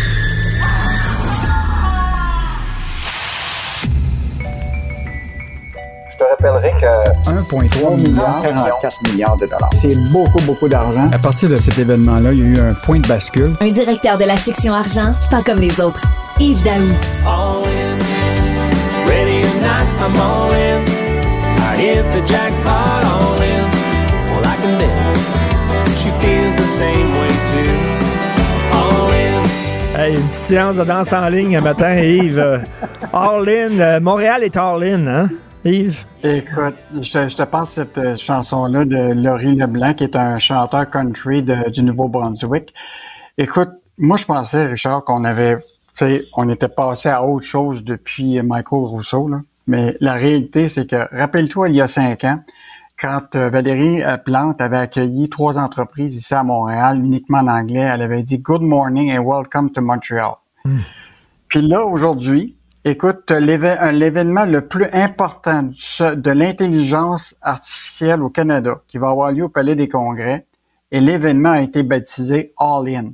Rappellerai 6.36 6.72
que 6.80 7.30
1,3 7.30 7.96
milliard, 7.96 8.42
44 8.42 9.12
milliards 9.12 9.38
de 9.38 9.46
dollars. 9.46 9.70
C'est 9.74 9.96
beaucoup, 10.12 10.42
beaucoup 10.46 10.68
d'argent. 10.68 11.10
À 11.12 11.18
partir 11.20 11.50
de 11.50 11.58
cet 11.58 11.78
événement-là, 11.78 12.32
il 12.34 12.40
y 12.40 12.44
a 12.44 12.46
eu 12.46 12.60
un 12.70 12.74
point 12.74 13.00
de 13.00 13.08
bascule. 13.08 13.56
Un 13.62 13.70
directeur 13.70 14.18
de 14.18 14.26
la 14.26 14.38
section 14.38 14.74
argent, 14.74 15.14
pas 15.30 15.42
comme 15.42 15.60
les 15.60 15.80
autres. 15.80 16.02
Yves 16.40 16.64
Daou. 16.64 16.74
All 17.26 17.64
in, 17.66 17.98
ready 19.08 19.42
or 19.44 19.56
not, 19.62 19.88
I'm 20.02 20.16
all 20.20 20.52
in. 20.54 20.84
I 21.60 21.78
hit 21.78 22.04
the 22.14 22.26
jackpot, 22.28 23.04
all 23.04 23.42
in. 23.42 23.64
Well, 24.30 24.44
I 24.44 24.56
can 24.62 24.78
live. 24.78 25.98
She 25.98 26.10
feels 26.22 26.56
the 26.58 26.68
same 26.68 27.12
way 27.20 27.30
too. 27.52 27.72
All 28.74 29.10
in. 29.12 29.44
Hey, 29.98 30.16
une 30.16 30.28
petite 30.28 30.34
séance 30.34 30.76
de 30.76 30.84
danse 30.84 31.14
en 31.14 31.30
ligne 31.30 31.58
un 31.58 31.62
matin, 31.62 31.96
Yves. 31.96 32.40
all 33.14 33.48
in. 33.48 33.80
Euh, 33.80 34.00
Montréal 34.02 34.44
est 34.44 34.58
all 34.58 34.84
in, 34.84 35.08
hein? 35.08 35.30
Yves? 35.66 36.06
Écoute, 36.24 36.76
je, 36.94 37.36
te 37.36 37.44
passe 37.44 37.72
cette 37.72 37.98
euh, 37.98 38.16
chanson-là 38.16 38.86
de 38.86 39.14
Laurie 39.14 39.56
Leblanc, 39.56 39.96
qui 39.96 40.04
est 40.04 40.16
un 40.16 40.38
chanteur 40.38 40.88
country 40.90 41.44
du 41.44 41.82
Nouveau-Brunswick. 41.82 42.72
Écoute, 43.40 43.72
moi, 43.98 44.16
je 44.16 44.26
pensais, 44.26 44.68
Richard, 44.68 45.04
qu'on 45.04 45.24
avait, 45.24 45.58
tu 45.58 45.64
sais, 45.94 46.26
on 46.36 46.50
était 46.50 46.68
passé 46.68 47.10
à 47.10 47.24
autre 47.24 47.48
chose 47.48 47.84
depuis 47.84 48.40
Michael 48.44 48.80
Rousseau, 48.80 49.28
là. 49.28 49.42
Mais 49.68 49.98
la 50.00 50.14
réalité, 50.14 50.70
c'est 50.70 50.88
que, 50.88 51.08
rappelle-toi, 51.12 51.70
il 51.70 51.76
y 51.76 51.82
a 51.82 51.88
cinq 51.88 52.24
ans, 52.24 52.40
quand 53.00 53.36
euh, 53.36 53.50
Valérie 53.50 54.04
euh, 54.04 54.18
Plante 54.18 54.62
avait 54.62 54.78
accueilli 54.78 55.30
trois 55.30 55.58
entreprises 55.58 56.16
ici 56.16 56.34
à 56.34 56.44
Montréal, 56.44 57.00
uniquement 57.04 57.40
en 57.40 57.48
anglais, 57.48 57.90
elle 57.92 58.04
avait 58.04 58.22
dit 58.22 58.38
Good 58.38 58.62
morning 58.62 59.18
and 59.18 59.24
welcome 59.24 59.72
to 59.72 59.82
Montreal. 59.82 60.36
Hmm. 60.64 60.80
Puis 61.48 61.62
là, 61.62 61.84
aujourd'hui, 61.84 62.56
Écoute, 62.88 63.32
l'événement 63.32 64.46
le 64.46 64.68
plus 64.68 64.86
important 64.94 65.64
de 65.64 66.30
l'intelligence 66.30 67.36
artificielle 67.42 68.22
au 68.22 68.30
Canada, 68.30 68.84
qui 68.88 69.00
va 69.00 69.10
avoir 69.10 69.32
lieu 69.32 69.46
au 69.46 69.50
Palais 69.50 69.76
des 69.76 69.88
Congrès, 69.88 70.46
et 70.92 71.00
l'événement 71.00 71.54
a 71.54 71.62
été 71.62 71.82
baptisé 71.82 72.54
All 72.60 72.88
In. 72.88 73.14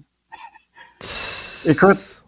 Écoute, 1.66 2.22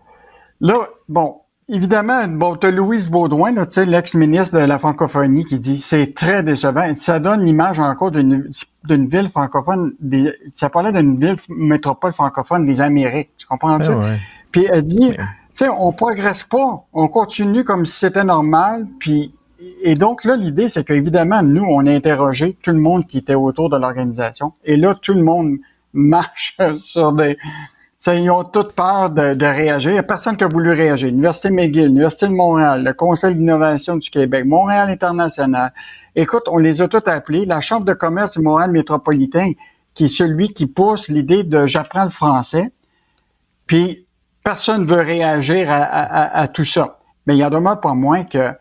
là, 0.61 0.87
bon, 1.09 1.41
évidemment, 1.67 2.25
bon, 2.29 2.55
tu 2.55 2.67
as 2.67 2.71
Louise 2.71 3.09
Baudouin, 3.09 3.51
l'ex-ministre 3.51 4.57
de 4.57 4.63
la 4.63 4.79
francophonie, 4.79 5.43
qui 5.43 5.59
dit 5.59 5.79
c'est 5.79 6.15
très 6.15 6.43
décevant. 6.43 6.95
Ça 6.95 7.19
donne 7.19 7.43
l'image 7.43 7.77
encore 7.77 8.11
d'une 8.11 8.47
ville 8.85 9.27
francophone, 9.27 9.91
des, 9.99 10.33
ça 10.53 10.69
parlait 10.69 10.93
d'une 10.93 11.19
ville 11.19 11.35
métropole 11.49 12.13
francophone 12.13 12.65
des 12.65 12.79
Amériques. 12.79 13.31
Tu 13.37 13.45
comprends 13.45 13.83
ça? 13.83 13.99
Ah 14.01 14.15
Puis 14.53 14.65
elle 14.71 14.83
dit 14.83 15.11
sais, 15.53 15.69
on 15.69 15.91
progresse 15.91 16.43
pas, 16.43 16.85
on 16.93 17.07
continue 17.07 17.63
comme 17.63 17.85
si 17.85 17.97
c'était 17.97 18.23
normal, 18.23 18.87
puis 18.99 19.33
et 19.81 19.95
donc 19.95 20.23
là, 20.23 20.35
l'idée, 20.35 20.69
c'est 20.69 20.83
qu'évidemment, 20.83 21.41
nous, 21.41 21.63
on 21.63 21.85
a 21.87 21.91
interrogé 21.91 22.57
tout 22.61 22.71
le 22.71 22.79
monde 22.79 23.07
qui 23.07 23.19
était 23.19 23.35
autour 23.35 23.69
de 23.69 23.77
l'organisation, 23.77 24.53
et 24.63 24.77
là, 24.77 24.95
tout 24.95 25.13
le 25.13 25.23
monde 25.23 25.57
marche 25.93 26.57
sur 26.77 27.13
des... 27.13 27.37
Ils 28.07 28.29
ont 28.29 28.43
toutes 28.43 28.73
peur 28.73 29.11
de, 29.11 29.33
de, 29.33 29.45
réagir. 29.45 29.91
Il 29.91 29.93
n'y 29.93 29.99
a 29.99 30.03
personne 30.03 30.35
qui 30.35 30.43
a 30.43 30.49
voulu 30.49 30.73
réagir. 30.73 31.07
L'Université 31.07 31.49
McGill, 31.49 31.85
l'Université 31.85 32.27
de 32.27 32.33
Montréal, 32.33 32.83
le 32.83 32.91
Conseil 32.91 33.33
d'innovation 33.33 33.95
du 33.95 34.09
Québec, 34.09 34.43
Montréal 34.43 34.89
International. 34.89 35.71
Écoute, 36.13 36.43
on 36.47 36.57
les 36.57 36.81
a 36.81 36.89
tous 36.89 37.09
appelés. 37.09 37.45
La 37.45 37.61
Chambre 37.61 37.85
de 37.85 37.93
commerce 37.93 38.33
du 38.33 38.41
Montréal 38.41 38.71
métropolitain, 38.71 39.51
qui 39.93 40.05
est 40.05 40.09
celui 40.09 40.49
qui 40.49 40.67
pousse 40.67 41.07
l'idée 41.07 41.43
de 41.43 41.65
j'apprends 41.65 42.03
le 42.03 42.09
français. 42.09 42.73
Puis 43.67 44.05
personne 44.43 44.83
ne 44.83 44.87
veut 44.87 45.01
réagir 45.01 45.67
à, 45.69 46.47
tout 46.47 46.65
ça. 46.65 46.99
Mais 47.25 47.35
il 47.35 47.39
y 47.39 47.45
en 47.45 47.49
demeure 47.49 47.79
pas 47.79 47.93
moins 47.93 48.23
que 48.23 48.51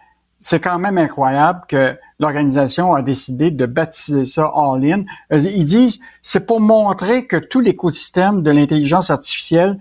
c'est 0.41 0.61
quand 0.61 0.79
même 0.79 0.99
incroyable 0.99 1.61
que 1.69 1.97
l'organisation 2.19 2.95
a 2.95 3.03
décidé 3.03 3.51
de 3.51 3.67
baptiser 3.67 4.25
ça 4.25 4.51
All 4.55 4.85
In. 4.85 5.05
Ils 5.31 5.65
disent 5.65 6.01
c'est 6.23 6.47
pour 6.47 6.61
montrer 6.61 7.27
que 7.27 7.37
tout 7.37 7.61
l'écosystème 7.61 8.43
de 8.43 8.51
l'intelligence 8.51 9.11
artificielle 9.11 9.79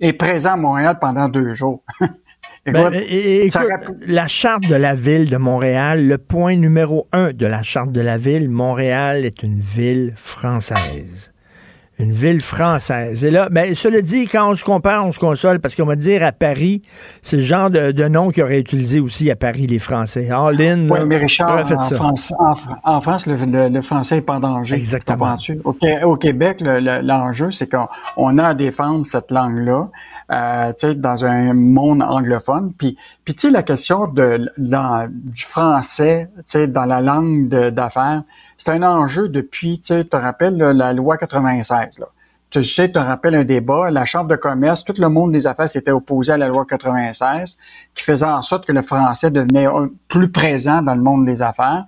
est 0.00 0.12
présent 0.12 0.52
à 0.52 0.56
Montréal 0.56 0.98
pendant 1.00 1.28
deux 1.28 1.54
jours. 1.54 1.82
Ben, 2.64 2.92
la 4.06 4.28
charte 4.28 4.62
de 4.68 4.76
la 4.76 4.94
ville 4.94 5.28
de 5.28 5.36
Montréal, 5.36 6.06
le 6.06 6.16
point 6.16 6.54
numéro 6.54 7.08
un 7.12 7.32
de 7.32 7.46
la 7.46 7.64
charte 7.64 7.90
de 7.90 8.00
la 8.00 8.18
ville, 8.18 8.48
Montréal 8.48 9.24
est 9.24 9.42
une 9.42 9.58
ville 9.58 10.12
française 10.14 11.31
une 11.98 12.10
ville 12.10 12.40
française. 12.40 13.24
Et 13.24 13.30
là, 13.30 13.48
ben, 13.50 13.74
cela 13.74 14.00
dit, 14.00 14.26
quand 14.26 14.50
on 14.50 14.54
se 14.54 14.64
compare, 14.64 15.06
on 15.06 15.12
se 15.12 15.18
console, 15.18 15.60
parce 15.60 15.76
qu'on 15.76 15.84
va 15.84 15.96
dire 15.96 16.24
à 16.24 16.32
Paris, 16.32 16.82
c'est 17.20 17.36
le 17.36 17.42
genre 17.42 17.70
de, 17.70 18.08
nom 18.08 18.30
qu'ils 18.30 18.42
auraient 18.42 18.60
utilisé 18.60 18.98
aussi 18.98 19.30
à 19.30 19.36
Paris, 19.36 19.66
les 19.66 19.78
Français. 19.78 20.30
In. 20.30 20.88
Oui, 20.88 20.98
mais 21.06 21.18
Richard, 21.18 21.60
en 21.60 21.64
France, 21.64 22.32
en, 22.84 23.00
France, 23.00 23.26
le, 23.26 23.82
français 23.82 24.16
n'est 24.16 24.22
pas 24.22 24.36
en 24.36 24.40
danger. 24.40 24.76
Exactement. 24.76 25.36
Au, 25.64 25.76
au, 26.04 26.16
Québec, 26.16 26.62
l'enjeu, 26.62 27.50
c'est 27.50 27.70
qu'on 27.70 28.38
a 28.38 28.48
à 28.48 28.54
défendre 28.54 29.06
cette 29.06 29.30
langue-là. 29.30 29.88
Euh, 30.32 30.72
dans 30.94 31.26
un 31.26 31.52
monde 31.52 32.02
anglophone. 32.02 32.72
Puis, 32.78 32.96
puis 33.22 33.34
tu 33.34 33.48
sais, 33.48 33.50
la 33.50 33.62
question 33.62 34.06
de, 34.06 34.50
du 34.56 35.42
français, 35.42 36.30
dans 36.68 36.86
la 36.86 37.02
langue 37.02 37.48
d'affaires, 37.48 38.22
c'est 38.62 38.70
un 38.70 38.82
enjeu 38.84 39.28
depuis, 39.28 39.80
tu 39.80 39.88
sais, 39.88 40.04
te 40.04 40.14
rappelles 40.14 40.56
la 40.56 40.92
loi 40.92 41.18
96. 41.18 41.98
Là. 41.98 42.06
Tu 42.50 42.62
sais, 42.62 42.86
tu 42.86 42.92
te 42.92 42.98
rappelles 43.00 43.34
un 43.34 43.42
débat, 43.42 43.90
la 43.90 44.04
Chambre 44.04 44.28
de 44.28 44.36
commerce, 44.36 44.84
tout 44.84 44.94
le 44.96 45.08
monde 45.08 45.32
des 45.32 45.48
affaires 45.48 45.68
s'était 45.68 45.90
opposé 45.90 46.30
à 46.30 46.36
la 46.36 46.46
loi 46.46 46.64
96, 46.64 47.56
qui 47.92 48.04
faisait 48.04 48.24
en 48.24 48.40
sorte 48.42 48.64
que 48.64 48.70
le 48.70 48.82
français 48.82 49.32
devenait 49.32 49.66
plus 50.06 50.30
présent 50.30 50.80
dans 50.80 50.94
le 50.94 51.02
monde 51.02 51.26
des 51.26 51.42
affaires. 51.42 51.84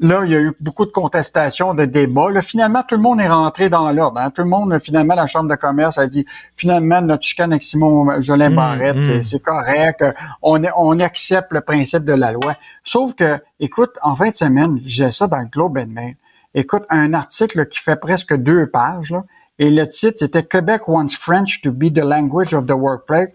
Là, 0.00 0.22
il 0.24 0.30
y 0.30 0.34
a 0.34 0.40
eu 0.40 0.52
beaucoup 0.60 0.84
de 0.84 0.90
contestations, 0.90 1.74
de 1.74 1.84
débats. 1.84 2.30
Là, 2.30 2.42
finalement, 2.42 2.82
tout 2.86 2.96
le 2.96 3.02
monde 3.02 3.20
est 3.20 3.28
rentré 3.28 3.68
dans 3.68 3.90
l'ordre. 3.92 4.20
Hein. 4.20 4.30
Tout 4.30 4.42
le 4.42 4.48
monde, 4.48 4.78
finalement, 4.80 5.14
la 5.14 5.26
Chambre 5.26 5.50
de 5.50 5.54
commerce 5.54 5.98
a 5.98 6.06
dit, 6.06 6.24
finalement, 6.56 7.00
notre 7.02 7.22
chicane 7.22 7.52
avec 7.52 7.62
Simon 7.62 8.20
Jolin 8.20 8.50
mmh, 8.50 8.56
Barrette, 8.56 8.96
mmh. 8.96 9.22
c'est 9.22 9.42
correct. 9.42 10.04
On, 10.42 10.62
on 10.76 11.00
accepte 11.00 11.52
le 11.52 11.60
principe 11.60 12.04
de 12.04 12.14
la 12.14 12.32
loi. 12.32 12.56
Sauf 12.84 13.14
que, 13.14 13.40
écoute, 13.60 13.98
en 14.02 14.16
fin 14.16 14.30
de 14.30 14.34
semaine, 14.34 14.80
j'ai 14.84 15.10
ça 15.10 15.26
dans 15.26 15.38
le 15.38 15.46
Globe 15.46 15.78
and 15.78 15.88
Mail. 15.88 16.16
Écoute, 16.54 16.84
un 16.90 17.14
article 17.14 17.66
qui 17.66 17.78
fait 17.78 17.96
presque 17.96 18.34
deux 18.34 18.66
pages, 18.66 19.14
et 19.58 19.70
le 19.70 19.86
titre, 19.88 20.18
c'était 20.18 20.42
Quebec 20.42 20.88
wants 20.88 21.14
French 21.18 21.60
to 21.62 21.70
be 21.70 21.92
the 21.92 22.04
language 22.04 22.52
of 22.54 22.66
the 22.66 22.72
workplace 22.72 23.28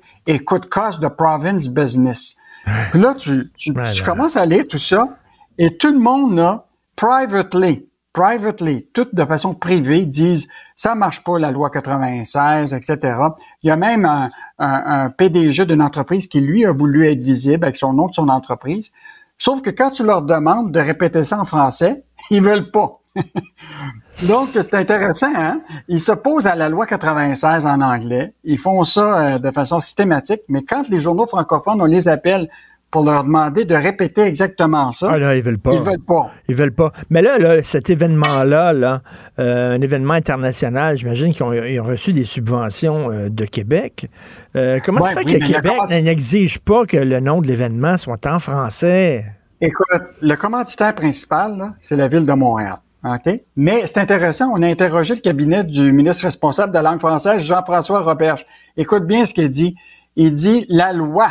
could 0.46 0.70
cause 0.70 1.00
the 1.00 1.10
province 1.10 1.68
business. 1.68 2.36
là, 2.94 3.16
tu, 3.16 3.50
tu, 3.56 3.74
tu 3.94 4.04
commences 4.04 4.36
à 4.36 4.46
lire 4.46 4.68
tout 4.68 4.80
ça. 4.80 5.08
Et 5.58 5.78
tout 5.78 5.92
le 5.92 6.00
monde, 6.00 6.36
là, 6.36 6.68
privately, 6.96 7.88
privately, 8.14 8.88
tout 8.94 9.08
de 9.12 9.26
façon 9.26 9.54
privée, 9.54 10.06
disent 10.06 10.48
ça 10.76 10.96
marche 10.96 11.24
pas 11.24 11.40
la 11.40 11.52
loi 11.52 11.70
96, 11.70 12.74
etc. 12.74 13.18
Il 13.64 13.68
y 13.68 13.72
a 13.72 13.76
même 13.76 14.06
un, 14.06 14.30
un, 14.60 15.10
PDG 15.10 15.66
d'une 15.66 15.82
entreprise 15.82 16.28
qui, 16.28 16.42
lui, 16.42 16.66
a 16.66 16.72
voulu 16.72 17.08
être 17.12 17.22
visible 17.22 17.66
avec 17.66 17.76
son 17.76 17.94
nom 17.94 18.08
de 18.08 18.14
son 18.14 18.30
entreprise. 18.30 18.92
Sauf 19.40 19.62
que 19.62 19.70
quand 19.70 19.92
tu 19.92 20.04
leur 20.04 20.22
demandes 20.22 20.72
de 20.72 20.80
répéter 20.80 21.24
ça 21.24 21.40
en 21.40 21.46
français, 21.46 22.04
ils 22.30 22.42
veulent 22.44 22.72
pas. 22.72 23.00
Donc, 24.28 24.50
c'est 24.50 24.74
intéressant, 24.76 25.34
hein? 25.36 25.62
Ils 25.88 26.02
s'opposent 26.02 26.46
à 26.46 26.56
la 26.56 26.70
loi 26.70 26.86
96 26.86 27.66
en 27.66 27.82
anglais. 27.82 28.34
Ils 28.44 28.60
font 28.60 28.84
ça 28.84 29.18
euh, 29.18 29.40
de 29.40 29.50
façon 29.52 29.80
systématique, 29.80 30.42
mais 30.50 30.64
quand 30.64 30.88
les 30.90 31.00
journaux 31.00 31.26
francophones, 31.26 31.82
on 31.82 31.86
les 31.86 32.08
appelle 32.08 32.50
pour 32.92 33.04
leur 33.04 33.24
demander 33.24 33.66
de 33.66 33.76
répéter 33.76 34.22
exactement 34.22 34.92
ça. 34.94 35.10
Ah 35.12 35.20
là, 35.20 35.36
ils 35.36 35.44
veulent 35.44 35.60
pas. 35.60 35.74
Ils 35.74 35.82
veulent 35.82 36.00
pas. 36.00 36.32
Ils 36.48 36.56
veulent 36.56 36.74
pas. 36.74 36.92
Mais 37.10 37.22
là, 37.22 37.38
là 37.38 37.62
cet 37.64 37.90
événement-là, 37.90 38.74
là, 38.74 39.02
euh, 39.40 39.76
un 39.76 39.82
événement 39.82 40.14
international, 40.14 40.98
j'imagine 40.98 41.34
qu'ils 41.34 41.44
ont, 41.44 41.84
reçu 41.84 42.14
des 42.14 42.24
subventions 42.24 43.12
euh, 43.12 43.30
de 43.30 43.46
Québec. 43.46 44.10
Euh, 44.56 44.80
comment 44.84 45.04
ça 45.04 45.10
se 45.10 45.20
fait 45.20 45.26
que 45.26 45.46
Québec 45.46 45.74
n'exige 45.90 46.60
pas 46.60 46.86
que 46.86 46.98
le 46.98 47.20
nom 47.20 47.42
de 47.42 47.48
l'événement 47.48 47.98
soit 47.98 48.26
en 48.26 48.40
français? 48.40 49.26
Écoute, 49.60 50.02
le 50.22 50.36
commanditaire 50.36 50.96
principal, 50.96 51.74
c'est 51.80 51.96
la 51.96 52.08
ville 52.08 52.26
de 52.26 52.34
Montréal. 52.34 52.78
OK? 53.04 53.42
Mais 53.56 53.86
c'est 53.86 54.00
intéressant, 54.00 54.52
on 54.54 54.62
a 54.62 54.68
interrogé 54.68 55.16
le 55.16 55.22
cabinet 55.22 55.64
du 55.64 55.92
ministre 55.92 56.24
responsable 56.24 56.72
de 56.72 56.78
la 56.78 56.84
langue 56.84 57.00
française, 57.00 57.42
Jean-François 57.42 58.02
Roberge. 58.02 58.46
Écoute 58.76 59.06
bien 59.06 59.26
ce 59.26 59.34
qu'il 59.34 59.50
dit. 59.50 59.76
Il 60.16 60.32
dit 60.32 60.66
la 60.70 60.94
loi 60.94 61.30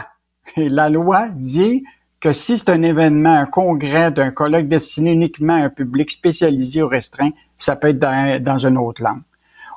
Et 0.57 0.69
la 0.69 0.89
loi 0.89 1.29
dit 1.35 1.85
que 2.21 2.33
si 2.33 2.57
c'est 2.57 2.71
un 2.71 2.83
événement, 2.83 3.35
un 3.35 3.47
congrès 3.47 4.11
d'un 4.11 4.31
colloque 4.31 4.69
destiné 4.69 5.13
uniquement 5.13 5.55
à 5.55 5.65
un 5.65 5.69
public 5.69 6.11
spécialisé 6.11 6.83
ou 6.83 6.89
restreint, 6.89 7.31
ça 7.59 7.77
peut 7.77 7.89
être 7.89 7.99
dans, 8.43 8.59
une 8.59 8.79
autre 8.79 9.03
langue. 9.03 9.23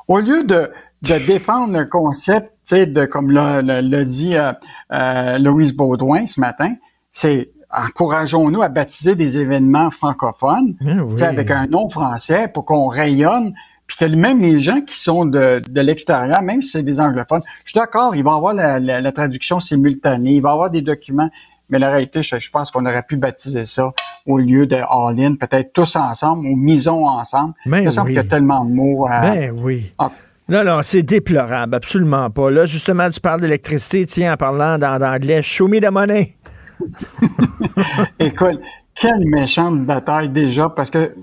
Au 0.07 0.19
lieu 0.19 0.43
de, 0.43 0.71
de 1.03 1.25
défendre 1.27 1.77
le 1.77 1.85
concept, 1.85 2.53
de, 2.71 3.05
comme 3.05 3.31
l'a 3.31 4.03
dit 4.03 4.35
euh, 4.35 4.51
euh, 4.91 5.37
Louise 5.39 5.73
Baudouin 5.73 6.27
ce 6.27 6.39
matin, 6.39 6.75
c'est 7.11 7.51
encourageons-nous 7.71 8.61
à 8.61 8.69
baptiser 8.69 9.15
des 9.15 9.37
événements 9.37 9.91
francophones, 9.91 10.75
eh 10.81 11.23
avec 11.23 11.51
un 11.51 11.67
nom 11.67 11.87
français 11.89 12.47
pour 12.47 12.65
qu'on 12.65 12.87
rayonne, 12.87 13.53
puis 13.89 13.97
que 13.97 14.15
même 14.15 14.39
les 14.39 14.59
gens 14.59 14.81
qui 14.81 14.99
sont 14.99 15.25
de, 15.25 15.61
de 15.67 15.81
l'extérieur, 15.81 16.43
même 16.43 16.61
si 16.61 16.69
c'est 16.69 16.83
des 16.83 16.99
anglophones, 16.99 17.41
je 17.65 17.71
suis 17.71 17.79
d'accord, 17.79 18.15
il 18.15 18.23
va 18.23 18.31
y 18.31 18.35
avoir 18.35 18.53
la, 18.53 18.79
la, 18.79 19.11
traduction 19.11 19.59
simultanée, 19.59 20.33
il 20.33 20.41
va 20.41 20.49
y 20.49 20.53
avoir 20.53 20.69
des 20.69 20.83
documents, 20.83 21.31
mais 21.69 21.79
la 21.79 21.89
réalité, 21.89 22.21
je, 22.21 22.49
pense 22.51 22.69
qu'on 22.69 22.85
aurait 22.85 23.01
pu 23.01 23.17
baptiser 23.17 23.65
ça 23.65 23.91
au 24.27 24.37
lieu 24.37 24.67
de 24.67 24.75
all-in, 24.75 25.35
peut-être 25.35 25.73
tous 25.73 25.95
ensemble 25.95 26.45
ou 26.45 26.55
misons 26.55 27.07
ensemble. 27.07 27.55
Mais 27.65 27.79
il 27.79 27.85
me 27.85 27.91
semble 27.91 28.09
qu'il 28.09 28.17
y 28.17 28.19
a 28.19 28.23
tellement 28.23 28.63
de 28.63 28.71
mots. 28.71 29.07
À... 29.09 29.21
Ben 29.21 29.59
oui. 29.59 29.91
Ah. 29.97 30.11
Non, 30.47 30.63
non, 30.63 30.81
c'est 30.83 31.03
déplorable, 31.03 31.73
absolument 31.73 32.29
pas. 32.29 32.51
Là, 32.51 32.67
justement, 32.67 33.09
tu 33.09 33.19
parles 33.19 33.41
d'électricité, 33.41 34.05
tiens, 34.05 34.33
en 34.33 34.37
parlant 34.37 34.77
dans 34.77 34.99
l'anglais, 34.99 35.41
show 35.41 35.67
me 35.67 35.79
the 35.79 35.91
money. 35.91 36.35
Écoute, 38.19 38.59
quelle 38.93 39.25
méchante 39.25 39.83
bataille 39.83 40.29
déjà, 40.29 40.69
parce 40.69 40.91
que, 40.91 41.15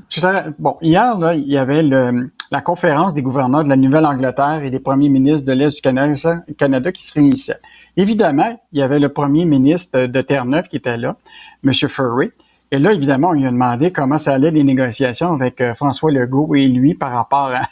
bon, 0.59 0.77
hier, 0.83 1.17
là, 1.19 1.35
il 1.35 1.49
y 1.49 1.59
avait 1.59 1.83
le, 1.83 2.31
la 2.51 2.61
conférence 2.61 3.15
des 3.15 3.23
gouverneurs 3.23 3.65
de 3.65 3.69
la 3.69 3.77
Nouvelle-Angleterre 3.77 4.63
et 4.63 4.71
des 4.71 4.81
premiers 4.81 5.09
ministres 5.09 5.47
de 5.47 5.53
l'Est 5.53 5.75
du 5.75 6.55
Canada, 6.57 6.93
qui 6.93 7.05
se 7.05 7.13
réunissaient. 7.13 7.61
Évidemment, 7.97 8.61
il 8.73 8.79
y 8.79 8.83
avait 8.83 8.99
le 8.99 9.09
premier 9.09 9.45
ministre 9.45 10.07
de 10.07 10.21
Terre-Neuve 10.21 10.69
qui 10.69 10.77
était 10.77 10.97
là, 10.97 11.17
M. 11.65 11.73
Furry. 11.73 12.31
Et 12.73 12.79
là, 12.79 12.93
évidemment, 12.93 13.29
on 13.29 13.33
lui 13.33 13.47
a 13.47 13.51
demandé 13.51 13.93
comment 13.93 14.19
ça 14.19 14.35
allait 14.35 14.51
les 14.51 14.65
négociations 14.65 15.33
avec 15.33 15.61
euh, 15.61 15.75
François 15.75 16.11
Legault 16.11 16.55
et 16.57 16.67
lui 16.67 16.95
par 16.95 17.13
rapport 17.13 17.53
à, 17.55 17.69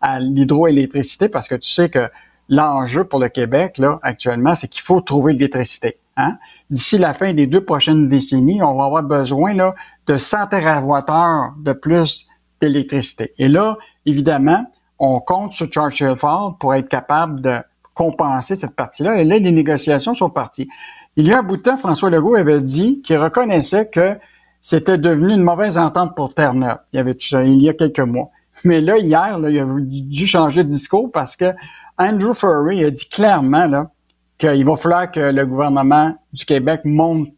à 0.00 0.18
l'hydroélectricité, 0.18 1.28
parce 1.28 1.46
que 1.46 1.54
tu 1.54 1.70
sais 1.70 1.88
que 1.88 2.10
l'enjeu 2.48 3.04
pour 3.04 3.20
le 3.20 3.28
Québec, 3.28 3.78
là, 3.78 3.98
actuellement, 4.02 4.54
c'est 4.54 4.68
qu'il 4.68 4.82
faut 4.82 5.00
trouver 5.00 5.32
l'électricité. 5.32 5.98
Hein? 6.16 6.38
D'ici 6.70 6.98
la 6.98 7.14
fin 7.14 7.32
des 7.32 7.46
deux 7.46 7.64
prochaines 7.64 8.08
décennies, 8.08 8.62
on 8.62 8.76
va 8.76 8.84
avoir 8.84 9.02
besoin 9.02 9.54
là, 9.54 9.74
de 10.06 10.18
100 10.18 10.48
TWh 10.48 11.62
de 11.62 11.72
plus 11.72 12.26
d'électricité. 12.60 13.32
Et 13.38 13.48
là, 13.48 13.76
évidemment, 14.06 14.64
on 14.98 15.20
compte 15.20 15.52
sur 15.52 15.66
Churchill 15.66 16.16
Fall 16.16 16.52
pour 16.60 16.74
être 16.74 16.88
capable 16.88 17.40
de 17.40 17.58
compenser 17.94 18.54
cette 18.54 18.74
partie-là. 18.74 19.20
Et 19.20 19.24
là, 19.24 19.38
les 19.38 19.52
négociations 19.52 20.14
sont 20.14 20.30
parties. 20.30 20.68
Il 21.16 21.26
y 21.28 21.32
a 21.32 21.40
un 21.40 21.42
bout 21.42 21.56
de 21.56 21.62
temps, 21.62 21.76
François 21.76 22.08
Legault 22.08 22.36
avait 22.36 22.60
dit 22.60 23.02
qu'il 23.02 23.18
reconnaissait 23.18 23.88
que 23.88 24.16
c'était 24.62 24.96
devenu 24.96 25.34
une 25.34 25.42
mauvaise 25.42 25.76
entente 25.76 26.14
pour 26.14 26.34
Terre-Neuve. 26.34 26.78
Il 26.92 26.96
y 26.96 27.00
avait 27.00 27.12
il 27.12 27.62
y 27.62 27.68
a 27.68 27.74
quelques 27.74 28.00
mois. 28.00 28.28
Mais 28.64 28.80
là, 28.80 28.96
hier, 28.98 29.38
là, 29.38 29.50
il 29.50 29.58
a 29.58 29.66
dû 29.66 30.26
changer 30.26 30.62
de 30.62 30.68
discours 30.68 31.10
parce 31.10 31.36
que 31.36 31.52
Andrew 31.98 32.32
Furry 32.32 32.84
a 32.84 32.90
dit 32.90 33.08
clairement 33.08 33.66
là, 33.66 33.90
qu'il 34.38 34.64
va 34.64 34.76
falloir 34.76 35.10
que 35.10 35.20
le 35.20 35.44
gouvernement 35.44 36.16
du 36.32 36.44
Québec 36.44 36.82
monte 36.84 37.28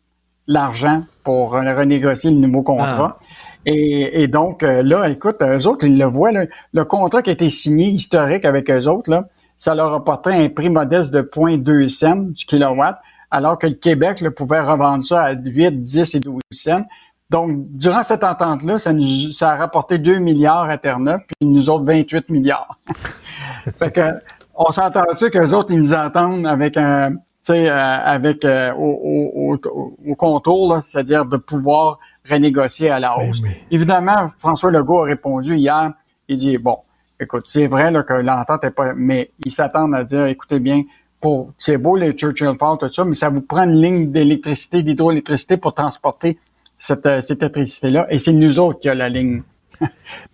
l'argent 0.47 1.03
pour 1.23 1.53
renégocier 1.53 2.31
le 2.31 2.37
nouveau 2.37 2.63
contrat. 2.63 3.19
Ah. 3.21 3.24
Et, 3.67 4.29
donc, 4.29 4.63
euh, 4.63 4.83
là, 4.83 5.09
écoute, 5.09 5.37
eux 5.41 5.67
autres, 5.67 5.87
ils 5.87 5.99
le 5.99 6.05
voient, 6.05 6.31
le 6.33 6.85
contrat 6.85 7.23
qui 7.23 7.31
a 7.31 7.33
été 7.33 7.49
signé 7.51 7.89
historique 7.89 8.45
avec 8.45 8.71
eux 8.71 8.87
autres, 8.87 9.11
là, 9.11 9.27
ça 9.57 9.75
leur 9.75 9.95
apportait 9.95 10.33
un 10.33 10.49
prix 10.49 10.69
modeste 10.69 11.11
de 11.11 11.23
0.2 11.23 11.89
cents 11.89 12.17
du 12.17 12.45
kilowatt, 12.45 12.99
alors 13.31 13.59
que 13.59 13.67
le 13.67 13.75
Québec 13.75 14.21
le 14.21 14.31
pouvait 14.31 14.61
revendre 14.61 15.05
ça 15.05 15.23
à 15.23 15.33
8, 15.33 15.81
10 15.81 16.15
et 16.15 16.21
12 16.21 16.41
cents. 16.51 16.85
Donc, 17.31 17.51
durant 17.71 18.03
cette 18.03 18.23
entente-là, 18.23 18.79
ça, 18.79 18.93
ça 19.33 19.53
a 19.53 19.57
rapporté 19.57 19.99
2 19.99 20.19
milliards 20.19 20.69
à 20.69 20.77
Terre-Neuve, 20.77 21.21
puis 21.27 21.49
nous 21.49 21.71
autres 21.71 21.85
28 21.85 22.29
milliards. 22.29 22.79
fait 23.79 23.91
que, 23.91 24.11
on 24.55 24.71
s'entend-tu 24.71 25.31
qu'eux 25.31 25.53
autres, 25.53 25.73
ils 25.73 25.79
nous 25.79 25.95
entendent 25.95 26.47
avec 26.47 26.77
un, 26.77 27.13
tu 27.13 27.53
sais, 27.53 27.69
euh, 27.69 27.77
avec 27.77 28.45
euh, 28.45 28.73
au, 28.75 29.57
au, 29.57 30.11
au, 30.11 30.15
contour, 30.15 30.79
c'est-à-dire 30.83 31.27
de 31.27 31.37
pouvoir 31.37 31.99
renégocier 32.29 32.91
à 32.91 33.01
la 33.01 33.17
ben 33.17 33.29
hausse. 33.29 33.43
Évidemment, 33.71 34.31
François 34.39 34.71
Legault 34.71 35.03
a 35.03 35.05
répondu 35.05 35.57
hier, 35.57 35.93
il 36.29 36.37
dit, 36.37 36.59
bon, 36.59 36.79
écoute, 37.21 37.47
c'est 37.47 37.67
vrai 37.67 37.91
là, 37.91 38.03
que 38.03 38.15
l'entente 38.15 38.65
est 38.65 38.71
pas, 38.71 38.93
mais 38.95 39.31
ils 39.45 39.53
s'attendent 39.53 39.95
à 39.95 40.05
dire, 40.05 40.27
écoutez 40.27 40.61
bien, 40.61 40.83
pour, 41.21 41.53
c'est 41.59 41.79
beau 41.79 41.97
les 41.97 42.13
Churchill 42.13 42.55
Falls, 42.59 42.79
tout 42.79 42.93
ça, 42.93 43.05
mais 43.05 43.15
ça 43.15 43.31
vous 43.31 43.41
prend 43.41 43.65
une 43.65 43.81
ligne 43.81 44.13
d'électricité, 44.13 44.83
d'hydroélectricité 44.83 45.57
pour 45.57 45.75
transporter 45.75 46.39
cette, 46.79 47.07
euh, 47.07 47.21
cette 47.21 47.43
électricité-là, 47.43 48.07
et 48.11 48.19
c'est 48.19 48.33
nous 48.33 48.59
autres 48.59 48.81
qui 48.81 48.89
a 48.89 48.95
la 48.95 49.09
ligne. 49.09 49.43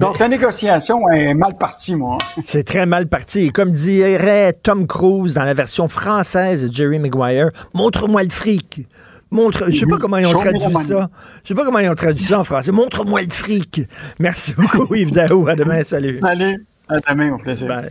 Donc, 0.00 0.18
la 0.18 0.28
négociation 0.28 1.08
est 1.08 1.34
mal 1.34 1.56
partie, 1.56 1.94
moi. 1.94 2.18
C'est 2.42 2.64
très 2.64 2.86
mal 2.86 3.08
parti. 3.08 3.46
Et 3.46 3.50
comme 3.50 3.70
dirait 3.70 4.52
Tom 4.52 4.86
Cruise 4.86 5.34
dans 5.34 5.44
la 5.44 5.54
version 5.54 5.88
française 5.88 6.68
de 6.68 6.72
Jerry 6.72 6.98
Maguire, 6.98 7.50
montre-moi 7.72 8.22
le 8.22 8.28
fric. 8.28 8.86
Montre, 9.30 9.66
je 9.68 9.78
sais 9.78 9.86
pas 9.86 9.96
comment 9.96 10.16
ils 10.16 10.26
ont 10.26 10.38
traduit 10.38 10.60
ça. 10.74 11.08
Je 11.42 11.48
sais 11.48 11.54
pas 11.54 11.64
comment 11.64 11.78
ils 11.78 11.88
ont 11.88 11.94
traduit 11.94 12.24
ça 12.24 12.40
en 12.40 12.44
français. 12.44 12.72
Montre-moi 12.72 13.22
le 13.22 13.30
fric. 13.30 13.82
Merci 14.18 14.54
beaucoup, 14.54 14.94
Yves 14.94 15.12
Daou. 15.12 15.48
À 15.48 15.54
demain. 15.54 15.82
Salut. 15.84 16.18
Salut. 16.22 16.66
À 16.88 16.98
demain, 17.12 17.32
au 17.34 17.38
plaisir. 17.38 17.68
Bye. 17.68 17.90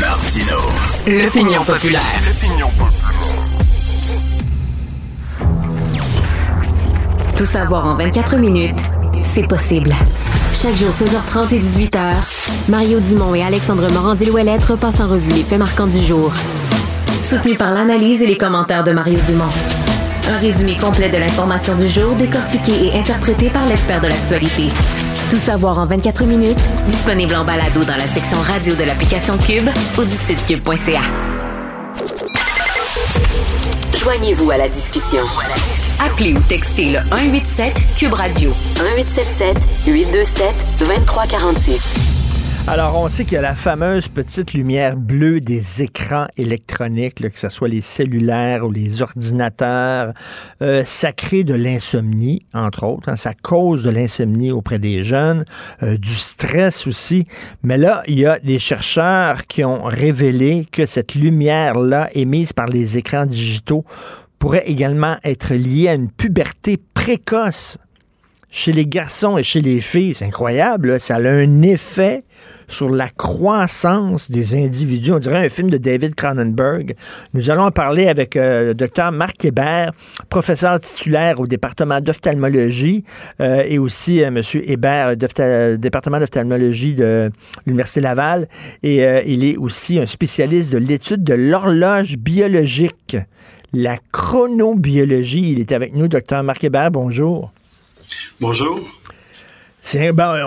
Martino. 0.00 0.56
L'opinion 1.06 1.64
populaire. 1.64 2.02
L'opinion 2.26 2.68
populaire. 2.68 2.90
Tout 7.36 7.44
savoir 7.46 7.84
en 7.86 7.94
24 7.96 8.36
minutes 8.36 8.80
c'est 9.24 9.46
possible. 9.48 9.92
Chaque 10.52 10.74
jour, 10.74 10.90
16h30 10.90 11.54
et 11.54 11.58
18h, 11.58 12.12
Mario 12.68 13.00
Dumont 13.00 13.34
et 13.34 13.42
Alexandre 13.42 13.90
Morin-Villouellette 13.90 14.62
repassent 14.64 15.00
en 15.00 15.08
revue 15.08 15.30
les 15.30 15.42
faits 15.42 15.58
marquants 15.58 15.86
du 15.86 16.00
jour. 16.00 16.32
Soutenu 17.22 17.54
par 17.56 17.72
l'analyse 17.72 18.22
et 18.22 18.26
les 18.26 18.36
commentaires 18.36 18.84
de 18.84 18.92
Mario 18.92 19.18
Dumont. 19.26 19.50
Un 20.30 20.38
résumé 20.38 20.74
complet 20.76 21.10
de 21.10 21.18
l'information 21.18 21.76
du 21.76 21.88
jour 21.88 22.14
décortiqué 22.16 22.86
et 22.86 22.98
interprété 22.98 23.50
par 23.50 23.66
l'expert 23.66 24.00
de 24.00 24.06
l'actualité. 24.06 24.64
Tout 25.30 25.36
savoir 25.38 25.78
en 25.78 25.84
24 25.84 26.24
minutes, 26.24 26.58
disponible 26.88 27.34
en 27.34 27.44
balado 27.44 27.84
dans 27.84 27.96
la 27.96 28.06
section 28.06 28.38
radio 28.38 28.74
de 28.74 28.84
l'application 28.84 29.36
Cube 29.36 29.68
ou 29.98 30.02
du 30.02 30.08
site 30.08 30.44
cube.ca. 30.46 31.02
Joignez-vous 33.98 34.50
à 34.50 34.56
la 34.56 34.68
discussion. 34.68 35.22
Appelez 36.00 36.32
ou 36.32 36.40
textez 36.40 36.92
le 36.92 37.00
187 37.10 37.74
Cube 37.96 38.14
Radio 38.14 38.50
1877 38.80 39.56
827 39.86 40.66
2346. 40.80 42.13
Alors, 42.66 42.98
on 42.98 43.10
sait 43.10 43.26
qu'il 43.26 43.34
y 43.34 43.36
a 43.36 43.42
la 43.42 43.54
fameuse 43.54 44.08
petite 44.08 44.54
lumière 44.54 44.96
bleue 44.96 45.42
des 45.42 45.82
écrans 45.82 46.28
électroniques, 46.38 47.16
que 47.16 47.38
ce 47.38 47.50
soit 47.50 47.68
les 47.68 47.82
cellulaires 47.82 48.64
ou 48.64 48.70
les 48.70 49.02
ordinateurs. 49.02 50.14
Euh, 50.62 50.82
ça 50.82 51.12
crée 51.12 51.44
de 51.44 51.52
l'insomnie, 51.52 52.46
entre 52.54 52.84
autres. 52.84 53.10
Hein. 53.10 53.16
ça 53.16 53.34
cause 53.34 53.82
de 53.82 53.90
l'insomnie 53.90 54.50
auprès 54.50 54.78
des 54.78 55.02
jeunes, 55.02 55.44
euh, 55.82 55.98
du 55.98 56.14
stress 56.14 56.86
aussi. 56.86 57.26
Mais 57.62 57.76
là, 57.76 58.02
il 58.08 58.18
y 58.18 58.24
a 58.24 58.38
des 58.38 58.58
chercheurs 58.58 59.46
qui 59.46 59.62
ont 59.62 59.84
révélé 59.84 60.66
que 60.72 60.86
cette 60.86 61.14
lumière-là 61.14 62.08
émise 62.14 62.54
par 62.54 62.66
les 62.66 62.96
écrans 62.96 63.26
digitaux 63.26 63.84
pourrait 64.38 64.64
également 64.66 65.18
être 65.22 65.52
lié 65.52 65.88
à 65.88 65.94
une 65.94 66.10
puberté 66.10 66.78
précoce 66.94 67.76
chez 68.54 68.70
les 68.70 68.86
garçons 68.86 69.36
et 69.36 69.42
chez 69.42 69.60
les 69.60 69.80
filles. 69.80 70.14
C'est 70.14 70.26
incroyable. 70.26 71.00
Ça 71.00 71.16
a 71.16 71.28
un 71.28 71.62
effet 71.62 72.22
sur 72.68 72.88
la 72.88 73.08
croissance 73.08 74.30
des 74.30 74.54
individus. 74.54 75.10
On 75.10 75.18
dirait 75.18 75.44
un 75.44 75.48
film 75.48 75.70
de 75.70 75.76
David 75.76 76.14
Cronenberg. 76.14 76.94
Nous 77.34 77.50
allons 77.50 77.64
en 77.64 77.72
parler 77.72 78.06
avec 78.06 78.36
euh, 78.36 78.66
le 78.66 78.74
docteur 78.74 79.10
Marc 79.10 79.44
Hébert, 79.44 79.90
professeur 80.30 80.78
titulaire 80.78 81.40
au 81.40 81.48
département 81.48 82.00
d'ophtalmologie 82.00 83.04
euh, 83.40 83.64
et 83.66 83.78
aussi 83.78 84.22
euh, 84.22 84.28
M. 84.28 84.40
Hébert, 84.62 85.16
département 85.16 86.20
d'ophtalmologie 86.20 86.94
de 86.94 87.32
l'Université 87.66 88.02
Laval. 88.02 88.48
Et 88.84 89.04
il 89.26 89.42
est 89.42 89.56
aussi 89.56 89.98
un 89.98 90.06
spécialiste 90.06 90.70
de 90.70 90.78
l'étude 90.78 91.24
de 91.24 91.34
l'horloge 91.34 92.16
biologique 92.18 93.16
la 93.72 93.96
chronobiologie. 94.12 95.50
Il 95.52 95.60
est 95.60 95.72
avec 95.72 95.94
nous, 95.94 96.06
docteur 96.06 96.44
Marc 96.44 96.62
Hébert. 96.62 96.92
Bonjour. 96.92 97.53
Bonjour. 98.40 98.80
Ben, 99.94 100.40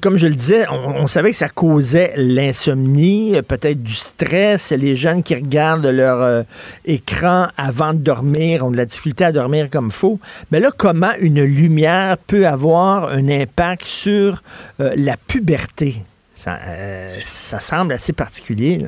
comme 0.00 0.16
je 0.16 0.26
le 0.26 0.34
disais, 0.34 0.66
on, 0.68 1.06
savait 1.06 1.30
que 1.30 1.36
ça 1.36 1.48
causait 1.48 2.12
l'insomnie, 2.16 3.34
peut-être 3.48 3.82
du 3.82 3.94
stress. 3.94 4.70
Les 4.70 4.96
jeunes 4.96 5.22
qui 5.22 5.34
regardent 5.34 5.86
leur 5.86 6.20
euh, 6.20 6.42
écran 6.84 7.48
avant 7.56 7.94
de 7.94 7.98
dormir 7.98 8.64
ont 8.64 8.70
de 8.70 8.76
la 8.76 8.84
difficulté 8.84 9.24
à 9.24 9.32
dormir 9.32 9.70
comme 9.70 9.90
faut. 9.90 10.20
Mais 10.50 10.60
là, 10.60 10.70
comment 10.76 11.12
une 11.20 11.42
lumière 11.42 12.18
peut 12.18 12.46
avoir 12.46 13.08
un 13.08 13.28
impact 13.28 13.84
sur 13.86 14.42
euh, 14.80 14.92
la 14.94 15.16
puberté? 15.16 16.04
Ça, 16.34 16.58
euh, 16.62 17.06
ça 17.08 17.60
semble 17.60 17.94
assez 17.94 18.12
particulier. 18.12 18.86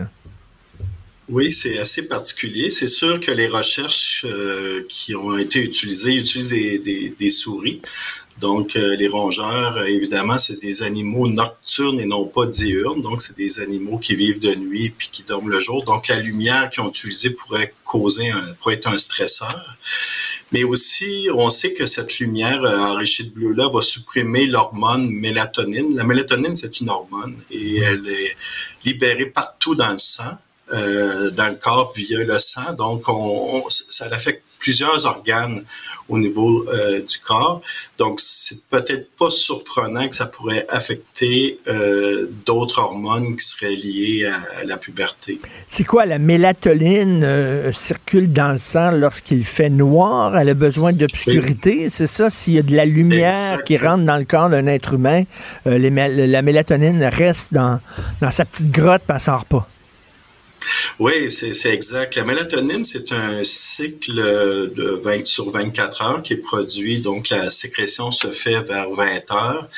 Oui, 1.30 1.52
c'est 1.52 1.78
assez 1.78 2.06
particulier. 2.06 2.68
C'est 2.68 2.86
sûr 2.88 3.18
que 3.18 3.30
les 3.30 3.46
recherches 3.48 4.26
euh, 4.28 4.84
qui 4.90 5.14
ont 5.14 5.38
été 5.38 5.62
utilisées 5.62 6.16
utilisent 6.16 6.50
des, 6.50 7.30
souris. 7.30 7.80
Donc, 8.40 8.76
euh, 8.76 8.94
les 8.94 9.08
rongeurs, 9.08 9.78
euh, 9.78 9.84
évidemment, 9.84 10.36
c'est 10.36 10.60
des 10.60 10.82
animaux 10.82 11.26
nocturnes 11.28 11.98
et 11.98 12.04
non 12.04 12.26
pas 12.26 12.46
diurnes. 12.46 13.00
Donc, 13.00 13.22
c'est 13.22 13.36
des 13.36 13.58
animaux 13.60 13.96
qui 13.96 14.16
vivent 14.16 14.38
de 14.38 14.54
nuit 14.54 14.90
puis 14.90 15.08
qui 15.10 15.22
dorment 15.22 15.48
le 15.48 15.60
jour. 15.60 15.82
Donc, 15.84 16.08
la 16.08 16.18
lumière 16.18 16.68
qu'ils 16.68 16.82
ont 16.82 16.90
utilisée 16.90 17.30
pourrait 17.30 17.72
causer 17.84 18.28
un, 18.28 18.52
pourrait 18.60 18.74
être 18.74 18.88
un 18.88 18.98
stresseur. 18.98 19.78
Mais 20.52 20.64
aussi, 20.64 21.28
on 21.34 21.48
sait 21.48 21.72
que 21.72 21.86
cette 21.86 22.18
lumière 22.18 22.62
enrichie 22.64 23.24
de 23.24 23.30
bleu-là 23.30 23.70
va 23.72 23.80
supprimer 23.80 24.44
l'hormone 24.46 25.08
mélatonine. 25.08 25.96
La 25.96 26.04
mélatonine, 26.04 26.54
c'est 26.54 26.80
une 26.80 26.90
hormone 26.90 27.36
et 27.50 27.78
elle 27.78 28.06
est 28.08 28.36
libérée 28.84 29.26
partout 29.26 29.74
dans 29.74 29.90
le 29.90 29.98
sang. 29.98 30.36
Euh, 30.72 31.30
dans 31.32 31.48
le 31.48 31.56
corps 31.56 31.92
via 31.94 32.24
le 32.24 32.38
sang. 32.38 32.72
Donc, 32.72 33.02
on, 33.06 33.62
ça 33.68 34.06
affecte 34.10 34.42
plusieurs 34.58 35.04
organes 35.04 35.62
au 36.08 36.18
niveau 36.18 36.64
euh, 36.70 37.02
du 37.02 37.18
corps. 37.18 37.60
Donc, 37.98 38.18
c'est 38.18 38.62
peut-être 38.70 39.10
pas 39.10 39.28
surprenant 39.28 40.08
que 40.08 40.16
ça 40.16 40.24
pourrait 40.24 40.64
affecter 40.70 41.58
euh, 41.68 42.28
d'autres 42.46 42.78
hormones 42.78 43.36
qui 43.36 43.46
seraient 43.46 43.76
liées 43.76 44.24
à, 44.24 44.64
la 44.64 44.78
puberté. 44.78 45.38
C'est 45.68 45.84
quoi 45.84 46.06
la 46.06 46.18
mélatonine 46.18 47.70
circule 47.74 48.32
dans 48.32 48.52
le 48.52 48.58
sang 48.58 48.90
lorsqu'il 48.92 49.44
fait 49.44 49.68
noir? 49.68 50.34
Elle 50.38 50.48
a 50.48 50.54
besoin 50.54 50.94
d'obscurité, 50.94 51.90
c'est 51.90 52.06
ça? 52.06 52.30
S'il 52.30 52.54
y 52.54 52.58
a 52.58 52.62
de 52.62 52.74
la 52.74 52.86
lumière 52.86 53.64
qui 53.64 53.76
rentre 53.76 54.04
dans 54.04 54.16
le 54.16 54.24
corps 54.24 54.48
d'un 54.48 54.66
être 54.66 54.94
humain, 54.94 55.24
la 55.66 56.42
mélatonine 56.42 57.04
reste 57.04 57.52
dans, 57.52 57.80
dans 58.22 58.30
sa 58.30 58.46
petite 58.46 58.70
grotte, 58.70 59.02
et 59.10 59.12
elle 59.12 59.20
sort 59.20 59.44
pas. 59.44 59.68
Oui, 60.98 61.30
c'est 61.30 61.72
exact. 61.72 62.14
La 62.16 62.24
mélatonine, 62.24 62.84
c'est 62.84 63.12
un 63.12 63.42
cycle 63.44 64.14
de 64.14 65.00
20 65.02 65.26
sur 65.26 65.50
24 65.50 66.02
heures 66.02 66.22
qui 66.22 66.34
est 66.34 66.38
produit. 66.38 66.98
Donc, 66.98 67.30
la 67.30 67.50
sécrétion 67.50 68.10
se 68.10 68.28
fait 68.28 68.62
vers 68.62 68.90
20 68.90 69.32
heures. 69.32 69.68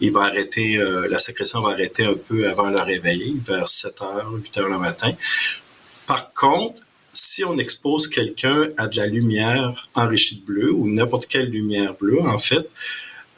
Il 0.00 0.12
va 0.12 0.22
arrêter, 0.22 0.78
euh, 0.78 1.06
la 1.08 1.18
sécrétion 1.18 1.60
va 1.60 1.70
arrêter 1.70 2.04
un 2.04 2.14
peu 2.14 2.48
avant 2.48 2.70
le 2.70 2.80
réveil, 2.80 3.40
vers 3.46 3.68
7 3.68 4.02
heures, 4.02 4.32
8 4.32 4.58
heures 4.58 4.68
le 4.68 4.78
matin. 4.78 5.12
Par 6.06 6.32
contre, 6.32 6.82
si 7.12 7.44
on 7.44 7.58
expose 7.58 8.08
quelqu'un 8.08 8.68
à 8.78 8.88
de 8.88 8.96
la 8.96 9.06
lumière 9.06 9.88
enrichie 9.94 10.36
de 10.36 10.44
bleu 10.44 10.72
ou 10.72 10.88
n'importe 10.88 11.26
quelle 11.26 11.50
lumière 11.50 11.94
bleue, 11.94 12.22
en 12.22 12.38
fait, 12.38 12.68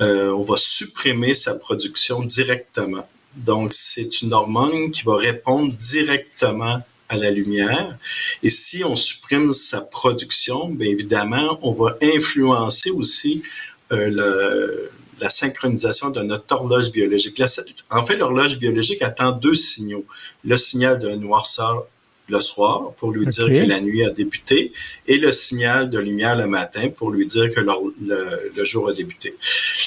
euh, 0.01 0.31
on 0.31 0.43
va 0.43 0.57
supprimer 0.57 1.35
sa 1.35 1.55
production 1.55 2.23
directement. 2.23 3.09
Donc, 3.37 3.73
c'est 3.73 4.23
une 4.23 4.33
hormone 4.33 4.91
qui 4.93 5.03
va 5.03 5.17
répondre 5.17 5.73
directement 5.75 6.81
à 7.09 7.17
la 7.17 7.31
lumière. 7.31 7.99
Et 8.43 8.51
si 8.51 8.85
on 8.85 8.97
supprime 8.97 9.53
sa 9.53 9.81
production, 9.81 10.69
bien 10.69 10.89
évidemment, 10.89 11.59
on 11.63 11.73
va 11.73 11.97
influencer 12.03 12.91
aussi 12.91 13.43
euh, 13.93 14.89
la 15.21 15.29
synchronisation 15.29 16.11
de 16.11 16.23
notre 16.23 16.55
horloge 16.55 16.91
biologique. 16.91 17.41
en 17.91 18.05
fait, 18.05 18.17
l'horloge 18.17 18.59
biologique 18.59 19.03
attend 19.03 19.33
deux 19.33 19.55
signaux. 19.55 20.05
Le 20.45 20.57
signal 20.57 20.99
de 21.01 21.11
noirceur 21.11 21.87
le 22.29 22.41
soir 22.41 22.93
pour 22.97 23.13
lui 23.13 23.27
dire 23.27 23.47
que 23.47 23.69
la 23.69 23.81
nuit 23.81 24.03
a 24.03 24.11
débuté 24.11 24.73
et 25.07 25.19
le 25.19 25.31
signal 25.33 25.91
de 25.91 25.99
lumière 25.99 26.37
le 26.37 26.47
matin 26.47 26.89
pour 26.89 27.11
lui 27.11 27.27
dire 27.27 27.51
que 27.51 27.61
le, 27.61 28.65
jour 28.65 28.89
a 28.89 28.93
débuté. 28.93 29.35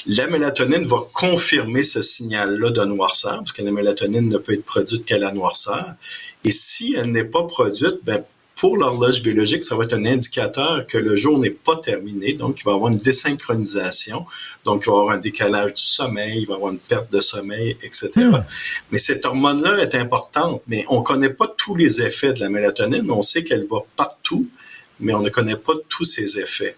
La 0.06 0.28
mélatonine 0.28 0.84
va 0.84 0.98
confirmer 1.12 1.82
ce 1.82 2.00
signal-là 2.00 2.70
de 2.70 2.84
noirceur 2.84 3.38
parce 3.38 3.52
que 3.52 3.62
la 3.62 3.72
mélatonine 3.72 4.28
ne 4.28 4.38
peut 4.38 4.52
être 4.52 4.64
produite 4.64 5.04
qu'à 5.04 5.18
la 5.18 5.32
noirceur. 5.32 5.94
Et 6.44 6.50
si 6.50 6.94
elle 6.96 7.10
n'est 7.10 7.24
pas 7.24 7.44
produite, 7.44 7.98
ben, 8.04 8.22
pour 8.58 8.76
l'horloge 8.76 9.22
biologique, 9.22 9.62
ça 9.62 9.76
va 9.76 9.84
être 9.84 9.92
un 9.92 10.04
indicateur 10.04 10.84
que 10.86 10.98
le 10.98 11.14
jour 11.14 11.38
n'est 11.38 11.50
pas 11.50 11.76
terminé, 11.76 12.32
donc 12.32 12.60
il 12.60 12.64
va 12.64 12.72
y 12.72 12.74
avoir 12.74 12.90
une 12.90 12.98
désynchronisation, 12.98 14.26
donc 14.64 14.82
il 14.84 14.90
va 14.90 14.96
y 14.96 15.00
avoir 15.00 15.14
un 15.14 15.18
décalage 15.18 15.74
du 15.74 15.82
sommeil, 15.82 16.40
il 16.40 16.46
va 16.46 16.54
y 16.54 16.56
avoir 16.56 16.72
une 16.72 16.80
perte 16.80 17.12
de 17.12 17.20
sommeil, 17.20 17.76
etc. 17.84 18.10
Hmm. 18.16 18.42
Mais 18.90 18.98
cette 18.98 19.24
hormone-là 19.24 19.78
est 19.78 19.94
importante, 19.94 20.62
mais 20.66 20.84
on 20.88 21.00
ne 21.00 21.04
connaît 21.04 21.30
pas 21.30 21.54
tous 21.56 21.76
les 21.76 22.02
effets 22.02 22.32
de 22.32 22.40
la 22.40 22.48
mélatonine, 22.48 23.08
on 23.10 23.22
sait 23.22 23.44
qu'elle 23.44 23.66
va 23.70 23.78
partout, 23.94 24.48
mais 24.98 25.14
on 25.14 25.22
ne 25.22 25.30
connaît 25.30 25.56
pas 25.56 25.74
tous 25.88 26.04
ses 26.04 26.40
effets. 26.40 26.74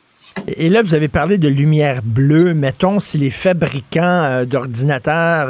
Et 0.49 0.69
là, 0.69 0.83
vous 0.83 0.93
avez 0.93 1.09
parlé 1.09 1.39
de 1.39 1.49
lumière 1.49 2.03
bleue. 2.03 2.53
Mettons, 2.53 3.01
si 3.01 3.17
les 3.17 3.31
fabricants 3.31 4.25
euh, 4.25 4.45
d'ordinateurs 4.45 5.49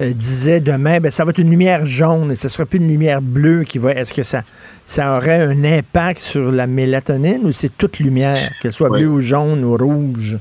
euh, 0.00 0.12
disait 0.12 0.60
demain, 0.60 1.00
ben, 1.00 1.10
ça 1.10 1.24
va 1.24 1.30
être 1.30 1.38
une 1.38 1.50
lumière 1.50 1.86
jaune 1.86 2.32
et 2.32 2.34
ce 2.34 2.48
sera 2.48 2.66
plus 2.66 2.78
une 2.78 2.88
lumière 2.88 3.22
bleue 3.22 3.64
qui 3.64 3.78
va. 3.78 3.92
Est-ce 3.92 4.12
que 4.12 4.22
ça, 4.22 4.42
ça 4.84 5.16
aurait 5.16 5.42
un 5.42 5.64
impact 5.64 6.20
sur 6.20 6.52
la 6.52 6.66
mélatonine 6.66 7.46
ou 7.46 7.52
c'est 7.52 7.76
toute 7.76 7.98
lumière, 7.98 8.36
qu'elle 8.60 8.72
soit 8.72 8.90
bleue 8.90 9.08
ou 9.08 9.20
jaune 9.20 9.64
ou 9.64 9.76
rouge? 9.76 10.38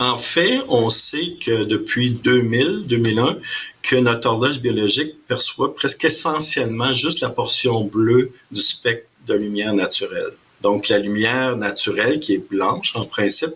En 0.00 0.16
fait, 0.16 0.60
on 0.68 0.88
sait 0.88 1.36
que 1.44 1.64
depuis 1.64 2.10
2000, 2.10 2.86
2001, 2.86 3.38
que 3.82 3.96
notre 3.96 4.28
horloge 4.28 4.60
biologique 4.60 5.14
perçoit 5.26 5.74
presque 5.74 6.04
essentiellement 6.04 6.92
juste 6.92 7.20
la 7.20 7.30
portion 7.30 7.84
bleue 7.84 8.30
du 8.52 8.60
spectre 8.60 9.08
de 9.26 9.34
lumière 9.34 9.74
naturelle. 9.74 10.36
Donc, 10.60 10.88
la 10.88 10.98
lumière 10.98 11.56
naturelle, 11.56 12.18
qui 12.20 12.34
est 12.34 12.50
blanche 12.50 12.92
en 12.94 13.04
principe, 13.04 13.50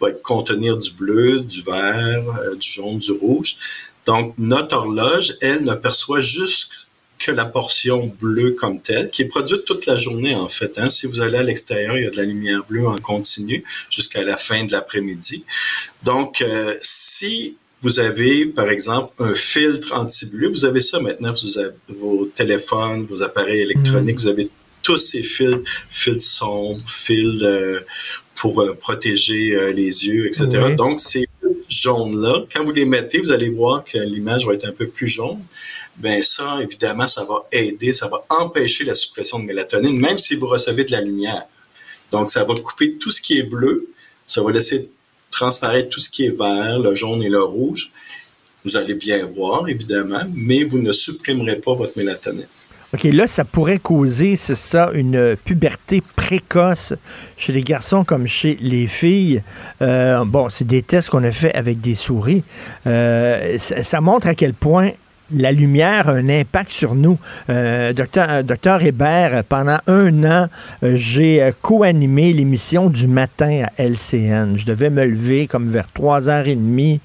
va 0.00 0.12
contenir 0.12 0.76
du 0.76 0.90
bleu, 0.90 1.40
du 1.40 1.62
vert, 1.62 2.24
euh, 2.40 2.56
du 2.56 2.68
jaune, 2.68 2.98
du 2.98 3.12
rouge. 3.12 3.56
Donc, 4.08 4.32
notre 4.38 4.74
horloge, 4.74 5.36
elle, 5.42 5.64
ne 5.64 5.74
perçoit 5.74 6.22
juste 6.22 6.70
que 7.18 7.30
la 7.30 7.44
portion 7.44 8.06
bleue 8.18 8.52
comme 8.52 8.80
telle, 8.80 9.10
qui 9.10 9.20
est 9.20 9.26
produite 9.26 9.66
toute 9.66 9.84
la 9.84 9.98
journée 9.98 10.34
en 10.34 10.48
fait. 10.48 10.78
Hein. 10.78 10.88
Si 10.88 11.06
vous 11.06 11.20
allez 11.20 11.36
à 11.36 11.42
l'extérieur, 11.42 11.98
il 11.98 12.04
y 12.04 12.06
a 12.06 12.10
de 12.10 12.16
la 12.16 12.24
lumière 12.24 12.64
bleue 12.66 12.88
en 12.88 12.96
continu 12.96 13.62
jusqu'à 13.90 14.22
la 14.22 14.38
fin 14.38 14.64
de 14.64 14.72
l'après-midi. 14.72 15.44
Donc, 16.04 16.40
euh, 16.40 16.74
si 16.80 17.58
vous 17.82 18.00
avez, 18.00 18.46
par 18.46 18.70
exemple, 18.70 19.12
un 19.18 19.34
filtre 19.34 19.92
anti-bleu, 19.94 20.48
vous 20.48 20.64
avez 20.64 20.80
ça 20.80 21.00
maintenant, 21.00 21.34
vous 21.42 21.58
avez 21.58 21.74
vos 21.88 22.24
téléphones, 22.34 23.04
vos 23.04 23.22
appareils 23.22 23.60
électroniques, 23.60 24.20
mm. 24.20 24.22
vous 24.22 24.28
avez 24.28 24.48
tous 24.80 24.96
ces 24.96 25.22
filtres, 25.22 25.68
filtres 25.90 26.22
sombres, 26.22 26.80
filtres 26.88 27.44
euh, 27.44 27.80
pour 28.36 28.62
euh, 28.62 28.72
protéger 28.72 29.72
les 29.74 30.06
yeux, 30.06 30.28
etc. 30.28 30.74
Donc, 30.78 30.98
c'est 30.98 31.27
jaune-là, 31.68 32.44
quand 32.52 32.64
vous 32.64 32.72
les 32.72 32.84
mettez, 32.84 33.18
vous 33.18 33.30
allez 33.30 33.50
voir 33.50 33.84
que 33.84 33.98
l'image 33.98 34.46
va 34.46 34.54
être 34.54 34.66
un 34.66 34.72
peu 34.72 34.88
plus 34.88 35.08
jaune. 35.08 35.42
Ben 35.96 36.22
ça, 36.22 36.58
évidemment, 36.62 37.06
ça 37.06 37.24
va 37.24 37.46
aider, 37.52 37.92
ça 37.92 38.08
va 38.08 38.24
empêcher 38.30 38.84
la 38.84 38.94
suppression 38.94 39.38
de 39.38 39.44
mélatonine, 39.44 39.98
même 39.98 40.18
si 40.18 40.36
vous 40.36 40.46
recevez 40.46 40.84
de 40.84 40.92
la 40.92 41.00
lumière. 41.00 41.44
Donc, 42.10 42.30
ça 42.30 42.44
va 42.44 42.54
couper 42.54 42.94
tout 42.94 43.10
ce 43.10 43.20
qui 43.20 43.38
est 43.38 43.42
bleu, 43.42 43.88
ça 44.26 44.42
va 44.42 44.50
laisser 44.50 44.90
transparaître 45.30 45.90
tout 45.90 46.00
ce 46.00 46.08
qui 46.08 46.24
est 46.24 46.36
vert, 46.36 46.78
le 46.78 46.94
jaune 46.94 47.22
et 47.22 47.28
le 47.28 47.42
rouge. 47.42 47.90
Vous 48.64 48.76
allez 48.76 48.94
bien 48.94 49.26
voir, 49.26 49.68
évidemment, 49.68 50.24
mais 50.32 50.64
vous 50.64 50.78
ne 50.78 50.92
supprimerez 50.92 51.56
pas 51.56 51.74
votre 51.74 51.96
mélatonine. 51.96 52.46
OK, 52.94 53.04
là, 53.04 53.26
ça 53.26 53.44
pourrait 53.44 53.78
causer, 53.78 54.34
c'est 54.34 54.54
ça, 54.54 54.90
une 54.94 55.36
puberté 55.44 56.02
précoce 56.16 56.94
chez 57.36 57.52
les 57.52 57.62
garçons 57.62 58.02
comme 58.02 58.26
chez 58.26 58.56
les 58.62 58.86
filles. 58.86 59.42
Euh, 59.82 60.24
bon, 60.24 60.48
c'est 60.48 60.66
des 60.66 60.80
tests 60.80 61.10
qu'on 61.10 61.22
a 61.22 61.30
fait 61.30 61.54
avec 61.54 61.82
des 61.82 61.94
souris. 61.94 62.44
Euh, 62.86 63.58
ça, 63.58 64.00
montre 64.00 64.26
à 64.26 64.34
quel 64.34 64.54
point 64.54 64.92
la 65.34 65.52
lumière 65.52 66.08
a 66.08 66.12
un 66.12 66.28
impact 66.28 66.70
sur 66.70 66.94
nous. 66.94 67.18
Euh, 67.50 67.92
docteur, 67.92 68.26
euh, 68.30 68.42
docteur 68.42 68.82
Hébert, 68.82 69.44
pendant 69.44 69.78
un 69.86 70.24
an, 70.24 70.48
euh, 70.82 70.96
j'ai 70.96 71.52
co-animé 71.60 72.32
l'émission 72.32 72.88
du 72.88 73.06
matin 73.06 73.64
à 73.64 73.82
LCN. 73.82 74.56
Je 74.56 74.64
devais 74.64 74.90
me 74.90 75.04
lever 75.04 75.46
comme 75.46 75.68
vers 75.68 75.86
3h30, 75.94 77.00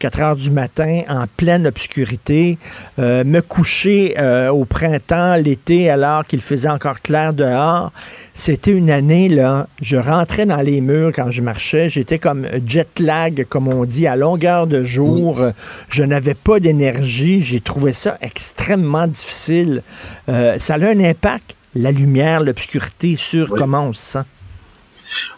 4h 0.00 0.36
du 0.36 0.50
matin, 0.50 1.02
en 1.08 1.26
pleine 1.36 1.66
obscurité, 1.66 2.58
me 2.98 3.40
coucher 3.40 4.14
au 4.50 4.64
printemps, 4.64 5.36
l'été, 5.36 5.90
alors 5.90 6.24
qu'il 6.24 6.40
faisait 6.40 6.68
encore 6.68 7.00
clair 7.00 7.32
dehors. 7.32 7.92
C'était 8.34 8.72
une 8.72 8.90
année, 8.90 9.28
là, 9.28 9.66
je 9.80 9.96
rentrais 9.96 10.46
dans 10.46 10.60
les 10.60 10.80
murs 10.80 11.12
quand 11.14 11.30
je 11.30 11.42
marchais, 11.42 11.88
j'étais 11.88 12.18
comme 12.18 12.46
jet 12.66 13.00
lag, 13.00 13.46
comme 13.48 13.68
on 13.68 13.84
dit, 13.84 14.06
à 14.06 14.16
longueur 14.16 14.66
de 14.66 14.84
jour. 14.84 15.42
Je 15.88 16.02
n'avais 16.02 16.34
pas 16.34 16.60
d'énergie, 16.60 17.40
j'ai 17.40 17.60
trouvais 17.66 17.92
ça 17.92 18.16
extrêmement 18.20 19.06
difficile. 19.06 19.82
Euh, 20.28 20.58
ça 20.58 20.74
a 20.74 20.86
un 20.86 21.00
impact, 21.00 21.54
la 21.74 21.92
lumière, 21.92 22.42
l'obscurité, 22.42 23.16
sur 23.18 23.50
comment 23.50 23.88
on 23.88 23.92
se 23.92 24.12
sent. 24.12 24.24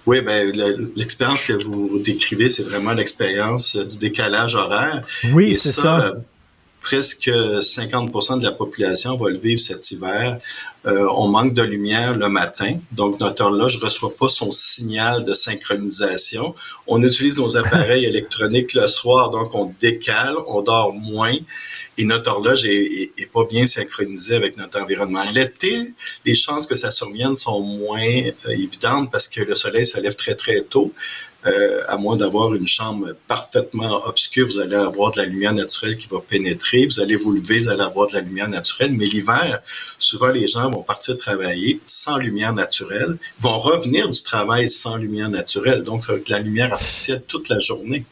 Oui, 0.06 0.20
ben, 0.22 0.50
l'expérience 0.96 1.42
que 1.42 1.52
vous 1.52 2.00
décrivez, 2.02 2.48
c'est 2.48 2.62
vraiment 2.62 2.92
l'expérience 2.92 3.76
du 3.76 3.98
décalage 3.98 4.54
horaire. 4.54 5.04
Oui, 5.34 5.58
c'est 5.58 5.72
ça. 5.72 6.00
Euh, 6.00 6.12
presque 6.80 7.28
50% 7.28 8.38
de 8.38 8.44
la 8.44 8.52
population 8.52 9.16
va 9.16 9.30
le 9.30 9.38
vivre 9.38 9.60
cet 9.60 9.90
hiver. 9.90 10.38
Euh, 10.86 11.06
on 11.14 11.28
manque 11.28 11.52
de 11.52 11.62
lumière 11.62 12.16
le 12.16 12.28
matin, 12.28 12.78
donc 12.92 13.20
notre 13.20 13.42
horloge 13.44 13.78
ne 13.78 13.84
reçoit 13.84 14.14
pas 14.16 14.28
son 14.28 14.50
signal 14.50 15.24
de 15.24 15.32
synchronisation. 15.34 16.54
On 16.86 17.02
utilise 17.02 17.38
nos 17.38 17.56
appareils 17.62 18.04
électroniques 18.04 18.74
le 18.74 18.86
soir, 18.86 19.30
donc 19.30 19.54
on 19.54 19.74
décale, 19.80 20.36
on 20.46 20.62
dort 20.62 20.92
moins 20.94 21.36
et 21.98 22.04
notre 22.04 22.30
horloge 22.30 22.64
est, 22.64 23.30
pas 23.32 23.44
bien 23.44 23.66
synchronisée 23.66 24.36
avec 24.36 24.56
notre 24.56 24.80
environnement. 24.80 25.24
L'été, 25.34 25.74
les 26.24 26.34
chances 26.34 26.64
que 26.64 26.76
ça 26.76 26.90
survienne 26.90 27.34
sont 27.34 27.60
moins 27.60 28.00
euh, 28.00 28.50
évidentes 28.50 29.10
parce 29.10 29.28
que 29.28 29.42
le 29.42 29.54
soleil 29.54 29.84
se 29.84 30.00
lève 30.00 30.14
très 30.14 30.36
très 30.36 30.62
tôt. 30.62 30.92
Euh, 31.48 31.82
à 31.88 31.96
moins 31.96 32.16
d'avoir 32.16 32.54
une 32.54 32.66
chambre 32.66 33.14
parfaitement 33.26 34.06
obscure, 34.06 34.46
vous 34.46 34.58
allez 34.58 34.74
avoir 34.74 35.12
de 35.12 35.18
la 35.18 35.24
lumière 35.24 35.54
naturelle 35.54 35.96
qui 35.96 36.08
va 36.08 36.20
pénétrer. 36.20 36.86
Vous 36.86 37.00
allez 37.00 37.16
vous 37.16 37.32
lever, 37.32 37.60
vous 37.60 37.68
allez 37.68 37.82
avoir 37.82 38.08
de 38.08 38.14
la 38.14 38.20
lumière 38.20 38.48
naturelle. 38.48 38.92
Mais 38.92 39.06
l'hiver, 39.06 39.60
souvent 39.98 40.28
les 40.28 40.46
gens 40.46 40.70
vont 40.70 40.82
partir 40.82 41.16
travailler 41.16 41.80
sans 41.86 42.18
lumière 42.18 42.52
naturelle, 42.52 43.16
vont 43.40 43.58
revenir 43.58 44.08
du 44.08 44.22
travail 44.22 44.68
sans 44.68 44.96
lumière 44.96 45.28
naturelle. 45.30 45.82
Donc, 45.82 46.04
ça 46.04 46.12
va 46.12 46.18
être 46.18 46.26
de 46.26 46.32
la 46.32 46.40
lumière 46.40 46.72
artificielle 46.72 47.22
toute 47.26 47.48
la 47.48 47.58
journée. 47.58 48.04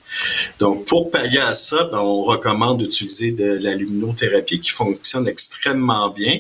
Donc, 0.59 0.87
pour 0.87 1.11
pallier 1.11 1.39
à 1.39 1.53
ça, 1.53 1.85
ben, 1.93 1.99
on 1.99 2.23
recommande 2.23 2.79
d'utiliser 2.79 3.33
de 3.33 3.59
la 3.61 3.75
luminothérapie 3.75 4.61
qui 4.61 4.71
fonctionne 4.71 5.29
extrêmement 5.29 6.11
bien 6.11 6.39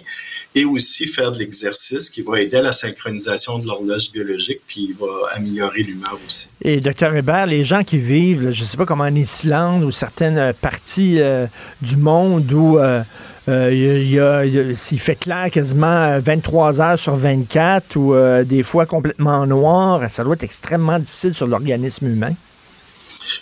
et 0.54 0.64
aussi 0.64 1.06
faire 1.06 1.32
de 1.32 1.38
l'exercice 1.38 2.08
qui 2.08 2.22
va 2.22 2.40
aider 2.40 2.56
à 2.56 2.62
la 2.62 2.72
synchronisation 2.72 3.58
de 3.58 3.66
l'horloge 3.66 4.10
biologique 4.10 4.60
puis 4.66 4.94
va 4.98 5.28
améliorer 5.34 5.82
l'humeur 5.82 6.18
aussi. 6.26 6.48
Docteur 6.86 7.16
Hébert, 7.16 7.46
les 7.46 7.64
gens 7.64 7.82
qui 7.82 7.98
vivent, 7.98 8.52
je 8.52 8.60
ne 8.60 8.64
sais 8.64 8.76
pas 8.76 8.86
comment 8.86 9.04
en 9.04 9.14
Islande 9.16 9.82
ou 9.82 9.90
certaines 9.90 10.52
parties 10.52 11.18
euh, 11.18 11.48
du 11.82 11.96
monde 11.96 12.52
où 12.52 12.78
euh, 12.78 13.02
euh, 13.48 14.76
il, 14.92 14.98
fait 14.98 15.16
clair 15.16 15.50
quasiment 15.50 16.16
23 16.20 16.80
heures 16.80 16.98
sur 16.98 17.16
24 17.16 17.96
ou 17.96 18.14
des 18.44 18.62
fois 18.62 18.86
complètement 18.86 19.44
noir, 19.48 20.00
ça 20.10 20.22
doit 20.22 20.34
être 20.34 20.44
extrêmement 20.44 21.00
difficile 21.00 21.34
sur 21.34 21.48
l'organisme 21.48 22.06
humain. 22.06 22.34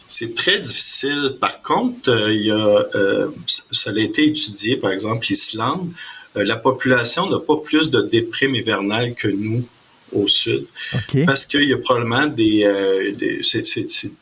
C'est 0.09 0.35
très 0.35 0.61
difficile. 0.61 1.37
Par 1.39 1.61
contre, 1.61 2.31
il 2.31 2.47
y 2.47 2.51
a, 2.51 2.87
ça 3.71 3.91
a 3.91 3.99
été 3.99 4.25
étudié, 4.27 4.79
par 4.79 4.91
exemple, 4.91 5.27
l'Islande. 5.29 5.91
la 6.35 6.57
population 6.57 7.29
n'a 7.29 7.41
pas 7.41 7.57
plus 7.63 7.91
de 7.91 8.01
déprime 8.01 8.55
hivernale 8.55 9.15
que 9.15 9.29
nous 9.29 9.65
au 10.15 10.27
sud. 10.27 10.67
Parce 11.27 11.45
qu'il 11.47 11.69
y 11.69 11.73
a 11.73 11.79
probablement 11.79 12.27
des... 12.27 12.65
Euh, 12.65 13.13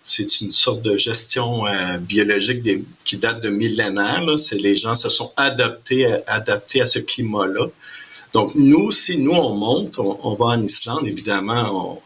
c'est 0.02 0.40
une 0.40 0.50
sorte 0.50 0.82
de 0.82 0.96
gestion 0.96 1.66
euh, 1.66 1.98
biologique 1.98 2.62
qui 3.04 3.16
date 3.16 3.42
de 3.42 3.50
millénaires. 3.50 4.38
C'est 4.38 4.58
les 4.58 4.76
gens 4.76 4.94
se 4.94 5.08
sont 5.08 5.32
adaptés, 5.36 6.06
adaptés 6.26 6.80
à 6.80 6.86
ce 6.86 6.98
climat-là. 6.98 7.66
Donc, 8.32 8.54
nous, 8.54 8.90
si 8.90 9.18
nous, 9.18 9.32
on 9.32 9.54
monte, 9.54 9.98
on, 9.98 10.34
va 10.34 10.46
en 10.46 10.62
Islande, 10.62 11.06
évidemment, 11.06 12.00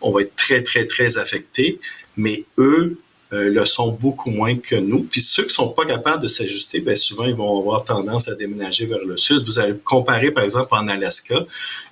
on, 0.00 0.08
on, 0.08 0.12
va 0.12 0.22
être 0.22 0.34
très, 0.34 0.62
très, 0.62 0.86
très 0.86 1.18
affectés. 1.18 1.80
Mais 2.16 2.44
eux, 2.58 2.98
euh, 3.34 3.50
le 3.50 3.66
sont 3.66 3.92
beaucoup 3.92 4.30
moins 4.30 4.56
que 4.56 4.74
nous. 4.74 5.02
Puis 5.02 5.20
ceux 5.20 5.44
qui 5.44 5.52
sont 5.52 5.68
pas 5.68 5.84
capables 5.84 6.22
de 6.22 6.28
s'ajuster, 6.28 6.80
bien 6.80 6.94
souvent, 6.94 7.24
ils 7.24 7.34
vont 7.34 7.60
avoir 7.60 7.84
tendance 7.84 8.26
à 8.28 8.34
déménager 8.34 8.86
vers 8.86 9.04
le 9.04 9.18
sud. 9.18 9.44
Vous 9.44 9.58
allez 9.58 9.76
comparer, 9.84 10.30
par 10.30 10.44
exemple, 10.44 10.68
en 10.70 10.88
Alaska, 10.88 11.44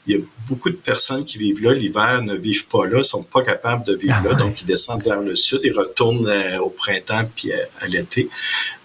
il 0.06 0.16
y 0.16 0.18
a 0.18 0.22
beaucoup 0.48 0.70
de 0.70 0.76
personnes 0.76 1.26
qui 1.26 1.36
vivent 1.36 1.62
là, 1.62 1.74
l'hiver 1.74 2.22
ne 2.22 2.36
vivent 2.36 2.68
pas 2.68 2.86
là, 2.86 3.02
sont 3.02 3.22
pas 3.22 3.42
capables 3.42 3.84
de 3.84 3.94
vivre 3.96 4.18
là, 4.24 4.30
ah 4.32 4.34
donc 4.36 4.62
ils 4.62 4.64
descendent 4.64 5.02
vers 5.02 5.20
le 5.20 5.36
sud, 5.36 5.60
ils 5.64 5.76
retournent 5.76 6.28
euh, 6.28 6.58
au 6.60 6.70
printemps 6.70 7.28
puis 7.34 7.52
euh, 7.52 7.56
à, 7.80 7.86
l'été. 7.86 8.30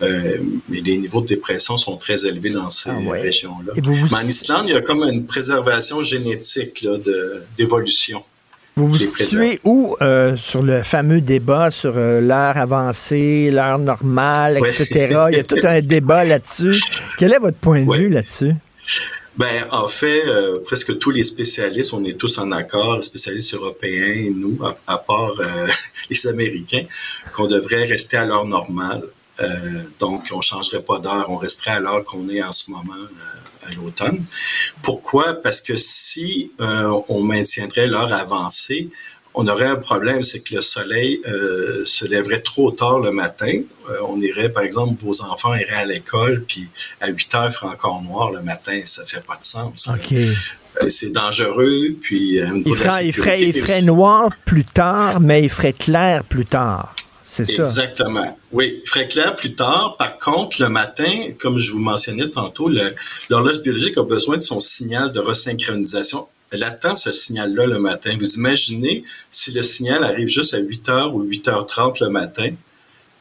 mais 0.02 0.82
les 0.82 0.98
niveaux 0.98 1.22
de 1.22 1.28
dépression 1.28 1.78
sont 1.78 1.96
très 1.96 2.26
élevés 2.26 2.50
dans 2.50 2.70
ces 2.70 2.90
ah 2.90 3.12
régions-là. 3.12 3.74
Mais 3.76 4.16
en 4.16 4.28
Islande, 4.28 4.66
il 4.68 4.74
y 4.74 4.76
a 4.76 4.82
comme 4.82 5.04
une 5.04 5.26
préservation 5.26 6.02
génétique 6.02 6.86
d'évolution. 7.56 8.24
Vous 8.76 8.88
vous 8.88 8.98
situez 8.98 9.60
où 9.64 9.98
euh, 10.02 10.38
sur 10.38 10.64
le 10.64 10.82
fameux 10.82 11.20
débat 11.20 11.72
sur 11.72 11.94
euh, 11.98 12.22
l'heure 12.22 12.58
avancée, 12.58 13.52
l'heure 13.52 13.80
normale, 13.80 14.58
etc. 14.58 15.26
Il 15.30 15.38
y 15.38 15.40
a 15.40 15.44
tout 15.44 15.58
un 15.64 15.82
débat 15.82 16.24
là-dessus. 16.24 16.80
Quel 17.18 17.34
est 17.34 17.40
votre 17.40 17.58
point 17.58 17.84
de 17.84 17.92
vue 17.92 18.10
là-dessus? 18.10 18.54
Ben, 19.38 19.66
en 19.72 19.88
fait, 19.88 20.26
euh, 20.28 20.60
presque 20.64 20.98
tous 21.00 21.12
les 21.12 21.24
spécialistes, 21.24 21.94
on 21.94 22.04
est 22.06 22.18
tous 22.18 22.38
en 22.38 22.52
accord, 22.52 22.96
les 22.96 23.02
spécialistes 23.02 23.54
européens 23.54 24.14
et 24.14 24.30
nous, 24.30 24.58
à, 24.88 24.98
part 24.98 25.34
les 26.10 26.28
Américains, 26.28 26.86
qu'on 27.36 27.48
devrait 27.48 27.86
rester 27.86 28.18
à 28.18 28.26
l'heure 28.26 28.46
normale. 28.46 29.04
donc, 30.00 30.30
on 30.32 30.42
changerait 30.42 30.84
pas 30.84 31.00
d'heure, 31.00 31.26
on 31.30 31.38
resterait 31.38 31.72
à 31.72 31.80
l'heure 31.80 32.04
qu'on 32.04 32.30
est 32.30 32.44
en 32.44 32.52
ce 32.52 32.70
moment 32.72 32.94
à 33.68 33.74
l'automne. 33.74 34.24
Pourquoi? 34.82 35.36
Parce 35.36 35.62
que 35.62 35.78
si 35.78 36.52
euh, 36.62 37.00
on 37.08 37.22
maintiendrait 37.22 37.88
l'heure 37.88 38.14
avancée, 38.14 38.90
on 39.34 39.48
aurait 39.48 39.68
un 39.68 39.78
problème, 39.78 40.24
c'est 40.24 40.42
que 40.42 40.56
le 40.56 40.62
soleil 40.62 41.22
euh, 41.26 41.86
se 41.86 42.06
lèverait 42.06 42.42
trop 42.42 42.72
tard 42.72 43.00
le 43.00 43.12
matin. 43.12 43.62
Euh, 43.90 43.98
on 44.08 44.20
irait, 44.22 44.50
par 44.50 44.64
exemple, 44.64 45.02
vos 45.02 45.22
enfants 45.22 45.54
iraient 45.56 45.74
à 45.74 45.86
l'école, 45.86 46.44
puis 46.46 46.70
à 47.00 47.10
8 47.10 47.36
heures, 47.36 47.48
il 47.48 47.54
ferait 47.54 47.68
encore 47.68 48.02
noir 48.02 48.32
le 48.32 48.42
matin. 48.42 48.82
Ça 48.86 49.06
fait 49.06 49.26
pas 49.26 49.38
de 49.38 49.44
sens. 49.46 49.88
OK. 49.88 50.18
c'est 50.90 51.12
dangereux, 51.12 51.96
puis... 52.02 52.40
il, 52.40 52.76
ferait, 52.76 53.08
il, 53.08 53.14
ferait, 53.14 53.42
il 53.42 53.54
ferait 53.54 53.82
noir 53.82 54.30
plus 54.44 54.66
tard, 54.66 55.22
mais 55.22 55.44
il 55.44 55.50
ferait 55.50 55.74
clair 55.74 56.26
plus 56.26 56.46
tard. 56.46 56.94
C'est 57.24 57.46
ça. 57.46 57.62
Exactement. 57.62 58.38
Oui, 58.52 58.82
ferait 58.86 59.08
clair 59.08 59.36
plus 59.36 59.54
tard. 59.54 59.96
Par 59.98 60.18
contre, 60.18 60.62
le 60.62 60.70
matin, 60.70 61.32
comme 61.40 61.60
je 61.60 61.72
vous 61.72 61.80
mentionnais 61.80 62.30
tantôt, 62.30 62.70
l'horloge 63.30 63.62
biologique 63.62 63.98
a 63.98 64.04
besoin 64.04 64.38
de 64.38 64.42
son 64.42 64.60
signal 64.60 65.12
de 65.12 65.20
resynchronisation. 65.20 66.28
Elle 66.52 66.64
attend 66.64 66.96
ce 66.96 67.12
signal-là 67.12 67.66
le 67.66 67.80
matin. 67.80 68.16
Vous 68.20 68.34
imaginez 68.36 69.04
si 69.30 69.52
le 69.52 69.62
signal 69.62 70.04
arrive 70.04 70.28
juste 70.28 70.54
à 70.54 70.60
8 70.60 70.88
h 70.90 71.12
ou 71.14 71.24
8h30 71.24 72.04
le 72.04 72.10
matin, 72.10 72.50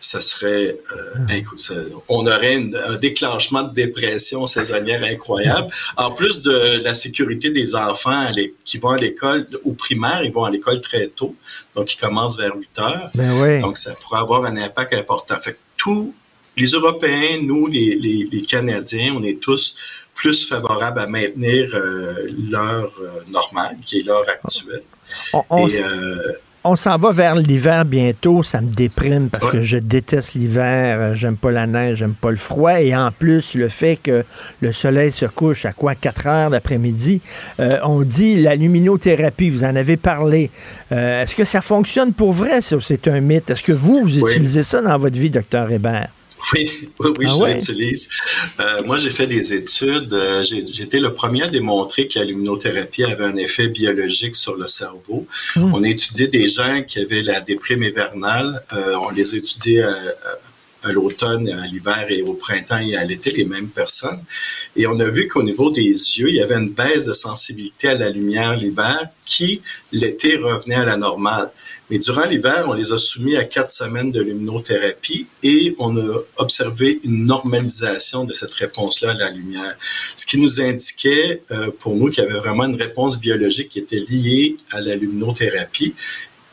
ça 0.01 0.20
serait 0.20 0.78
euh, 0.96 1.84
on 2.09 2.26
aurait 2.26 2.57
un 2.57 2.96
déclenchement 2.96 3.62
de 3.62 3.74
dépression 3.74 4.46
saisonnière 4.46 5.05
incroyable. 5.05 5.68
En 5.96 6.11
plus 6.11 6.40
de 6.42 6.82
la 6.82 6.94
sécurité 6.94 7.51
des 7.51 7.74
enfants 7.74 8.26
qui 8.64 8.78
vont 8.78 8.90
à 8.90 8.98
l'école 8.98 9.46
au 9.64 9.72
primaire, 9.72 10.22
ils 10.24 10.32
vont 10.32 10.44
à 10.44 10.51
l'école 10.51 10.80
très 10.80 11.09
tôt, 11.09 11.36
donc 11.74 11.92
ils 11.92 11.98
commencent 11.98 12.38
vers 12.38 12.57
8 12.57 12.78
heures. 12.78 13.11
Ben 13.14 13.61
donc 13.61 13.76
ça 13.76 13.94
pourrait 13.94 14.20
avoir 14.20 14.44
un 14.46 14.57
impact 14.57 14.94
important. 14.94 15.38
Fait 15.38 15.53
que 15.53 15.59
tous 15.76 16.14
les 16.57 16.66
Européens, 16.66 17.38
nous, 17.42 17.66
les, 17.66 17.94
les, 17.96 18.42
Canadiens, 18.42 19.14
on 19.16 19.22
est 19.22 19.40
tous 19.40 19.76
plus 20.14 20.46
favorables 20.46 21.01
à 21.01 21.07
maintenir 21.07 21.74
euh, 21.74 22.28
l'heure 22.51 22.92
euh, 23.01 23.22
normale, 23.30 23.76
qui 23.86 24.01
est 24.01 24.03
l'heure 24.03 24.28
actuelle. 24.28 24.82
Et, 25.59 25.80
on 26.64 26.76
s'en 26.76 26.96
va 26.98 27.12
vers 27.12 27.34
l'hiver 27.36 27.84
bientôt. 27.84 28.42
Ça 28.42 28.61
me 28.61 28.68
déprime 28.68 29.30
parce 29.30 29.50
que 29.50 29.62
je 29.62 29.78
déteste 29.78 30.34
l'hiver. 30.34 30.98
Euh, 31.00 31.14
j'aime 31.14 31.36
pas 31.36 31.50
la 31.50 31.66
neige, 31.66 31.98
j'aime 31.98 32.14
pas 32.14 32.30
le 32.30 32.36
froid. 32.36 32.80
Et 32.80 32.94
en 32.94 33.11
plus, 33.12 33.54
le 33.54 33.68
fait 33.68 33.96
que 33.96 34.24
le 34.61 34.72
soleil 34.72 35.12
se 35.12 35.26
couche 35.26 35.64
à 35.64 35.72
quoi 35.72 35.94
4 35.94 36.26
heures 36.26 36.50
l'après-midi. 36.50 37.20
Euh, 37.61 37.78
on 37.84 38.02
dit 38.02 38.40
la 38.40 38.56
luminothérapie, 38.56 39.50
vous 39.50 39.64
en 39.64 39.74
avez 39.74 39.96
parlé. 39.96 40.50
Euh, 40.92 41.22
est-ce 41.22 41.34
que 41.34 41.44
ça 41.44 41.61
fonctionne 41.61 42.12
pour 42.12 42.32
vrai? 42.32 42.61
C'est 42.61 43.08
un 43.08 43.20
mythe? 43.20 43.50
Est-ce 43.50 43.62
que 43.62 43.72
vous, 43.72 44.02
vous 44.02 44.18
utilisez 44.18 44.62
ça 44.62 44.82
dans 44.82 44.98
votre 44.98 45.18
vie, 45.18 45.30
docteur 45.30 45.70
Hébert? 45.70 46.08
Oui, 46.53 46.70
oui, 46.99 47.11
oui 47.18 47.26
ah 47.28 47.36
je 47.38 47.53
l'utilise. 47.53 48.09
Euh, 48.61 48.82
moi, 48.84 48.97
j'ai 48.97 49.11
fait 49.11 49.26
des 49.26 49.53
études. 49.53 50.12
Euh, 50.12 50.45
j'ai 50.45 50.82
été 50.82 51.01
le 51.01 51.12
premier 51.12 51.43
à 51.43 51.49
démontrer 51.49 52.09
que 52.09 52.18
la 52.18 52.24
luminothérapie 52.24 53.05
avait 53.05 53.24
un 53.24 53.36
effet 53.36 53.68
biologique 53.68 54.36
sur 54.36 54.57
le 54.57 54.68
cerveau. 54.68 55.26
Hmm. 55.57 55.74
On 55.74 55.84
a 55.84 55.88
étudié 55.88 56.28
des 56.28 56.49
gens 56.49 56.82
qui 56.82 57.01
avaient 57.01 57.22
la 57.22 57.41
déprime 57.41 57.82
hivernale. 57.82 58.64
Euh, 58.72 58.95
on 59.03 59.11
les 59.11 59.34
a 59.34 59.36
étudiés 59.36 59.84
à 60.82 60.93
l'automne, 60.93 61.49
à 61.49 61.66
l'hiver 61.66 62.07
et 62.09 62.22
au 62.22 62.34
printemps 62.34 62.80
et 62.80 62.97
à 62.97 63.05
l'été, 63.05 63.32
les 63.32 63.45
mêmes 63.45 63.68
personnes. 63.68 64.22
Et 64.76 64.86
on 64.86 64.99
a 64.99 65.09
vu 65.09 65.28
qu'au 65.28 65.43
niveau 65.43 65.70
des 65.70 65.82
yeux, 65.82 66.28
il 66.28 66.36
y 66.36 66.41
avait 66.41 66.57
une 66.57 66.70
baisse 66.70 67.07
de 67.07 67.12
sensibilité 67.12 67.88
à 67.88 67.95
la 67.95 68.11
lumière 68.11 68.57
l'hiver 68.57 69.09
qui, 69.26 69.62
l'été, 69.93 70.36
revenait 70.36 70.76
à 70.76 70.84
la 70.84 70.97
normale. 70.97 71.51
Mais 71.91 71.99
durant 71.99 72.24
l'hiver, 72.24 72.66
on 72.68 72.74
les 72.74 72.93
a 72.93 72.99
soumis 72.99 73.36
à 73.36 73.43
quatre 73.43 73.72
semaines 73.72 74.12
de 74.12 74.22
luminothérapie 74.22 75.26
et 75.43 75.74
on 75.78 75.97
a 75.97 76.20
observé 76.36 77.01
une 77.03 77.26
normalisation 77.26 78.24
de 78.24 78.32
cette 78.32 78.55
réponse-là 78.55 79.11
à 79.11 79.14
la 79.14 79.30
lumière. 79.30 79.76
Ce 80.16 80.24
qui 80.24 80.38
nous 80.38 80.61
indiquait 80.61 81.43
euh, 81.51 81.70
pour 81.76 81.97
nous 81.97 82.09
qu'il 82.11 82.22
y 82.22 82.26
avait 82.26 82.38
vraiment 82.38 82.66
une 82.66 82.80
réponse 82.80 83.18
biologique 83.18 83.70
qui 83.70 83.80
était 83.80 84.05
liée 84.09 84.57
à 84.70 84.80
la 84.80 84.95
luminothérapie. 84.95 85.97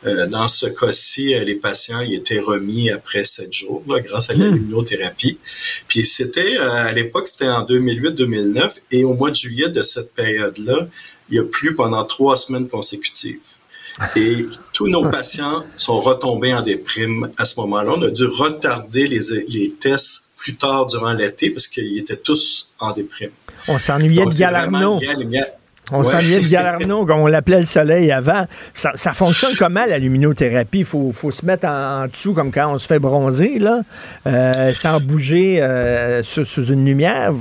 Euh, 0.06 0.26
dans 0.26 0.48
ce 0.48 0.66
cas-ci, 0.66 1.34
euh, 1.34 1.44
les 1.44 1.56
patients 1.56 2.00
y 2.00 2.14
étaient 2.14 2.40
remis 2.40 2.90
après 2.90 3.22
sept 3.22 3.52
jours 3.52 3.84
grâce 3.86 4.30
à 4.30 4.34
la 4.34 4.46
hmm. 4.46 4.54
luminothérapie. 4.54 5.38
Puis 5.86 6.04
c'était, 6.04 6.56
à 6.56 6.90
l'époque, 6.92 7.28
c'était 7.28 7.48
en 7.48 7.64
2008-2009 7.64 8.70
et 8.90 9.04
au 9.04 9.14
mois 9.14 9.30
de 9.30 9.36
juillet 9.36 9.68
de 9.68 9.82
cette 9.82 10.14
période-là, 10.14 10.88
il 11.30 11.36
y 11.36 11.38
a 11.38 11.44
plu 11.44 11.74
pendant 11.74 12.04
trois 12.04 12.36
semaines 12.36 12.68
consécutives. 12.68 13.38
Et 14.16 14.46
tous 14.72 14.88
nos 14.88 15.08
patients 15.10 15.64
sont 15.76 15.98
retombés 15.98 16.54
en 16.54 16.62
déprime 16.62 17.30
à 17.36 17.44
ce 17.44 17.58
moment-là. 17.60 17.92
On 17.96 18.02
a 18.02 18.10
dû 18.10 18.24
retarder 18.26 19.06
les, 19.06 19.20
les 19.48 19.72
tests 19.72 20.28
plus 20.36 20.54
tard 20.54 20.86
durant 20.86 21.12
l'été 21.12 21.50
parce 21.50 21.66
qu'ils 21.66 21.98
étaient 21.98 22.16
tous 22.16 22.70
en 22.78 22.92
déprime. 22.92 23.30
On 23.66 23.78
s'ennuyait 23.78 24.24
de 24.24 24.38
Galarno. 24.38 24.98
On 25.90 26.04
s'ennuyait 26.04 26.40
de 26.40 26.48
Galarno, 26.48 27.06
comme 27.06 27.20
on 27.20 27.26
l'appelait 27.26 27.60
le 27.60 27.66
soleil 27.66 28.12
avant. 28.12 28.46
Ça, 28.74 29.12
fonctionne 29.12 29.54
comment, 29.56 29.84
la 29.86 29.98
luminothérapie? 29.98 30.80
Il 30.80 30.84
faut, 30.84 31.12
se 31.12 31.44
mettre 31.44 31.66
en, 31.66 32.06
dessous, 32.06 32.34
comme 32.34 32.50
quand 32.50 32.72
on 32.72 32.78
se 32.78 32.86
fait 32.86 32.98
bronzer, 32.98 33.58
là, 33.58 33.82
euh, 34.26 34.72
sans 34.74 35.00
bouger 35.00 35.62
euh, 35.62 36.22
sous, 36.22 36.66
une 36.66 36.84
lumière? 36.84 37.32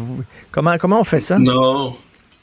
comment, 0.51 0.77
comment 0.77 1.01
on 1.01 1.03
fait 1.03 1.21
ça? 1.21 1.37
Non. 1.37 1.95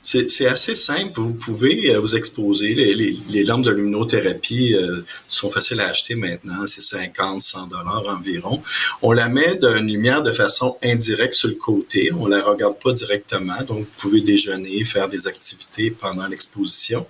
C'est 0.05 0.47
assez 0.47 0.75
simple. 0.75 1.19
Vous 1.19 1.33
pouvez 1.33 1.95
euh, 1.95 1.99
vous 1.99 2.15
exposer. 2.15 2.75
Les, 2.75 2.95
les, 2.95 3.45
lampes 3.45 3.65
de 3.65 3.71
luminothérapie 3.71 4.75
euh, 4.75 5.01
sont 5.27 5.51
faciles 5.51 5.81
à 5.81 5.89
acheter 5.89 6.15
maintenant. 6.15 6.67
C'est 6.67 6.83
50, 6.83 7.41
100 7.41 7.69
dollars 7.69 8.05
environ. 8.09 8.63
On 9.01 9.13
la 9.13 9.31
met 9.31 9.57
d'une 9.57 9.87
lumière 9.87 10.23
de 10.23 10.31
façon 10.31 10.77
indirecte 10.83 11.33
sur 11.33 11.49
le 11.49 11.55
côté. 11.55 12.13
On 12.13 12.27
la 12.27 12.43
regarde 12.43 12.79
pas 12.83 12.93
directement. 12.93 13.57
Donc, 13.67 13.79
vous 13.79 13.87
pouvez 13.97 14.21
déjeuner, 14.21 14.85
faire 14.85 15.09
des 15.09 15.27
activités 15.27 15.91
pendant 15.91 16.27
l'exposition. 16.27 17.07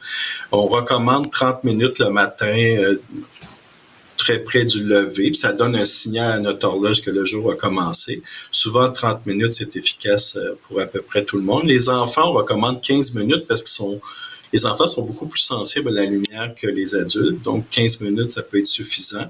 On 0.52 0.66
recommande 0.66 1.32
30 1.32 1.64
minutes 1.64 1.98
le 1.98 2.10
matin 2.10 2.54
euh, 2.56 3.02
très 4.24 4.38
près 4.38 4.64
du 4.64 4.82
lever, 4.84 5.34
ça 5.34 5.52
donne 5.52 5.76
un 5.76 5.84
signal 5.84 6.32
à 6.32 6.38
notre 6.38 6.66
horloge 6.66 7.02
que 7.02 7.10
le 7.10 7.26
jour 7.26 7.52
a 7.52 7.56
commencé. 7.56 8.22
Souvent, 8.50 8.90
30 8.90 9.26
minutes, 9.26 9.52
c'est 9.52 9.76
efficace 9.76 10.36
euh, 10.36 10.58
pour 10.62 10.80
à 10.80 10.86
peu 10.86 11.02
près 11.02 11.24
tout 11.24 11.36
le 11.36 11.42
monde. 11.42 11.64
Les 11.64 11.90
enfants, 11.90 12.30
on 12.30 12.32
recommande 12.32 12.80
15 12.80 13.14
minutes 13.14 13.46
parce 13.46 13.62
qu'ils 13.62 13.72
sont 13.72 14.00
les 14.54 14.66
enfants 14.66 14.86
sont 14.86 15.02
beaucoup 15.02 15.26
plus 15.26 15.40
sensibles 15.40 15.88
à 15.88 16.02
la 16.02 16.04
lumière 16.04 16.54
que 16.54 16.68
les 16.68 16.94
adultes, 16.94 17.42
donc 17.42 17.68
15 17.70 18.00
minutes, 18.02 18.30
ça 18.30 18.40
peut 18.44 18.60
être 18.60 18.66
suffisant. 18.66 19.28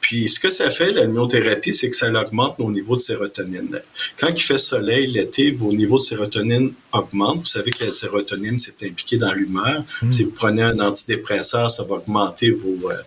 Puis 0.00 0.28
ce 0.28 0.38
que 0.38 0.50
ça 0.50 0.70
fait, 0.70 0.92
la 0.92 1.02
luminothérapie, 1.02 1.72
c'est 1.72 1.90
que 1.90 1.96
ça 1.96 2.08
augmente 2.12 2.60
nos 2.60 2.70
niveaux 2.70 2.94
de 2.94 3.00
sérotonine. 3.00 3.80
Quand 4.16 4.28
il 4.28 4.40
fait 4.40 4.58
soleil 4.58 5.08
l'été, 5.08 5.50
vos 5.50 5.72
niveaux 5.72 5.98
de 5.98 6.02
sérotonine 6.02 6.74
augmentent. 6.92 7.40
Vous 7.40 7.46
savez 7.46 7.72
que 7.72 7.84
la 7.84 7.90
sérotonine, 7.90 8.56
c'est 8.56 8.86
impliqué 8.86 9.16
dans 9.16 9.32
l'humeur. 9.32 9.84
Hmm. 10.00 10.12
Si 10.12 10.22
vous 10.22 10.30
prenez 10.30 10.62
un 10.62 10.78
antidépresseur, 10.78 11.68
ça 11.68 11.82
va 11.82 11.96
augmenter 11.96 12.52
vos, 12.52 12.88
euh, 12.88 13.02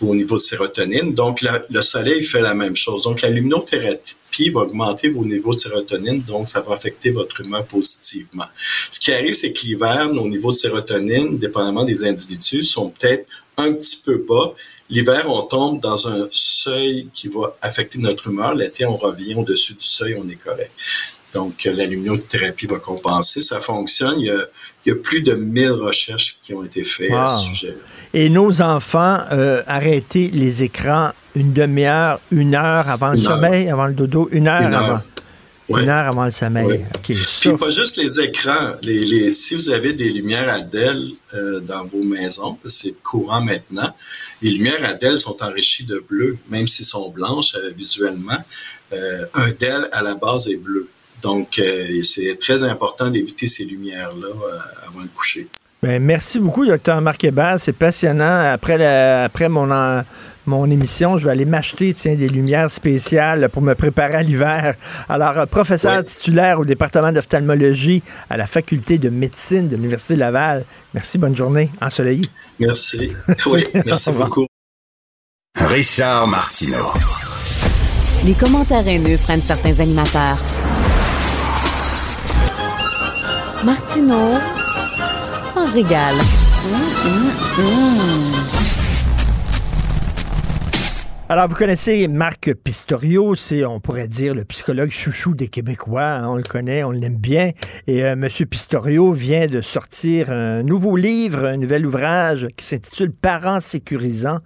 vos 0.00 0.14
niveaux 0.14 0.36
de 0.36 0.42
sérotonine. 0.42 1.14
Donc, 1.14 1.42
le 1.42 1.82
soleil 1.82 2.22
fait 2.22 2.40
la 2.40 2.54
même 2.54 2.74
chose. 2.74 3.04
Donc, 3.04 3.20
la 3.20 3.28
luminothérapie 3.28 4.50
va 4.50 4.62
augmenter 4.62 5.10
vos 5.10 5.24
niveaux 5.24 5.54
de 5.54 5.60
sérotonine, 5.60 6.22
donc 6.22 6.48
ça 6.48 6.60
va 6.60 6.74
affecter 6.74 7.10
votre 7.10 7.40
humeur 7.40 7.64
positivement. 7.66 8.46
Ce 8.90 8.98
qui 8.98 9.12
arrive, 9.12 9.34
c'est 9.34 9.52
que 9.52 9.66
l'hiver, 9.66 10.12
nos 10.12 10.28
niveaux 10.28 10.52
de 10.52 10.56
sérotonine, 10.56 11.38
dépendamment 11.38 11.84
des 11.84 12.04
individus, 12.04 12.62
sont 12.62 12.90
peut-être 12.90 13.26
un 13.56 13.72
petit 13.74 14.00
peu 14.04 14.24
bas. 14.28 14.54
L'hiver, 14.88 15.26
on 15.28 15.42
tombe 15.42 15.80
dans 15.80 16.08
un 16.08 16.28
seuil 16.32 17.08
qui 17.14 17.28
va 17.28 17.56
affecter 17.60 17.98
notre 17.98 18.28
humeur. 18.28 18.54
L'été, 18.54 18.84
on 18.86 18.96
revient 18.96 19.34
au-dessus 19.34 19.74
du 19.74 19.84
seuil, 19.84 20.16
on 20.16 20.28
est 20.28 20.36
correct. 20.36 20.72
Donc, 21.34 21.64
la 21.64 21.86
luminothérapie 21.86 22.66
va 22.66 22.78
compenser. 22.78 23.40
Ça 23.40 23.60
fonctionne. 23.60 24.18
Il 24.18 24.26
y 24.26 24.30
a, 24.30 24.48
plus 24.94 25.22
de 25.22 25.34
1000 25.34 25.72
recherches 25.72 26.38
qui 26.42 26.54
ont 26.54 26.64
été 26.64 26.84
faites 26.84 27.12
à 27.12 27.26
ce 27.26 27.48
sujet. 27.48 27.76
Et 28.14 28.28
nos 28.28 28.60
enfants, 28.62 29.20
euh, 29.32 29.62
arrêter 29.66 30.30
les 30.32 30.62
écrans 30.62 31.12
une 31.36 31.52
demi-heure, 31.52 32.20
une 32.32 32.54
heure 32.54 32.88
avant 32.88 33.12
le 33.12 33.18
sommeil, 33.18 33.68
avant 33.68 33.86
le 33.86 33.94
dodo, 33.94 34.28
une 34.32 34.48
heure, 34.48 34.74
avant. 34.74 35.00
Une 35.68 35.88
heure 35.88 36.08
avant 36.08 36.24
le 36.24 36.32
sommeil. 36.32 36.84
Puis 37.04 37.16
pas 37.58 37.70
juste 37.70 37.96
les 37.96 38.18
écrans. 38.18 38.72
Les, 38.82 39.32
si 39.32 39.54
vous 39.54 39.70
avez 39.70 39.92
des 39.92 40.10
lumières 40.10 40.52
Adèle 40.52 41.10
euh, 41.34 41.60
dans 41.60 41.86
vos 41.86 42.02
maisons, 42.02 42.54
parce 42.60 42.74
que 42.74 42.80
c'est 42.80 43.02
courant 43.02 43.42
maintenant, 43.42 43.94
les 44.42 44.50
lumières 44.50 44.84
Adèle 44.84 45.20
sont 45.20 45.40
enrichies 45.44 45.84
de 45.84 46.02
bleu, 46.08 46.36
même 46.48 46.66
s'ils 46.66 46.86
sont 46.86 47.10
blanches 47.10 47.54
euh, 47.54 47.70
visuellement. 47.76 48.38
un 49.34 49.50
DEL 49.52 49.88
à 49.92 50.02
la 50.02 50.16
base 50.16 50.48
est 50.48 50.56
bleu. 50.56 50.88
Donc, 51.22 51.58
euh, 51.58 52.02
c'est 52.02 52.38
très 52.38 52.62
important 52.62 53.10
d'éviter 53.10 53.46
ces 53.46 53.64
lumières-là 53.64 54.28
euh, 54.28 54.58
avant 54.88 55.00
le 55.00 55.08
coucher. 55.08 55.48
Ben, 55.82 56.02
merci 56.02 56.38
beaucoup, 56.38 56.66
docteur 56.66 57.00
Marc 57.00 57.24
Hébert. 57.24 57.56
C'est 57.58 57.72
passionnant. 57.72 58.52
Après, 58.52 58.84
après 59.24 59.48
mon, 59.48 59.66
mon 60.46 60.70
émission, 60.70 61.16
je 61.16 61.24
vais 61.24 61.30
aller 61.30 61.44
m'acheter 61.44 61.94
des 61.94 62.28
lumières 62.28 62.70
spéciales 62.70 63.48
pour 63.48 63.62
me 63.62 63.74
préparer 63.74 64.14
à 64.14 64.22
l'hiver. 64.22 64.74
Alors, 65.08 65.38
euh, 65.38 65.46
professeur 65.46 66.04
titulaire 66.04 66.60
au 66.60 66.64
département 66.64 67.12
d'ophtalmologie 67.12 68.02
à 68.28 68.36
la 68.36 68.46
faculté 68.46 68.98
de 68.98 69.08
médecine 69.08 69.68
de 69.68 69.76
l'Université 69.76 70.16
Laval. 70.16 70.64
Merci, 70.92 71.18
bonne 71.18 71.36
journée. 71.36 71.70
Ensoleillé. 71.80 72.26
Merci. 72.58 73.12
oui, 73.46 73.64
merci 73.86 74.10
beaucoup. 74.10 74.46
Richard 75.56 76.26
Martineau. 76.28 76.92
Les 78.26 78.34
commentaires 78.34 78.86
haineux 78.86 79.16
prennent 79.16 79.40
certains 79.40 79.80
animateurs. 79.80 80.38
Martineau 83.64 84.38
s'en 85.52 85.66
régale. 85.66 86.16
Alors, 91.32 91.46
vous 91.46 91.54
connaissez 91.54 92.08
Marc 92.08 92.52
Pistorio, 92.54 93.36
c'est, 93.36 93.64
on 93.64 93.78
pourrait 93.78 94.08
dire, 94.08 94.34
le 94.34 94.44
psychologue 94.44 94.90
chouchou 94.90 95.36
des 95.36 95.46
Québécois. 95.46 96.02
Hein, 96.02 96.28
on 96.28 96.34
le 96.34 96.42
connaît, 96.42 96.82
on 96.82 96.90
l'aime 96.90 97.18
bien. 97.18 97.52
Et 97.86 98.02
euh, 98.02 98.14
M. 98.14 98.28
Pistorio 98.50 99.12
vient 99.12 99.46
de 99.46 99.60
sortir 99.60 100.32
un 100.32 100.64
nouveau 100.64 100.96
livre, 100.96 101.44
un 101.44 101.56
nouvel 101.56 101.86
ouvrage 101.86 102.48
qui 102.56 102.64
s'intitule 102.64 103.12
Parents 103.12 103.60
sécurisants 103.60 104.40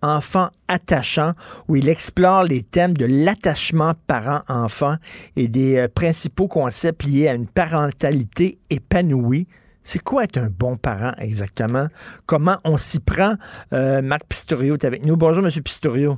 Enfants 0.00 0.48
attachants, 0.66 1.34
où 1.68 1.76
il 1.76 1.90
explore 1.90 2.44
les 2.44 2.62
thèmes 2.62 2.96
de 2.96 3.04
l'attachement 3.04 3.92
parent-enfant 4.06 4.96
et 5.36 5.46
des 5.46 5.76
euh, 5.76 5.88
principaux 5.94 6.48
concepts 6.48 7.04
liés 7.04 7.28
à 7.28 7.34
une 7.34 7.48
parentalité 7.48 8.56
épanouie. 8.70 9.46
C'est 9.82 9.98
quoi 9.98 10.24
être 10.24 10.38
un 10.38 10.48
bon 10.48 10.78
parent 10.78 11.12
exactement? 11.18 11.88
Comment 12.24 12.56
on 12.64 12.78
s'y 12.78 12.98
prend? 12.98 13.34
Euh, 13.74 14.00
Marc 14.00 14.24
Pistorio 14.26 14.72
est 14.72 14.86
avec 14.86 15.04
nous. 15.04 15.18
Bonjour, 15.18 15.44
M. 15.44 15.50
Pistorio. 15.62 16.16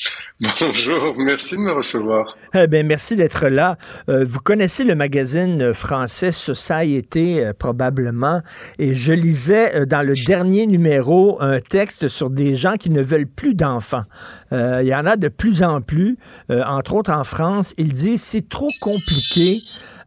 Bonjour, 0.60 1.14
merci 1.18 1.56
de 1.56 1.60
me 1.60 1.72
recevoir. 1.72 2.36
Eh 2.54 2.68
bien, 2.68 2.84
merci 2.84 3.16
d'être 3.16 3.48
là. 3.48 3.76
Euh, 4.08 4.24
vous 4.24 4.38
connaissez 4.38 4.84
le 4.84 4.94
magazine 4.94 5.74
français 5.74 6.30
Société 6.30 7.44
euh, 7.44 7.52
probablement, 7.52 8.42
et 8.78 8.94
je 8.94 9.12
lisais 9.12 9.74
euh, 9.74 9.84
dans 9.84 10.06
le 10.06 10.14
dernier 10.26 10.66
numéro 10.66 11.42
un 11.42 11.60
texte 11.60 12.06
sur 12.06 12.30
des 12.30 12.54
gens 12.54 12.76
qui 12.76 12.90
ne 12.90 13.02
veulent 13.02 13.26
plus 13.26 13.54
d'enfants. 13.54 14.04
Il 14.52 14.86
y 14.86 14.94
en 14.94 15.06
a 15.06 15.16
de 15.16 15.28
plus 15.28 15.62
en 15.62 15.80
plus, 15.80 16.16
entre 16.48 16.94
autres 16.94 17.12
en 17.12 17.24
France. 17.24 17.74
Ils 17.76 17.92
disent 17.92 18.22
c'est 18.22 18.48
trop 18.48 18.68
compliqué 18.80 19.58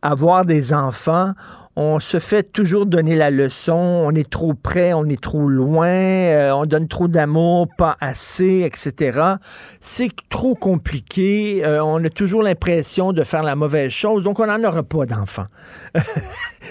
avoir 0.01 0.45
des 0.45 0.73
enfants 0.73 1.33
on 1.75 1.99
se 1.99 2.19
fait 2.19 2.51
toujours 2.51 2.85
donner 2.85 3.15
la 3.15 3.29
leçon, 3.29 3.75
on 3.75 4.13
est 4.13 4.29
trop 4.29 4.53
près, 4.53 4.93
on 4.93 5.05
est 5.05 5.21
trop 5.21 5.47
loin, 5.47 5.87
euh, 5.87 6.51
on 6.51 6.65
donne 6.65 6.87
trop 6.87 7.07
d'amour, 7.07 7.67
pas 7.77 7.97
assez, 8.01 8.61
etc. 8.65 9.35
C'est 9.79 10.11
trop 10.29 10.55
compliqué, 10.55 11.63
euh, 11.63 11.83
on 11.83 12.03
a 12.03 12.09
toujours 12.09 12.43
l'impression 12.43 13.13
de 13.13 13.23
faire 13.23 13.43
la 13.43 13.55
mauvaise 13.55 13.91
chose, 13.91 14.23
donc 14.23 14.39
on 14.39 14.47
n'en 14.47 14.63
aura 14.63 14.83
pas 14.83 15.05
d'enfants. 15.05 15.47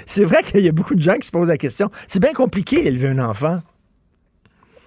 c'est 0.06 0.24
vrai 0.24 0.42
qu'il 0.42 0.60
y 0.60 0.68
a 0.68 0.72
beaucoup 0.72 0.94
de 0.94 1.02
gens 1.02 1.16
qui 1.16 1.26
se 1.26 1.32
posent 1.32 1.48
la 1.48 1.58
question. 1.58 1.90
C'est 2.06 2.20
bien 2.20 2.32
compliqué 2.32 2.86
élever 2.86 3.08
un 3.08 3.18
enfant. 3.18 3.60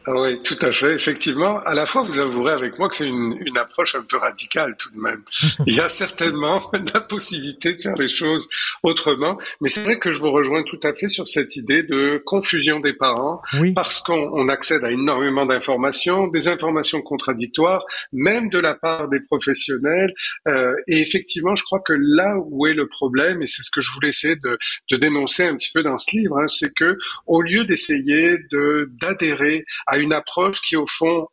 Ah 0.05 0.21
oui, 0.21 0.41
tout 0.41 0.57
à 0.61 0.71
fait. 0.71 0.95
Effectivement, 0.95 1.59
à 1.59 1.73
la 1.73 1.85
fois, 1.85 2.03
vous 2.03 2.19
avouerez 2.19 2.51
avec 2.51 2.77
moi 2.77 2.89
que 2.89 2.95
c'est 2.95 3.07
une, 3.07 3.37
une, 3.39 3.57
approche 3.57 3.95
un 3.95 4.01
peu 4.01 4.17
radicale 4.17 4.75
tout 4.77 4.89
de 4.89 4.97
même. 4.97 5.21
Il 5.65 5.75
y 5.75 5.79
a 5.79 5.87
certainement 5.87 6.69
la 6.93 6.99
possibilité 7.01 7.75
de 7.75 7.81
faire 7.81 7.95
les 7.95 8.09
choses 8.09 8.49
autrement, 8.81 9.37
mais 9.61 9.69
c'est 9.69 9.81
vrai 9.81 9.99
que 9.99 10.11
je 10.11 10.19
vous 10.19 10.31
rejoins 10.31 10.63
tout 10.63 10.79
à 10.83 10.93
fait 10.93 11.07
sur 11.07 11.27
cette 11.27 11.55
idée 11.55 11.83
de 11.83 12.21
confusion 12.25 12.79
des 12.79 12.93
parents, 12.93 13.41
parce 13.75 14.01
qu'on 14.01 14.49
accède 14.49 14.83
à 14.83 14.91
énormément 14.91 15.45
d'informations, 15.45 16.27
des 16.27 16.47
informations 16.47 17.01
contradictoires, 17.01 17.85
même 18.11 18.49
de 18.49 18.59
la 18.59 18.75
part 18.75 19.07
des 19.07 19.21
professionnels. 19.21 20.13
Euh, 20.47 20.73
et 20.87 20.99
effectivement, 21.01 21.55
je 21.55 21.63
crois 21.63 21.79
que 21.79 21.93
là 21.97 22.35
où 22.37 22.67
est 22.67 22.73
le 22.73 22.87
problème, 22.87 23.41
et 23.41 23.47
c'est 23.47 23.61
ce 23.61 23.71
que 23.71 23.81
je 23.81 23.91
voulais 23.93 24.09
essayer 24.09 24.35
de, 24.35 24.57
de 24.91 24.97
dénoncer 24.97 25.45
un 25.45 25.55
petit 25.55 25.71
peu 25.73 25.83
dans 25.83 25.97
ce 25.97 26.15
livre, 26.15 26.37
hein, 26.39 26.47
c'est 26.47 26.73
que 26.73 26.97
au 27.25 27.41
lieu 27.41 27.63
d'essayer 27.63 28.37
de 28.51 28.89
d'adhérer 28.99 29.65
à 29.87 29.92
une 29.97 30.13
approche 30.13 30.61
qui, 30.61 30.75
au 30.75 30.85
fond, 30.85 31.27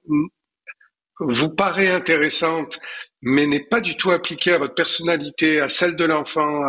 vous 1.21 1.51
paraît 1.51 1.89
intéressante, 1.89 2.79
mais 3.23 3.47
n'est 3.47 3.67
pas 3.67 3.81
du 3.81 3.97
tout 3.97 4.11
appliquée 4.11 4.53
à 4.53 4.59
votre 4.59 4.75
personnalité, 4.75 5.61
à 5.61 5.69
celle 5.69 5.97
de 5.97 6.05
l'enfant, 6.05 6.63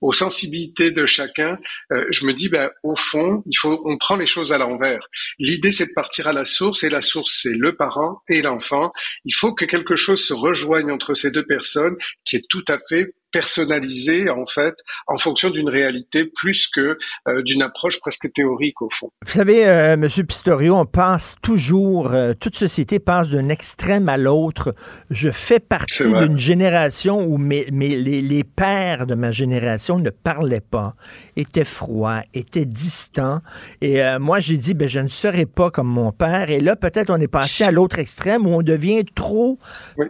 aux 0.00 0.12
sensibilités 0.12 0.90
de 0.90 1.04
chacun, 1.04 1.58
euh, 1.92 2.04
je 2.10 2.24
me 2.24 2.32
dis, 2.32 2.48
ben, 2.48 2.70
au 2.82 2.96
fond, 2.96 3.42
il 3.46 3.56
faut, 3.56 3.80
on 3.84 3.98
prend 3.98 4.16
les 4.16 4.26
choses 4.26 4.52
à 4.52 4.58
l'envers. 4.58 5.00
L'idée, 5.38 5.72
c'est 5.72 5.86
de 5.86 5.94
partir 5.94 6.26
à 6.26 6.32
la 6.32 6.44
source, 6.44 6.82
et 6.82 6.90
la 6.90 7.02
source, 7.02 7.40
c'est 7.42 7.56
le 7.56 7.76
parent 7.76 8.22
et 8.28 8.40
l'enfant. 8.40 8.92
Il 9.24 9.34
faut 9.34 9.52
que 9.52 9.66
quelque 9.66 9.96
chose 9.96 10.24
se 10.24 10.32
rejoigne 10.32 10.90
entre 10.90 11.14
ces 11.14 11.30
deux 11.30 11.44
personnes, 11.44 11.96
qui 12.24 12.36
est 12.36 12.48
tout 12.48 12.64
à 12.68 12.78
fait 12.88 13.12
personnalisé 13.30 14.30
en 14.30 14.46
fait 14.46 14.74
en 15.06 15.18
fonction 15.18 15.50
d'une 15.50 15.68
réalité 15.68 16.24
plus 16.24 16.68
que 16.68 16.98
euh, 17.28 17.42
d'une 17.42 17.62
approche 17.62 18.00
presque 18.00 18.32
théorique 18.32 18.80
au 18.82 18.88
fond. 18.90 19.10
Vous 19.24 19.32
savez, 19.32 19.66
euh, 19.66 19.96
Monsieur 19.96 20.24
Pistorio, 20.24 20.76
on 20.76 20.86
passe 20.86 21.36
toujours, 21.42 22.12
euh, 22.12 22.32
toute 22.38 22.56
société 22.56 22.98
passe 22.98 23.28
d'un 23.30 23.48
extrême 23.48 24.08
à 24.08 24.16
l'autre. 24.16 24.74
Je 25.10 25.30
fais 25.30 25.60
partie 25.60 26.12
d'une 26.14 26.38
génération 26.38 27.20
où 27.20 27.38
mes, 27.38 27.66
mes 27.70 27.96
les, 27.96 28.22
les, 28.22 28.44
pères 28.44 29.06
de 29.06 29.14
ma 29.14 29.30
génération 29.30 29.98
ne 29.98 30.10
parlaient 30.10 30.60
pas, 30.60 30.94
étaient 31.36 31.64
froids, 31.64 32.22
étaient 32.34 32.64
distants. 32.64 33.40
Et 33.80 34.00
moi, 34.18 34.40
j'ai 34.40 34.56
dit, 34.56 34.74
ben 34.74 34.88
je 34.88 35.00
ne 35.00 35.08
serai 35.08 35.46
pas 35.46 35.70
comme 35.70 35.88
mon 35.88 36.12
père. 36.12 36.50
Et 36.50 36.60
là, 36.60 36.76
peut-être 36.76 37.10
on 37.10 37.20
est 37.20 37.28
passé 37.28 37.64
à 37.64 37.70
l'autre 37.70 37.98
extrême 37.98 38.46
où 38.46 38.50
on 38.50 38.62
devient 38.62 39.04
trop 39.14 39.58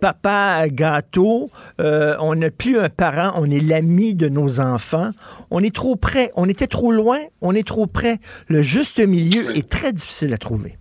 papa 0.01 0.69
gâteau. 0.69 1.51
on 1.79 2.35
n'a 2.35 2.51
plus 2.51 2.79
un 2.79 2.89
père 2.89 3.08
on 3.37 3.51
est 3.51 3.61
l'ami 3.61 4.15
de 4.15 4.29
nos 4.29 4.61
enfants. 4.61 5.11
On 5.51 5.63
est 5.63 5.75
trop 5.75 5.97
près, 5.97 6.31
on 6.37 6.49
était 6.49 6.67
trop 6.67 6.93
loin, 6.93 7.19
on 7.41 7.55
est 7.55 7.67
trop 7.67 7.87
près. 7.87 8.19
Le 8.49 8.63
juste 8.63 9.01
milieu 9.01 9.57
est 9.57 9.69
très 9.69 9.93
difficile 9.93 10.33
à 10.33 10.39
trouver. 10.39 10.79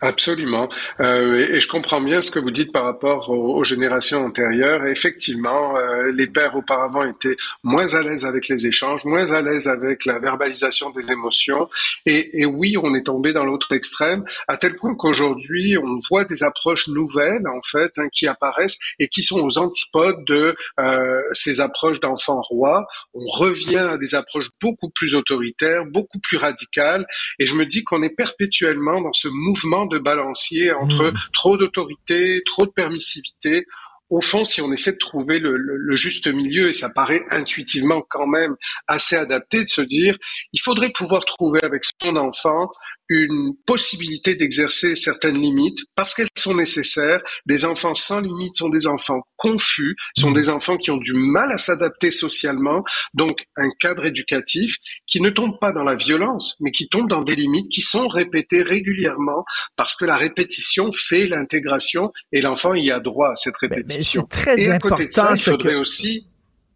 Absolument. 0.00 0.68
Euh, 1.00 1.48
et, 1.50 1.60
je 1.60 1.66
comprends 1.66 2.00
bien 2.00 2.22
ce 2.22 2.30
que 2.30 2.38
vous 2.38 2.52
dites 2.52 2.72
par 2.72 2.84
rapport 2.84 3.30
aux, 3.30 3.64
générations 3.64 4.24
antérieures. 4.24 4.86
effectivement, 4.86 5.76
euh, 5.76 6.12
les 6.12 6.28
pères 6.28 6.54
auparavant 6.54 7.04
étaient 7.04 7.36
moins 7.64 7.94
à 7.94 8.02
l'aise 8.02 8.24
avec 8.24 8.48
les 8.48 8.66
échanges, 8.66 9.04
moins 9.04 9.32
à 9.32 9.42
l'aise 9.42 9.66
avec 9.66 10.04
la 10.04 10.20
verbalisation 10.20 10.90
des 10.90 11.10
émotions. 11.10 11.68
Et, 12.06 12.40
et 12.40 12.46
oui, 12.46 12.76
on 12.80 12.94
est 12.94 13.06
tombé 13.06 13.32
dans 13.32 13.44
l'autre 13.44 13.72
extrême, 13.72 14.24
à 14.46 14.56
tel 14.56 14.76
point 14.76 14.94
qu'aujourd'hui, 14.94 15.76
on 15.78 15.98
voit 16.08 16.24
des 16.24 16.44
approches 16.44 16.86
nouvelles, 16.86 17.46
en 17.48 17.60
fait, 17.62 17.92
hein, 17.96 18.08
qui 18.12 18.28
apparaissent 18.28 18.78
et 19.00 19.08
qui 19.08 19.22
sont 19.22 19.40
aux 19.40 19.58
antipodes 19.58 20.24
de 20.26 20.54
euh, 20.78 21.22
ces 21.32 21.60
approches 21.60 21.98
d'enfants 21.98 22.40
rois. 22.42 22.86
On 23.14 23.24
revient 23.26 23.88
à 23.92 23.98
des 23.98 24.14
approches 24.14 24.48
beaucoup 24.60 24.90
plus 24.90 25.16
autoritaires, 25.16 25.84
beaucoup 25.86 26.20
plus 26.20 26.36
radicales. 26.36 27.06
Et 27.40 27.46
je 27.46 27.54
me 27.54 27.66
dis 27.66 27.82
qu'on 27.82 28.02
est 28.02 28.14
perpétuellement 28.14 29.00
dans 29.00 29.12
ce 29.12 29.28
mouvement 29.28 29.87
de 29.88 29.98
balancier 29.98 30.72
entre 30.72 31.12
mmh. 31.12 31.16
trop 31.32 31.56
d'autorité, 31.56 32.42
trop 32.44 32.66
de 32.66 32.70
permissivité. 32.70 33.66
Au 34.10 34.22
fond, 34.22 34.44
si 34.46 34.62
on 34.62 34.72
essaie 34.72 34.92
de 34.92 34.98
trouver 34.98 35.38
le, 35.38 35.56
le, 35.56 35.96
juste 35.96 36.28
milieu, 36.28 36.70
et 36.70 36.72
ça 36.72 36.88
paraît 36.88 37.24
intuitivement 37.30 38.00
quand 38.08 38.26
même 38.26 38.56
assez 38.86 39.16
adapté 39.16 39.64
de 39.64 39.68
se 39.68 39.82
dire, 39.82 40.16
il 40.54 40.60
faudrait 40.60 40.92
pouvoir 40.92 41.26
trouver 41.26 41.60
avec 41.62 41.82
son 42.02 42.16
enfant 42.16 42.70
une 43.08 43.54
possibilité 43.66 44.34
d'exercer 44.34 44.94
certaines 44.96 45.40
limites 45.40 45.78
parce 45.94 46.14
qu'elles 46.14 46.28
sont 46.36 46.54
nécessaires. 46.54 47.22
Des 47.46 47.64
enfants 47.64 47.94
sans 47.94 48.20
limites 48.20 48.56
sont 48.56 48.68
des 48.68 48.86
enfants 48.86 49.20
confus, 49.36 49.96
sont 50.16 50.32
des 50.32 50.48
enfants 50.50 50.76
qui 50.76 50.90
ont 50.90 50.98
du 50.98 51.12
mal 51.14 51.52
à 51.52 51.58
s'adapter 51.58 52.10
socialement. 52.10 52.82
Donc 53.14 53.38
un 53.56 53.70
cadre 53.80 54.04
éducatif 54.06 54.76
qui 55.06 55.20
ne 55.20 55.30
tombe 55.30 55.58
pas 55.60 55.72
dans 55.72 55.84
la 55.84 55.96
violence, 55.96 56.56
mais 56.60 56.70
qui 56.70 56.88
tombe 56.88 57.08
dans 57.08 57.22
des 57.22 57.36
limites 57.36 57.68
qui 57.70 57.80
sont 57.80 58.08
répétées 58.08 58.62
régulièrement 58.62 59.44
parce 59.76 59.94
que 59.94 60.04
la 60.04 60.16
répétition 60.16 60.90
fait 60.92 61.26
l'intégration 61.26 62.12
et 62.32 62.40
l'enfant 62.40 62.74
y 62.74 62.90
a 62.90 63.00
droit 63.00 63.30
à 63.30 63.36
cette 63.36 63.56
répétition. 63.56 64.26
très 64.28 64.60
et 64.60 64.70
à 64.70 64.78
côté 64.78 65.06
de 65.06 65.10
ça, 65.10 65.32
il 65.34 65.40
faudrait 65.40 65.76
aussi... 65.76 66.26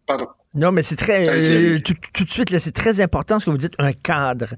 Pardon. 0.06 0.26
Non, 0.54 0.70
mais 0.70 0.82
c'est 0.82 0.96
très 0.96 1.30
euh, 1.30 1.78
tout, 1.82 2.24
de 2.24 2.30
suite 2.30 2.50
là, 2.50 2.60
c'est 2.60 2.72
très 2.72 3.00
important 3.00 3.40
ce 3.40 3.46
que 3.46 3.50
vous 3.50 3.56
dites 3.56 3.72
un 3.78 3.94
cadre. 3.94 4.48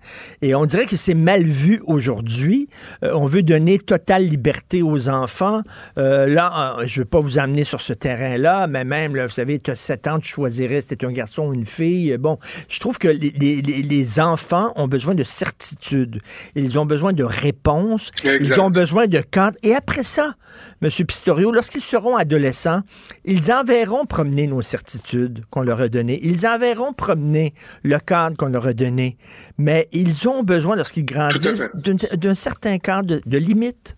Et 0.43 0.53
on 0.57 0.67
dirait 0.67 0.87
que 0.87 0.97
c'est 0.97 1.15
mal 1.15 1.45
vu 1.45 1.81
aujourd'hui. 1.87 2.69
Euh, 3.05 3.13
on 3.15 3.27
veut 3.27 3.43
donner 3.43 3.79
totale 3.79 4.27
liberté 4.27 4.83
aux 4.83 5.09
enfants. 5.09 5.63
Euh, 5.97 6.27
là, 6.27 6.79
je 6.85 7.03
veux 7.03 7.05
pas 7.05 7.21
vous 7.21 7.39
amener 7.39 7.63
sur 7.63 7.81
ce 7.81 7.93
terrain-là, 7.93 8.67
mais 8.67 8.83
même 8.83 9.15
là, 9.15 9.27
vous 9.27 9.33
savez, 9.33 9.61
tu 9.61 9.71
as 9.71 9.77
7 9.77 10.09
ans, 10.09 10.19
tu 10.19 10.27
choisirais 10.27 10.81
si 10.81 10.97
tu 10.97 11.07
un 11.07 11.13
garçon 11.13 11.47
ou 11.47 11.55
une 11.55 11.67
fille. 11.67 12.19
Bon, 12.19 12.39
je 12.69 12.81
trouve 12.81 12.99
que 12.99 13.07
les, 13.07 13.31
les, 13.31 13.63
les, 13.63 14.21
enfants 14.21 14.73
ont 14.75 14.89
besoin 14.89 15.15
de 15.15 15.23
certitude. 15.23 16.21
Ils 16.57 16.77
ont 16.77 16.87
besoin 16.87 17.13
de 17.13 17.23
réponses. 17.23 18.11
Ils 18.25 18.61
ont 18.61 18.71
besoin 18.71 19.07
de 19.07 19.21
cadre. 19.21 19.57
Et 19.63 19.75
après 19.75 20.03
ça, 20.03 20.35
Monsieur 20.81 21.05
Pistorio, 21.05 21.53
lorsqu'ils 21.53 21.83
seront 21.83 22.17
adolescents, 22.17 22.83
ils 23.25 23.53
enverront 23.53 24.07
promener 24.07 24.47
nos 24.47 24.63
certitudes 24.63 25.45
qu'on 25.51 25.63
leur 25.63 25.84
donné. 25.89 26.21
Ils 26.23 26.47
enverront 26.47 26.93
promener 26.93 27.55
le 27.83 27.99
cadre 27.99 28.37
qu'on 28.37 28.49
leur 28.49 28.67
a 28.67 28.73
donné, 28.73 29.17
mais 29.59 29.89
ils 29.93 30.29
ont 30.29 30.43
besoin, 30.43 30.77
lorsqu'ils 30.77 31.05
grandissent, 31.05 31.69
d'un 31.75 32.35
certain 32.35 32.79
cadre 32.79 33.09
de, 33.09 33.23
de 33.25 33.39
limite. 33.39 33.97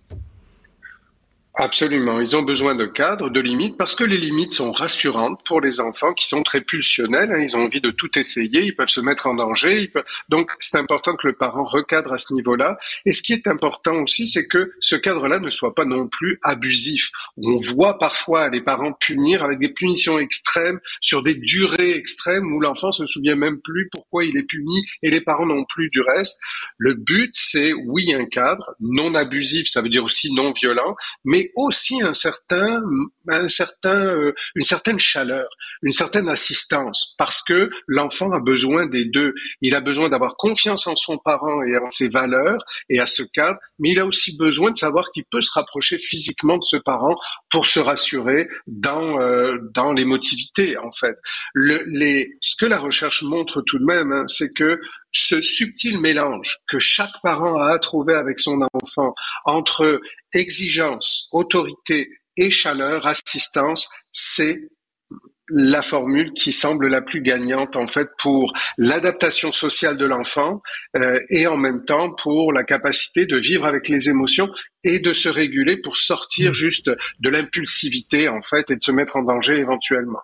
Absolument. 1.58 2.20
Ils 2.20 2.36
ont 2.36 2.42
besoin 2.42 2.74
de 2.74 2.84
cadres, 2.84 3.30
de 3.30 3.40
limites, 3.40 3.78
parce 3.78 3.94
que 3.94 4.04
les 4.04 4.18
limites 4.18 4.52
sont 4.52 4.72
rassurantes 4.72 5.40
pour 5.46 5.62
les 5.62 5.80
enfants 5.80 6.12
qui 6.12 6.26
sont 6.26 6.42
très 6.42 6.60
pulsionnels. 6.60 7.32
Hein. 7.32 7.40
Ils 7.40 7.56
ont 7.56 7.64
envie 7.64 7.80
de 7.80 7.90
tout 7.90 8.18
essayer, 8.18 8.60
ils 8.60 8.76
peuvent 8.76 8.90
se 8.90 9.00
mettre 9.00 9.26
en 9.26 9.32
danger. 9.32 9.90
Donc, 10.28 10.50
c'est 10.58 10.76
important 10.76 11.16
que 11.16 11.26
le 11.26 11.32
parent 11.32 11.64
recadre 11.64 12.12
à 12.12 12.18
ce 12.18 12.34
niveau-là. 12.34 12.76
Et 13.06 13.14
ce 13.14 13.22
qui 13.22 13.32
est 13.32 13.46
important 13.46 14.02
aussi, 14.02 14.28
c'est 14.28 14.46
que 14.46 14.72
ce 14.80 14.96
cadre-là 14.96 15.38
ne 15.38 15.48
soit 15.48 15.74
pas 15.74 15.86
non 15.86 16.08
plus 16.08 16.38
abusif. 16.42 17.10
On 17.38 17.56
voit 17.56 17.98
parfois 17.98 18.50
les 18.50 18.60
parents 18.60 18.92
punir 18.92 19.42
avec 19.42 19.58
des 19.58 19.70
punitions 19.70 20.18
extrêmes 20.18 20.78
sur 21.00 21.22
des 21.22 21.36
durées 21.36 21.92
extrêmes 21.92 22.52
où 22.52 22.60
l'enfant 22.60 22.92
se 22.92 23.06
souvient 23.06 23.34
même 23.34 23.62
plus 23.62 23.88
pourquoi 23.90 24.26
il 24.26 24.36
est 24.36 24.42
puni 24.42 24.84
et 25.02 25.10
les 25.10 25.22
parents 25.22 25.46
non 25.46 25.64
plus 25.64 25.88
du 25.88 26.02
reste. 26.02 26.38
Le 26.76 26.92
but, 26.92 27.30
c'est 27.32 27.72
oui, 27.72 28.12
un 28.12 28.26
cadre 28.26 28.74
non 28.78 29.14
abusif, 29.14 29.68
ça 29.68 29.80
veut 29.80 29.88
dire 29.88 30.04
aussi 30.04 30.34
non 30.34 30.52
violent, 30.52 30.94
mais 31.24 31.45
aussi 31.54 32.00
un 32.02 32.14
certain, 32.14 32.82
un 33.28 33.48
certain, 33.48 34.14
euh, 34.14 34.32
une 34.54 34.64
certaine 34.64 34.98
chaleur, 34.98 35.48
une 35.82 35.92
certaine 35.92 36.28
assistance, 36.28 37.14
parce 37.18 37.42
que 37.42 37.70
l'enfant 37.86 38.32
a 38.32 38.40
besoin 38.40 38.86
des 38.86 39.04
deux. 39.04 39.34
Il 39.60 39.74
a 39.74 39.80
besoin 39.80 40.08
d'avoir 40.08 40.36
confiance 40.36 40.86
en 40.86 40.96
son 40.96 41.18
parent 41.18 41.62
et 41.62 41.76
en 41.78 41.90
ses 41.90 42.08
valeurs 42.08 42.58
et 42.88 43.00
à 43.00 43.06
ce 43.06 43.22
cadre, 43.22 43.58
mais 43.78 43.90
il 43.90 44.00
a 44.00 44.06
aussi 44.06 44.36
besoin 44.36 44.70
de 44.70 44.76
savoir 44.76 45.10
qu'il 45.10 45.24
peut 45.30 45.40
se 45.40 45.50
rapprocher 45.52 45.98
physiquement 45.98 46.58
de 46.58 46.64
ce 46.64 46.76
parent 46.76 47.16
pour 47.50 47.66
se 47.66 47.80
rassurer 47.80 48.48
dans 48.66 49.20
euh, 49.20 49.56
dans 49.74 49.92
l'émotivité 49.92 50.76
en 50.78 50.92
fait. 50.92 51.16
Le, 51.54 51.84
les, 51.86 52.36
ce 52.40 52.56
que 52.56 52.66
la 52.66 52.78
recherche 52.78 53.22
montre 53.22 53.62
tout 53.62 53.78
de 53.78 53.84
même, 53.84 54.12
hein, 54.12 54.26
c'est 54.26 54.52
que 54.54 54.80
ce 55.12 55.40
subtil 55.40 55.98
mélange 55.98 56.58
que 56.68 56.78
chaque 56.78 57.22
parent 57.22 57.56
a 57.56 57.72
à 57.72 57.78
trouver 57.78 58.14
avec 58.14 58.38
son 58.38 58.60
enfant 58.74 59.14
entre 59.44 60.00
exigence, 60.34 61.28
autorité 61.32 62.08
et 62.36 62.50
chaleur, 62.50 63.06
assistance, 63.06 63.88
c'est 64.12 64.56
la 65.48 65.82
formule 65.82 66.32
qui 66.32 66.52
semble 66.52 66.88
la 66.88 67.00
plus 67.00 67.22
gagnante 67.22 67.76
en 67.76 67.86
fait 67.86 68.08
pour 68.18 68.52
l'adaptation 68.78 69.52
sociale 69.52 69.96
de 69.96 70.04
l'enfant 70.04 70.60
euh, 70.96 71.20
et 71.30 71.46
en 71.46 71.56
même 71.56 71.84
temps 71.84 72.12
pour 72.12 72.52
la 72.52 72.64
capacité 72.64 73.26
de 73.26 73.36
vivre 73.36 73.64
avec 73.64 73.88
les 73.88 74.08
émotions 74.08 74.50
et 74.82 74.98
de 74.98 75.12
se 75.12 75.28
réguler 75.28 75.76
pour 75.80 75.98
sortir 75.98 76.50
mmh. 76.50 76.54
juste 76.54 76.90
de 77.20 77.30
l'impulsivité 77.30 78.28
en 78.28 78.42
fait 78.42 78.70
et 78.70 78.76
de 78.76 78.82
se 78.82 78.90
mettre 78.90 79.16
en 79.16 79.22
danger 79.22 79.56
éventuellement. 79.56 80.20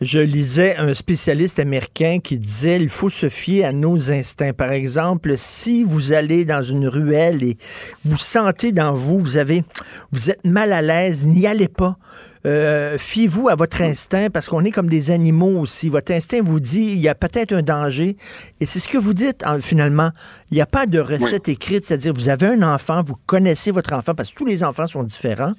Je 0.00 0.18
lisais 0.18 0.76
un 0.76 0.94
spécialiste 0.94 1.58
américain 1.58 2.18
qui 2.22 2.38
disait 2.38 2.76
il 2.76 2.88
faut 2.88 3.08
se 3.08 3.28
fier 3.28 3.64
à 3.64 3.72
nos 3.72 4.10
instincts. 4.10 4.52
Par 4.52 4.72
exemple, 4.72 5.34
si 5.36 5.84
vous 5.84 6.12
allez 6.12 6.44
dans 6.44 6.62
une 6.62 6.88
ruelle 6.88 7.42
et 7.42 7.56
vous 8.04 8.18
sentez 8.18 8.72
dans 8.72 8.94
vous, 8.94 9.18
vous 9.18 9.36
avez, 9.36 9.64
vous 10.12 10.30
êtes 10.30 10.44
mal 10.44 10.72
à 10.72 10.82
l'aise, 10.82 11.26
n'y 11.26 11.46
allez 11.46 11.68
pas. 11.68 11.96
Euh, 12.44 12.98
fiez-vous 12.98 13.48
à 13.48 13.54
votre 13.54 13.82
instinct 13.82 14.28
parce 14.28 14.48
qu'on 14.48 14.64
est 14.64 14.72
comme 14.72 14.88
des 14.88 15.12
animaux 15.12 15.60
aussi. 15.60 15.88
Votre 15.88 16.12
instinct 16.12 16.40
vous 16.42 16.58
dit 16.58 16.88
il 16.90 16.98
y 16.98 17.08
a 17.08 17.14
peut-être 17.14 17.52
un 17.52 17.62
danger 17.62 18.16
et 18.60 18.66
c'est 18.66 18.80
ce 18.80 18.88
que 18.88 18.98
vous 18.98 19.14
dites 19.14 19.44
finalement. 19.60 20.10
Il 20.50 20.54
n'y 20.54 20.60
a 20.60 20.66
pas 20.66 20.86
de 20.86 20.98
recette 20.98 21.48
écrite, 21.48 21.86
c'est-à-dire 21.86 22.12
vous 22.12 22.28
avez 22.28 22.48
un 22.48 22.62
enfant, 22.62 23.02
vous 23.04 23.16
connaissez 23.26 23.70
votre 23.70 23.92
enfant 23.92 24.14
parce 24.14 24.32
que 24.32 24.36
tous 24.36 24.44
les 24.44 24.64
enfants 24.64 24.88
sont 24.88 25.04
différents. 25.04 25.52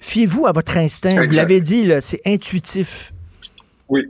Fiez-vous 0.00 0.46
à 0.46 0.52
votre 0.52 0.76
instinct. 0.76 1.24
Vous 1.24 1.36
l'avez 1.36 1.60
dit, 1.60 1.88
c'est 2.00 2.20
intuitif. 2.26 3.12
Oui, 3.88 4.06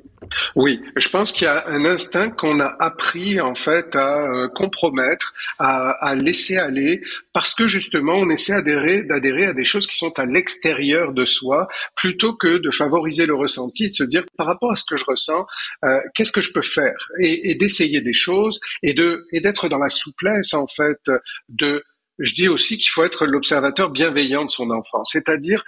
oui. 0.54 0.80
Je 0.96 1.08
pense 1.08 1.32
qu'il 1.32 1.44
y 1.44 1.48
a 1.48 1.66
un 1.66 1.84
instinct 1.84 2.30
qu'on 2.30 2.60
a 2.60 2.76
appris 2.78 3.40
en 3.40 3.54
fait 3.54 3.96
à 3.96 4.32
euh, 4.32 4.48
compromettre, 4.48 5.34
à, 5.58 6.14
laisser 6.14 6.56
aller, 6.56 7.02
parce 7.32 7.54
que 7.54 7.66
justement 7.66 8.14
on 8.14 8.30
essaie 8.30 8.52
d'adhérer, 8.52 9.02
d'adhérer 9.02 9.46
à 9.46 9.52
des 9.52 9.64
choses 9.64 9.88
qui 9.88 9.96
sont 9.96 10.16
à 10.18 10.26
l'extérieur 10.26 11.12
de 11.12 11.24
soi, 11.24 11.66
plutôt 11.96 12.34
que 12.34 12.58
de 12.58 12.70
favoriser 12.70 13.26
le 13.26 13.34
ressenti, 13.34 13.88
de 13.88 13.94
se 13.94 14.04
dire 14.04 14.24
par 14.36 14.46
rapport 14.46 14.70
à 14.70 14.76
ce 14.76 14.84
que 14.88 14.96
je 14.96 15.04
ressens, 15.06 15.44
euh, 15.84 16.00
qu'est-ce 16.14 16.32
que 16.32 16.40
je 16.40 16.52
peux 16.52 16.62
faire, 16.62 17.08
et, 17.18 17.50
et 17.50 17.54
d'essayer 17.56 18.00
des 18.00 18.14
choses, 18.14 18.60
et 18.84 18.94
de 18.94 19.26
et 19.32 19.40
d'être 19.40 19.68
dans 19.68 19.78
la 19.78 19.90
souplesse 19.90 20.54
en 20.54 20.68
fait 20.68 21.00
de 21.48 21.82
je 22.18 22.34
dis 22.34 22.48
aussi 22.48 22.76
qu'il 22.76 22.90
faut 22.90 23.02
être 23.02 23.26
l'observateur 23.26 23.90
bienveillant 23.90 24.44
de 24.44 24.50
son 24.50 24.70
enfant, 24.70 25.04
c'est-à-dire 25.04 25.64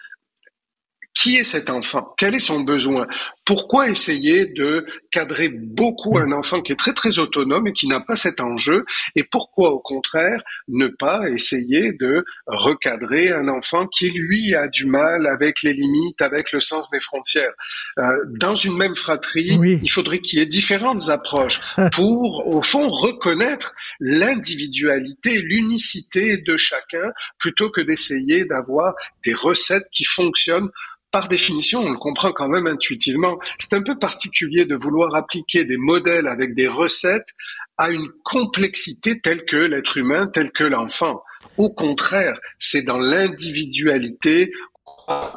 qui 1.18 1.36
est 1.36 1.44
cet 1.44 1.70
enfant? 1.70 2.14
Quel 2.18 2.34
est 2.34 2.40
son 2.40 2.60
besoin? 2.60 3.06
Pourquoi 3.44 3.88
essayer 3.88 4.46
de 4.46 4.84
cadrer 5.10 5.48
beaucoup 5.48 6.18
un 6.18 6.30
enfant 6.32 6.60
qui 6.60 6.72
est 6.72 6.76
très 6.76 6.92
très 6.92 7.18
autonome 7.18 7.68
et 7.68 7.72
qui 7.72 7.86
n'a 7.86 8.00
pas 8.00 8.16
cet 8.16 8.40
enjeu? 8.40 8.84
Et 9.14 9.24
pourquoi 9.24 9.70
au 9.70 9.78
contraire 9.78 10.42
ne 10.68 10.88
pas 10.88 11.28
essayer 11.28 11.92
de 11.92 12.24
recadrer 12.46 13.30
un 13.30 13.48
enfant 13.48 13.86
qui 13.86 14.10
lui 14.10 14.54
a 14.54 14.68
du 14.68 14.84
mal 14.84 15.26
avec 15.26 15.62
les 15.62 15.72
limites, 15.72 16.20
avec 16.20 16.52
le 16.52 16.60
sens 16.60 16.90
des 16.90 17.00
frontières? 17.00 17.52
Euh, 17.98 18.12
Dans 18.38 18.54
une 18.54 18.76
même 18.76 18.96
fratrie, 18.96 19.58
il 19.82 19.90
faudrait 19.90 20.18
qu'il 20.18 20.38
y 20.38 20.42
ait 20.42 20.46
différentes 20.46 21.08
approches 21.08 21.60
pour 21.92 22.46
au 22.46 22.62
fond 22.62 22.88
reconnaître 22.88 23.74
l'individualité, 24.00 25.40
l'unicité 25.40 26.36
de 26.36 26.56
chacun 26.56 27.10
plutôt 27.38 27.70
que 27.70 27.80
d'essayer 27.80 28.44
d'avoir 28.44 28.94
des 29.24 29.32
recettes 29.32 29.88
qui 29.92 30.04
fonctionnent 30.04 30.70
par 31.16 31.28
définition, 31.28 31.80
on 31.80 31.92
le 31.92 31.96
comprend 31.96 32.30
quand 32.30 32.50
même 32.50 32.66
intuitivement, 32.66 33.38
c'est 33.58 33.72
un 33.72 33.80
peu 33.80 33.98
particulier 33.98 34.66
de 34.66 34.74
vouloir 34.74 35.14
appliquer 35.14 35.64
des 35.64 35.78
modèles 35.78 36.28
avec 36.28 36.52
des 36.52 36.68
recettes 36.68 37.30
à 37.78 37.88
une 37.88 38.08
complexité 38.22 39.18
telle 39.18 39.46
que 39.46 39.56
l'être 39.56 39.96
humain, 39.96 40.26
tel 40.26 40.50
que 40.52 40.64
l'enfant. 40.64 41.22
Au 41.56 41.70
contraire, 41.72 42.38
c'est 42.58 42.82
dans 42.82 42.98
l'individualité 42.98 44.50
qu'on 44.84 45.30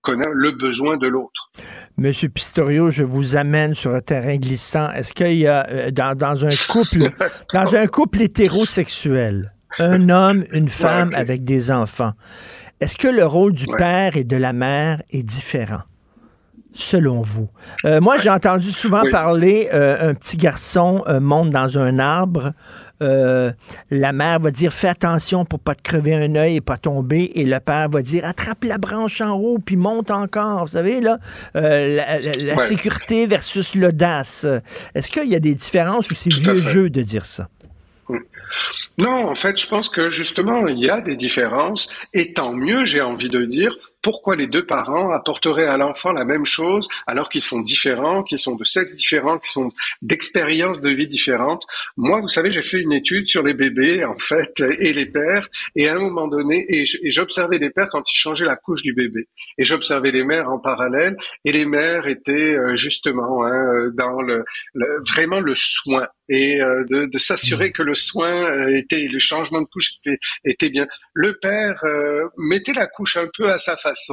connaît 0.00 0.30
le 0.32 0.52
besoin 0.52 0.96
de 0.96 1.08
l'autre. 1.08 1.50
Monsieur 1.96 2.28
Pistorio, 2.28 2.92
je 2.92 3.02
vous 3.02 3.34
amène 3.34 3.74
sur 3.74 3.96
un 3.96 4.02
terrain 4.02 4.36
glissant. 4.36 4.92
Est-ce 4.92 5.12
qu'il 5.12 5.38
y 5.38 5.48
a 5.48 5.68
euh, 5.68 5.90
dans, 5.90 6.46
un 6.46 6.54
couple, 6.68 7.10
dans 7.52 7.74
un 7.74 7.88
couple 7.88 8.22
hétérosexuel, 8.22 9.52
un 9.80 10.08
homme, 10.08 10.44
une 10.52 10.68
femme 10.68 11.12
avec 11.14 11.42
des 11.42 11.72
enfants, 11.72 12.12
est-ce 12.80 12.96
que 12.96 13.08
le 13.08 13.24
rôle 13.24 13.52
du 13.52 13.66
père 13.66 14.16
et 14.16 14.24
de 14.24 14.36
la 14.36 14.52
mère 14.52 15.02
est 15.10 15.22
différent? 15.22 15.82
selon 16.76 17.22
vous? 17.22 17.48
Euh, 17.84 18.00
moi, 18.00 18.18
j'ai 18.18 18.30
entendu 18.30 18.70
souvent 18.70 19.02
parler, 19.10 19.68
euh, 19.72 20.10
un 20.10 20.14
petit 20.14 20.36
garçon 20.36 21.02
euh, 21.08 21.20
monte 21.20 21.50
dans 21.50 21.78
un 21.78 21.98
arbre, 21.98 22.52
la 23.00 24.12
mère 24.12 24.40
va 24.40 24.50
dire 24.50 24.72
fais 24.72 24.88
attention 24.88 25.44
pour 25.44 25.58
pas 25.60 25.74
te 25.74 25.82
crever 25.82 26.14
un 26.14 26.34
œil 26.34 26.56
et 26.56 26.60
pas 26.62 26.78
tomber, 26.78 27.30
et 27.34 27.44
le 27.44 27.60
père 27.60 27.90
va 27.90 28.00
dire 28.00 28.24
attrape 28.24 28.64
la 28.64 28.78
branche 28.78 29.20
en 29.20 29.32
haut 29.32 29.58
puis 29.58 29.76
monte 29.76 30.10
encore. 30.10 30.62
Vous 30.62 30.72
savez, 30.72 31.02
là, 31.02 31.18
la, 31.54 32.58
sécurité 32.58 33.26
versus 33.26 33.74
l'audace. 33.74 34.46
Est-ce 34.94 35.10
qu'il 35.10 35.28
y 35.28 35.34
a 35.34 35.40
des 35.40 35.54
différences 35.54 36.10
ou 36.10 36.14
c'est 36.14 36.32
vieux 36.32 36.58
jeu 36.58 36.88
de 36.88 37.02
dire 37.02 37.26
ça? 37.26 37.48
Non, 38.98 39.28
en 39.28 39.34
fait, 39.34 39.60
je 39.60 39.66
pense 39.66 39.88
que 39.88 40.10
justement, 40.10 40.66
il 40.68 40.78
y 40.78 40.88
a 40.88 41.00
des 41.00 41.16
différences, 41.16 41.92
et 42.14 42.32
tant 42.32 42.54
mieux, 42.54 42.86
j'ai 42.86 43.00
envie 43.00 43.28
de 43.28 43.44
dire, 43.44 43.76
pourquoi 44.00 44.36
les 44.36 44.46
deux 44.46 44.64
parents 44.64 45.10
apporteraient 45.10 45.66
à 45.66 45.76
l'enfant 45.76 46.12
la 46.12 46.24
même 46.24 46.46
chose 46.46 46.86
alors 47.08 47.28
qu'ils 47.28 47.42
sont 47.42 47.60
différents, 47.60 48.22
qu'ils 48.22 48.38
sont 48.38 48.54
de 48.54 48.62
sexe 48.62 48.94
différents, 48.94 49.38
qu'ils 49.38 49.50
sont 49.50 49.72
d'expériences 50.00 50.80
de 50.80 50.90
vie 50.90 51.08
différentes. 51.08 51.64
Moi, 51.96 52.20
vous 52.20 52.28
savez, 52.28 52.52
j'ai 52.52 52.62
fait 52.62 52.80
une 52.80 52.92
étude 52.92 53.26
sur 53.26 53.42
les 53.42 53.52
bébés, 53.52 54.04
en 54.04 54.16
fait, 54.16 54.62
et 54.78 54.92
les 54.92 55.06
pères, 55.06 55.48
et 55.74 55.88
à 55.88 55.96
un 55.96 55.98
moment 55.98 56.28
donné, 56.28 56.64
et 56.68 56.84
j'observais 57.10 57.58
les 57.58 57.70
pères 57.70 57.88
quand 57.90 58.08
ils 58.10 58.16
changeaient 58.16 58.46
la 58.46 58.56
couche 58.56 58.82
du 58.82 58.94
bébé, 58.94 59.26
et 59.58 59.64
j'observais 59.64 60.12
les 60.12 60.24
mères 60.24 60.48
en 60.50 60.60
parallèle, 60.60 61.16
et 61.44 61.50
les 61.50 61.66
mères 61.66 62.06
étaient 62.06 62.54
euh, 62.54 62.76
justement 62.76 63.44
hein, 63.44 63.90
dans 63.92 64.22
le, 64.22 64.44
vraiment 65.10 65.40
le 65.40 65.54
soin 65.56 66.06
et 66.28 66.60
euh, 66.60 66.84
de, 66.88 67.06
de 67.06 67.18
s'assurer 67.18 67.72
que 67.72 67.82
le 67.82 67.94
soin 67.94 68.50
euh, 68.50 68.76
était, 68.76 69.08
le 69.08 69.18
changement 69.18 69.60
de 69.60 69.66
couche 69.66 69.94
était, 70.04 70.18
était 70.44 70.70
bien. 70.70 70.86
Le 71.14 71.34
père 71.34 71.82
mettait 72.36 72.72
la 72.72 72.86
couche 72.86 73.16
un 73.16 73.28
peu 73.36 73.50
à 73.50 73.58
sa 73.58 73.76
face 73.76 74.06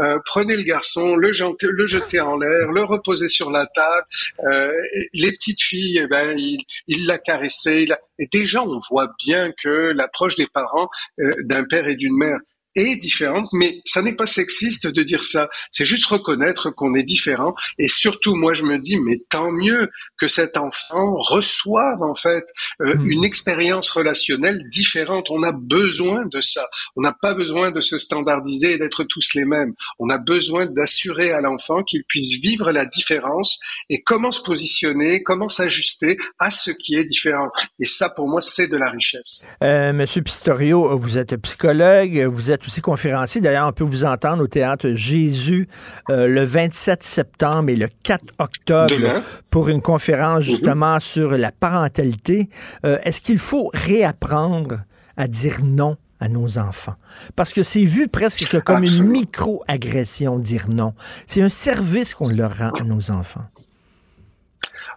euh, 0.00 0.18
prenez 0.24 0.56
le 0.56 0.62
garçon, 0.62 1.16
le, 1.16 1.32
jeter, 1.32 1.66
le 1.70 1.86
jeter 1.86 2.20
en 2.20 2.36
l'air, 2.36 2.70
le 2.72 2.84
reposer 2.84 3.28
sur 3.28 3.50
la 3.50 3.66
table. 3.66 4.06
Euh, 4.44 4.72
les 5.12 5.32
petites 5.32 5.62
filles, 5.62 6.00
eh 6.02 6.06
ben, 6.06 6.36
il, 6.38 6.58
il 6.86 7.06
l'a 7.06 7.18
caressé. 7.18 7.86
Et 8.18 8.26
déjà, 8.26 8.62
on 8.62 8.78
voit 8.90 9.12
bien 9.18 9.52
que 9.62 9.92
l'approche 9.92 10.36
des 10.36 10.46
parents 10.46 10.88
euh, 11.20 11.34
d'un 11.44 11.64
père 11.64 11.86
et 11.88 11.96
d'une 11.96 12.16
mère 12.16 12.38
est 12.74 12.96
différente, 12.96 13.48
mais 13.52 13.80
ça 13.84 14.02
n'est 14.02 14.16
pas 14.16 14.26
sexiste 14.26 14.86
de 14.86 15.02
dire 15.02 15.24
ça. 15.24 15.48
C'est 15.70 15.84
juste 15.84 16.06
reconnaître 16.06 16.70
qu'on 16.70 16.94
est 16.94 17.02
différent. 17.02 17.54
Et 17.78 17.88
surtout, 17.88 18.34
moi, 18.34 18.54
je 18.54 18.64
me 18.64 18.78
dis, 18.78 18.98
mais 18.98 19.22
tant 19.28 19.50
mieux 19.50 19.90
que 20.18 20.28
cet 20.28 20.56
enfant 20.56 21.16
reçoive 21.16 22.02
en 22.02 22.14
fait 22.14 22.44
euh, 22.80 22.94
hmm. 22.94 23.10
une 23.10 23.24
expérience 23.24 23.90
relationnelle 23.90 24.68
différente. 24.70 25.30
On 25.30 25.42
a 25.42 25.52
besoin 25.52 26.26
de 26.26 26.40
ça. 26.40 26.64
On 26.96 27.02
n'a 27.02 27.14
pas 27.20 27.34
besoin 27.34 27.70
de 27.70 27.80
se 27.80 27.98
standardiser 27.98 28.72
et 28.72 28.78
d'être 28.78 29.04
tous 29.04 29.34
les 29.34 29.44
mêmes. 29.44 29.74
On 29.98 30.10
a 30.10 30.18
besoin 30.18 30.66
d'assurer 30.66 31.30
à 31.30 31.40
l'enfant 31.40 31.82
qu'il 31.82 32.04
puisse 32.04 32.32
vivre 32.40 32.72
la 32.72 32.84
différence 32.84 33.58
et 33.88 34.02
comment 34.02 34.32
se 34.32 34.42
positionner, 34.42 35.22
comment 35.22 35.48
s'ajuster 35.48 36.16
à 36.38 36.50
ce 36.50 36.70
qui 36.70 36.96
est 36.96 37.04
différent. 37.04 37.50
Et 37.78 37.84
ça, 37.84 38.10
pour 38.10 38.28
moi, 38.28 38.40
c'est 38.40 38.68
de 38.68 38.76
la 38.76 38.90
richesse. 38.90 39.46
Euh, 39.62 39.92
Monsieur 39.92 40.22
Pistorio, 40.22 40.96
vous 40.98 41.18
êtes 41.18 41.36
psychologue, 41.36 42.24
vous 42.26 42.50
êtes 42.50 42.63
aussi 42.66 42.80
conférencier. 42.80 43.40
D'ailleurs, 43.40 43.68
on 43.68 43.72
peut 43.72 43.84
vous 43.84 44.04
entendre 44.04 44.42
au 44.42 44.46
théâtre 44.46 44.90
Jésus 44.94 45.68
euh, 46.10 46.26
le 46.26 46.44
27 46.44 47.02
septembre 47.02 47.70
et 47.70 47.76
le 47.76 47.88
4 48.02 48.24
octobre 48.38 49.22
pour 49.50 49.68
une 49.68 49.82
conférence 49.82 50.44
mhm. 50.44 50.50
justement 50.50 51.00
sur 51.00 51.36
la 51.36 51.52
parentalité. 51.52 52.48
Euh, 52.84 52.98
est-ce 53.04 53.20
qu'il 53.20 53.38
faut 53.38 53.70
réapprendre 53.72 54.80
à 55.16 55.28
dire 55.28 55.60
non 55.62 55.96
à 56.20 56.28
nos 56.28 56.58
enfants? 56.58 56.94
Parce 57.36 57.52
que 57.52 57.62
c'est 57.62 57.84
vu 57.84 58.08
presque 58.08 58.60
comme 58.62 58.84
une 58.84 59.04
micro-agression, 59.04 60.38
dire 60.38 60.66
non. 60.68 60.94
C'est 61.26 61.42
un 61.42 61.48
service 61.48 62.14
qu'on 62.14 62.28
leur 62.28 62.56
rend 62.56 62.70
à 62.70 62.84
nos 62.84 63.10
enfants. 63.10 63.44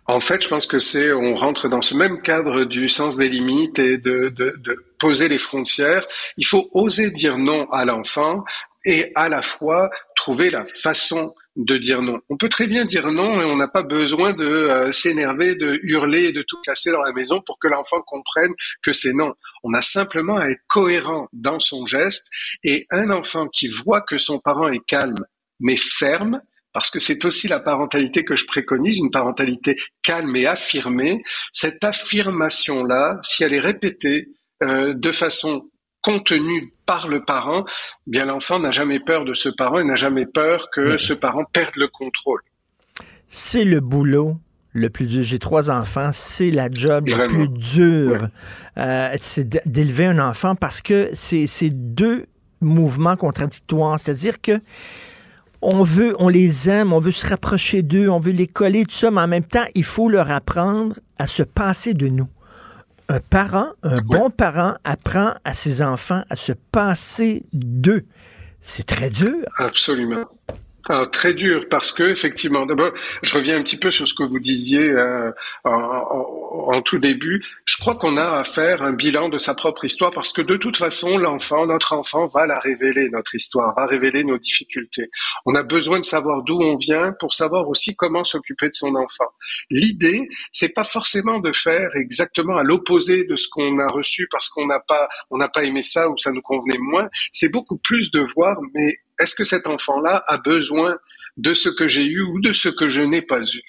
En 0.08 0.22
fait, 0.22 0.42
je 0.42 0.48
pense 0.48 0.68
que 0.68 0.80
c'est, 0.80 1.12
on 1.12 1.36
rentre 1.36 1.68
dans 1.68 1.82
ce 1.82 1.94
même 1.94 2.22
cadre 2.22 2.64
du 2.64 2.88
sens 2.88 3.18
des 3.18 3.28
limites 3.28 3.78
et 3.78 3.98
de, 3.98 4.30
de, 4.30 4.56
de 4.58 4.86
poser 5.00 5.28
les 5.28 5.38
frontières. 5.38 6.08
Il 6.38 6.46
faut 6.46 6.70
oser 6.74 7.12
dire 7.12 7.38
non 7.38 7.66
à 7.72 7.84
l'enfant 7.84 8.46
et 8.86 9.12
à 9.16 9.28
la 9.28 9.42
fois 9.42 9.90
trouver 10.16 10.50
la 10.50 10.64
façon 10.66 11.34
de 11.58 11.78
dire 11.78 12.02
non. 12.02 12.20
On 12.30 12.38
peut 12.38 12.48
très 12.48 12.68
bien 12.68 12.86
dire 12.86 13.12
non 13.12 13.42
et 13.42 13.44
on 13.44 13.58
n'a 13.58 13.68
pas 13.68 13.84
besoin 13.84 14.32
de 14.32 14.46
euh, 14.46 14.92
s'énerver, 14.94 15.56
de 15.56 15.80
hurler 15.84 16.32
de 16.32 16.44
tout 16.44 16.58
casser 16.64 16.92
dans 16.92 17.02
la 17.02 17.12
maison 17.12 17.42
pour 17.42 17.58
que 17.60 17.68
l'enfant 17.68 18.02
comprenne 18.02 18.54
que 18.84 18.94
c'est 18.94 19.14
non. 19.14 19.34
On 19.64 19.74
a 19.74 19.82
simplement 19.82 20.38
à 20.38 20.48
être 20.48 20.62
cohérent 20.70 21.28
dans 21.34 21.60
son 21.60 21.86
geste 21.86 22.30
et 22.64 22.86
un 22.92 23.10
enfant 23.10 23.48
qui 23.48 23.68
voit 23.68 24.02
que 24.02 24.18
son 24.18 24.40
parent 24.40 24.70
est 24.70 24.86
calme 24.86 25.26
mais 25.60 25.78
ferme, 25.78 26.42
parce 26.78 26.92
que 26.92 27.00
c'est 27.00 27.26
aussi 27.26 27.48
la 27.48 27.60
parentalité 27.60 28.24
que 28.24 28.36
je 28.36 28.46
préconise, 28.46 29.00
une 29.00 29.10
parentalité 29.10 29.78
calme 30.04 30.36
et 30.36 30.46
affirmée. 30.46 31.24
Cette 31.52 31.84
affirmation-là, 31.84 33.18
si 33.24 33.44
elle 33.44 33.56
est 33.56 33.60
répétée 33.60 34.28
euh, 34.62 34.94
de 34.94 35.12
façon 35.12 35.64
contenue 36.04 36.72
par 36.86 37.08
le 37.08 37.26
parent, 37.26 37.66
eh 38.06 38.12
bien 38.12 38.26
l'enfant 38.26 38.60
n'a 38.60 38.70
jamais 38.70 39.00
peur 39.00 39.26
de 39.26 39.34
ce 39.34 39.50
parent 39.50 39.80
et 39.80 39.86
n'a 39.86 39.96
jamais 39.96 40.28
peur 40.28 40.70
que 40.72 41.00
ce 41.00 41.14
parent 41.14 41.46
perde 41.52 41.74
le 41.78 41.88
contrôle. 41.88 42.42
C'est 43.28 43.66
le 43.66 43.80
boulot 43.80 44.38
le 44.72 44.92
plus 44.92 45.08
dur. 45.08 45.24
J'ai 45.24 45.40
trois 45.40 45.72
enfants, 45.72 46.12
c'est 46.14 46.52
la 46.52 46.70
job 46.72 47.08
la 47.08 47.26
plus 47.26 47.50
dure. 47.50 48.28
Euh, 48.78 49.16
c'est 49.20 49.50
d'élever 49.68 50.06
un 50.06 50.20
enfant 50.20 50.54
parce 50.54 50.84
que 50.84 51.10
c'est 51.14 51.72
deux 51.72 52.28
mouvements 52.62 53.16
contradictoires. 53.16 54.00
C'est-à-dire 54.00 54.40
que 54.40 54.62
on 55.62 55.84
veut, 55.84 56.16
on 56.20 56.30
les 56.30 56.70
aime, 56.70 56.94
on 56.94 57.00
veut 57.00 57.12
se 57.12 57.28
rapprocher 57.28 57.82
d'eux, 57.82 58.10
on 58.10 58.20
veut 58.20 58.32
les 58.32 58.48
coller, 58.48 58.86
tout 58.86 58.96
ça, 58.96 59.12
mais 59.12 59.22
en 59.22 59.28
même 59.28 59.44
temps, 59.44 59.66
il 59.76 59.84
faut 59.84 60.10
leur 60.10 60.32
apprendre 60.32 60.96
à 61.20 61.28
se 61.28 61.44
passer 61.44 61.94
de 61.94 62.08
nous. 62.08 62.28
Un 63.10 63.20
parent, 63.20 63.68
un 63.84 63.96
bon 64.04 64.30
parent 64.30 64.76
apprend 64.84 65.34
à 65.46 65.54
ses 65.54 65.82
enfants 65.82 66.24
à 66.30 66.36
se 66.36 66.52
passer 66.72 67.46
d'eux. 67.54 68.06
C'est 68.60 68.86
très 68.86 69.10
dur. 69.10 69.46
Absolument. 69.60 70.26
Ah, 70.90 71.06
très 71.06 71.34
dur 71.34 71.68
parce 71.70 71.92
que 71.92 72.04
effectivement, 72.04 72.66
d'abord, 72.66 72.94
je 73.22 73.34
reviens 73.34 73.58
un 73.58 73.64
petit 73.64 73.76
peu 73.76 73.92
sur 73.92 74.08
ce 74.08 74.14
que 74.14 74.24
vous 74.24 74.40
disiez 74.40 74.90
euh, 74.90 75.32
en, 75.66 76.82
tout 76.82 76.98
début. 76.98 77.44
Je 77.66 77.76
crois 77.78 77.96
qu'on 77.96 78.16
a 78.16 78.38
à 78.38 78.44
faire 78.46 78.82
un 78.82 78.94
bilan 78.94 79.28
de 79.28 79.38
sa 79.38 79.54
propre 79.54 79.84
histoire 79.84 80.12
parce 80.12 80.32
que 80.32 80.42
de 80.42 80.56
toute 80.56 80.78
façon, 80.78 81.18
l'enfant, 81.18 81.68
notre 81.68 81.92
enfant, 81.92 82.28
va 82.28 82.48
la 82.48 82.60
révéler 82.60 83.10
notre 83.10 83.36
histoire, 83.36 83.74
va 83.76 83.86
révéler 83.86 84.24
nos 84.24 84.38
difficultés. 84.38 85.10
On 85.46 85.56
a 85.56 85.64
besoin 85.64 86.00
de 86.00 86.06
savoir 86.06 86.44
d'où 86.44 86.58
on 86.62 86.78
vient 86.78 87.14
pour 87.20 87.34
savoir 87.34 87.68
aussi 87.68 87.96
comment 87.98 88.24
s'occuper 88.24 88.70
de 88.70 88.74
son 88.74 88.96
enfant. 88.96 89.28
L'idée, 89.70 90.30
c'est 90.54 90.74
pas 90.74 90.86
forcément 90.86 91.40
de 91.40 91.52
faire 91.52 91.90
exactement 91.96 92.56
à 92.56 92.64
l'opposé 92.64 93.26
de 93.26 93.36
ce 93.36 93.50
qu'on 93.50 93.80
a 93.80 93.90
reçu 93.90 94.30
parce 94.32 94.48
qu'on 94.48 94.68
n'a 94.68 94.80
pas, 94.80 95.10
on 95.32 95.38
n'a 95.38 95.50
pas 95.50 95.66
aimé 95.66 95.82
ça 95.82 96.10
ou 96.10 96.18
ça 96.18 96.32
nous 96.32 96.42
convenait 96.42 96.80
moins. 96.80 97.10
C'est 97.34 97.52
beaucoup 97.52 97.78
plus 97.78 98.10
de 98.12 98.22
voir, 98.22 98.58
mais 98.74 99.00
est-ce 99.20 99.36
que 99.36 99.44
cet 99.44 99.68
enfant-là 99.68 100.24
a 100.28 100.38
besoin 100.38 100.98
de 101.38 101.54
ce 101.54 101.70
que 101.70 101.88
j'ai 101.88 102.06
eu 102.06 102.22
ou 102.22 102.40
de 102.42 102.54
ce 102.54 102.70
que 102.70 102.90
je 102.90 103.02
n'ai 103.02 103.22
pas 103.22 103.42
eu? 103.42 103.62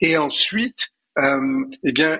Et 0.00 0.16
ensuite, 0.16 0.88
euh, 1.18 1.64
eh 1.84 1.92
bien, 1.92 2.18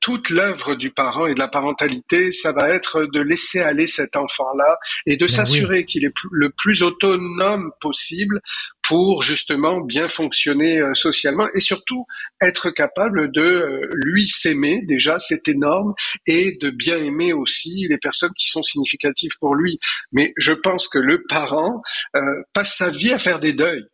toute 0.00 0.30
l'œuvre 0.30 0.74
du 0.74 0.90
parent 0.90 1.26
et 1.26 1.34
de 1.34 1.38
la 1.38 1.48
parentalité, 1.48 2.30
ça 2.30 2.52
va 2.52 2.68
être 2.70 3.06
de 3.12 3.20
laisser 3.20 3.60
aller 3.60 3.86
cet 3.86 4.16
enfant-là 4.16 4.78
et 5.06 5.16
de 5.16 5.26
Ben 5.26 5.34
s'assurer 5.34 5.84
qu'il 5.84 6.04
est 6.04 6.12
le 6.30 6.50
plus 6.50 6.82
autonome 6.82 7.72
possible 7.80 8.40
pour 8.88 9.22
justement 9.22 9.80
bien 9.80 10.08
fonctionner 10.08 10.80
euh, 10.80 10.94
socialement 10.94 11.46
et 11.54 11.60
surtout 11.60 12.04
être 12.40 12.70
capable 12.70 13.30
de 13.30 13.42
euh, 13.42 13.88
lui 14.04 14.26
s'aimer 14.26 14.82
déjà, 14.88 15.18
c'est 15.20 15.46
énorme, 15.48 15.92
et 16.26 16.56
de 16.62 16.70
bien 16.70 16.98
aimer 16.98 17.32
aussi 17.32 17.86
les 17.88 17.98
personnes 17.98 18.32
qui 18.38 18.48
sont 18.48 18.62
significatives 18.62 19.32
pour 19.40 19.54
lui. 19.54 19.78
Mais 20.12 20.32
je 20.38 20.52
pense 20.52 20.88
que 20.88 20.98
le 20.98 21.22
parent 21.28 21.82
euh, 22.16 22.20
passe 22.54 22.76
sa 22.76 22.90
vie 22.90 23.12
à 23.12 23.18
faire 23.18 23.40
des 23.40 23.52
deuils. 23.52 23.84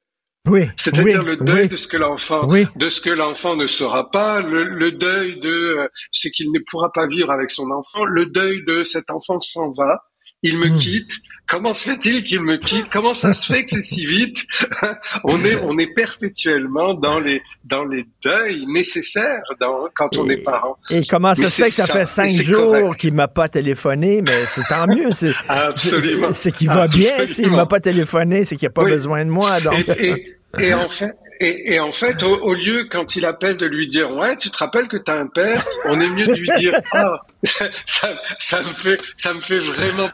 Oui. 0.47 0.69
C'est-à-dire 0.77 1.21
oui, 1.21 1.27
le 1.27 1.37
deuil 1.39 1.62
oui. 1.62 1.69
de 1.69 1.77
ce 1.77 1.89
que 1.89 1.97
l'enfant, 1.97 2.47
Oui. 2.49 2.66
de 2.77 2.89
ce 2.91 3.01
que 3.01 3.11
l'enfant 3.11 3.57
ne 3.57 3.66
sera 3.66 4.11
pas, 4.11 4.43
le, 4.43 4.65
le 4.65 4.93
deuil 4.93 5.41
de 5.41 5.49
euh, 5.79 5.89
ce 6.12 6.29
qu'il 6.29 6.53
ne 6.53 6.59
pourra 6.71 6.93
pas 6.93 7.07
vivre 7.07 7.31
avec 7.31 7.51
son 7.51 7.71
enfant, 7.71 8.05
le 8.05 8.27
deuil 8.27 8.62
de 8.66 8.85
cet 8.85 9.11
enfant 9.11 9.41
s'en 9.41 9.73
va, 9.73 10.01
il 10.43 10.57
Hmm. 10.59 10.61
me 10.61 10.79
quitte. 10.79 11.12
Comment 11.47 11.75
se 11.75 11.91
fait-il 11.91 12.23
qu'il 12.25 12.41
me 12.41 12.57
quitte? 12.57 12.89
Comment 12.91 13.12
ça 13.12 13.35
se 13.35 13.53
fait 13.53 13.65
que 13.65 13.71
c'est 13.71 13.83
si 13.83 14.07
vite? 14.07 14.45
On 15.25 15.45
est, 15.45 15.57
on 15.57 15.77
est 15.79 15.93
perpétuellement 15.95 16.95
dans 16.95 17.21
les, 17.21 17.43
dans 17.65 17.85
les 17.85 18.07
deuils 18.23 18.65
nécessaires 18.66 19.43
dans, 19.61 19.89
quand 19.95 20.16
on 20.19 20.29
est 20.31 20.43
parent. 20.43 20.77
Et 20.91 21.05
comment 21.07 21.35
ça 21.35 21.43
Mais 21.43 21.49
se 21.49 21.62
fait 21.62 21.69
que 21.69 21.75
ça, 21.75 21.87
fait 21.87 22.07
cinq 22.07 22.31
jours 22.31 22.97
qu'il 22.97 23.15
m'a 23.15 23.29
pas 23.29 23.49
téléphoné, 23.49 24.23
mais 24.23 24.45
c'est 24.49 24.62
tant 24.69 24.87
mieux. 24.87 25.12
C'est, 25.12 25.33
Absolument. 25.49 26.29
c'est- 26.29 26.45
C'est 26.45 26.53
qu'il 26.53 26.69
va 26.69 26.89
bien. 26.89 27.27
S'il 27.27 27.51
m'a 27.51 27.66
pas 27.66 27.81
téléphoné, 27.81 28.45
c'est 28.45 28.57
qu'il 28.57 28.66
n'a 28.69 28.73
pas 28.73 28.83
Oui. 28.85 28.93
besoin 28.93 29.25
de 29.25 29.31
moi. 29.31 29.61
Donc. 29.61 29.75
Et, 29.99 30.37
et, 30.61 30.66
et 30.69 30.75
en 30.75 30.89
fait, 30.89 31.12
et, 31.41 31.75
et 31.75 31.81
en 31.81 31.91
fait, 31.93 32.23
au, 32.23 32.37
au 32.43 32.55
lieu 32.55 32.85
quand 32.91 33.16
il 33.16 33.25
appelle 33.25 33.57
de 33.57 33.66
lui 33.66 33.87
dire 33.89 34.11
ouais, 34.12 34.37
tu 34.37 34.51
te 34.51 34.59
rappelles 34.59 34.87
que 34.89 34.97
tu 34.97 35.11
as 35.11 35.16
un 35.16 35.27
père, 35.27 35.65
on 35.89 36.01
est 36.01 36.09
mieux 36.11 36.27
de 36.27 36.35
lui 36.35 36.49
dire 36.59 36.75
ah, 36.93 37.21
ça, 37.85 38.09
ça 38.39 38.59
me 38.61 38.73
fait, 38.75 38.99
ça 39.16 39.35
me 39.35 39.41
fait 39.41 39.59
vraiment 39.59 40.09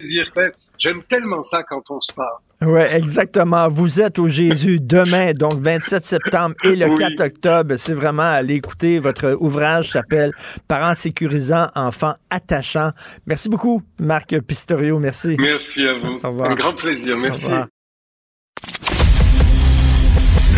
plaisir. 0.00 0.30
J'aime 0.78 1.02
tellement 1.02 1.42
ça 1.42 1.62
quand 1.62 1.82
on 1.90 2.00
se 2.00 2.12
parle. 2.12 2.38
Oui, 2.62 2.80
exactement. 2.90 3.68
Vous 3.68 4.00
êtes 4.00 4.18
au 4.18 4.28
Jésus 4.28 4.80
demain, 4.80 5.32
donc 5.32 5.54
27 5.54 6.04
septembre 6.04 6.54
et 6.64 6.76
le 6.76 6.88
Oui. 6.88 6.96
4 6.98 7.20
octobre. 7.20 7.74
C'est 7.78 7.94
vraiment 7.94 8.22
à 8.22 8.36
aller 8.40 8.54
écouter. 8.54 8.98
Votre 8.98 9.36
ouvrage 9.40 9.92
s'appelle 9.92 10.32
Parents 10.68 10.94
sécurisants, 10.94 11.68
enfants 11.74 12.14
attachants. 12.28 12.92
Merci 13.26 13.48
beaucoup, 13.48 13.82
Marc 13.98 14.38
Pistorio. 14.40 14.98
Merci. 14.98 15.36
Merci 15.38 15.86
à 15.86 15.94
vous. 15.94 16.18
Au 16.22 16.28
revoir. 16.28 16.50
Un 16.50 16.54
grand 16.54 16.74
plaisir. 16.74 17.16
Merci. 17.16 17.46
Au 17.46 17.48
revoir. 17.48 17.66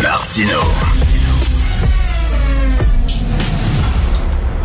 Martino. 0.01 0.59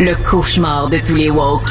Le 0.00 0.14
cauchemar 0.28 0.88
de 0.88 0.98
tous 0.98 1.14
les 1.14 1.30
woke. 1.30 1.70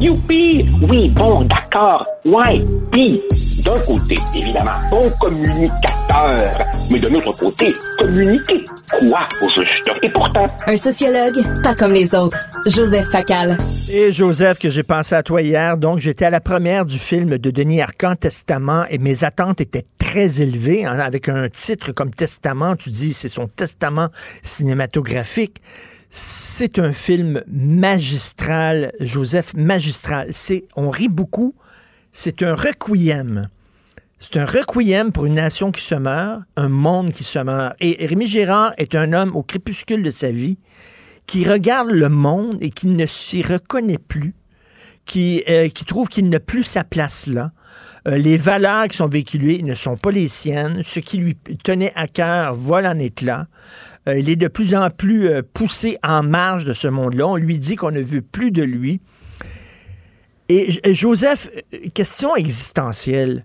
Youpi! 0.00 0.66
Oui, 0.88 1.08
bon, 1.10 1.44
d'accord. 1.44 2.04
Ouais. 2.24 2.60
Puis, 2.92 3.20
d'un 3.64 3.78
côté, 3.86 4.14
évidemment, 4.36 4.72
bon 4.90 5.10
communicateur. 5.20 6.50
Mais 6.90 6.98
de 6.98 7.08
l'autre 7.08 7.34
côté, 7.36 7.68
communiquer. 7.98 8.64
Quoi, 8.98 9.18
au 9.42 9.50
juste? 9.50 9.90
Et 10.02 10.10
pourtant, 10.10 10.46
Un 10.66 10.76
sociologue, 10.76 11.42
pas 11.62 11.74
comme 11.74 11.92
les 11.92 12.14
autres. 12.14 12.36
Joseph 12.66 13.06
Facal. 13.10 13.56
Et 13.90 14.12
Joseph, 14.12 14.58
que 14.58 14.68
j'ai 14.70 14.82
pensé 14.82 15.14
à 15.14 15.22
toi 15.22 15.40
hier, 15.42 15.76
donc 15.78 15.98
j'étais 15.98 16.26
à 16.26 16.30
la 16.30 16.40
première 16.40 16.84
du 16.84 16.98
film 16.98 17.38
de 17.38 17.50
Denis 17.50 17.80
Arcand, 17.80 18.14
Testament, 18.16 18.84
et 18.90 18.98
mes 18.98 19.24
attentes 19.24 19.60
étaient 19.60 19.86
très 19.98 20.42
élevées. 20.42 20.84
hein, 20.84 20.98
avec 20.98 21.28
un 21.28 21.48
titre 21.48 21.92
comme 21.92 22.10
Testament, 22.10 22.76
tu 22.76 22.90
dis 22.90 23.12
c'est 23.12 23.28
son 23.28 23.46
testament 23.46 24.08
cinématographique. 24.42 25.60
C'est 26.16 26.78
un 26.78 26.92
film 26.92 27.42
magistral, 27.48 28.92
Joseph, 29.00 29.52
magistral. 29.54 30.30
On 30.76 30.88
rit 30.88 31.08
beaucoup. 31.08 31.56
C'est 32.12 32.44
un 32.44 32.54
requiem. 32.54 33.48
C'est 34.20 34.36
un 34.36 34.44
requiem 34.44 35.10
pour 35.10 35.26
une 35.26 35.34
nation 35.34 35.72
qui 35.72 35.82
se 35.82 35.96
meurt, 35.96 36.42
un 36.54 36.68
monde 36.68 37.12
qui 37.12 37.24
se 37.24 37.40
meurt. 37.40 37.74
Et 37.80 38.06
Rémi 38.06 38.28
Gérard 38.28 38.74
est 38.78 38.94
un 38.94 39.12
homme 39.12 39.34
au 39.34 39.42
crépuscule 39.42 40.04
de 40.04 40.12
sa 40.12 40.30
vie 40.30 40.56
qui 41.26 41.42
regarde 41.48 41.90
le 41.90 42.08
monde 42.08 42.58
et 42.60 42.70
qui 42.70 42.86
ne 42.86 43.06
s'y 43.06 43.42
reconnaît 43.42 43.98
plus, 43.98 44.36
qui, 45.06 45.42
euh, 45.48 45.68
trouve 45.84 46.06
qu'il 46.06 46.28
n'a 46.28 46.38
plus 46.38 46.62
sa 46.62 46.84
place 46.84 47.26
là. 47.26 47.50
Euh, 48.06 48.18
les 48.18 48.36
valeurs 48.36 48.86
qui 48.86 48.96
sont 48.96 49.08
véhiculées 49.08 49.62
ne 49.62 49.74
sont 49.74 49.96
pas 49.96 50.10
les 50.10 50.28
siennes. 50.28 50.82
Ce 50.84 51.00
qui 51.00 51.16
lui 51.16 51.36
tenait 51.64 51.92
à 51.96 52.06
cœur 52.06 52.54
vole 52.54 52.86
en 52.86 52.98
éclats. 53.00 53.48
Euh, 54.08 54.18
il 54.18 54.28
est 54.28 54.36
de 54.36 54.48
plus 54.48 54.74
en 54.74 54.90
plus 54.90 55.28
euh, 55.28 55.42
poussé 55.42 55.96
en 56.02 56.22
marge 56.22 56.64
de 56.64 56.72
ce 56.74 56.88
monde-là. 56.88 57.26
On 57.26 57.36
lui 57.36 57.58
dit 57.58 57.76
qu'on 57.76 57.90
ne 57.90 58.00
veut 58.02 58.22
plus 58.22 58.50
de 58.50 58.62
lui. 58.62 59.00
Et 60.48 60.70
J- 60.70 60.80
Joseph, 60.92 61.48
euh, 61.72 61.88
question 61.94 62.36
existentielle. 62.36 63.44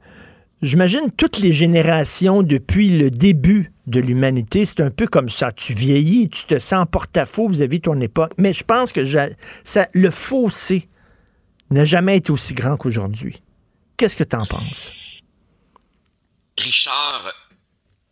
J'imagine 0.62 1.10
toutes 1.16 1.40
les 1.40 1.54
générations 1.54 2.44
depuis 2.44 2.90
le 2.98 3.10
début 3.10 3.72
de 3.88 4.02
l'humanité, 4.02 4.66
c'est 4.66 4.82
un 4.82 4.92
peu 4.92 5.08
comme 5.08 5.30
ça. 5.30 5.52
Tu 5.54 5.74
vieillis, 5.74 6.28
tu 6.30 6.44
te 6.46 6.60
sens 6.60 6.84
en 6.84 6.86
porte-à-faux 6.86 7.48
vis-à-vis 7.48 7.78
de 7.80 7.84
ton 7.84 8.00
époque. 8.02 8.34
Mais 8.38 8.52
je 8.54 8.64
pense 8.66 8.92
que 8.92 9.04
ça, 9.64 9.88
le 9.94 10.12
fossé 10.12 10.90
n'a 11.72 11.86
jamais 11.86 12.18
été 12.18 12.32
aussi 12.32 12.54
grand 12.54 12.76
qu'aujourd'hui. 12.76 13.42
Qu'est-ce 13.96 14.18
que 14.18 14.24
tu 14.26 14.36
en 14.36 14.46
penses? 14.46 14.92
Richard, 16.60 17.34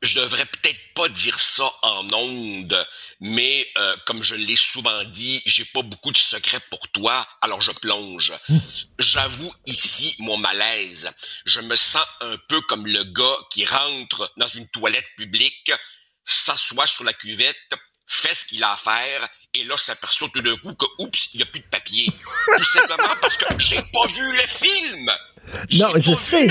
je 0.02 0.20
devrais 0.20 0.46
peut-être 0.46 0.80
pas 0.94 1.10
dire 1.10 1.40
ça 1.40 1.70
en 1.82 2.12
ondes, 2.14 2.88
mais 3.20 3.68
euh, 3.78 3.96
comme 4.06 4.22
je 4.24 4.36
l'ai 4.36 4.56
souvent 4.56 5.04
dit, 5.06 5.42
j'ai 5.46 5.66
pas 5.66 5.82
beaucoup 5.82 6.12
de 6.12 6.18
secrets 6.18 6.62
pour 6.70 6.88
toi, 6.90 7.28
alors 7.42 7.62
je 7.62 7.72
plonge. 7.72 8.34
J'avoue 9.00 9.52
ici 9.66 10.16
mon 10.20 10.38
malaise. 10.38 11.10
Je 11.46 11.62
me 11.62 11.76
sens 11.76 12.06
un 12.22 12.38
peu 12.48 12.62
comme 12.62 12.86
le 12.86 13.04
gars 13.04 13.38
qui 13.52 13.66
rentre 13.66 14.32
dans 14.38 14.48
une 14.48 14.68
toilette 14.68 15.10
publique, 15.16 15.72
s'assoit 16.26 16.88
sur 16.88 17.04
la 17.04 17.14
cuvette, 17.14 17.74
fait 18.06 18.36
ce 18.36 18.46
qu'il 18.46 18.64
a 18.64 18.72
à 18.72 18.76
faire, 18.76 19.28
et 19.60 19.64
là 19.66 19.76
s'aperçoit 19.78 20.28
tout 20.34 20.42
d'un 20.42 20.56
coup 20.58 20.74
que, 20.74 20.86
oups, 21.00 21.30
il 21.34 21.38
n'y 21.38 21.44
a 21.44 21.46
plus 21.46 21.60
de 21.60 21.66
papier. 21.70 22.12
Tout 22.58 22.64
simplement 22.64 23.14
parce 23.22 23.38
que 23.38 23.46
j'ai 23.58 23.78
pas 23.78 24.08
vu 24.08 24.32
le 24.34 24.48
film. 24.48 25.10
Non, 25.80 25.88
je 25.98 26.14
sais. 26.14 26.48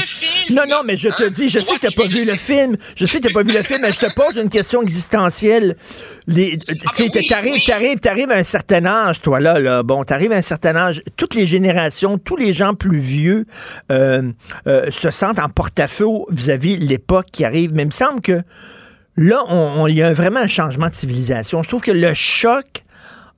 Non, 0.49 0.63
non, 0.67 0.81
mais 0.83 0.97
je 0.97 1.11
te 1.11 1.25
Hein? 1.25 1.29
dis, 1.31 1.51
je 1.51 1.59
sais 1.59 1.75
que 1.79 1.87
tu 1.87 1.99
n'as 1.99 2.05
pas 2.05 2.09
vu 2.09 2.25
le 2.25 2.35
film. 2.37 2.77
Je 2.97 3.05
sais 3.05 3.21
que 3.21 3.29
tu 3.29 3.35
pas 3.35 3.43
vu 3.43 3.53
le 3.53 3.63
film, 3.63 3.81
mais 3.83 3.93
je 3.93 3.99
te 3.99 4.15
pose 4.15 4.37
une 4.39 4.49
question 4.49 4.81
existentielle. 4.83 5.77
Les, 6.27 6.59
Ah, 6.67 6.73
t'arrives, 7.29 7.63
t'arrives, 7.67 7.99
t'arrives 8.01 8.31
à 8.31 8.37
un 8.37 8.43
certain 8.43 8.87
âge, 8.87 9.21
toi, 9.21 9.39
là, 9.39 9.59
là. 9.59 9.83
Bon, 9.83 10.03
t'arrives 10.05 10.33
à 10.33 10.37
un 10.37 10.43
certain 10.43 10.75
âge. 10.77 11.03
Toutes 11.19 11.35
les 11.35 11.47
générations, 11.47 12.17
tous 12.17 12.37
les 12.37 12.55
gens 12.55 12.73
plus 12.75 12.99
vieux 12.99 13.45
euh, 13.93 14.23
euh, 14.67 14.91
se 14.91 15.11
sentent 15.11 15.41
en 15.41 15.51
porte-à-faux 15.51 16.27
vis-à-vis 16.31 16.79
de 16.79 16.87
l'époque 16.87 17.27
qui 17.31 17.45
arrive. 17.45 17.73
Mais 17.75 17.83
il 17.83 17.87
me 17.87 17.91
semble 17.91 18.23
que 18.23 18.41
là, 19.19 19.45
on- 19.49 19.83
on- 19.83 19.87
il 19.89 19.97
y 19.97 20.03
a 20.03 20.13
vraiment 20.15 20.41
un 20.41 20.47
changement 20.49 20.89
de 20.89 20.95
civilisation. 20.95 21.63
Je 21.63 21.69
trouve 21.69 21.83
que 21.83 21.91
le 21.93 22.15
choc 22.15 22.83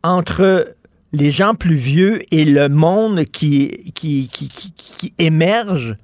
entre 0.02 0.66
les 1.12 1.30
gens 1.30 1.54
plus 1.54 1.76
vieux 1.76 2.20
et 2.30 2.44
le 2.44 2.68
monde 2.68 3.24
qui, 3.24 3.92
qui, 3.94 4.28
qui, 4.28 4.48
qui, 4.48 4.72
qui 4.74 5.14
émerge 5.18 5.96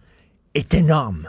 est 0.54 0.74
énorme. 0.74 1.28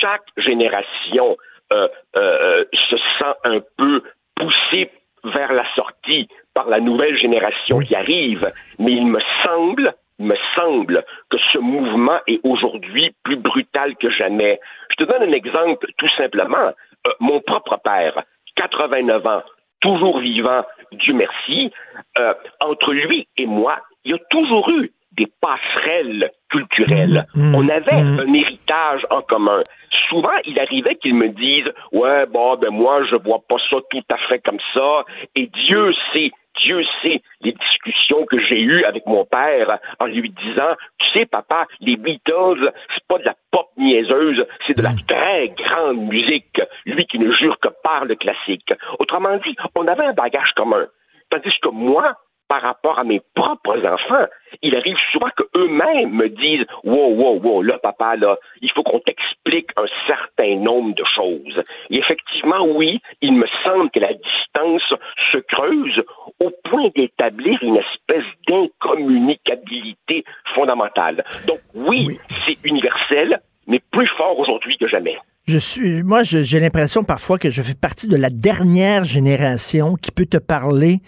chaque 0.00 0.26
génération 0.36 1.36
euh, 1.72 1.88
euh, 2.16 2.64
se 2.72 2.96
sent 2.96 3.34
un 3.44 3.60
peu 3.76 4.02
poussée 4.36 4.90
vers 5.24 5.52
la 5.52 5.64
sortie 5.74 6.28
par 6.54 6.68
la 6.68 6.80
nouvelle 6.80 7.16
génération 7.18 7.80
qui 7.80 7.94
arrive. 7.94 8.50
Mais 8.78 8.92
il 8.92 9.06
me 9.06 9.20
semble, 9.44 9.94
il 10.18 10.26
me 10.26 10.36
semble 10.54 11.04
que 11.30 11.36
ce 11.52 11.58
mouvement 11.58 12.18
est 12.26 12.40
aujourd'hui 12.44 13.14
plus 13.22 13.36
brutal 13.36 13.96
que 13.96 14.10
jamais. 14.10 14.60
Je 14.90 15.04
te 15.04 15.10
donne 15.10 15.28
un 15.28 15.32
exemple 15.32 15.86
tout 15.98 16.08
simplement. 16.16 16.72
Euh, 17.06 17.12
mon 17.20 17.40
propre 17.40 17.78
père, 17.84 18.22
89 18.56 19.26
ans, 19.26 19.42
toujours 19.80 20.20
vivant, 20.20 20.64
Dieu 20.92 21.14
merci, 21.14 21.72
euh, 22.18 22.34
entre 22.60 22.92
lui 22.92 23.26
et 23.36 23.46
moi, 23.46 23.78
il 24.04 24.12
y 24.12 24.14
a 24.14 24.18
toujours 24.30 24.68
eu 24.70 24.92
des 25.12 25.26
passerelles 25.40 26.30
culturelles. 26.48 27.26
On 27.34 27.68
avait 27.68 27.92
un 27.92 28.32
héritage 28.32 29.04
en 29.10 29.20
commun. 29.22 29.62
Souvent, 30.08 30.36
il 30.44 30.58
arrivait 30.58 30.94
qu'il 30.96 31.14
me 31.14 31.28
dise 31.28 31.64
Ouais, 31.92 32.26
bon, 32.26 32.56
ben 32.56 32.70
moi, 32.70 33.04
je 33.04 33.16
vois 33.16 33.40
pas 33.48 33.56
ça 33.68 33.76
tout 33.90 34.04
à 34.10 34.16
fait 34.28 34.38
comme 34.40 34.60
ça. 34.72 35.04
Et 35.34 35.48
Dieu 35.66 35.92
sait, 36.12 36.30
Dieu 36.62 36.82
sait 37.02 37.22
les 37.40 37.52
discussions 37.52 38.26
que 38.26 38.38
j'ai 38.38 38.60
eues 38.60 38.84
avec 38.84 39.06
mon 39.06 39.24
père 39.24 39.78
en 40.00 40.06
lui 40.06 40.30
disant 40.30 40.74
Tu 40.98 41.08
sais, 41.12 41.26
papa, 41.26 41.66
les 41.80 41.96
Beatles, 41.96 42.72
c'est 42.94 43.06
pas 43.06 43.18
de 43.18 43.24
la 43.24 43.34
pop 43.50 43.68
niaiseuse, 43.76 44.44
c'est 44.66 44.76
de 44.76 44.82
la 44.82 44.92
très 45.06 45.48
grande 45.48 45.98
musique. 46.08 46.60
Lui 46.86 47.06
qui 47.06 47.18
ne 47.18 47.32
jure 47.32 47.58
que 47.60 47.68
par 47.82 48.04
le 48.04 48.16
classique. 48.16 48.72
Autrement 48.98 49.36
dit, 49.38 49.56
on 49.74 49.86
avait 49.86 50.06
un 50.06 50.12
bagage 50.12 50.52
commun. 50.56 50.86
Tandis 51.30 51.54
que 51.60 51.68
moi, 51.68 52.14
par 52.48 52.62
rapport 52.62 52.98
à 52.98 53.04
mes 53.04 53.20
propres 53.34 53.78
enfants, 53.86 54.26
il 54.62 54.74
arrive 54.74 54.96
souvent 55.12 55.28
qu'eux-mêmes 55.36 56.10
me 56.10 56.28
disent 56.28 56.66
Wow, 56.84 57.14
wow, 57.14 57.40
wow, 57.40 57.62
là, 57.62 57.78
papa, 57.78 58.16
là, 58.16 58.38
il 58.62 58.70
faut 58.72 58.82
qu'on 58.82 59.00
t'explique 59.00 59.38
explique 59.48 59.70
un 59.76 59.86
certain 60.06 60.56
nombre 60.56 60.94
de 60.94 61.04
choses. 61.14 61.62
Et 61.90 61.98
effectivement, 61.98 62.66
oui, 62.66 63.00
il 63.20 63.32
me 63.32 63.46
semble 63.64 63.90
que 63.90 64.00
la 64.00 64.12
distance 64.12 64.94
se 65.32 65.38
creuse 65.38 66.02
au 66.40 66.50
point 66.64 66.88
d'établir 66.94 67.58
une 67.62 67.76
espèce 67.76 68.24
d'incommunicabilité 68.46 70.24
fondamentale. 70.54 71.24
Donc 71.46 71.60
oui. 71.74 72.18
c'est 72.44 72.56
universel, 72.64 73.40
mais 73.66 73.80
plus 73.90 74.08
fort 74.16 74.38
aujourd'hui 74.38 74.76
que 74.76 74.88
jamais. 74.88 75.16
Je 75.46 75.58
suis, 75.58 76.02
moi, 76.02 76.22
j'ai 76.24 76.60
l'impression 76.60 77.04
parfois 77.04 77.38
que 77.38 77.48
je 77.48 77.62
fais 77.62 77.74
partie 77.74 78.06
de 78.06 78.16
la 78.16 78.28
dernière 78.28 79.04
génération 79.04 79.94
qui 79.94 80.10
peut 80.10 80.26
te 80.26 80.36
parler 80.36 80.98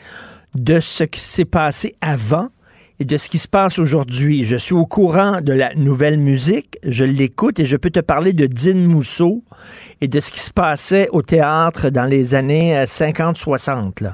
de 0.55 0.81
ce 0.81 1.05
qui 1.05 1.21
s'est 1.21 1.45
passé 1.45 1.97
avant 2.01 2.49
et 3.01 3.05
de 3.05 3.17
ce 3.17 3.31
qui 3.31 3.39
se 3.39 3.49
passe 3.49 3.79
aujourd'hui. 3.79 4.45
Je 4.45 4.57
suis 4.57 4.75
au 4.75 4.85
courant 4.85 5.41
de 5.41 5.55
la 5.55 5.75
nouvelle 5.75 6.19
musique, 6.19 6.77
je 6.85 7.05
l'écoute 7.05 7.59
et 7.59 7.65
je 7.65 7.77
peux 7.77 7.91
te 7.91 8.01
parler 8.01 8.35
de 8.35 8.47
Dean 8.47 8.77
Mousseau 8.77 9.43
et 10.03 10.09
de 10.09 10.21
ce 10.21 10.31
qui 10.31 10.41
se 10.41 10.53
passait 10.53 11.09
au 11.11 11.23
théâtre 11.23 11.89
dans 11.89 12.05
les 12.05 12.35
années 12.35 12.75
50-60. 12.85 14.05
Euh, 14.05 14.11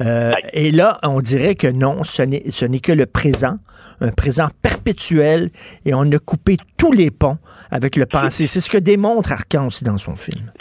euh, 0.00 0.32
et 0.52 0.70
là, 0.70 0.98
on 1.02 1.20
dirait 1.20 1.56
que 1.56 1.66
non, 1.66 2.04
ce 2.04 2.22
n'est 2.22 2.78
que 2.78 2.92
le 2.92 3.06
présent, 3.06 3.58
un 4.00 4.12
présent 4.12 4.48
perpétuel 4.62 5.50
et 5.84 5.92
on 5.92 6.10
a 6.12 6.18
coupé 6.18 6.56
tous 6.76 6.92
les 6.92 7.10
ponts 7.10 7.38
avec 7.72 7.96
le 7.96 8.06
passé. 8.06 8.46
C'est 8.46 8.60
ce 8.60 8.70
que 8.70 8.78
démontre 8.78 9.32
Arcan 9.32 9.66
aussi 9.66 9.82
dans 9.82 9.98
son 9.98 10.14
film 10.14 10.52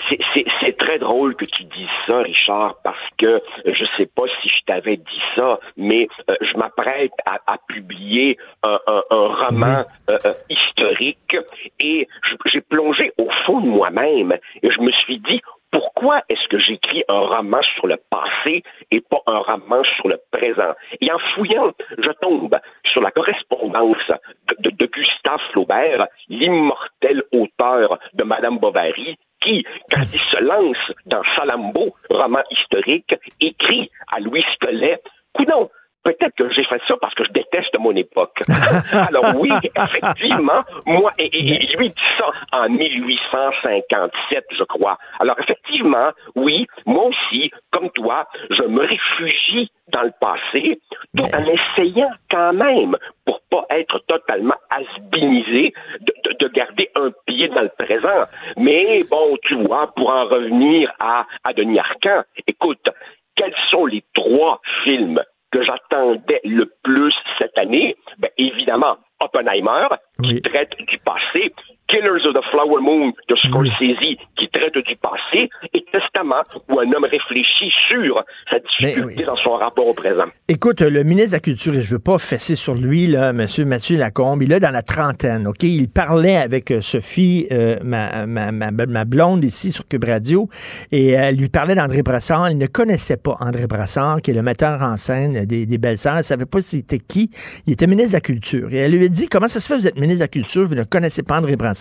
très 0.98 0.99
drôle 0.99 1.36
que 1.36 1.45
tu 1.45 1.64
dises 1.64 1.88
ça, 2.06 2.19
Richard, 2.19 2.76
parce 2.84 2.98
que 3.18 3.41
je 3.65 3.86
sais 3.98 4.06
pas 4.06 4.24
si 4.41 4.49
je 4.49 4.65
t'avais 4.65 4.98
dit 4.98 5.22
ça, 5.36 5.60
mais 5.76 6.07
euh, 6.30 6.36
je 6.41 6.57
m'apprête 6.57 7.11
à, 7.26 7.57
publier 7.68 8.38
un, 8.64 8.78
roman 9.10 9.84
euh, 10.10 10.18
euh, 10.26 10.34
historique 10.49 11.36
et 11.80 12.07
j'ai 12.45 12.61
plongé 12.61 13.11
au 13.18 13.28
fond 13.45 13.60
de 13.60 13.68
moi-même 13.68 14.34
et 14.61 14.69
je 14.72 14.80
me 14.82 14.91
suis 14.91 15.19
dit 15.19 15.41
pourquoi 15.72 16.22
est-ce 16.30 16.48
que 16.48 16.60
j'écris 16.60 17.03
un 17.07 17.19
roman 17.19 17.61
sur 17.76 17.88
le 17.88 17.98
passé 18.10 18.64
et 18.91 19.02
pas 19.02 19.22
un 19.27 19.35
roman 19.35 19.84
sur 19.95 20.07
le 20.07 20.19
présent? 20.31 20.73
Et 21.02 21.11
en 21.11 21.19
fouillant, 21.34 21.72
je 21.98 22.11
tombe 22.22 22.57
sur 22.85 23.02
la 23.02 23.11
correspondance 23.11 24.11
de, 24.60 24.85
Gustave 24.85 25.41
Flaubert, 25.52 26.07
l'immortel 26.30 27.23
auteur 27.31 27.99
de 28.14 28.23
Madame 28.23 28.60
Bovary, 28.60 29.18
qui, 29.41 29.65
quand 29.91 30.02
il 30.02 30.19
se 30.19 30.41
lance 30.41 30.91
dans 31.06 31.22
Salambo, 31.35 31.95
roman 32.10 32.44
historique, 32.49 33.14
écrit 33.41 33.91
à 34.11 34.19
Louis 34.19 34.44
Scollet, 34.56 35.02
coudon, 35.34 35.69
peut-être 36.08 36.36
que 36.36 36.50
j'ai 36.54 36.64
fait 36.64 36.82
ça 36.88 36.96
parce 37.02 37.14
que 37.16 37.26
je 37.26 37.32
déteste 37.32 37.78
mon 37.80 37.96
époque. 37.96 38.40
Alors 39.10 39.36
oui, 39.38 39.50
effectivement, 39.76 40.64
moi, 40.86 41.12
et, 41.20 41.30
lui 41.78 41.90
dit 41.90 41.96
ça 42.18 42.32
en 42.54 42.70
1857, 42.70 44.46
je 44.58 44.64
crois. 44.64 44.98
Alors 45.20 45.36
effectivement, 45.40 46.12
oui, 46.36 46.66
moi 46.86 47.08
aussi, 47.08 47.52
comme 47.72 47.90
toi, 47.92 48.26
je 48.52 48.64
me 48.64 48.82
réfugie 48.82 49.70
dans 49.90 50.04
le 50.04 50.14
passé, 50.20 50.80
tout 51.18 51.24
en 51.24 51.46
essayant 51.46 52.12
quand 52.32 52.54
même, 52.54 52.96
pour 53.26 53.42
pas 53.50 53.66
être 53.70 54.00
totalement 54.08 54.56
asbinisé, 54.70 55.74
de, 56.02 56.14
de, 56.40 56.48
garder 56.50 56.90
un 56.96 57.12
pied 57.26 57.48
dans 57.50 57.62
le 57.62 57.72
présent. 57.78 58.26
Mais 58.58 59.04
bon, 59.10 59.38
tu 59.44 59.56
vois, 59.66 59.94
pour 59.96 60.10
en 60.10 60.26
revenir 60.26 60.92
à, 61.00 61.26
à 61.44 61.54
Denis 61.54 61.80
Arcand, 61.80 62.24
écoute, 62.48 62.88
quels 63.36 63.56
sont 63.70 63.86
les 63.86 64.04
trois 64.14 64.60
films 64.84 65.22
que 65.58 65.66
j'attendais 65.66 66.42
le 66.44 66.72
plus 66.84 67.14
cette 67.40 67.58
année, 67.58 67.96
ben, 68.20 68.30
évidemment, 68.38 68.98
Oppenheimer, 69.20 69.88
qui 70.24 70.42
traite 70.42 70.78
du 70.88 70.98
passé, 71.00 71.54
Killers 71.88 72.27
of 72.27 72.34
the 72.34 72.43
Flower 72.51 72.81
Moon 72.81 73.14
de 73.30 73.35
Scorsese, 73.35 74.18
qui 74.38 74.47
traite 74.49 74.73
du 74.73 74.95
passé, 74.97 75.49
et 75.73 75.85
Testament, 75.91 76.43
où 76.69 76.80
un 76.80 76.91
homme 76.91 77.05
réfléchit 77.05 77.72
sur 77.88 78.23
sa 78.49 78.59
difficulté 78.59 79.23
dans 79.23 79.38
son 79.38 79.51
rapport 79.51 79.88
au 79.88 79.93
présent. 79.93 80.26
Écoute, 80.49 80.81
le 80.81 81.03
ministre 81.03 81.31
de 81.31 81.35
la 81.35 81.39
Culture, 81.39 81.76
et 81.76 81.81
je 81.81 81.91
veux 81.91 81.99
pas 81.99 82.18
fesser 82.18 82.55
sur 82.55 82.76
lui, 82.76 83.07
là, 83.07 83.30
M. 83.30 83.47
Mathieu 83.65 83.97
Lacombe, 83.97 84.43
il 84.43 84.51
est 84.51 84.59
dans 84.59 84.72
la 84.72 84.81
trentaine, 84.81 85.47
OK? 85.47 85.64
Il 85.64 85.89
parlait 85.89 86.35
avec 86.35 86.72
euh, 86.72 86.81
Sophie, 86.81 87.47
euh, 87.51 87.77
ma, 87.84 88.26
ma, 88.26 88.51
ma, 88.51 89.05
blonde 89.05 89.45
ici 89.45 89.72
sur 89.72 89.88
Cube 89.88 90.03
Radio, 90.03 90.49
et 90.91 91.11
elle 91.11 91.38
lui 91.38 91.47
parlait 91.47 91.76
d'André 91.76 92.03
Brassard. 92.03 92.51
Il 92.51 92.57
ne 92.57 92.68
connaissait 92.68 93.18
pas 93.18 93.35
André 93.39 93.68
Brassard, 93.68 94.22
qui 94.22 94.31
est 94.31 94.34
le 94.34 94.41
metteur 94.41 94.81
en 94.81 94.97
scène 94.97 95.45
des, 95.45 95.65
des 95.65 95.77
Belles-Sœurs. 95.77 96.18
Elle 96.18 96.23
savait 96.26 96.45
pas 96.45 96.59
c'était 96.61 96.99
qui. 96.99 97.31
Il 97.65 97.73
était 97.73 97.88
ministre 97.88 98.11
de 98.11 98.18
la 98.18 98.22
Culture. 98.22 98.73
Et 98.73 98.77
elle 98.77 98.91
lui 98.91 99.05
a 99.05 99.07
dit, 99.07 99.27
comment 99.27 99.47
ça 99.47 99.61
se 99.61 99.68
fait, 99.68 99.80
vous 99.80 99.88
êtes 99.88 99.95
ministre 99.97 100.19
de 100.19 100.23
la 100.23 100.27
Culture, 100.27 100.68
vous 100.68 100.76
ne 100.76 100.84
connaissez 100.84 101.23
pas 101.23 101.38
André 101.38 101.55
Brassard? 101.55 101.77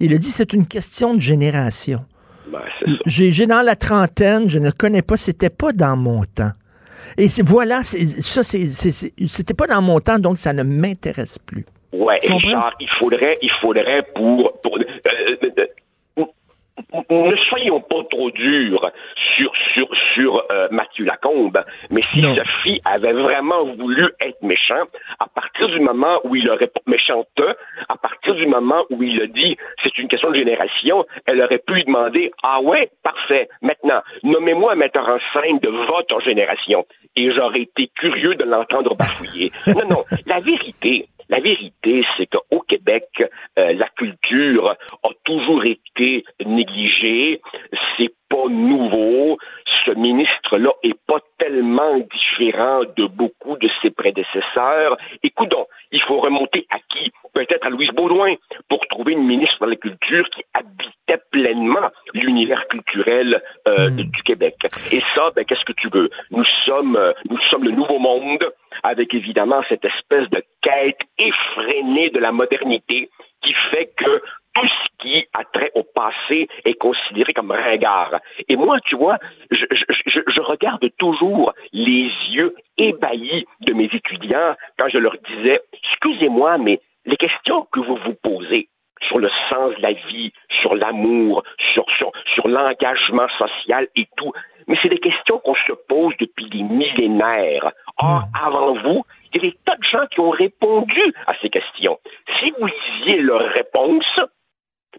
Il 0.00 0.14
a 0.14 0.18
dit 0.18 0.28
c'est 0.28 0.52
une 0.52 0.66
question 0.66 1.14
de 1.14 1.20
génération. 1.20 2.04
Ben, 2.50 2.60
j'ai 3.06 3.46
dans 3.46 3.62
la 3.62 3.74
trentaine, 3.76 4.48
je 4.48 4.58
ne 4.58 4.70
connais 4.70 5.02
pas, 5.02 5.16
c'était 5.16 5.50
pas 5.50 5.72
dans 5.72 5.96
mon 5.96 6.24
temps. 6.24 6.52
Et 7.18 7.28
voilà, 7.44 7.82
ça, 7.82 8.42
c'était 8.42 9.54
pas 9.54 9.66
dans 9.66 9.82
mon 9.82 10.00
temps, 10.00 10.18
donc 10.18 10.38
ça 10.38 10.52
ne 10.52 10.62
m'intéresse 10.62 11.38
plus. 11.38 11.64
Ouais, 11.92 12.18
Richard, 12.22 12.74
il 12.80 12.88
faudrait, 12.98 13.34
il 13.40 13.50
faudrait 13.60 14.06
pour, 14.14 14.60
pour 14.60 14.76
euh, 14.76 14.82
euh, 14.82 15.50
euh, 15.58 15.66
ne 16.92 17.36
soyons 17.48 17.80
pas 17.80 18.04
trop 18.10 18.30
durs 18.30 18.90
sur 19.36 19.52
sur 19.74 19.88
sur 20.14 20.44
euh, 20.50 20.68
Mathieu 20.70 21.04
Lacombe, 21.04 21.64
mais 21.90 22.00
si 22.12 22.22
Sophie 22.22 22.80
avait 22.84 23.12
vraiment 23.12 23.64
voulu 23.74 24.08
être 24.20 24.42
méchant, 24.42 24.84
à 25.18 25.26
partir 25.26 25.68
du 25.68 25.80
moment 25.80 26.20
où 26.24 26.36
il 26.36 26.48
aurait 26.48 26.70
méchante, 26.86 27.40
à 27.88 27.96
partir 27.96 28.34
du 28.34 28.46
moment 28.46 28.84
où 28.90 29.02
il 29.02 29.20
a 29.22 29.26
dit 29.26 29.56
c'est 29.82 29.96
une 29.98 30.08
question 30.08 30.30
de 30.30 30.36
génération, 30.36 31.04
elle 31.26 31.42
aurait 31.42 31.58
pu 31.58 31.74
lui 31.74 31.84
demander 31.84 32.30
ah 32.42 32.60
ouais 32.60 32.90
parfait 33.02 33.48
maintenant 33.62 34.02
nommez-moi 34.22 34.72
un 34.72 34.76
metteur 34.76 35.08
en 35.08 35.18
scène 35.32 35.58
de 35.58 35.68
votre 35.68 36.20
génération 36.22 36.86
et 37.16 37.32
j'aurais 37.32 37.62
été 37.62 37.90
curieux 37.96 38.34
de 38.34 38.44
l'entendre 38.44 38.94
bafouiller. 38.94 39.50
non 39.66 39.88
non, 39.88 40.04
la 40.26 40.40
vérité 40.40 41.08
la 41.28 41.40
vérité, 41.40 42.04
c'est 42.16 42.26
qu'au 42.26 42.60
Québec, 42.60 43.08
euh, 43.58 43.72
la 43.72 43.88
culture 43.96 44.76
a 45.02 45.08
toujours 45.24 45.64
été 45.64 46.24
négligée. 46.44 47.40
C'est 47.96 48.14
pas 48.28 48.48
nouveau. 48.48 49.38
Ce 49.86 49.92
ministre-là 49.92 50.70
est 50.82 50.98
pas 51.06 51.20
tellement 51.38 51.98
différent 51.98 52.80
de 52.96 53.06
beaucoup 53.06 53.56
de 53.56 53.68
ses 53.80 53.90
prédécesseurs. 53.90 54.96
Écoutons, 55.22 55.66
il 55.92 56.02
faut 56.02 56.18
remonter 56.18 56.66
à 56.70 56.78
qui? 56.90 57.12
Peut-être 57.32 57.66
à 57.66 57.70
Louise 57.70 57.90
Baudouin 57.90 58.34
pour 58.68 58.86
trouver 58.88 59.12
une 59.12 59.24
ministre 59.24 59.64
de 59.64 59.70
la 59.70 59.76
Culture 59.76 60.28
qui 60.30 60.42
habitait 60.54 61.22
pleinement 61.30 61.90
l'univers 62.14 62.66
culturel 62.68 63.40
euh, 63.68 63.90
hmm. 63.90 63.96
du 63.96 64.22
Québec. 64.22 64.56
Et 64.90 65.02
ça, 65.14 65.30
ben, 65.36 65.44
qu'est-ce 65.44 65.64
que 65.64 65.72
tu 65.72 65.88
veux? 65.88 66.10
Nous 66.30 66.44
sommes, 66.64 66.96
euh, 66.96 67.12
nous 67.30 67.38
sommes 67.50 67.64
le 67.64 67.70
nouveau 67.70 67.98
monde 67.98 68.44
avec 68.82 69.14
évidemment 69.14 69.62
cette 69.68 69.84
espèce 69.84 70.28
de 70.30 70.42
quête 70.62 70.98
effrénée 71.18 72.10
de 72.10 72.18
la 72.18 72.32
modernité 72.32 73.08
qui 73.42 73.54
fait 73.70 73.92
que 73.96 74.22
tout 74.56 74.66
ce 74.66 75.02
qui 75.02 75.26
a 75.34 75.44
trait 75.44 75.70
au 75.74 75.82
passé 75.82 76.48
est 76.64 76.80
considéré 76.80 77.32
comme 77.34 77.50
ringard. 77.50 78.20
Et 78.48 78.56
moi, 78.56 78.78
tu 78.80 78.96
vois, 78.96 79.18
je, 79.50 79.64
je, 79.70 80.20
je, 80.26 80.40
regarde 80.40 80.84
toujours 80.98 81.52
les 81.72 82.10
yeux 82.30 82.54
ébahis 82.78 83.44
de 83.60 83.72
mes 83.74 83.84
étudiants 83.84 84.54
quand 84.78 84.88
je 84.88 84.98
leur 84.98 85.16
disais, 85.28 85.60
excusez-moi, 85.72 86.58
mais 86.58 86.80
les 87.04 87.16
questions 87.16 87.66
que 87.70 87.80
vous 87.80 87.96
vous 87.96 88.14
posez 88.22 88.68
sur 89.06 89.18
le 89.18 89.28
sens 89.50 89.74
de 89.76 89.82
la 89.82 89.92
vie, 89.92 90.32
sur 90.60 90.74
l'amour, 90.74 91.42
sur, 91.74 91.84
sur, 91.98 92.10
sur 92.34 92.48
l'engagement 92.48 93.28
social 93.38 93.86
et 93.94 94.06
tout, 94.16 94.32
mais 94.66 94.76
c'est 94.82 94.88
des 94.88 94.98
questions 94.98 95.38
qu'on 95.38 95.54
se 95.54 95.72
pose 95.88 96.14
depuis 96.18 96.48
des 96.48 96.62
millénaires. 96.62 97.70
Or, 97.98 98.22
avant 98.42 98.74
vous, 98.74 99.04
il 99.32 99.42
y 99.42 99.46
a 99.46 99.50
des 99.50 99.56
tas 99.64 99.76
de 99.76 99.84
gens 99.84 100.06
qui 100.10 100.20
ont 100.20 100.30
répondu 100.30 101.14
à 101.26 101.34
ces 101.42 101.50
questions. 101.50 101.98
Si 102.40 102.52
vous 102.58 102.66
lisiez 102.66 103.20
leurs 103.20 103.52
réponses, 103.52 104.20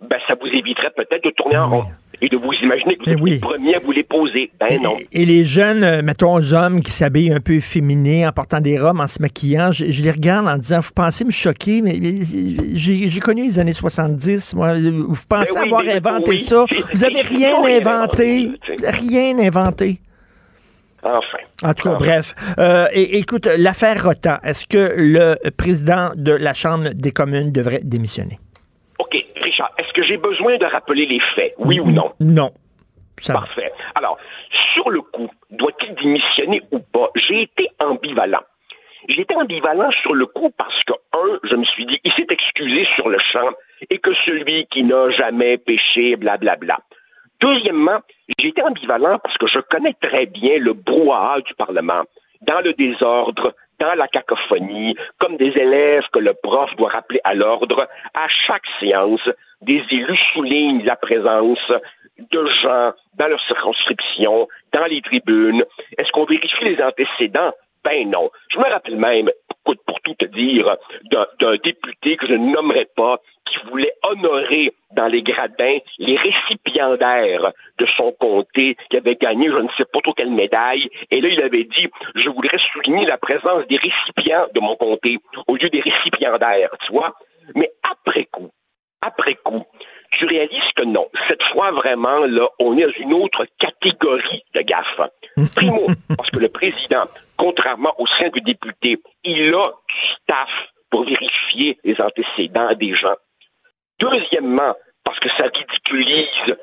ben, 0.02 0.18
ça 0.28 0.36
vous 0.40 0.48
éviterait 0.48 0.92
peut-être 0.96 1.24
de 1.24 1.32
tourner 1.32 1.58
en 1.58 1.70
rond 1.70 1.86
et 2.22 2.30
de 2.30 2.38
vous 2.38 2.52
imaginer 2.64 2.98
que 2.98 3.04
vous 3.04 3.28
êtes 3.28 3.34
les 3.34 3.40
premiers 3.40 3.76
à 3.76 3.80
vous 3.80 3.92
les 3.92 4.04
poser. 4.04 4.52
Ben 4.60 4.82
non. 4.82 4.98
Et, 5.12 5.26
les 5.26 5.46
jeunes, 5.46 5.84
euh, 5.84 6.02
mettons, 6.02 6.38
hommes 6.54 6.82
qui 6.82 6.92
s'habillent 6.92 7.32
un 7.32 7.40
peu 7.40 7.54
efféminés 7.54 8.26
en 8.26 8.32
portant 8.32 8.60
des 8.60 8.80
robes, 8.80 9.00
en 9.00 9.08
se 9.08 9.22
maquillant, 9.22 9.72
je, 9.72 9.86
les 9.86 10.12
regarde 10.12 10.48
en 10.48 10.58
disant, 10.58 10.80
vous 10.80 10.94
pensez 10.96 11.26
me 11.26 11.32
choquer, 11.32 11.82
mais, 11.82 12.00
j'ai 12.74 13.20
connu 13.20 13.44
les 13.44 13.60
années 13.60 13.74
70, 13.74 14.56
moi. 14.56 14.74
Vous 14.74 15.16
pensez 15.30 15.54
ben 15.54 15.64
avoir 15.64 15.82
inventé 15.82 16.38
ça? 16.38 16.66
Vous 16.92 17.04
avez 17.04 17.22
rien 17.22 17.64
inventé. 17.64 18.52
Rien 18.84 19.38
inventé. 19.40 20.00
Enfin. 21.04 21.38
En 21.64 21.74
tout 21.74 21.90
cas, 21.90 21.96
bref. 21.96 22.34
Euh, 22.58 22.88
et, 22.92 23.18
écoute, 23.18 23.48
l'affaire 23.58 24.04
Rotan, 24.04 24.38
est-ce 24.44 24.68
que 24.68 24.94
le 24.98 25.36
président 25.52 26.12
de 26.16 26.34
la 26.34 26.54
Chambre 26.54 26.90
des 26.94 27.12
communes 27.12 27.52
devrait 27.52 27.82
démissionner? 27.84 28.40
Richard, 29.58 29.72
est-ce 29.78 29.92
que 29.94 30.04
j'ai 30.04 30.18
besoin 30.18 30.58
de 30.58 30.66
rappeler 30.66 31.06
les 31.06 31.20
faits, 31.36 31.56
oui 31.58 31.80
ou 31.80 31.92
non? 31.92 32.14
Non. 32.20 32.52
Parfait. 33.26 33.72
Alors, 33.96 34.18
sur 34.74 34.90
le 34.92 35.02
coup, 35.02 35.30
doit-il 35.50 35.96
démissionner 35.96 36.62
ou 36.72 36.80
pas? 36.80 37.10
J'ai 37.16 37.44
été 37.44 37.70
ambivalent. 37.80 38.44
J'étais 39.10 39.36
ambivalent 39.36 39.90
sur 40.04 40.14
le 40.14 40.28
coup 40.28 40.52
parce 40.56 40.84
que, 40.84 40.94
un, 41.14 41.40
je 41.50 41.56
me 41.56 41.64
suis 41.66 41.86
dit, 41.88 42.00
il 42.04 42.12
s'est 42.14 42.28
excusé 42.30 42.86
sur 42.96 43.10
le 43.10 43.18
champ 43.32 43.50
et 43.90 43.98
que 43.98 44.14
celui 44.26 44.68
qui 44.68 44.84
n'a 44.84 45.10
jamais 45.12 45.58
péché, 45.58 46.16
blablabla. 46.16 46.78
Deuxièmement, 47.40 48.00
j'ai 48.40 48.50
été 48.50 48.62
ambivalent 48.62 49.18
parce 49.20 49.38
que 49.38 49.48
je 49.48 49.60
connais 49.60 49.94
très 50.02 50.28
bien 50.28 50.60
le 50.60 50.74
brouhaha 50.74 51.42
du 51.42 51.54
Parlement. 51.56 52.04
Dans 52.42 52.62
le 52.62 52.74
désordre, 52.74 53.56
dans 53.80 53.94
la 53.96 54.08
cacophonie, 54.08 54.96
comme 55.20 55.38
des 55.38 55.54
élèves 55.58 56.06
que 56.12 56.20
le 56.20 56.34
prof 56.34 56.70
doit 56.78 56.90
rappeler 56.90 57.20
à 57.24 57.34
l'ordre, 57.34 57.88
à 58.14 58.28
chaque 58.28 58.66
séance, 58.80 59.30
des 59.62 59.84
élus 59.92 60.20
soulignent 60.34 60.84
la 60.84 60.96
présence 60.96 61.72
de 62.18 62.46
gens 62.62 62.94
dans 63.16 63.28
leur 63.28 63.42
circonscription, 63.46 64.48
dans 64.74 64.86
les 64.86 65.02
tribunes. 65.02 65.64
Est-ce 65.98 66.12
qu'on 66.12 66.26
vérifie 66.26 66.66
les 66.66 66.82
antécédents? 66.82 67.54
Ben 67.84 68.10
non. 68.10 68.30
Je 68.52 68.58
me 68.58 68.66
rappelle 68.66 68.98
même, 68.98 69.30
pour 69.86 70.00
tout 70.02 70.14
te 70.16 70.26
dire, 70.26 70.76
d'un 71.12 71.58
député 71.64 72.18
que 72.18 72.28
je 72.28 72.34
ne 72.34 72.54
nommerai 72.54 72.88
pas, 72.96 73.20
qui 73.46 73.58
voulait 73.70 73.94
honorer 74.04 74.74
dans 74.96 75.08
les 75.08 75.22
gradins 75.22 75.78
les 76.00 76.18
récipiendaires 76.18 77.52
de 77.80 77.86
son 77.98 78.12
comté 78.20 78.76
qui 78.90 78.98
avait 78.98 79.16
gagné 79.16 79.48
je 79.50 79.58
ne 79.58 79.68
sais 79.78 79.86
pas 79.92 80.00
trop 80.02 80.14
quelle 80.14 80.32
médaille. 80.32 80.90
Et 81.12 81.22
là, 81.22 81.30
il 81.30 81.42
avait 81.42 81.64
dit, 81.64 81.88
je 82.16 82.30
voudrais 82.30 82.58
souligner 82.74 83.06
la 83.06 83.18
présence 83.18 83.66
des 83.68 83.78
récipients 83.78 84.48
de 84.54 84.60
mon 84.60 84.76
comté 84.76 85.18
au 85.48 85.56
lieu 85.56 85.70
des 85.70 85.82
récipiendaires, 85.82 86.70
tu 86.86 86.92
vois. 86.92 87.14
Mais 87.56 87.72
après 87.84 88.26
coup, 88.26 88.50
après 89.02 89.36
coup, 89.36 89.64
tu 90.12 90.26
réalises 90.26 90.72
que 90.76 90.84
non. 90.84 91.08
Cette 91.28 91.44
fois, 91.52 91.72
vraiment, 91.72 92.26
là, 92.26 92.48
on 92.60 92.78
est 92.78 92.86
dans 92.86 92.94
une 93.00 93.14
autre 93.14 93.46
catégorie 93.60 94.44
de 94.54 94.62
gaffe. 94.62 95.02
Primo, 95.56 95.88
parce 96.18 96.30
que 96.30 96.40
le 96.40 96.50
président, 96.50 97.06
contrairement 97.48 97.94
au 97.98 98.06
sein 98.08 98.28
du 98.30 98.42
député, 98.42 98.98
il 99.24 99.54
a 99.54 99.64
du 99.64 100.02
staff 100.16 100.50
pour 100.92 101.06
vérifier 101.06 101.78
les 101.86 101.96
antécédents 102.02 102.74
des 102.76 102.94
gens. 102.94 103.16
Deuxièmement, 104.00 104.74
parce 105.06 105.20
que 105.20 105.30
ça 105.38 105.44
ridiculise 105.44 106.58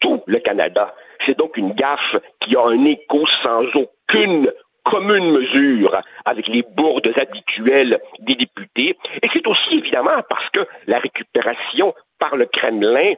tout 0.00 0.22
le 0.26 0.38
Canada. 0.40 0.94
C'est 1.24 1.38
donc 1.38 1.56
une 1.56 1.72
gaffe 1.72 2.16
qui 2.42 2.56
a 2.56 2.62
un 2.62 2.84
écho 2.84 3.26
sans 3.42 3.64
aucune 3.74 4.52
commune 4.84 5.32
mesure 5.32 5.98
avec 6.26 6.46
les 6.48 6.62
bourdes 6.62 7.10
habituelles 7.16 7.98
des 8.20 8.34
députés. 8.34 8.98
Et 9.22 9.28
c'est 9.32 9.46
aussi 9.46 9.78
évidemment 9.78 10.22
parce 10.28 10.48
que 10.50 10.60
la 10.86 10.98
récupération 10.98 11.94
par 12.18 12.36
le 12.36 12.44
Kremlin 12.46 13.14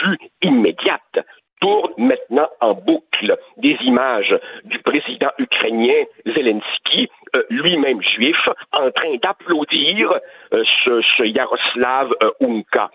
fut 0.00 0.18
immédiate 0.42 1.24
tourne 1.60 1.92
maintenant 1.98 2.48
en 2.60 2.74
boucle 2.74 3.36
des 3.56 3.76
images 3.82 4.36
du 4.64 4.78
président 4.80 5.30
ukrainien 5.38 6.04
Zelensky, 6.26 7.08
euh, 7.36 7.42
lui-même 7.50 8.02
juif, 8.02 8.48
en 8.72 8.90
train 8.90 9.16
d'applaudir 9.22 10.12
euh, 10.52 10.64
ce, 10.84 11.24
Yaroslav 11.24 12.12
euh, 12.22 12.30
Unka. 12.40 12.90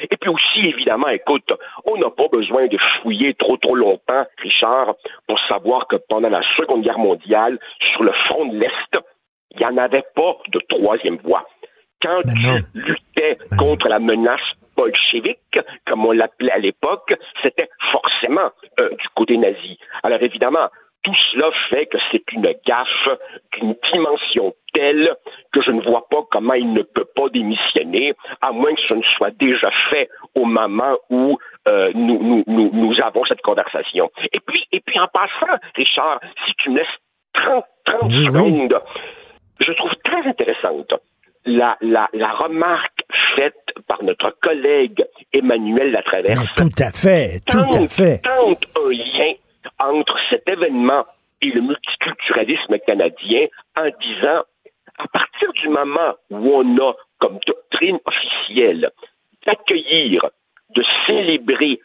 et 0.00 0.16
puis 0.16 0.30
aussi, 0.30 0.66
évidemment, 0.66 1.08
écoute, 1.08 1.52
on 1.84 1.96
n'a 1.96 2.10
pas 2.10 2.28
besoin 2.28 2.66
de 2.66 2.78
fouiller 3.00 3.34
trop 3.34 3.56
trop 3.56 3.74
longtemps, 3.74 4.24
Richard, 4.38 4.94
pour 5.26 5.38
savoir 5.48 5.86
que 5.86 5.96
pendant 6.08 6.30
la 6.30 6.42
Seconde 6.56 6.82
Guerre 6.82 6.98
mondiale, 6.98 7.58
sur 7.92 8.02
le 8.02 8.12
front 8.26 8.46
de 8.46 8.58
l'Est, 8.58 9.04
il 9.52 9.58
n'y 9.58 9.66
en 9.66 9.76
avait 9.76 10.04
pas 10.14 10.36
de 10.48 10.60
troisième 10.68 11.18
voie. 11.18 11.46
Quand 12.02 12.20
ben 12.24 12.62
tu 12.74 12.80
luttais 12.80 13.38
ben 13.50 13.56
contre 13.56 13.88
la 13.88 13.98
menace 13.98 14.40
bolchevique, 14.76 15.58
comme 15.86 16.04
on 16.04 16.12
l'appelait 16.12 16.52
à 16.52 16.58
l'époque, 16.58 17.14
c'était 17.42 17.68
forcément 17.90 18.50
euh, 18.80 18.90
du 18.90 19.08
côté 19.14 19.36
nazi. 19.36 19.78
Alors 20.02 20.22
évidemment, 20.22 20.68
tout 21.02 21.14
cela 21.32 21.50
fait 21.68 21.86
que 21.86 21.98
c'est 22.10 22.22
une 22.32 22.54
gaffe 22.66 23.08
d'une 23.52 23.74
dimension 23.92 24.54
telle 24.72 25.14
que 25.52 25.60
je 25.62 25.70
ne 25.70 25.82
vois 25.82 26.06
pas 26.08 26.22
comment 26.30 26.54
il 26.54 26.72
ne 26.72 26.82
peut 26.82 27.06
pas 27.16 27.28
démissionner, 27.28 28.14
à 28.40 28.52
moins 28.52 28.74
que 28.74 28.80
ce 28.88 28.94
ne 28.94 29.02
soit 29.16 29.32
déjà 29.32 29.70
fait 29.90 30.08
au 30.34 30.44
moment 30.44 30.96
où 31.10 31.38
euh, 31.68 31.90
nous, 31.94 32.44
nous, 32.46 32.70
nous, 32.72 33.00
avons 33.02 33.24
cette 33.24 33.42
conversation. 33.42 34.10
Et 34.32 34.40
puis, 34.40 34.66
et 34.72 34.80
puis 34.80 34.98
en 34.98 35.08
passant, 35.08 35.58
Richard, 35.74 36.20
si 36.46 36.54
tu 36.58 36.70
me 36.70 36.78
laisses 36.78 36.86
30, 37.34 37.64
30 37.84 38.10
secondes, 38.10 38.80
je 39.60 39.72
trouve 39.72 39.94
très 40.04 40.26
intéressante 40.26 40.94
la, 41.44 41.76
la, 41.80 42.08
la 42.12 42.32
remarque 42.32 43.04
faite 43.36 43.54
par 43.88 44.02
notre 44.02 44.30
collègue 44.40 45.04
Emmanuel 45.32 45.90
Latraverse. 45.92 46.46
tout 46.56 46.68
à 46.78 46.90
fait, 46.90 47.40
tout 47.46 47.58
à 47.58 47.88
fait. 47.88 48.20
Tente 48.22 48.64
un 48.76 48.90
lien 48.90 49.32
entre 49.78 50.16
cet 50.30 50.48
événement 50.48 51.04
et 51.40 51.50
le 51.50 51.60
multiculturalisme 51.60 52.78
canadien 52.86 53.46
en 53.76 53.88
disant, 54.00 54.42
à 54.98 55.08
partir 55.08 55.52
du 55.54 55.68
moment 55.68 56.14
où 56.30 56.52
on 56.54 56.78
a 56.78 56.92
comme 57.18 57.38
doctrine 57.46 57.98
officielle 58.04 58.90
d'accueillir, 59.46 60.26
de 60.70 60.82
célébrer 61.06 61.80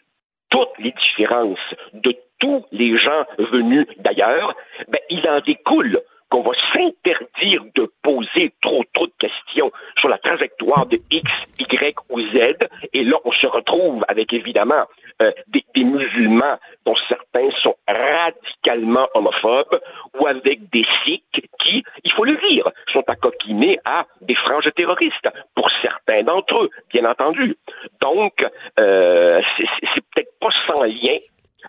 toutes 0.50 0.78
les 0.78 0.92
différences 0.92 1.58
de 1.92 2.14
tous 2.38 2.64
les 2.70 2.96
gens 2.96 3.24
venus 3.38 3.86
d'ailleurs, 3.98 4.54
ben, 4.88 5.00
il 5.10 5.28
en 5.28 5.40
découle 5.40 6.00
qu'on 6.30 6.42
va 6.42 6.52
s'interdire 6.72 7.64
de 7.74 7.90
poser 8.02 8.52
trop 8.62 8.84
trop 8.92 9.06
de 9.06 9.12
questions 9.18 9.70
sur 9.98 10.08
la 10.08 10.18
trajectoire 10.18 10.86
de 10.86 10.98
X, 11.10 11.30
Y 11.58 11.96
ou 12.10 12.20
Z. 12.20 12.68
Et 12.92 13.04
là, 13.04 13.16
on 13.24 13.32
se 13.32 13.46
retrouve 13.46 14.04
avec 14.08 14.32
évidemment 14.32 14.84
euh, 15.22 15.32
des, 15.48 15.64
musulmans 15.84 16.58
dont 16.84 16.96
certains 17.08 17.48
sont 17.62 17.74
radicalement 17.86 19.08
homophobes 19.14 19.80
ou 20.18 20.26
avec 20.26 20.68
des 20.70 20.84
sikhs 21.04 21.22
qui, 21.60 21.82
il 22.04 22.12
faut 22.12 22.24
le 22.24 22.36
dire, 22.48 22.68
sont 22.92 23.04
accoquinés 23.06 23.78
à 23.84 24.06
des 24.20 24.34
franges 24.34 24.70
terroristes 24.74 25.28
pour 25.54 25.70
certains 25.82 26.24
d'entre 26.24 26.64
eux, 26.64 26.70
bien 26.92 27.04
entendu. 27.04 27.56
Donc, 28.00 28.44
euh, 28.78 29.40
c'est 29.56 30.04
peut-être 30.12 30.38
pas 30.40 30.50
sans 30.66 30.82
lien 30.84 31.16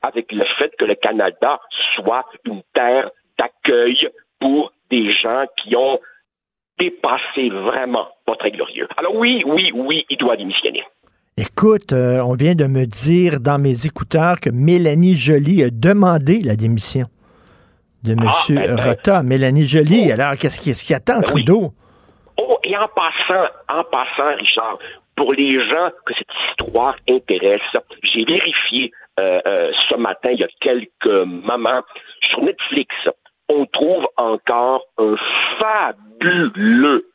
avec 0.02 0.32
le 0.32 0.46
fait 0.58 0.76
que 0.78 0.86
le 0.86 0.96
Canada 0.96 1.60
soit 1.96 2.26
une 2.46 2.62
terre 2.74 3.10
d'accueil 3.38 4.10
pour 4.40 4.72
des 4.90 5.12
gens 5.12 5.46
qui 5.58 5.76
ont 5.76 6.00
dépassé 6.80 7.50
vraiment 7.50 8.08
pas 8.26 8.36
très 8.36 8.52
glorieux. 8.52 8.88
Alors 8.98 9.16
oui, 9.16 9.44
oui, 9.46 9.72
oui, 9.74 10.06
il 10.10 10.18
doit 10.18 10.38
démissionner. 10.38 10.84
Écoute, 11.38 11.94
euh, 11.94 12.22
on 12.22 12.34
vient 12.34 12.56
de 12.56 12.66
me 12.66 12.86
dire 12.86 13.40
dans 13.40 13.60
mes 13.60 13.86
écouteurs 13.86 14.40
que 14.42 14.50
Mélanie 14.50 15.16
Joly 15.16 15.64
a 15.64 15.70
demandé 15.70 16.42
la 16.42 16.56
démission 16.56 17.06
de 18.04 18.14
M. 18.14 18.20
Ah, 18.28 18.32
ben, 18.50 18.76
ben. 18.76 18.82
Rota. 18.82 19.24
Mélanie 19.24 19.66
Joly, 19.66 20.08
oh. 20.10 20.14
alors 20.14 20.34
qu'est-ce 20.34 20.60
qui, 20.60 20.74
qui, 20.74 20.94
attend 20.94 21.20
ben 21.20 21.24
Trudeau? 21.24 21.72
Oh, 22.38 22.58
et 22.64 22.76
en 22.76 22.88
passant, 22.88 23.48
en 23.70 23.84
passant, 23.84 24.36
Richard, 24.38 24.80
pour 25.16 25.34
les 25.34 25.54
gens 25.68 25.90
que 26.06 26.14
cette 26.18 26.28
histoire 26.50 26.96
intéresse, 27.10 27.62
j'ai 28.04 28.24
vérifié 28.24 28.92
euh, 29.20 29.40
euh, 29.46 29.72
ce 29.90 29.96
matin, 29.96 30.30
il 30.32 30.40
y 30.40 30.44
a 30.44 30.48
quelques 30.62 31.26
moments, 31.26 31.82
sur 32.24 32.42
Netflix, 32.42 32.94
on 33.50 33.66
trouve 33.66 34.08
encore 34.16 34.86
un 34.98 35.16
fabuleux, 35.60 37.10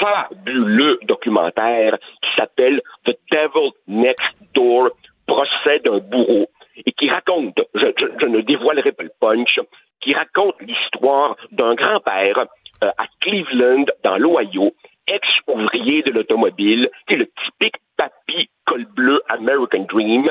fabuleux 0.00 0.98
documentaire 1.02 1.98
qui 2.22 2.30
s'appelle 2.36 2.80
The 3.04 3.16
Devil 3.30 3.72
Next 3.88 4.34
Door, 4.54 4.90
procès 5.26 5.80
d'un 5.84 5.98
bourreau, 5.98 6.48
et 6.86 6.92
qui 6.92 7.08
raconte, 7.10 7.60
je, 7.74 8.26
ne 8.26 8.40
dévoilerai 8.40 8.92
pas 8.92 9.02
le 9.02 9.12
punch, 9.20 9.60
qui 10.00 10.14
raconte 10.14 10.60
l'histoire 10.60 11.36
d'un 11.50 11.74
grand-père 11.74 12.46
euh, 12.82 12.90
à 12.98 13.04
Cleveland, 13.20 13.86
dans 14.02 14.16
l'Ohio, 14.16 14.74
ex-ouvrier 15.06 16.02
de 16.02 16.10
l'automobile, 16.12 16.90
qui 17.06 17.14
est 17.14 17.18
le 17.18 17.30
typique 17.44 17.76
papy 17.96 18.48
col 18.66 18.84
bleu 18.86 19.20
American 19.28 19.86
Dream, 19.88 20.30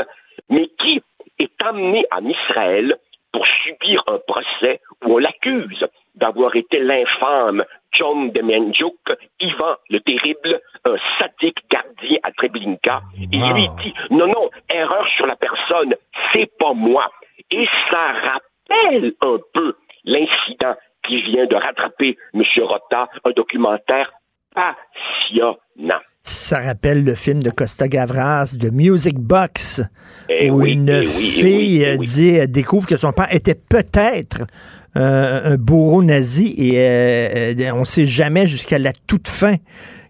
mais 0.49 0.69
qui 0.79 1.01
est 1.39 1.63
amené 1.63 2.05
en 2.11 2.25
Israël 2.25 2.97
pour 3.33 3.45
subir 3.47 4.03
un 4.07 4.19
procès 4.27 4.79
où 5.03 5.15
on 5.15 5.17
l'accuse 5.17 5.85
d'avoir 6.15 6.55
été 6.55 6.79
l'infâme 6.79 7.65
John 7.91 8.31
Demjanjuk, 8.31 8.95
Ivan 9.39 9.75
le 9.89 9.99
Terrible, 9.99 10.61
un 10.85 10.95
sadique 11.19 11.59
gardien 11.69 12.19
à 12.23 12.31
Treblinka. 12.31 13.01
Et 13.31 13.37
lui 13.37 13.69
dit, 13.83 13.93
non, 14.11 14.27
non, 14.27 14.49
erreur 14.69 15.07
sur 15.17 15.25
la 15.25 15.35
personne, 15.35 15.95
c'est 16.31 16.49
pas 16.57 16.73
moi. 16.73 17.11
Et 17.51 17.67
ça 17.89 18.13
rappelle 18.13 19.13
un 19.21 19.37
peu 19.53 19.75
l'incident 20.05 20.75
qui 21.05 21.21
vient 21.21 21.45
de 21.45 21.55
rattraper 21.55 22.17
M. 22.33 22.43
Rota, 22.61 23.09
un 23.25 23.31
documentaire 23.31 24.11
passionnant. 24.53 26.01
Ça 26.25 26.59
rappelle 26.59 27.03
le 27.03 27.15
film 27.15 27.43
de 27.43 27.49
Costa 27.49 27.89
Gavras, 27.89 28.55
de 28.57 28.69
Music 28.69 29.19
Box, 29.19 29.81
eh 30.29 30.49
où 30.49 30.65
une 30.65 30.87
eh 30.87 31.05
fille 31.05 31.83
eh 31.83 31.97
dit, 31.97 32.47
découvre 32.47 32.87
que 32.87 32.95
son 32.95 33.11
père 33.11 33.27
était 33.29 33.55
peut-être 33.55 34.43
euh, 34.95 35.53
un 35.53 35.57
bourreau 35.57 36.01
nazi 36.01 36.55
et 36.57 36.79
euh, 36.79 37.53
euh, 37.59 37.71
on 37.73 37.81
ne 37.81 37.85
sait 37.85 38.05
jamais 38.05 38.47
jusqu'à 38.47 38.79
la 38.79 38.93
toute 39.05 39.27
fin 39.27 39.55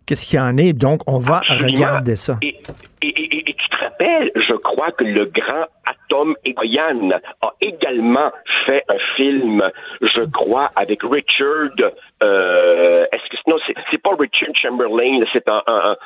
qu'est-ce 0.06 0.28
qu'il 0.28 0.38
y 0.38 0.40
en 0.40 0.56
est. 0.58 0.74
Donc, 0.74 1.02
on 1.08 1.18
va 1.18 1.42
regarder 1.50 2.16
ça. 2.16 2.38
Et, 2.44 2.62
tu 3.02 3.70
te 3.70 3.84
rappelles, 3.84 4.32
je 4.36 4.54
crois 4.58 4.92
que 4.92 5.06
le 5.06 5.26
grand 5.26 5.66
Tom 6.14 6.36
Egoyan 6.46 7.10
a 7.42 7.54
également 7.60 8.32
fait 8.68 8.84
un 8.88 9.00
film, 9.16 9.68
je 10.00 10.22
crois, 10.22 10.70
avec 10.76 11.02
Richard. 11.02 11.92
Euh, 12.22 13.08
est-ce 13.12 13.30
que 13.32 13.50
non, 13.50 13.58
c'est 13.90 13.98
pas 13.98 14.12
Richard 14.20 14.56
Chamberlain, 14.56 15.26
c'est 15.34 15.48
un, 15.50 15.98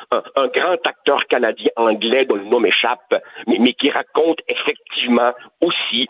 grand 0.54 0.78
acteur 0.86 1.26
canadien 1.28 1.72
anglais 1.76 2.24
dont 2.24 2.36
le 2.36 2.46
nom 2.46 2.62
m'échappe, 2.62 3.16
mais 3.48 3.74
qui 3.74 3.90
raconte 3.90 4.40
effectivement 4.48 5.34
aussi 5.60 6.08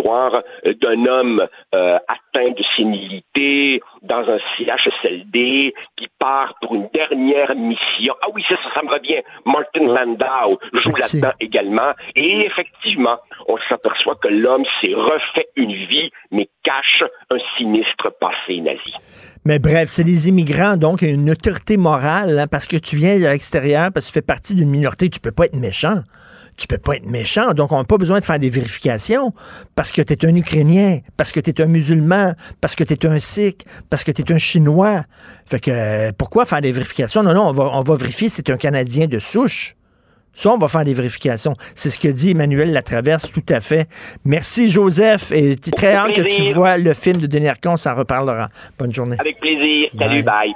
l'histoire 0.00 0.42
d'un 0.64 1.06
homme 1.06 1.46
euh, 1.74 1.98
atteint 2.08 2.50
de 2.50 2.62
sénilité 2.76 3.80
dans 4.02 4.24
un 4.28 4.38
CHSLD 4.56 5.74
qui 5.96 6.06
part 6.18 6.54
pour 6.60 6.74
une 6.74 6.88
dernière 6.92 7.54
mission. 7.54 8.14
Ah 8.22 8.28
oui, 8.34 8.42
ça, 8.48 8.56
ça, 8.74 8.82
me 8.82 8.90
revient. 8.90 9.22
Martin 9.44 9.86
Landau 9.86 10.58
joue 10.84 10.94
là-dedans 10.94 11.32
également. 11.40 11.92
Et 12.16 12.46
effectivement, 12.46 13.18
on 13.48 13.56
s'aperçoit 13.68 14.16
que 14.16 14.28
l'homme 14.28 14.64
s'est 14.80 14.94
refait 14.94 15.48
une 15.56 15.74
vie, 15.86 16.10
mais 16.30 16.48
cache 16.62 17.04
un 17.30 17.38
sinistre 17.56 18.10
passé 18.20 18.60
nazi. 18.60 18.94
Mais 19.44 19.58
bref, 19.58 19.88
c'est 19.88 20.04
des 20.04 20.28
immigrants, 20.28 20.76
donc 20.76 21.02
une 21.02 21.30
autorité 21.30 21.76
morale, 21.76 22.38
hein, 22.38 22.46
parce 22.50 22.66
que 22.66 22.76
tu 22.76 22.96
viens 22.96 23.18
de 23.18 23.26
l'extérieur, 23.26 23.90
parce 23.92 24.06
que 24.06 24.12
tu 24.12 24.20
fais 24.20 24.26
partie 24.26 24.54
d'une 24.54 24.68
minorité, 24.68 25.08
tu 25.08 25.20
peux 25.20 25.32
pas 25.32 25.46
être 25.46 25.56
méchant 25.56 26.00
tu 26.60 26.66
peux 26.66 26.78
pas 26.78 26.96
être 26.96 27.06
méchant. 27.06 27.52
Donc, 27.52 27.72
on 27.72 27.78
n'a 27.78 27.84
pas 27.84 27.96
besoin 27.96 28.20
de 28.20 28.24
faire 28.24 28.38
des 28.38 28.50
vérifications 28.50 29.32
parce 29.74 29.90
que 29.90 30.02
tu 30.02 30.12
es 30.12 30.26
un 30.26 30.36
Ukrainien, 30.36 31.00
parce 31.16 31.32
que 31.32 31.40
tu 31.40 31.50
es 31.50 31.60
un 31.60 31.66
musulman, 31.66 32.34
parce 32.60 32.74
que 32.74 32.84
tu 32.84 32.94
es 32.94 33.06
un 33.06 33.18
Sikh, 33.18 33.64
parce 33.88 34.04
que 34.04 34.12
tu 34.12 34.22
es 34.22 34.32
un 34.32 34.38
Chinois. 34.38 35.04
Fait 35.46 35.58
que 35.58 35.70
euh, 35.70 36.12
pourquoi 36.16 36.44
faire 36.44 36.60
des 36.60 36.70
vérifications? 36.70 37.22
Non, 37.22 37.34
non, 37.34 37.48
on 37.48 37.52
va, 37.52 37.70
on 37.72 37.82
va 37.82 37.94
vérifier 37.96 38.28
si 38.28 38.42
tu 38.42 38.52
un 38.52 38.56
Canadien 38.56 39.06
de 39.06 39.18
souche. 39.18 39.74
Ça, 40.32 40.50
on 40.50 40.58
va 40.58 40.68
faire 40.68 40.84
des 40.84 40.94
vérifications. 40.94 41.54
C'est 41.74 41.90
ce 41.90 41.98
que 41.98 42.08
dit 42.08 42.30
Emmanuel 42.30 42.72
Latraverse, 42.72 43.32
tout 43.32 43.42
à 43.48 43.60
fait. 43.60 43.88
Merci, 44.24 44.70
Joseph. 44.70 45.32
Et 45.32 45.56
très 45.56 45.94
hâte 45.94 46.14
que 46.14 46.22
tu 46.22 46.52
vois 46.52 46.78
le 46.78 46.94
film 46.94 47.16
de 47.16 47.26
Denis 47.26 47.48
Arcon. 47.48 47.76
Ça 47.76 47.94
reparlera. 47.94 48.48
Bonne 48.78 48.94
journée. 48.94 49.16
Avec 49.18 49.40
plaisir. 49.40 49.88
Salut, 49.98 50.22
bye. 50.22 50.54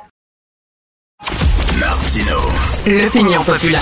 Martino. 1.81 2.39
L'opinion 2.86 3.43
populaire. 3.43 3.81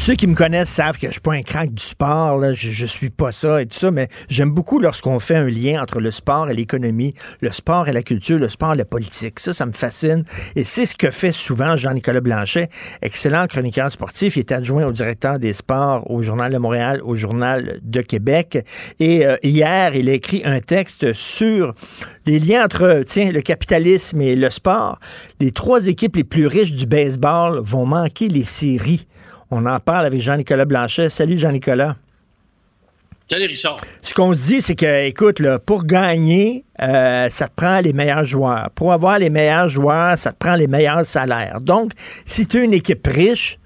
Ceux 0.00 0.14
qui 0.14 0.28
me 0.28 0.34
connaissent 0.34 0.68
savent 0.68 0.96
que 0.96 1.08
je 1.08 1.12
suis 1.12 1.20
pas 1.20 1.34
un 1.34 1.42
crack 1.42 1.74
du 1.74 1.82
sport, 1.82 2.40
je 2.54 2.86
suis 2.86 3.10
pas 3.10 3.32
ça 3.32 3.60
et 3.60 3.66
tout 3.66 3.76
ça, 3.76 3.90
mais 3.90 4.06
j'aime 4.28 4.52
beaucoup 4.52 4.78
lorsqu'on 4.78 5.18
fait 5.18 5.34
un 5.34 5.50
lien 5.50 5.82
entre 5.82 5.98
le 6.00 6.12
sport 6.12 6.48
et 6.48 6.54
l'économie, 6.54 7.14
le 7.40 7.50
sport 7.50 7.88
et 7.88 7.92
la 7.92 8.02
culture, 8.02 8.38
le 8.38 8.48
sport 8.48 8.74
et 8.74 8.76
la 8.76 8.84
politique. 8.84 9.40
Ça, 9.40 9.52
ça 9.52 9.66
me 9.66 9.72
fascine. 9.72 10.24
Et 10.54 10.62
c'est 10.62 10.86
ce 10.86 10.94
que 10.94 11.10
fait 11.10 11.32
souvent 11.32 11.74
Jean-Nicolas 11.74 12.20
Blanchet, 12.20 12.68
excellent 13.02 13.46
chroniqueur 13.48 13.90
sportif. 13.90 14.36
Il 14.36 14.40
est 14.40 14.52
adjoint 14.52 14.86
au 14.86 14.92
directeur 14.92 15.40
des 15.40 15.52
sports 15.52 16.08
au 16.08 16.22
Journal 16.22 16.52
de 16.52 16.58
Montréal, 16.58 17.00
au 17.04 17.16
Journal 17.16 17.80
de 17.82 18.00
Québec. 18.00 18.64
Et 19.00 19.26
euh, 19.26 19.36
hier, 19.42 19.96
il 19.96 20.08
a 20.08 20.12
écrit 20.12 20.42
un 20.44 20.60
texte 20.60 21.12
sur 21.12 21.74
les 22.24 22.38
liens 22.38 22.64
entre, 22.64 23.02
tiens, 23.04 23.32
le 23.32 23.42
capitalisme 23.42 24.20
et 24.20 24.36
le 24.36 24.48
sport. 24.48 25.00
Les 25.40 25.50
trois 25.50 25.88
équipes 25.88 26.16
les 26.16 26.24
plus 26.24 26.46
riches 26.46 26.72
du 26.72 26.86
baseball 26.86 27.60
vont 27.62 27.84
manquer 27.84 28.28
les 28.28 28.44
séries. 28.44 29.08
On 29.50 29.64
en 29.66 29.80
parle 29.80 30.06
avec 30.06 30.20
Jean-Nicolas 30.20 30.64
Blanchet. 30.64 31.08
Salut 31.08 31.38
Jean-Nicolas. 31.38 31.96
Salut 33.26 33.46
Richard. 33.46 33.78
Ce 34.00 34.14
qu'on 34.14 34.32
se 34.32 34.42
dit, 34.46 34.62
c'est 34.62 34.74
que, 34.74 35.06
écoute, 35.06 35.40
là, 35.40 35.58
pour 35.58 35.84
gagner, 35.84 36.64
euh, 36.80 37.28
ça 37.28 37.48
te 37.48 37.54
prend 37.54 37.80
les 37.80 37.92
meilleurs 37.92 38.24
joueurs. 38.24 38.70
Pour 38.74 38.92
avoir 38.92 39.18
les 39.18 39.28
meilleurs 39.28 39.68
joueurs, 39.68 40.16
ça 40.16 40.32
te 40.32 40.38
prend 40.38 40.54
les 40.54 40.66
meilleurs 40.66 41.04
salaires. 41.04 41.60
Donc, 41.60 41.92
si 42.24 42.46
tu 42.46 42.58
es 42.58 42.64
une 42.64 42.72
équipe 42.72 43.06
riche, 43.06 43.58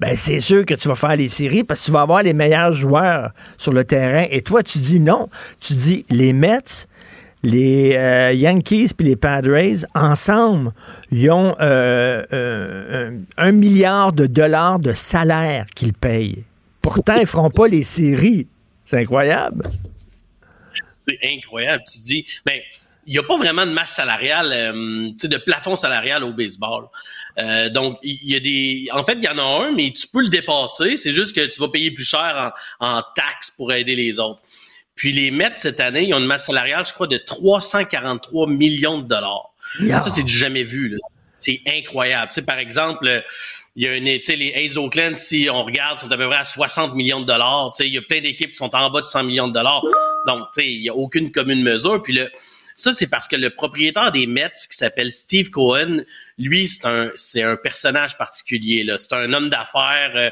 ben 0.00 0.16
c'est 0.16 0.40
sûr 0.40 0.66
que 0.66 0.74
tu 0.74 0.88
vas 0.88 0.96
faire 0.96 1.14
les 1.16 1.28
séries 1.28 1.62
parce 1.62 1.80
que 1.80 1.86
tu 1.86 1.92
vas 1.92 2.00
avoir 2.00 2.22
les 2.24 2.32
meilleurs 2.32 2.72
joueurs 2.72 3.30
sur 3.56 3.72
le 3.72 3.84
terrain. 3.84 4.26
Et 4.30 4.42
toi, 4.42 4.62
tu 4.64 4.78
dis 4.78 4.98
non. 4.98 5.28
Tu 5.60 5.74
dis 5.74 6.04
les 6.10 6.32
Mets, 6.32 6.88
les 7.44 7.94
euh, 7.94 8.32
Yankees 8.32 8.90
et 8.98 9.02
les 9.02 9.16
Padres, 9.16 9.84
ensemble, 9.94 10.72
ils 11.10 11.30
ont 11.30 11.54
euh, 11.60 12.24
euh, 12.32 13.18
un 13.36 13.52
milliard 13.52 14.12
de 14.12 14.26
dollars 14.26 14.78
de 14.78 14.92
salaire 14.92 15.66
qu'ils 15.76 15.92
payent. 15.92 16.44
Pourtant, 16.80 17.16
ils 17.16 17.20
ne 17.20 17.26
feront 17.26 17.50
pas 17.50 17.68
les 17.68 17.82
séries. 17.82 18.48
C'est 18.84 18.98
incroyable. 18.98 19.64
C'est 21.06 21.18
incroyable. 21.22 21.84
Tu 21.90 21.98
dis, 22.00 22.26
ben, 22.44 22.58
il 23.06 23.12
n'y 23.12 23.18
a 23.18 23.22
pas 23.22 23.36
vraiment 23.36 23.66
de 23.66 23.72
masse 23.72 23.92
salariale, 23.94 24.48
de 24.48 25.36
plafond 25.36 25.76
salarial 25.76 26.24
au 26.24 26.32
baseball. 26.32 26.86
donc, 27.72 27.98
il 28.02 28.18
y 28.22 28.36
a 28.36 28.40
des. 28.40 28.88
En 28.92 29.02
fait, 29.02 29.14
il 29.14 29.24
y 29.24 29.28
en 29.28 29.38
a 29.38 29.66
un, 29.66 29.72
mais 29.72 29.90
tu 29.90 30.06
peux 30.06 30.22
le 30.22 30.28
dépasser. 30.28 30.96
C'est 30.96 31.12
juste 31.12 31.34
que 31.34 31.46
tu 31.46 31.60
vas 31.60 31.68
payer 31.68 31.90
plus 31.90 32.04
cher 32.04 32.52
en 32.80 33.02
taxes 33.14 33.50
pour 33.50 33.72
aider 33.72 33.94
les 33.94 34.18
autres. 34.18 34.40
Puis 34.94 35.12
les 35.12 35.30
Mets, 35.30 35.52
cette 35.56 35.80
année, 35.80 36.04
ils 36.04 36.14
ont 36.14 36.18
une 36.18 36.26
masse 36.26 36.46
salariale, 36.46 36.86
je 36.86 36.92
crois, 36.92 37.06
de 37.06 37.16
343 37.16 38.48
millions 38.48 38.98
de 38.98 39.08
dollars. 39.08 39.54
Ça, 39.88 40.10
c'est 40.10 40.22
du 40.22 40.36
jamais 40.36 40.62
vu. 40.62 40.98
C'est 41.36 41.60
incroyable. 41.66 42.28
Tu 42.28 42.36
sais, 42.36 42.42
par 42.42 42.58
exemple, 42.58 43.24
il 43.76 43.84
y 43.84 43.88
a 43.88 43.96
une, 43.96 44.04
tu 44.04 44.22
sais, 44.22 44.36
les 44.36 44.52
A's 44.54 44.76
Oakland, 44.76 45.16
si 45.16 45.48
on 45.50 45.64
regarde, 45.64 45.98
sont 45.98 46.10
à 46.10 46.16
peu 46.16 46.28
près 46.28 46.38
à 46.38 46.44
60 46.44 46.94
millions 46.94 47.20
de 47.20 47.26
dollars. 47.26 47.72
Tu 47.74 47.82
sais, 47.82 47.88
il 47.88 47.94
y 47.94 47.98
a 47.98 48.02
plein 48.02 48.20
d'équipes 48.20 48.52
qui 48.52 48.56
sont 48.56 48.74
en 48.74 48.90
bas 48.90 49.00
de 49.00 49.06
100 49.06 49.24
millions 49.24 49.48
de 49.48 49.52
dollars. 49.52 49.82
Donc, 50.26 50.42
tu 50.54 50.62
sais, 50.62 50.72
il 50.72 50.80
n'y 50.80 50.88
a 50.88 50.94
aucune 50.94 51.32
commune 51.32 51.62
mesure. 51.62 52.00
Puis 52.02 52.12
le, 52.12 52.30
ça, 52.76 52.92
c'est 52.92 53.06
parce 53.06 53.28
que 53.28 53.36
le 53.36 53.50
propriétaire 53.50 54.10
des 54.10 54.26
Mets, 54.26 54.52
qui 54.70 54.76
s'appelle 54.76 55.12
Steve 55.12 55.50
Cohen, 55.50 56.04
lui, 56.38 56.66
c'est 56.66 56.86
un, 56.86 57.10
c'est 57.14 57.42
un 57.42 57.56
personnage 57.56 58.18
particulier. 58.18 58.82
Là. 58.82 58.98
C'est 58.98 59.14
un 59.14 59.32
homme 59.32 59.48
d'affaires 59.48 60.12
euh, 60.16 60.30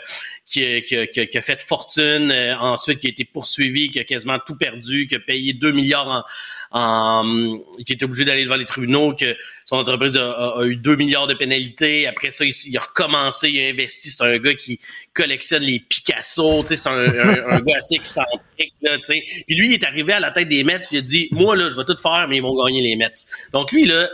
qui, 0.52 0.82
qui, 0.82 1.38
a 1.38 1.42
fait 1.42 1.62
fortune, 1.62 2.30
euh, 2.30 2.56
ensuite 2.58 3.00
qui 3.00 3.06
a 3.06 3.10
été 3.10 3.24
poursuivi, 3.24 3.90
qui 3.90 3.98
a 3.98 4.04
quasiment 4.04 4.38
tout 4.38 4.54
perdu, 4.54 5.06
qui 5.06 5.14
a 5.14 5.18
payé 5.18 5.54
2 5.54 5.72
milliards 5.72 6.26
en, 6.70 6.78
en 6.78 7.58
qui 7.86 7.92
est 7.92 8.02
obligé 8.02 8.24
d'aller 8.24 8.44
devant 8.44 8.56
les 8.56 8.66
tribunaux, 8.66 9.14
que 9.14 9.34
son 9.64 9.76
entreprise 9.76 10.16
a, 10.16 10.60
eu 10.64 10.76
2 10.76 10.96
milliards 10.96 11.26
de 11.26 11.34
pénalités. 11.34 12.06
Après 12.06 12.30
ça, 12.30 12.44
il, 12.44 12.76
a 12.76 12.80
recommencé, 12.80 13.48
il 13.48 13.64
a 13.64 13.68
investi. 13.70 14.10
C'est 14.10 14.24
un 14.24 14.38
gars 14.38 14.54
qui 14.54 14.78
collectionne 15.14 15.62
les 15.62 15.80
Picasso. 15.80 16.64
C'est 16.64 16.86
un, 16.86 16.92
un, 16.92 17.60
gars 17.60 17.76
assez 17.78 17.94
excentrique. 17.94 18.74
Là, 18.82 18.98
puis 19.06 19.56
lui, 19.56 19.68
il 19.68 19.72
est 19.74 19.84
arrivé 19.84 20.12
à 20.12 20.20
la 20.20 20.30
tête 20.30 20.48
des 20.48 20.64
Mets, 20.64 20.80
il 20.90 20.98
a 20.98 21.00
dit, 21.00 21.28
moi, 21.30 21.56
là, 21.56 21.70
je 21.70 21.76
vais 21.76 21.84
tout 21.84 21.96
faire, 22.00 22.26
mais 22.28 22.36
ils 22.36 22.42
vont 22.42 22.54
gagner 22.62 22.82
les 22.82 22.96
Mets. 22.96 23.14
Donc 23.52 23.72
lui, 23.72 23.86
là, 23.86 24.08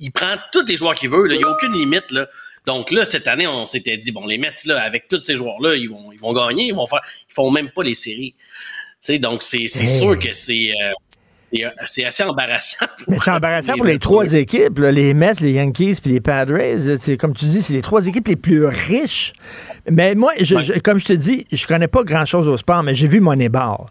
il 0.00 0.10
prend 0.10 0.36
tous 0.52 0.66
les 0.66 0.76
joueurs 0.76 0.94
qu'il 0.94 1.10
veut. 1.10 1.30
Il 1.30 1.38
n'y 1.38 1.44
a 1.44 1.48
aucune 1.48 1.72
limite. 1.72 2.10
Là. 2.10 2.26
Donc 2.66 2.90
là, 2.90 3.04
cette 3.04 3.28
année, 3.28 3.46
on 3.46 3.66
s'était 3.66 3.96
dit, 3.98 4.10
bon, 4.10 4.26
les 4.26 4.38
Mets, 4.38 4.54
là, 4.64 4.82
avec 4.82 5.08
tous 5.08 5.20
ces 5.20 5.36
joueurs-là, 5.36 5.76
ils 5.76 5.88
vont, 5.88 6.12
ils 6.12 6.18
vont 6.18 6.32
gagner. 6.32 6.66
Ils 6.66 6.74
vont 6.74 6.86
faire, 6.86 7.02
ils 7.30 7.34
font 7.34 7.50
même 7.50 7.70
pas 7.70 7.82
les 7.82 7.94
séries. 7.94 8.34
donc, 9.20 9.42
c'est 9.42 9.68
sûr 9.68 10.18
que 10.18 10.32
c'est... 10.32 10.70
Euh, 10.70 10.92
c'est 11.86 12.04
assez 12.04 12.24
embarrassant. 12.24 12.86
Mais 13.06 13.18
c'est 13.20 13.30
embarrassant 13.30 13.74
pour 13.74 13.84
les 13.84 14.00
trois 14.00 14.34
équipes, 14.34 14.78
là, 14.78 14.90
les 14.90 15.14
Mets, 15.14 15.34
les 15.40 15.52
Yankees 15.52 15.98
puis 16.02 16.12
les 16.12 16.20
Padres. 16.20 16.58
C'est 16.98 17.16
comme 17.16 17.32
tu 17.32 17.44
dis, 17.44 17.62
c'est 17.62 17.72
les 17.72 17.82
trois 17.82 18.06
équipes 18.08 18.26
les 18.26 18.34
plus 18.34 18.66
riches. 18.66 19.34
Mais 19.88 20.16
moi, 20.16 20.32
je, 20.40 20.60
je, 20.60 20.72
comme 20.80 20.98
je 20.98 21.04
te 21.04 21.12
dis, 21.12 21.46
je 21.52 21.66
connais 21.68 21.86
pas 21.86 22.02
grand-chose 22.02 22.48
au 22.48 22.56
sport, 22.56 22.82
mais 22.82 22.94
j'ai 22.94 23.06
vu 23.06 23.20
Moneyball 23.20 23.86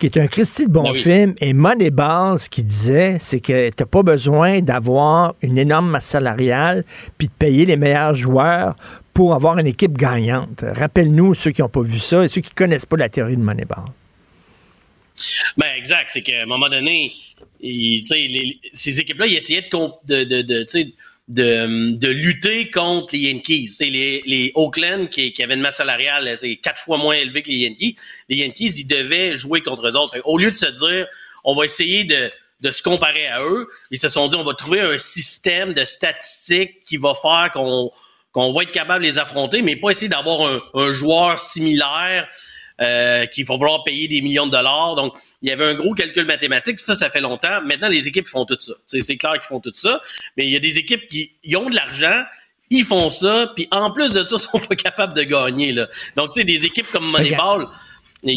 qui 0.00 0.06
est 0.06 0.16
un 0.16 0.26
Christy 0.26 0.66
de 0.66 0.72
bon 0.72 0.82
Ben 0.84 0.92
oui. 0.92 0.98
film. 0.98 1.34
Et 1.40 1.52
Moneyball, 1.52 2.40
ce 2.40 2.48
qu'il 2.48 2.64
disait, 2.64 3.18
c'est 3.20 3.40
que 3.40 3.68
t'as 3.70 3.84
pas 3.84 4.02
besoin 4.02 4.60
d'avoir 4.60 5.34
une 5.42 5.58
énorme 5.58 5.90
masse 5.90 6.06
salariale 6.06 6.84
puis 7.18 7.28
de 7.28 7.32
payer 7.32 7.66
les 7.66 7.76
meilleurs 7.76 8.14
joueurs 8.14 8.76
pour 9.12 9.34
avoir 9.34 9.58
une 9.58 9.66
équipe 9.66 9.92
gagnante. 9.96 10.64
Rappelle-nous 10.66 11.34
ceux 11.34 11.50
qui 11.50 11.60
n'ont 11.60 11.68
pas 11.68 11.82
vu 11.82 11.98
ça 11.98 12.24
et 12.24 12.28
ceux 12.28 12.40
qui 12.40 12.50
connaissent 12.54 12.86
pas 12.86 12.96
la 12.96 13.10
théorie 13.10 13.36
de 13.36 13.42
Moneyball. 13.42 13.84
Ben 15.58 15.66
exact, 15.76 16.08
c'est 16.12 16.22
qu'à 16.22 16.42
un 16.42 16.46
moment 16.46 16.70
donné, 16.70 17.12
il, 17.60 18.02
les, 18.10 18.58
ces 18.72 19.00
équipes-là, 19.00 19.26
ils 19.26 19.36
essayaient 19.36 19.68
de, 19.70 20.24
de, 20.24 20.24
de, 20.24 20.42
de, 20.42 20.92
de 21.30 22.08
lutter 22.08 22.70
contre 22.70 23.14
les 23.14 23.20
Yankees. 23.20 23.76
les, 23.80 24.22
les 24.26 24.52
Oakland, 24.54 25.08
qui, 25.08 25.32
qui 25.32 25.42
avaient 25.42 25.54
une 25.54 25.60
masse 25.60 25.76
salariale 25.76 26.38
quatre 26.62 26.80
fois 26.80 26.98
moins 26.98 27.14
élevée 27.14 27.42
que 27.42 27.50
les 27.50 27.58
Yankees, 27.58 27.96
les 28.28 28.36
Yankees, 28.36 28.74
ils 28.78 28.86
devaient 28.86 29.36
jouer 29.36 29.60
contre 29.62 29.86
eux 29.86 29.96
autres. 29.96 30.18
Au 30.24 30.38
lieu 30.38 30.50
de 30.50 30.56
se 30.56 30.66
dire, 30.66 31.06
on 31.44 31.54
va 31.54 31.64
essayer 31.64 32.04
de, 32.04 32.30
de 32.60 32.70
se 32.70 32.82
comparer 32.82 33.28
à 33.28 33.42
eux, 33.42 33.68
ils 33.90 33.98
se 33.98 34.08
sont 34.08 34.26
dit, 34.26 34.34
on 34.34 34.42
va 34.42 34.54
trouver 34.54 34.80
un 34.80 34.98
système 34.98 35.72
de 35.72 35.84
statistiques 35.84 36.84
qui 36.84 36.96
va 36.96 37.14
faire 37.14 37.50
qu'on 37.52 37.90
qu'on 38.32 38.52
va 38.52 38.62
être 38.62 38.70
capable 38.70 39.02
de 39.02 39.08
les 39.08 39.18
affronter, 39.18 39.60
mais 39.60 39.74
pas 39.74 39.90
essayer 39.90 40.08
d'avoir 40.08 40.62
un 40.74 40.92
joueur 40.92 41.40
similaire 41.40 42.28
euh, 42.82 43.26
qu'il 43.26 43.44
faut 43.44 43.56
vouloir 43.56 43.84
payer 43.84 44.08
des 44.08 44.22
millions 44.22 44.46
de 44.46 44.52
dollars. 44.52 44.94
Donc, 44.94 45.14
il 45.42 45.48
y 45.48 45.52
avait 45.52 45.64
un 45.66 45.74
gros 45.74 45.94
calcul 45.94 46.24
mathématique. 46.24 46.80
Ça, 46.80 46.94
ça 46.94 47.10
fait 47.10 47.20
longtemps. 47.20 47.60
Maintenant, 47.62 47.88
les 47.88 48.08
équipes 48.08 48.28
font 48.28 48.44
tout 48.44 48.56
ça. 48.58 48.72
C'est 48.86 49.16
clair 49.16 49.34
qu'ils 49.34 49.48
font 49.48 49.60
tout 49.60 49.72
ça. 49.74 50.00
Mais 50.36 50.46
il 50.46 50.50
y 50.50 50.56
a 50.56 50.60
des 50.60 50.78
équipes 50.78 51.06
qui 51.08 51.32
ils 51.44 51.56
ont 51.56 51.68
de 51.68 51.74
l'argent, 51.74 52.24
ils 52.70 52.84
font 52.84 53.10
ça, 53.10 53.52
puis 53.54 53.68
en 53.70 53.90
plus 53.90 54.12
de 54.12 54.22
ça, 54.22 54.36
ils 54.36 54.40
sont 54.40 54.58
pas 54.58 54.76
capables 54.76 55.14
de 55.14 55.22
gagner. 55.22 55.72
Là. 55.72 55.88
Donc, 56.16 56.32
tu 56.32 56.40
sais, 56.40 56.44
des 56.44 56.64
équipes 56.64 56.90
comme 56.90 57.10
Moneyball, 57.10 57.68
il 58.22 58.34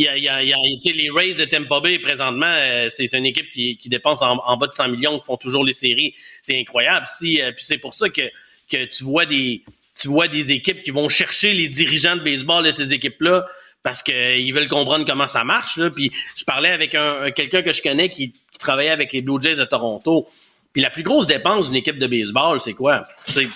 y 0.00 0.08
a, 0.08 0.16
il 0.16 0.24
y 0.24 0.28
a, 0.28 0.42
il 0.42 0.48
y 0.48 0.52
a 0.52 0.92
les 0.92 1.10
Rays 1.10 1.34
de 1.34 1.44
Tampa 1.44 1.80
Bay, 1.80 1.98
présentement, 1.98 2.46
euh, 2.46 2.88
c'est 2.90 3.12
une 3.14 3.26
équipe 3.26 3.50
qui, 3.52 3.76
qui 3.78 3.88
dépense 3.88 4.22
en, 4.22 4.38
en, 4.38 4.56
bas 4.56 4.66
de 4.66 4.72
100 4.72 4.88
millions, 4.88 5.18
qui 5.18 5.26
font 5.26 5.36
toujours 5.36 5.64
les 5.64 5.72
séries. 5.72 6.14
C'est 6.40 6.58
incroyable. 6.58 7.06
Si, 7.06 7.40
euh, 7.40 7.52
puis 7.52 7.64
c'est 7.64 7.78
pour 7.78 7.94
ça 7.94 8.08
que, 8.08 8.22
que 8.70 8.84
tu 8.84 9.04
vois 9.04 9.26
des 9.26 9.62
tu 9.94 10.08
vois 10.08 10.26
des 10.26 10.52
équipes 10.52 10.82
qui 10.82 10.90
vont 10.90 11.08
chercher 11.10 11.52
les 11.52 11.68
dirigeants 11.68 12.16
de 12.16 12.22
baseball 12.22 12.64
de 12.64 12.70
ces 12.70 12.94
équipes-là 12.94 13.46
parce 13.82 14.02
qu'ils 14.02 14.52
veulent 14.54 14.68
comprendre 14.68 15.04
comment 15.06 15.26
ça 15.26 15.44
marche. 15.44 15.76
Là. 15.76 15.90
Puis 15.90 16.12
je 16.36 16.44
parlais 16.44 16.70
avec 16.70 16.94
un, 16.94 17.30
quelqu'un 17.30 17.62
que 17.62 17.72
je 17.72 17.82
connais 17.82 18.08
qui, 18.08 18.32
travaillait 18.58 18.90
avec 18.90 19.12
les 19.12 19.22
Blue 19.22 19.40
Jays 19.40 19.56
de 19.56 19.64
Toronto. 19.64 20.28
Puis 20.72 20.82
la 20.82 20.90
plus 20.90 21.02
grosse 21.02 21.26
dépense 21.26 21.66
d'une 21.66 21.76
équipe 21.76 21.98
de 21.98 22.06
baseball, 22.06 22.60
c'est 22.60 22.74
quoi? 22.74 23.02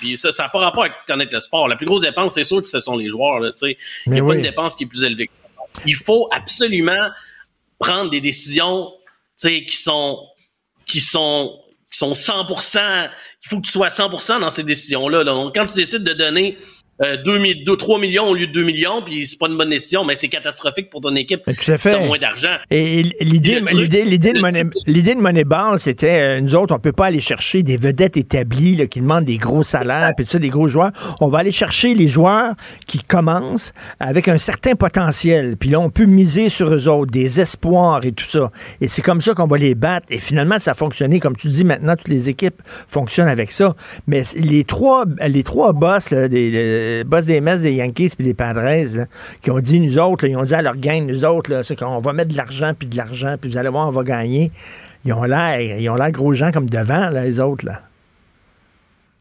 puis 0.01 0.19
ça 0.19 0.31
n'a 0.37 0.49
pas 0.49 0.59
rapport 0.59 0.83
à 0.83 0.89
connaître 1.07 1.33
le 1.33 1.41
sport. 1.41 1.69
La 1.69 1.77
plus 1.77 1.87
grosse 1.87 2.03
dépense, 2.03 2.35
c'est 2.35 2.45
sûr 2.45 2.61
que 2.61 2.69
ce 2.69 2.81
sont 2.81 2.97
les 2.97 3.09
joueurs. 3.09 3.41
Il 3.63 3.77
n'y 4.09 4.19
a 4.19 4.25
pas 4.25 4.35
une 4.35 4.43
dépense 4.43 4.75
qui 4.75 4.83
est 4.83 4.89
plus 4.89 5.05
élevée. 5.05 5.31
Il 5.87 5.95
faut 5.95 6.29
absolument 6.33 7.11
prendre 7.79 8.11
des 8.11 8.21
décisions 8.21 8.93
qui 9.39 9.77
sont 9.77 10.27
qui 10.87 11.01
sont 11.01 11.61
qui 11.91 11.99
sont 11.99 12.13
100%, 12.13 13.11
il 13.45 13.49
faut 13.49 13.57
que 13.61 13.67
tu 13.67 13.71
sois 13.71 13.89
100% 13.89 14.41
dans 14.41 14.51
ces 14.51 14.65
décisions-là. 14.65 15.25
Donc, 15.25 15.55
quand 15.55 15.67
tu 15.67 15.77
décides 15.77 16.03
de 16.03 16.13
donner 16.13 16.57
euh, 17.03 17.17
2, 17.23 17.77
3 17.77 17.99
millions 17.99 18.29
au 18.29 18.35
lieu 18.35 18.47
de 18.47 18.53
2 18.53 18.63
millions, 18.63 19.03
puis 19.03 19.27
c'est 19.27 19.39
pas 19.39 19.49
une 19.49 19.57
bonne 19.59 19.69
décision, 19.69 20.05
mais 20.05 20.17
c'est 20.17 20.29
catastrophique 20.29 20.89
pour 20.89 21.03
ton 21.03 21.15
équipe 21.15 21.43
Tout 21.45 21.73
à 21.73 21.77
fait. 21.77 22.07
moins 22.07 22.19
d'argent. 22.19 22.57
Et 22.71 23.03
l'idée, 23.21 23.61
l'idée, 23.73 24.05
l'idée 24.05 24.33
de 24.33 24.41
Money, 24.41 24.65
l'idée 24.87 25.15
de 25.15 25.21
Moneyball, 25.21 25.79
c'était, 25.79 26.39
euh, 26.39 26.41
nous 26.41 26.55
autres, 26.55 26.75
on 26.75 26.79
peut 26.79 26.93
pas 26.93 27.07
aller 27.07 27.21
chercher 27.21 27.63
des 27.63 27.77
vedettes 27.77 28.17
établies 28.17 28.77
là, 28.77 28.87
qui 28.87 29.01
demandent 29.01 29.25
des 29.25 29.37
gros 29.37 29.63
salaires, 29.63 30.13
puis 30.17 30.25
tout 30.25 30.33
ça, 30.33 30.39
des 30.39 30.49
gros 30.49 30.69
joueurs. 30.69 30.93
On 31.21 31.29
va 31.29 31.41
aller 31.41 31.53
chercher 31.53 31.95
les 31.95 32.09
joueurs 32.09 32.55
qui 32.87 33.01
commencent 33.01 33.73
avec 34.01 34.29
un 34.29 34.39
certain 34.39 34.75
potentiel, 34.75 35.57
puis 35.59 35.69
là, 35.69 35.81
on 35.81 35.91
peut 35.91 36.07
miser 36.07 36.49
sur 36.49 36.73
eux 36.73 36.89
autres, 36.89 37.11
des 37.11 37.41
espoirs 37.41 38.05
et 38.05 38.13
tout 38.13 38.25
ça. 38.25 38.51
Et 38.81 38.89
c'est 38.89 39.03
comme 39.03 39.21
ça 39.21 39.35
qu'on 39.35 39.47
va 39.47 39.59
les 39.59 39.75
battre. 39.75 40.07
Et 40.11 40.19
finalement, 40.19 40.59
ça 40.59 40.71
a 40.71 40.75
fonctionné. 40.75 41.21
Comme 41.21 41.37
tu 41.37 41.49
dis, 41.49 41.65
maintenant, 41.65 41.95
toutes 41.97 42.09
les 42.09 42.31
équipes 42.31 42.63
fonctionnent 42.87 43.29
avec 43.29 43.53
ça. 43.53 43.75
Mais 44.07 44.23
les 44.37 44.65
trois, 44.65 45.05
les 45.27 45.43
trois 45.43 45.73
boss 45.73 46.11
là, 46.11 46.29
des 46.29 46.86
boss 47.05 47.27
des 47.27 47.41
messes 47.41 47.63
des 47.63 47.75
Yankees 47.75 48.11
puis 48.17 48.27
des 48.27 48.35
Padres, 48.35 49.07
qui 49.43 49.51
ont 49.51 49.61
dit, 49.61 49.81
nous 49.81 49.99
autres, 49.99 50.27
ils 50.27 50.37
ont 50.37 50.45
dit 50.45 50.55
à 50.55 50.63
leur 50.63 50.77
gang, 50.77 51.07
nous 51.07 51.25
autres, 51.25 51.51
là, 51.51 51.63
qu'on 51.77 52.01
va 52.01 52.13
mettre 52.13 52.33
de 52.33 52.37
l'argent 52.37 52.73
puis 52.79 52.89
de 52.89 52.97
l'argent, 52.97 53.37
puis 53.41 53.51
vous 53.51 53.59
allez 53.59 53.69
voir, 53.69 53.89
on 53.89 53.93
va 53.93 54.03
gagner. 54.03 54.51
Ils 55.05 55.13
ont 55.13 55.25
l'air, 55.25 55.61
ils 55.61 55.89
ont 55.89 55.95
l'air 55.95 56.11
gros 56.11 56.35
gens 56.35 56.51
comme 56.51 56.69
devant, 56.69 57.11
là, 57.11 57.25
les 57.25 57.41
autres, 57.41 57.65
là. 57.65 57.83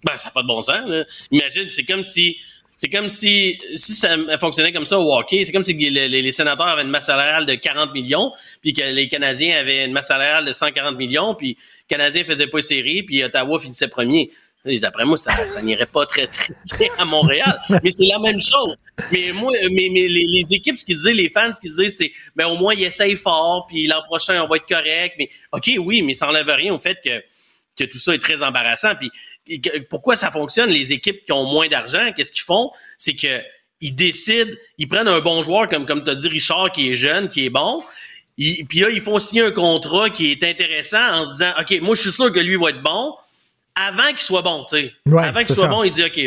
Ben, 0.04 0.18
ça 0.18 0.28
n'a 0.28 0.32
pas 0.32 0.44
de 0.44 0.48
bon 0.48 0.62
sens, 0.62 0.88
là. 0.88 1.04
Imagine, 1.32 1.68
c'est 1.70 1.84
comme 1.84 2.04
si, 2.04 2.38
c'est 2.78 2.90
comme 2.90 3.10
si, 3.10 3.60
si 3.76 3.94
ça 3.94 4.16
fonctionnait 4.40 4.74
comme 4.74 4.86
ça 4.86 5.00
au 5.00 5.18
hockey, 5.18 5.44
c'est 5.46 5.52
comme 5.52 5.64
si 5.64 5.74
les, 5.74 6.32
sénateurs 6.32 6.68
avaient 6.68 6.84
une 6.84 6.90
masse 6.90 7.06
salariale 7.06 7.46
de 7.46 7.56
40 7.56 7.94
millions, 7.94 8.32
puis 8.62 8.74
que 8.74 8.84
les 8.84 9.08
Canadiens 9.08 9.60
avaient 9.60 9.86
une 9.86 9.94
masse 9.94 10.08
salariale 10.08 10.46
de 10.46 10.54
140 10.54 10.98
millions, 10.98 11.36
puis 11.36 11.50
les 11.50 11.58
Canadiens 11.88 12.24
faisaient 12.26 12.48
pas 12.48 12.62
série, 12.62 13.04
puis 13.04 13.24
Ottawa 13.24 13.60
finissait 13.60 13.88
premier. 13.88 14.32
D'après 14.66 15.06
moi, 15.06 15.18
ça, 15.18 15.32
ça 15.32 15.62
n'irait 15.62 15.86
pas 15.86 16.08
très, 16.08 16.26
très 16.26 16.54
bien 16.78 16.88
à 16.98 17.06
Montréal. 17.06 17.60
mais 17.70 17.92
c'est 17.92 18.06
la 18.06 18.18
même 18.18 18.42
chose. 18.42 18.76
Mais 19.12 19.32
moi, 19.32 19.52
mais, 19.72 19.90
mais 19.92 20.08
les, 20.08 20.54
équipes, 20.54 20.76
ce 20.76 20.84
qu'ils 20.84 20.98
disaient, 20.98 21.14
les 21.14 21.30
fans, 21.30 21.54
ce 21.54 21.60
qu'ils 21.60 21.70
disaient, 21.70 21.90
c'est 21.90 22.12
ben 22.36 22.48
au 22.48 22.56
moins 22.56 22.74
ils 22.74 22.84
essayent 22.84 23.16
fort, 23.16 23.68
puis 23.68 23.86
l'an 23.86 24.02
prochain, 24.08 24.42
on 24.44 24.48
va 24.48 24.56
être 24.56 24.68
correct. 24.68 25.16
Mais 25.20 25.30
OK, 25.52 25.72
oui, 25.80 26.02
mais 26.02 26.16
ça 26.16 26.26
n'enlève 26.26 26.50
rien 26.50 26.74
au 26.74 26.80
fait 26.80 26.98
que, 27.06 27.24
que 27.78 27.88
tout 27.88 28.00
ça 28.00 28.16
est 28.16 28.20
très 28.20 28.42
embarrassant. 28.42 28.94
Puis 28.96 29.62
pourquoi 29.90 30.16
ça 30.16 30.32
fonctionne? 30.32 30.72
Les 30.72 30.92
équipes 30.92 31.24
qui 31.26 31.32
ont 31.32 31.46
moins 31.46 31.68
d'argent, 31.68 32.12
qu'est-ce 32.16 32.32
qu'ils 32.32 32.42
font? 32.42 32.72
C'est 32.98 33.16
que 33.16 33.42
ils 33.82 33.94
décident, 33.94 34.52
ils 34.80 34.88
prennent 34.88 35.08
un 35.08 35.20
bon 35.20 35.44
joueur 35.44 35.70
comme, 35.70 35.86
comme 35.86 36.04
tu 36.04 36.10
as 36.10 36.16
dit, 36.16 36.28
Richard, 36.28 36.72
qui 36.72 36.92
est 36.92 36.96
jeune, 36.96 37.30
qui 37.30 37.46
est 37.46 37.50
bon. 37.50 37.84
puis 38.38 38.80
là, 38.80 38.90
ils 38.90 39.02
font 39.02 39.20
signer 39.20 39.44
un 39.44 39.52
contrat 39.52 40.10
qui 40.10 40.32
est 40.32 40.44
intéressant 40.44 41.20
en 41.20 41.26
se 41.26 41.32
disant 41.34 41.54
OK, 41.60 41.82
moi 41.82 41.94
je 41.94 42.02
suis 42.02 42.12
sûr 42.12 42.32
que 42.32 42.40
lui 42.40 42.56
va 42.56 42.72
être 42.72 42.82
bon 42.82 43.14
avant 43.76 44.10
qu'il 44.10 44.20
soit 44.20 44.42
bon, 44.42 44.66
tu 44.70 44.78
sais. 44.78 44.94
avant 45.18 45.44
qu'il 45.44 45.56
soit 45.56 45.68
bon, 45.68 45.84
il 45.84 45.92
dit 45.92 46.04
OK, 46.04 46.20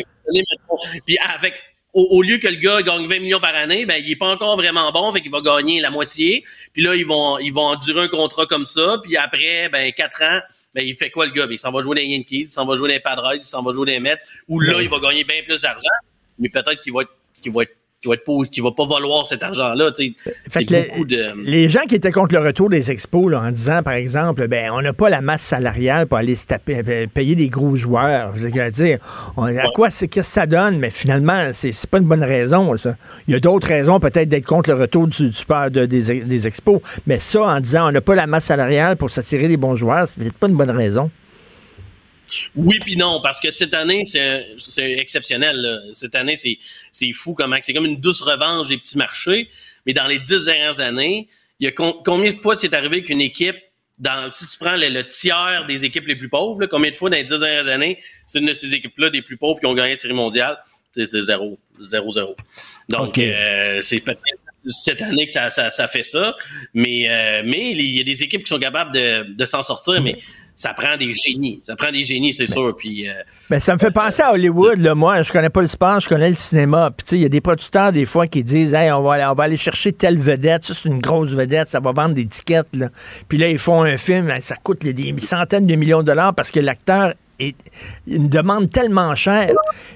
puis 1.06 1.18
avec 1.18 1.54
au, 1.94 2.22
lieu 2.22 2.38
que 2.38 2.48
le 2.48 2.56
gars 2.56 2.82
gagne 2.82 3.06
20 3.06 3.18
millions 3.20 3.40
par 3.40 3.54
année, 3.54 3.86
ben 3.86 4.00
il 4.04 4.10
est 4.10 4.16
pas 4.16 4.28
encore 4.28 4.56
vraiment 4.56 4.92
bon, 4.92 5.10
fait 5.12 5.20
qu'il 5.20 5.30
va 5.30 5.40
gagner 5.40 5.80
la 5.80 5.90
moitié. 5.90 6.44
Puis 6.72 6.82
là, 6.82 6.94
ils 6.94 7.06
vont 7.06 7.38
ils 7.38 7.52
vont 7.52 7.62
endurer 7.62 8.02
un 8.02 8.08
contrat 8.08 8.46
comme 8.46 8.66
ça, 8.66 8.98
puis 9.02 9.16
après 9.16 9.68
ben 9.70 9.90
4 9.92 10.22
ans, 10.22 10.40
ben 10.74 10.86
il 10.86 10.94
fait 10.94 11.10
quoi 11.10 11.26
le 11.26 11.32
gars? 11.32 11.46
Ben, 11.46 11.54
il 11.54 11.58
s'en 11.58 11.72
va 11.72 11.82
jouer 11.82 11.96
dans 11.96 12.02
les 12.02 12.08
Yankees, 12.08 12.40
il 12.40 12.46
s'en 12.46 12.66
va 12.66 12.76
jouer 12.76 12.88
dans 12.88 12.94
les 12.94 13.00
Padres, 13.00 13.34
il 13.34 13.42
s'en 13.42 13.62
va 13.62 13.72
jouer 13.72 13.86
dans 13.86 13.92
les 13.92 14.00
Mets, 14.00 14.16
où 14.48 14.60
là 14.60 14.80
il 14.82 14.88
va 14.88 14.98
gagner 15.00 15.24
bien 15.24 15.42
plus 15.44 15.62
d'argent, 15.62 15.88
mais 16.38 16.48
peut-être 16.48 16.82
qu'il 16.82 16.92
va 16.92 17.02
être 17.02 17.10
qu'il 17.42 17.52
va 17.52 17.62
être 17.62 17.74
qui 18.00 18.08
va 18.08 18.16
qui 18.50 18.60
va 18.60 18.70
pas 18.70 18.86
valoir 18.86 19.26
cet 19.26 19.42
argent-là. 19.42 19.90
Les 21.44 21.68
gens 21.68 21.80
qui 21.88 21.96
étaient 21.96 22.12
contre 22.12 22.34
le 22.34 22.40
retour 22.40 22.70
des 22.70 22.92
expos 22.92 23.34
en 23.34 23.50
disant, 23.50 23.82
par 23.82 23.94
exemple, 23.94 24.46
ben 24.46 24.70
on 24.72 24.80
n'a 24.80 24.92
pas 24.92 25.10
la 25.10 25.20
masse 25.20 25.42
salariale 25.42 26.06
pour 26.06 26.18
aller 26.18 26.36
se 26.36 26.46
taper, 26.46 26.82
euh, 26.86 27.06
payer 27.12 27.34
des 27.34 27.48
gros 27.48 27.74
joueurs. 27.74 28.32
Dire, 28.34 28.98
à 29.36 29.68
quoi 29.74 29.90
c'est 29.90 30.06
qu'est-ce 30.06 30.28
que 30.28 30.34
ça 30.34 30.46
donne, 30.46 30.78
mais 30.78 30.90
finalement, 30.90 31.50
c'est, 31.52 31.74
pas 31.90 31.98
une 31.98 32.06
bonne 32.06 32.22
raison. 32.22 32.76
Ça. 32.76 32.96
Il 33.26 33.34
y 33.34 33.36
a 33.36 33.40
d'autres 33.40 33.66
raisons 33.66 33.98
peut-être 33.98 34.28
d'être 34.28 34.46
contre 34.46 34.70
le 34.70 34.76
retour 34.76 35.08
du, 35.08 35.30
du 35.30 35.44
de, 35.70 35.86
des, 35.86 36.24
des 36.24 36.46
expos. 36.46 36.80
Mais 37.06 37.18
ça, 37.18 37.42
en 37.42 37.60
disant 37.60 37.88
on 37.88 37.92
n'a 37.92 38.00
pas 38.00 38.14
la 38.14 38.28
masse 38.28 38.44
salariale 38.44 38.96
pour 38.96 39.10
s'attirer 39.10 39.48
des 39.48 39.56
bons 39.56 39.74
joueurs, 39.74 40.06
c'est 40.06 40.18
peut-être 40.20 40.38
pas 40.38 40.48
une 40.48 40.56
bonne 40.56 40.70
raison. 40.70 41.10
Oui 42.56 42.78
puis 42.80 42.96
non, 42.96 43.20
parce 43.22 43.40
que 43.40 43.50
cette 43.50 43.74
année, 43.74 44.04
c'est 44.06 44.92
exceptionnel. 44.92 45.82
Cette 45.92 46.14
année, 46.14 46.36
c'est 46.36 47.12
fou 47.12 47.34
comment 47.34 47.56
c'est 47.62 47.72
comme 47.72 47.86
une 47.86 48.00
douce 48.00 48.22
revanche 48.22 48.68
des 48.68 48.78
petits 48.78 48.98
marchés. 48.98 49.48
Mais 49.86 49.92
dans 49.92 50.06
les 50.06 50.18
dix 50.18 50.44
dernières 50.44 50.80
années, 50.80 51.28
il 51.60 51.64
y 51.64 51.68
a 51.68 51.72
combien 51.72 52.32
de 52.32 52.38
fois 52.38 52.56
c'est 52.56 52.74
arrivé 52.74 53.02
qu'une 53.02 53.20
équipe, 53.20 53.56
dans, 53.98 54.30
si 54.30 54.46
tu 54.46 54.56
prends 54.58 54.76
le, 54.76 55.02
tiers 55.02 55.64
des 55.66 55.84
équipes 55.84 56.06
les 56.06 56.14
plus 56.14 56.28
pauvres, 56.28 56.66
combien 56.66 56.90
de 56.90 56.96
fois 56.96 57.10
dans 57.10 57.16
les 57.16 57.24
dix 57.24 57.40
dernières 57.40 57.68
années, 57.68 57.98
c'est 58.26 58.38
une 58.38 58.46
de 58.46 58.54
ces 58.54 58.72
équipes-là 58.74 59.10
des 59.10 59.22
plus 59.22 59.36
pauvres 59.36 59.58
qui 59.58 59.66
ont 59.66 59.74
gagné 59.74 59.90
la 59.90 59.96
série 59.96 60.14
mondiale? 60.14 60.58
C'est 60.94 61.22
zéro, 61.22 61.58
zéro, 61.80 62.10
zéro. 62.12 62.36
Donc, 62.88 63.18
euh, 63.18 63.80
c'est 63.82 64.00
peut-être 64.00 64.20
cette 64.66 65.00
année 65.02 65.26
que 65.26 65.32
ça, 65.32 65.50
ça, 65.50 65.86
fait 65.86 66.02
ça. 66.02 66.34
Mais, 66.74 67.08
euh, 67.08 67.42
mais 67.44 67.70
il 67.70 67.96
y 67.96 68.00
a 68.00 68.04
des 68.04 68.22
équipes 68.22 68.42
qui 68.42 68.48
sont 68.48 68.58
capables 68.58 68.92
de, 68.92 69.32
de 69.32 69.44
s'en 69.44 69.62
sortir, 69.62 70.00
mais 70.00 70.18
ça 70.58 70.74
prend 70.74 70.96
des 70.96 71.12
génies. 71.12 71.62
Ça 71.64 71.76
prend 71.76 71.92
des 71.92 72.02
génies, 72.02 72.32
c'est 72.32 72.48
sûr. 72.48 72.74
Puis, 72.76 73.08
euh, 73.08 73.12
ben, 73.48 73.60
ça 73.60 73.74
me 73.74 73.78
fait 73.78 73.92
penser 73.92 74.22
à 74.22 74.32
Hollywood. 74.32 74.80
Là. 74.80 74.96
Moi, 74.96 75.22
je 75.22 75.30
connais 75.30 75.50
pas 75.50 75.62
le 75.62 75.68
sport, 75.68 76.00
je 76.00 76.08
connais 76.08 76.30
le 76.30 76.34
cinéma. 76.34 76.90
Puis, 76.90 77.06
il 77.12 77.22
y 77.22 77.24
a 77.24 77.28
des 77.28 77.40
producteurs, 77.40 77.92
des 77.92 78.04
fois, 78.04 78.26
qui 78.26 78.42
disent 78.42 78.74
hey, 78.74 78.90
on, 78.90 79.00
va 79.02 79.14
aller, 79.14 79.24
on 79.24 79.34
va 79.34 79.44
aller 79.44 79.56
chercher 79.56 79.92
telle 79.92 80.18
vedette. 80.18 80.64
Ça, 80.64 80.74
c'est 80.74 80.88
une 80.88 81.00
grosse 81.00 81.30
vedette. 81.30 81.68
Ça 81.68 81.78
va 81.78 81.92
vendre 81.92 82.14
des 82.14 82.26
tickets. 82.26 82.74
Là. 82.74 82.88
Puis 83.28 83.38
là, 83.38 83.48
ils 83.48 83.58
font 83.58 83.82
un 83.84 83.96
film. 83.96 84.32
Ça 84.40 84.56
coûte 84.56 84.84
des 84.84 85.14
centaines 85.18 85.66
de 85.66 85.74
millions 85.76 86.00
de 86.00 86.06
dollars 86.06 86.34
parce 86.34 86.50
que 86.50 86.58
l'acteur 86.58 87.14
est 87.38 87.56
une 88.06 88.28
demande 88.28 88.70
tellement 88.70 89.14
chère. 89.14 89.52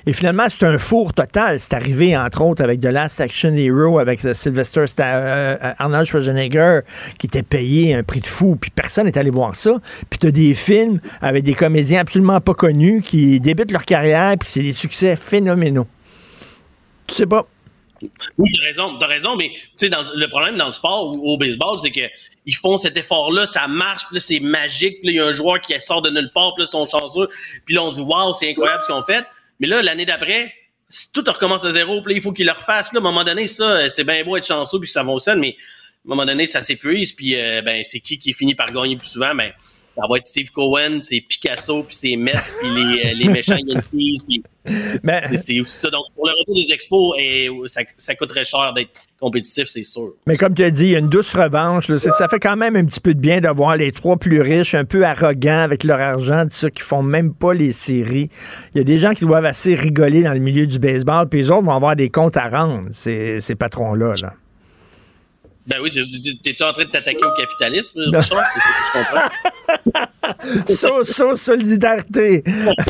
Et 0.07 0.13
finalement, 0.13 0.45
c'est 0.49 0.65
un 0.65 0.79
four 0.79 1.13
total. 1.13 1.59
C'est 1.61 1.75
arrivé, 1.75 2.17
entre 2.17 2.43
autres, 2.43 2.63
avec 2.63 2.81
The 2.81 2.87
Last 2.87 3.21
Action 3.21 3.55
Hero, 3.55 3.99
avec 3.99 4.21
Sylvester 4.33 4.85
euh, 5.01 5.57
euh, 5.63 5.73
Arnold 5.79 6.07
Schwarzenegger, 6.07 6.81
qui 7.19 7.27
était 7.27 7.43
payé 7.43 7.95
un 7.95 8.03
prix 8.03 8.21
de 8.21 8.27
fou, 8.27 8.57
puis 8.61 8.71
personne 8.71 9.07
n'est 9.07 9.19
allé 9.19 9.31
voir 9.31 9.55
ça. 9.55 9.79
Puis 10.09 10.19
tu 10.19 10.27
as 10.29 10.31
des 10.31 10.55
films 10.55 11.01
avec 11.21 11.45
des 11.45 11.55
comédiens 11.55 12.01
absolument 12.01 12.41
pas 12.41 12.55
connus 12.55 13.03
qui 13.03 13.41
débutent 13.41 13.73
leur 13.73 13.85
carrière, 13.85 14.35
puis 14.39 14.49
c'est 14.51 14.63
des 14.63 14.73
succès 14.73 15.17
phénoménaux. 15.17 15.87
Tu 17.07 17.15
sais 17.15 17.27
pas. 17.27 17.47
Oui, 18.39 18.51
t'as 18.57 18.65
raison, 18.65 18.99
t'as 18.99 19.07
raison, 19.07 19.37
mais 19.37 19.51
tu 19.79 19.89
sais, 19.89 19.91
le 19.91 20.27
problème 20.29 20.57
dans 20.57 20.67
le 20.67 20.73
sport 20.73 21.17
ou 21.17 21.33
au 21.33 21.37
baseball, 21.37 21.79
c'est 21.79 21.91
que 21.91 22.09
ils 22.45 22.55
font 22.55 22.77
cet 22.77 22.97
effort-là, 22.97 23.47
ça 23.47 23.69
marche, 23.69 24.03
puis 24.11 24.21
c'est 24.21 24.41
magique, 24.41 25.01
puis 25.01 25.11
il 25.11 25.15
y 25.15 25.21
a 25.21 25.27
un 25.27 25.33
joueur 25.33 25.61
qui 25.61 25.79
sort 25.81 26.03
de 26.03 26.11
nulle 26.11 26.31
part, 26.35 26.55
puis 26.55 26.65
là, 26.65 26.71
ils 26.73 26.91
chanceux, 26.91 27.29
puis 27.65 27.75
là, 27.75 27.85
on 27.85 27.91
se 27.91 27.97
dit, 27.97 28.03
waouh, 28.03 28.33
c'est 28.33 28.51
incroyable 28.51 28.83
ce 28.83 28.93
qu'on 28.93 29.03
fait. 29.03 29.25
Mais 29.61 29.69
là, 29.69 29.83
l'année 29.83 30.05
d'après, 30.05 30.53
tout 31.13 31.25
recommence 31.27 31.65
à 31.65 31.73
zéro, 31.73 32.03
puis 32.03 32.15
là, 32.15 32.19
il 32.19 32.23
faut 32.23 32.33
qu'il 32.33 32.47
le 32.47 32.53
refasse. 32.53 32.93
Là, 32.93 32.99
à 32.99 33.01
un 33.01 33.05
moment 33.05 33.25
donné, 33.25 33.47
ça, 33.47 33.89
c'est 33.91 34.05
bien 34.05 34.25
beau 34.25 34.37
être 34.37 34.47
chanceux, 34.47 34.81
puis 34.81 34.91
ça 34.91 35.05
fonctionne, 35.05 35.39
mais 35.39 35.51
à 35.51 36.07
un 36.07 36.09
moment 36.09 36.27
donné, 36.27 36.47
ça 36.47 36.61
s'épuise, 36.61 37.13
puis 37.13 37.37
euh, 37.37 37.63
ben, 37.63 37.83
c'est 37.85 38.01
qui 38.01 38.19
qui 38.19 38.33
finit 38.33 38.55
par 38.55 38.67
gagner 38.67 38.97
plus 38.97 39.09
souvent? 39.09 39.35
Ben, 39.35 39.53
ça 39.95 40.03
va 40.09 40.17
être 40.17 40.27
Steve 40.27 40.51
Cohen, 40.51 41.01
c'est 41.03 41.21
Picasso, 41.21 41.85
puis 41.85 41.95
c'est 41.95 42.17
Metz, 42.17 42.57
puis 42.61 42.71
les, 42.71 43.05
euh, 43.05 43.15
les 43.15 43.29
méchants 43.29 43.57
Yankees. 43.57 44.43
C'est 44.65 45.61
aussi 45.61 45.79
ça. 45.79 45.91
Donc, 45.91 46.05
pour 46.15 46.27
le 46.27 46.33
retour 46.39 46.55
des 46.55 46.73
expos, 46.73 47.17
et, 47.19 47.49
ça, 47.67 47.83
ça 47.99 48.15
coûterait 48.15 48.45
cher 48.45 48.73
d'être 48.75 48.91
compétitif, 49.21 49.69
c'est 49.69 49.83
sûr. 49.83 50.15
Mais 50.27 50.37
comme 50.37 50.55
tu 50.55 50.63
as 50.63 50.71
dit, 50.71 50.85
il 50.85 50.91
y 50.91 50.97
a 50.97 50.99
une 50.99 51.09
douce 51.09 51.35
revanche. 51.35 51.89
Là. 51.89 51.99
Ça 51.99 52.29
fait 52.29 52.39
quand 52.39 52.57
même 52.57 52.77
un 52.77 52.85
petit 52.85 53.01
peu 53.01 53.15
de 53.15 53.21
bien 53.21 53.41
d'avoir 53.41 53.77
les 53.77 53.93
trois 53.93 54.17
plus 54.17 54.41
riches, 54.41 54.75
un 54.75 54.85
peu 54.85 55.05
arrogants 55.05 55.61
avec 55.61 55.85
leur 55.85 56.01
argent, 56.01 56.47
ceux 56.51 56.71
qui 56.71 56.83
font 56.83 57.03
même 57.03 57.35
pas 57.35 57.55
les 57.55 57.73
séries. 57.73 58.29
Il 58.75 58.79
y 58.79 58.81
a 58.81 58.85
des 58.85 58.99
gens 58.99 59.15
qui 59.15 59.25
doivent 59.25 59.45
assez 59.45 59.75
rigoler 59.75 60.23
dans 60.23 60.33
le 60.33 60.41
milieu 60.41 60.67
du 60.67 60.79
baseball, 60.79 61.29
puis 61.29 61.41
les 61.41 61.51
autres 61.51 61.65
vont 61.65 61.77
avoir 61.77 61.97
des 61.97 62.11
comptes 62.11 62.37
à 62.37 62.49
rendre, 62.49 62.89
ces, 62.93 63.41
ces 63.41 63.55
patrons-là. 63.55 64.15
Là. 64.21 64.35
Ben 65.67 65.77
oui, 65.81 65.91
t'es-tu 66.43 66.63
en 66.65 66.73
train 66.73 66.85
de 66.85 66.91
t'attaquer 66.91 67.25
au 67.25 67.41
capitalisme, 67.41 68.01
Richard? 68.01 68.45
C'est 68.53 68.61
ce 68.61 68.67
que 68.67 68.83
je 68.85 69.05
comprends. 70.69 71.05
so, 71.05 71.37
solidarité. 71.37 72.43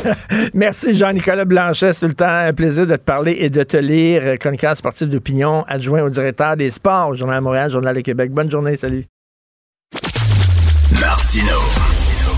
Merci, 0.53 0.95
Jean-Nicolas 0.95 1.45
Blanchet. 1.45 1.93
C'est 1.93 2.01
tout 2.01 2.07
le 2.07 2.13
temps 2.15 2.25
un 2.25 2.53
plaisir 2.53 2.87
de 2.87 2.95
te 2.95 3.01
parler 3.01 3.37
et 3.39 3.49
de 3.49 3.61
te 3.63 3.77
lire. 3.77 4.39
Chroniqueur 4.39 4.75
sportif 4.75 5.07
d'opinion, 5.07 5.63
adjoint 5.67 6.01
au 6.01 6.09
directeur 6.09 6.57
des 6.57 6.71
sports 6.71 7.09
au 7.09 7.15
Journal 7.15 7.37
de 7.39 7.43
Montréal, 7.43 7.71
Journal 7.71 7.95
de 7.95 8.01
Québec. 8.01 8.31
Bonne 8.31 8.49
journée, 8.49 8.75
salut. 8.75 9.05
Martino. 10.99 11.59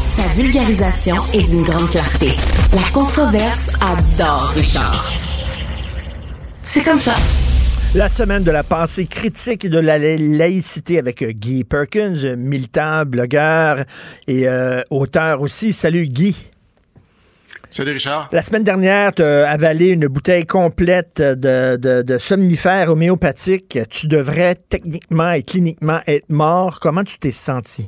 Sa 0.06 0.28
vulgarisation 0.36 1.16
est 1.34 1.49
d'une 1.49 1.64
grande 1.64 1.90
clarté. 1.90 2.32
La 2.74 2.90
controverse 2.94 3.74
adore 3.82 4.52
Richard. 4.56 5.10
C'est 6.62 6.82
comme 6.82 6.99
ça. 6.99 7.16
La 7.96 8.10
semaine 8.10 8.44
de 8.44 8.52
la 8.52 8.64
pensée 8.64 9.08
critique 9.08 9.64
et 9.64 9.70
de 9.70 9.80
la 9.80 9.98
laïcité 9.98 11.00
avec 11.00 11.22
euh, 11.22 11.32
Guy 11.32 11.64
Perkins, 11.64 12.36
militant, 12.36 13.06
blogueur 13.06 13.86
et 14.28 14.50
euh, 14.50 14.82
auteur 14.90 15.40
aussi. 15.40 15.72
Salut 15.72 16.06
Guy. 16.06 16.50
Salut 17.70 17.92
Richard. 17.92 18.28
La 18.34 18.42
semaine 18.42 18.66
dernière, 18.66 19.14
tu 19.14 19.24
as 19.24 19.50
avalé 19.50 19.88
une 19.88 20.08
bouteille 20.08 20.46
complète 20.46 21.22
de, 21.22 21.78
de, 21.78 22.02
de 22.02 22.18
somnifères 22.18 22.92
homéopathiques. 22.92 23.80
Tu 23.90 24.08
devrais 24.08 24.56
techniquement 24.56 25.32
et 25.32 25.44
cliniquement 25.44 26.02
être 26.06 26.30
mort. 26.30 26.82
Comment 26.82 27.06
tu 27.06 27.18
t'es 27.18 27.32
senti? 27.32 27.88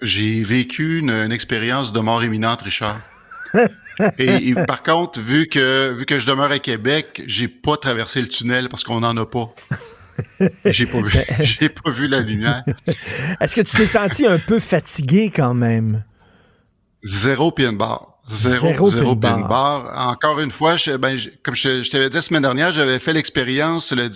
J'ai 0.00 0.42
vécu 0.42 1.00
une, 1.00 1.10
une 1.10 1.32
expérience 1.32 1.92
de 1.92 2.00
mort 2.00 2.24
imminente, 2.24 2.62
Richard. 2.62 2.98
et, 4.18 4.54
par 4.66 4.82
contre, 4.82 5.20
vu 5.20 5.46
que 5.46 5.92
vu 5.92 6.06
que 6.06 6.18
je 6.18 6.26
demeure 6.26 6.50
à 6.50 6.58
Québec, 6.58 7.22
j'ai 7.26 7.48
pas 7.48 7.76
traversé 7.76 8.20
le 8.20 8.28
tunnel 8.28 8.68
parce 8.68 8.84
qu'on 8.84 9.00
n'en 9.00 9.16
a 9.16 9.26
pas. 9.26 9.54
J'ai 10.66 10.86
pas 10.86 11.00
vu, 11.00 11.18
j'ai 11.40 11.68
pas 11.68 11.90
vu 11.90 12.06
la 12.06 12.20
lumière. 12.20 12.62
Est-ce 13.40 13.54
que 13.54 13.62
tu 13.62 13.76
t'es 13.76 13.86
senti 13.86 14.26
un 14.26 14.38
peu 14.38 14.58
fatigué 14.58 15.32
quand 15.34 15.54
même? 15.54 16.04
Zéro 17.02 17.50
pin 17.50 17.72
bar. 17.72 18.20
Zéro, 18.28 18.88
zéro, 18.88 19.16
pin, 19.16 19.40
bar. 19.40 19.90
Encore 20.08 20.38
une 20.40 20.52
fois, 20.52 20.76
je, 20.76 20.92
ben, 20.96 21.18
comme 21.42 21.56
je, 21.56 21.88
t'avais 21.90 22.08
dit 22.08 22.16
la 22.16 22.22
semaine 22.22 22.42
dernière, 22.42 22.72
j'avais 22.72 22.98
fait 22.98 23.12
l'expérience 23.12 23.92
le, 23.92 24.10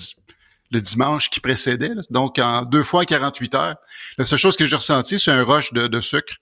le 0.70 0.80
dimanche 0.80 1.28
qui 1.28 1.40
précédait, 1.40 1.90
donc 2.10 2.38
en 2.38 2.62
deux 2.62 2.84
fois 2.84 3.04
48 3.04 3.54
heures. 3.54 3.76
La 4.18 4.24
seule 4.24 4.38
chose 4.38 4.56
que 4.56 4.64
j'ai 4.66 4.76
ressenti, 4.76 5.18
c'est 5.18 5.32
un 5.32 5.44
rush 5.44 5.72
de, 5.72 5.86
de 5.88 6.00
sucre. 6.00 6.34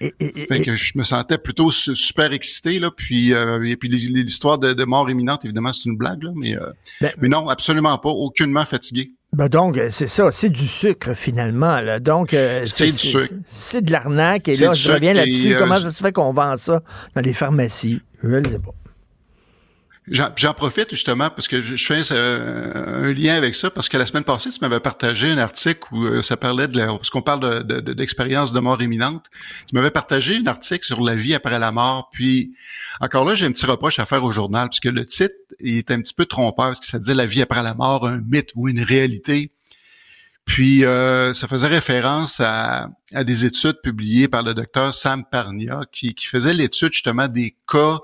Et, 0.00 0.64
que 0.64 0.76
je 0.76 0.96
me 0.96 1.04
sentais 1.04 1.36
plutôt 1.36 1.70
super 1.70 2.32
excité 2.32 2.78
là, 2.78 2.90
puis 2.90 3.34
euh, 3.34 3.62
et 3.62 3.76
puis 3.76 3.90
l'histoire 3.90 4.58
de, 4.58 4.84
mort 4.84 5.10
imminente 5.10 5.44
évidemment 5.44 5.74
c'est 5.74 5.84
une 5.84 5.96
blague 5.96 6.22
là, 6.22 6.30
mais 6.34 6.56
euh, 6.56 6.70
ben, 7.02 7.12
mais 7.18 7.28
non 7.28 7.48
absolument 7.48 7.98
pas, 7.98 8.08
aucunement 8.08 8.64
fatigué. 8.64 9.12
Ben 9.34 9.48
donc 9.48 9.78
c'est 9.90 10.06
ça, 10.06 10.32
c'est 10.32 10.48
du 10.48 10.66
sucre 10.66 11.14
finalement 11.14 11.80
là. 11.82 12.00
Donc 12.00 12.32
euh, 12.32 12.64
c'est 12.64 12.86
du 12.86 12.92
sucre, 12.92 13.34
c'est 13.46 13.82
de 13.82 13.92
l'arnaque 13.92 14.48
et 14.48 14.56
là 14.56 14.72
je 14.72 14.90
reviens 14.90 15.12
là-dessus. 15.12 15.54
Comment 15.58 15.78
ça 15.78 15.90
se 15.90 16.02
fait 16.02 16.12
qu'on 16.12 16.32
vend 16.32 16.56
ça 16.56 16.82
dans 17.14 17.20
les 17.20 17.34
pharmacies? 17.34 18.00
Je 18.22 18.28
ne 18.28 18.48
sais 18.48 18.58
pas. 18.58 18.72
J'en 20.08 20.54
profite 20.54 20.90
justement 20.90 21.28
parce 21.30 21.46
que 21.46 21.60
je, 21.62 21.76
fais 21.76 22.00
euh, 22.10 23.04
un 23.04 23.12
lien 23.12 23.34
avec 23.34 23.54
ça 23.54 23.70
parce 23.70 23.88
que 23.88 23.96
la 23.96 24.06
semaine 24.06 24.24
passée, 24.24 24.50
tu 24.50 24.58
m'avais 24.60 24.80
partagé 24.80 25.30
un 25.30 25.38
article 25.38 25.82
où 25.92 26.04
euh, 26.04 26.22
ça 26.22 26.36
parlait 26.36 26.66
de 26.68 26.78
la, 26.78 26.86
parce 26.86 27.10
qu'on 27.10 27.22
parle 27.22 27.62
d'expérience 27.64 28.50
de, 28.52 28.58
de, 28.58 28.60
mort 28.60 28.82
imminente. 28.82 29.26
Tu 29.68 29.74
m'avais 29.74 29.90
partagé 29.90 30.38
un 30.38 30.46
article 30.46 30.84
sur 30.84 31.02
la 31.02 31.14
vie 31.14 31.34
après 31.34 31.58
la 31.58 31.70
mort. 31.70 32.08
Puis 32.12 32.54
encore 33.00 33.24
là, 33.24 33.34
j'ai 33.34 33.44
un 33.44 33.52
petit 33.52 33.66
reproche 33.66 33.98
à 33.98 34.06
faire 34.06 34.24
au 34.24 34.32
journal 34.32 34.68
parce 34.68 34.80
que 34.80 34.88
le 34.88 35.06
titre 35.06 35.34
est 35.60 35.90
un 35.90 36.00
petit 36.00 36.14
peu 36.14 36.24
trompeur 36.24 36.68
parce 36.68 36.80
que 36.80 36.86
ça 36.86 36.98
disait 36.98 37.14
la 37.14 37.26
vie 37.26 37.42
après 37.42 37.62
la 37.62 37.74
mort, 37.74 38.06
un 38.06 38.20
mythe 38.20 38.50
ou 38.56 38.68
une 38.68 38.82
réalité. 38.82 39.52
Puis 40.46 40.84
euh, 40.84 41.34
ça 41.34 41.46
faisait 41.46 41.68
référence 41.68 42.40
à, 42.40 42.88
à, 43.14 43.22
des 43.22 43.44
études 43.44 43.80
publiées 43.82 44.26
par 44.26 44.42
le 44.42 44.54
docteur 44.54 44.94
Sam 44.94 45.24
Parnia 45.30 45.82
qui, 45.92 46.14
qui 46.14 46.26
faisait 46.26 46.54
l'étude 46.54 46.92
justement 46.92 47.28
des 47.28 47.54
cas 47.70 47.98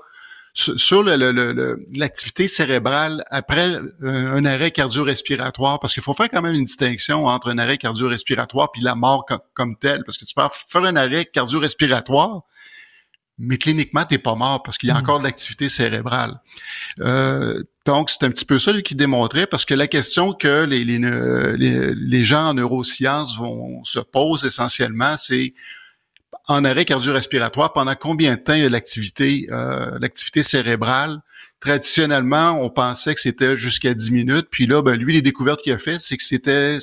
sur 0.57 1.03
l'activité 1.03 2.43
le, 2.43 2.47
cérébrale 2.49 3.23
après 3.29 3.69
euh, 4.03 4.33
un 4.33 4.43
arrêt 4.45 4.71
cardio-respiratoire, 4.71 5.79
parce 5.79 5.93
qu'il 5.93 6.01
faut 6.01 6.15
faire 6.15 6.29
quand 6.29 6.41
même 6.41 6.55
une 6.55 6.65
distinction 6.65 7.27
entre 7.27 7.49
un 7.49 7.59
arrêt 7.59 7.77
cardio-respiratoire 7.77 8.71
puis 8.71 8.81
la 8.81 8.95
mort 8.95 9.25
comme, 9.53 9.77
telle, 9.77 10.03
parce 10.03 10.17
que 10.17 10.25
tu 10.25 10.33
peux 10.33 10.41
faire 10.67 10.83
un 10.83 10.95
arrêt 10.95 11.25
cardio-respiratoire, 11.25 12.41
mais 13.37 13.57
cliniquement, 13.57 14.03
t'es 14.03 14.17
pas 14.17 14.33
mort 14.33 14.63
parce 14.63 14.79
qu'il 14.79 14.89
y 14.89 14.91
a 14.91 14.95
hmm. 14.95 15.01
encore 15.01 15.19
de 15.19 15.25
l'activité 15.25 15.69
cérébrale. 15.69 16.41
Euh, 17.01 17.61
donc, 17.85 18.09
c'est 18.09 18.23
un 18.23 18.31
petit 18.31 18.45
peu 18.45 18.57
ça 18.57 18.73
qui 18.81 18.95
démontrait, 18.95 19.45
parce 19.45 19.63
que 19.63 19.75
la 19.75 19.87
question 19.87 20.33
que 20.33 20.65
les, 20.65 20.83
les, 20.83 21.93
les 21.93 22.25
gens 22.25 22.49
en 22.49 22.53
neurosciences 22.55 23.37
vont 23.37 23.83
se 23.83 23.99
poser 23.99 24.47
essentiellement, 24.47 25.17
c'est 25.17 25.53
en 26.47 26.63
arrêt 26.63 26.85
cardio-respiratoire, 26.85 27.73
pendant 27.73 27.95
combien 27.95 28.35
de 28.35 28.39
temps 28.39 28.55
l'activité, 28.69 29.47
euh, 29.51 29.97
l'activité 29.99 30.43
cérébrale? 30.43 31.21
Traditionnellement, 31.59 32.61
on 32.61 32.69
pensait 32.69 33.15
que 33.15 33.21
c'était 33.21 33.57
jusqu'à 33.57 33.93
10 33.93 34.11
minutes, 34.11 34.47
puis 34.49 34.67
là, 34.67 34.81
ben, 34.81 34.95
lui, 34.95 35.13
les 35.13 35.21
découvertes 35.21 35.61
qu'il 35.61 35.73
a 35.73 35.77
faites, 35.77 36.01
c'est 36.01 36.15
que 36.15 36.23
c'était, 36.23 36.77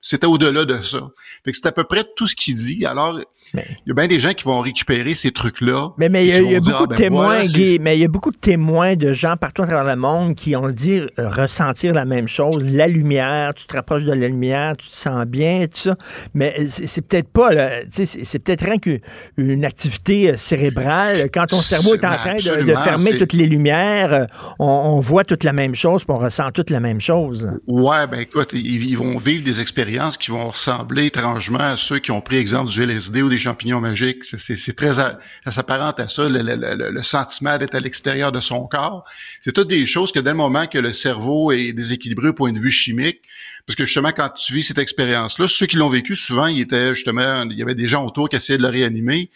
c'était 0.00 0.26
au-delà 0.26 0.64
de 0.64 0.80
ça. 0.82 1.10
Fait 1.44 1.52
c'est 1.52 1.66
à 1.66 1.72
peu 1.72 1.84
près 1.84 2.04
tout 2.16 2.28
ce 2.28 2.36
qu'il 2.36 2.54
dit. 2.54 2.86
Alors, 2.86 3.20
il 3.54 3.62
y 3.86 3.90
a 3.90 3.94
bien 3.94 4.06
des 4.06 4.20
gens 4.20 4.32
qui 4.32 4.44
vont 4.44 4.60
récupérer 4.60 5.14
ces 5.14 5.32
trucs-là. 5.32 5.90
Mais, 5.98 6.08
mais 6.08 6.26
il 6.26 6.50
y 6.50 6.54
a, 6.54 6.60
beaucoup 6.60 6.86
de 6.86 6.94
témoins, 6.94 7.42
mais 7.80 7.96
il 7.96 8.00
y 8.00 8.04
a 8.04 8.08
beaucoup 8.08 8.30
de 8.30 8.36
témoins 8.36 8.96
de 8.96 9.12
gens 9.12 9.36
partout 9.36 9.62
à 9.62 9.66
travers 9.66 9.84
le 9.84 10.00
monde 10.00 10.34
qui 10.34 10.54
ont 10.54 10.68
dit 10.70 11.00
euh, 11.00 11.08
ressentir 11.18 11.94
la 11.94 12.04
même 12.04 12.28
chose. 12.28 12.68
La 12.72 12.86
lumière, 12.86 13.54
tu 13.54 13.66
te 13.66 13.74
rapproches 13.74 14.04
de 14.04 14.12
la 14.12 14.28
lumière, 14.28 14.76
tu 14.76 14.88
te 14.88 14.94
sens 14.94 15.24
bien, 15.26 15.66
tout 15.66 15.78
ça. 15.78 15.96
Mais 16.34 16.54
c'est 16.68 17.06
peut-être 17.06 17.28
pas, 17.28 17.50
c'est 17.90 18.38
peut-être 18.38 18.64
rien 18.64 18.78
qu'une 18.78 19.64
activité 19.64 20.30
euh, 20.30 20.36
cérébrale. 20.36 21.28
Quand 21.32 21.46
ton 21.46 21.56
cerveau 21.56 21.94
est 21.94 22.04
en 22.04 22.16
train 22.16 22.36
de, 22.36 22.74
fermer 22.74 23.16
toutes 23.18 23.32
les 23.32 23.46
lumières, 23.46 24.12
euh, 24.12 24.24
on, 24.58 25.00
voit 25.00 25.24
toute 25.24 25.44
la 25.44 25.52
même 25.52 25.74
chose, 25.74 26.04
puis 26.04 26.14
on 26.16 26.18
ressent 26.18 26.50
toute 26.52 26.70
la 26.70 26.80
même 26.80 27.00
chose. 27.00 27.50
Ouais, 27.66 28.06
ben 28.06 28.20
écoute, 28.20 28.50
ils, 28.52 28.96
vont 28.96 29.16
vivre 29.16 29.42
des 29.42 29.60
expériences 29.60 30.16
qui 30.16 30.30
vont 30.30 30.48
ressembler 30.48 31.06
étrangement 31.06 31.58
à 31.58 31.76
ceux 31.76 31.98
qui 31.98 32.10
ont 32.10 32.20
pris 32.20 32.36
exemple 32.36 32.70
du 32.70 32.82
LSD 32.82 33.22
ou 33.22 33.28
des 33.28 33.39
champignons 33.40 33.80
magiques. 33.80 34.24
C'est 34.24 34.76
très, 34.76 34.94
ça 34.94 35.18
s'apparente 35.46 35.98
à 36.00 36.08
ça, 36.08 36.28
le, 36.28 37.02
sentiment 37.02 37.58
d'être 37.58 37.74
à 37.74 37.80
l'extérieur 37.80 38.32
de 38.32 38.40
son 38.40 38.66
corps. 38.66 39.04
C'est 39.40 39.52
toutes 39.52 39.68
des 39.68 39.86
choses 39.86 40.12
que 40.12 40.20
dès 40.20 40.30
le 40.30 40.36
moment 40.36 40.66
que 40.66 40.78
le 40.78 40.92
cerveau 40.92 41.52
est 41.52 41.72
déséquilibré 41.72 42.28
au 42.28 42.32
point 42.32 42.52
de 42.52 42.58
vue 42.58 42.70
chimique, 42.70 43.22
parce 43.66 43.76
que 43.76 43.84
justement, 43.84 44.12
quand 44.12 44.28
tu 44.30 44.54
vis 44.54 44.64
cette 44.64 44.78
expérience-là, 44.78 45.46
ceux 45.48 45.66
qui 45.66 45.76
l'ont 45.76 45.88
vécu, 45.88 46.16
souvent, 46.16 46.46
il 46.46 46.60
était 46.60 46.94
justement, 46.94 47.42
il 47.42 47.58
y 47.58 47.62
avait 47.62 47.74
des 47.74 47.88
gens 47.88 48.04
autour 48.04 48.28
qui 48.28 48.36
essayaient 48.36 48.58
de 48.58 48.62
le 48.62 48.68
réanimer. 48.68 49.30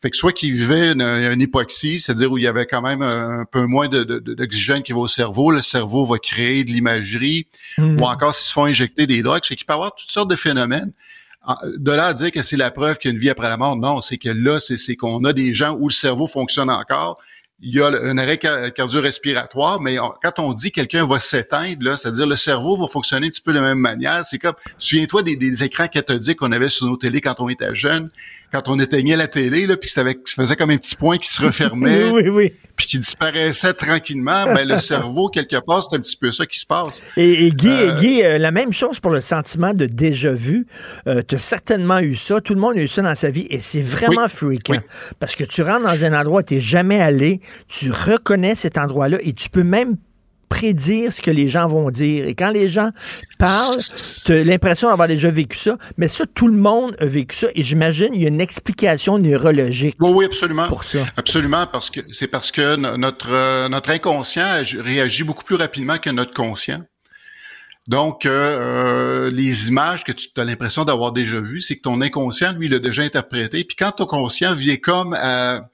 Fait 0.00 0.10
que 0.10 0.16
soit 0.16 0.32
qu'ils 0.32 0.52
vivaient 0.52 0.92
une, 0.92 1.40
hypoxie, 1.40 2.00
c'est-à-dire 2.00 2.30
où 2.30 2.38
il 2.38 2.44
y 2.44 2.46
avait 2.46 2.66
quand 2.66 2.82
même 2.82 3.02
un, 3.02 3.44
peu 3.44 3.66
moins 3.66 3.88
d'oxygène 3.88 4.82
qui 4.84 4.92
va 4.92 5.00
au 5.00 5.08
cerveau, 5.08 5.50
le 5.50 5.60
cerveau 5.60 6.04
va 6.04 6.18
créer 6.18 6.62
de 6.62 6.70
l'imagerie, 6.70 7.48
mmh. 7.78 8.00
ou 8.00 8.04
encore 8.04 8.32
s'ils 8.32 8.46
se 8.46 8.52
font 8.52 8.64
injecter 8.64 9.08
des 9.08 9.22
drogues, 9.22 9.42
c'est 9.42 9.56
qu'il 9.56 9.66
peut 9.66 9.72
y 9.72 9.74
avoir 9.74 9.94
toutes 9.96 10.10
sortes 10.10 10.30
de 10.30 10.36
phénomènes. 10.36 10.92
Ah, 11.50 11.56
de 11.64 11.92
là 11.92 12.08
à 12.08 12.12
dire 12.12 12.30
que 12.30 12.42
c'est 12.42 12.58
la 12.58 12.70
preuve 12.70 12.98
qu'il 12.98 13.10
y 13.10 13.12
a 13.12 13.14
une 13.14 13.20
vie 13.20 13.30
après 13.30 13.48
la 13.48 13.56
mort, 13.56 13.74
non, 13.74 14.02
c'est 14.02 14.18
que 14.18 14.28
là, 14.28 14.60
c'est 14.60 14.96
qu'on 14.96 15.24
a 15.24 15.32
des 15.32 15.54
gens 15.54 15.74
où 15.80 15.88
le 15.88 15.92
cerveau 15.94 16.26
fonctionne 16.26 16.68
encore. 16.68 17.18
Il 17.60 17.74
y 17.74 17.80
a 17.80 17.86
un 17.86 18.18
arrêt 18.18 18.36
cardio-respiratoire, 18.36 19.80
mais 19.80 19.96
quand 20.22 20.40
on 20.40 20.52
dit 20.52 20.70
quelqu'un 20.72 21.06
va 21.06 21.18
s'éteindre, 21.18 21.82
là, 21.82 21.96
c'est-à-dire 21.96 22.26
le 22.26 22.36
cerveau 22.36 22.76
va 22.76 22.86
fonctionner 22.86 23.28
un 23.28 23.30
petit 23.30 23.40
peu 23.40 23.54
de 23.54 23.60
la 23.60 23.64
même 23.64 23.78
manière. 23.78 24.26
C'est 24.26 24.38
comme, 24.38 24.56
souviens-toi 24.76 25.22
des, 25.22 25.64
écrans 25.64 25.88
cathodiques 25.88 26.38
qu'on 26.38 26.52
avait 26.52 26.68
sur 26.68 26.84
nos 26.84 26.98
télés 26.98 27.22
quand 27.22 27.40
on 27.40 27.48
était 27.48 27.74
jeune 27.74 28.10
quand 28.52 28.62
on 28.66 28.78
éteignait 28.78 29.16
la 29.16 29.28
télé, 29.28 29.66
là, 29.66 29.76
puis 29.76 29.90
ça 29.90 30.02
faisait 30.34 30.56
comme 30.56 30.70
un 30.70 30.78
petit 30.78 30.96
point 30.96 31.18
qui 31.18 31.28
se 31.28 31.42
refermait, 31.42 32.10
oui, 32.10 32.28
oui, 32.28 32.54
puis 32.76 32.86
qui 32.86 32.98
disparaissait 32.98 33.74
tranquillement, 33.74 34.44
ben 34.46 34.66
le 34.66 34.78
cerveau, 34.78 35.28
quelque 35.28 35.56
part, 35.60 35.82
c'est 35.82 35.96
un 35.96 36.00
petit 36.00 36.16
peu 36.16 36.32
ça 36.32 36.46
qui 36.46 36.58
se 36.58 36.66
passe. 36.66 36.94
Et, 37.16 37.50
Guy, 37.50 37.68
euh, 37.68 37.98
Guy 37.98 38.22
euh, 38.22 38.38
la 38.38 38.50
même 38.50 38.72
chose 38.72 39.00
pour 39.00 39.10
le 39.10 39.20
sentiment 39.20 39.74
de 39.74 39.86
déjà-vu. 39.86 40.66
Euh, 41.06 41.22
tu 41.26 41.34
as 41.34 41.38
certainement 41.38 41.98
eu 41.98 42.14
ça, 42.14 42.40
tout 42.40 42.54
le 42.54 42.60
monde 42.60 42.78
a 42.78 42.80
eu 42.80 42.88
ça 42.88 43.02
dans 43.02 43.14
sa 43.14 43.30
vie, 43.30 43.46
et 43.50 43.60
c'est 43.60 43.82
vraiment 43.82 44.28
fréquent. 44.28 44.80
Parce 45.18 45.34
que 45.34 45.44
tu 45.44 45.62
rentres 45.62 45.84
dans 45.84 46.04
un 46.04 46.18
endroit 46.18 46.40
où 46.40 46.44
tu 46.44 46.54
n'es 46.54 46.60
jamais 46.60 47.00
allé, 47.00 47.40
tu 47.68 47.90
reconnais 47.90 48.54
cet 48.54 48.78
endroit-là, 48.78 49.18
et 49.20 49.32
tu 49.32 49.50
peux 49.50 49.64
même 49.64 49.96
prédire 50.48 51.12
ce 51.12 51.22
que 51.22 51.30
les 51.30 51.48
gens 51.48 51.66
vont 51.66 51.90
dire. 51.90 52.26
Et 52.26 52.34
quand 52.34 52.50
les 52.50 52.68
gens 52.68 52.90
parlent, 53.38 53.76
tu 54.24 54.32
as 54.32 54.44
l'impression 54.44 54.88
d'avoir 54.88 55.08
déjà 55.08 55.30
vécu 55.30 55.56
ça. 55.56 55.76
Mais 55.96 56.08
ça, 56.08 56.24
tout 56.26 56.48
le 56.48 56.56
monde 56.56 56.96
a 57.00 57.06
vécu 57.06 57.36
ça. 57.36 57.48
Et 57.54 57.62
j'imagine 57.62 58.08
il 58.14 58.22
y 58.22 58.24
a 58.24 58.28
une 58.28 58.40
explication 58.40 59.18
neurologique. 59.18 59.96
Oui, 60.00 60.10
oui, 60.14 60.24
absolument. 60.24 60.68
Pour 60.68 60.84
ça. 60.84 61.06
Absolument, 61.16 61.66
parce 61.66 61.90
que 61.90 62.00
c'est 62.10 62.28
parce 62.28 62.50
que 62.50 62.76
notre, 62.96 63.32
euh, 63.32 63.68
notre 63.68 63.90
inconscient 63.90 64.62
réagit 64.78 65.24
beaucoup 65.24 65.44
plus 65.44 65.56
rapidement 65.56 65.98
que 65.98 66.10
notre 66.10 66.34
conscient. 66.34 66.82
Donc, 67.88 68.26
euh, 68.26 68.30
euh, 68.30 69.30
les 69.30 69.68
images 69.68 70.04
que 70.04 70.12
tu 70.12 70.28
as 70.36 70.44
l'impression 70.44 70.84
d'avoir 70.84 71.12
déjà 71.12 71.40
vues, 71.40 71.62
c'est 71.62 71.76
que 71.76 71.80
ton 71.80 72.02
inconscient, 72.02 72.52
lui, 72.52 72.68
l'a 72.68 72.78
déjà 72.78 73.02
interprété. 73.02 73.64
Puis 73.64 73.76
quand 73.76 73.92
ton 73.92 74.04
conscient 74.04 74.54
vient 74.54 74.76
comme 74.76 75.14
à 75.14 75.70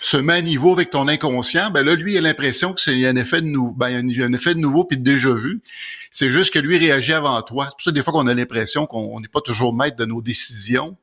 se 0.00 0.16
met 0.16 0.34
à 0.34 0.42
niveau 0.42 0.72
avec 0.72 0.90
ton 0.90 1.08
inconscient, 1.08 1.70
ben 1.70 1.84
là, 1.84 1.94
lui, 1.94 2.16
a 2.18 2.20
l'impression 2.20 2.72
que 2.72 2.80
c'est 2.80 3.06
un 3.06 3.16
effet 3.16 3.40
de 3.40 3.46
nouveau, 3.46 3.74
ben, 3.74 4.08
y 4.08 4.22
a 4.22 4.26
un 4.26 4.32
effet 4.32 4.54
de 4.54 4.60
nouveau 4.60 4.84
puis 4.84 4.98
de 4.98 5.02
déjà 5.02 5.32
vu. 5.32 5.62
C'est 6.10 6.30
juste 6.30 6.52
que 6.52 6.58
lui 6.58 6.78
réagit 6.78 7.12
avant 7.12 7.40
toi. 7.42 7.66
C'est 7.66 7.70
pour 7.70 7.82
ça 7.82 7.90
des 7.92 8.02
fois 8.02 8.12
qu'on 8.12 8.26
a 8.26 8.34
l'impression 8.34 8.86
qu'on 8.86 9.20
n'est 9.20 9.28
pas 9.28 9.40
toujours 9.40 9.74
maître 9.74 9.96
de 9.96 10.04
nos 10.04 10.22
décisions. 10.22 10.96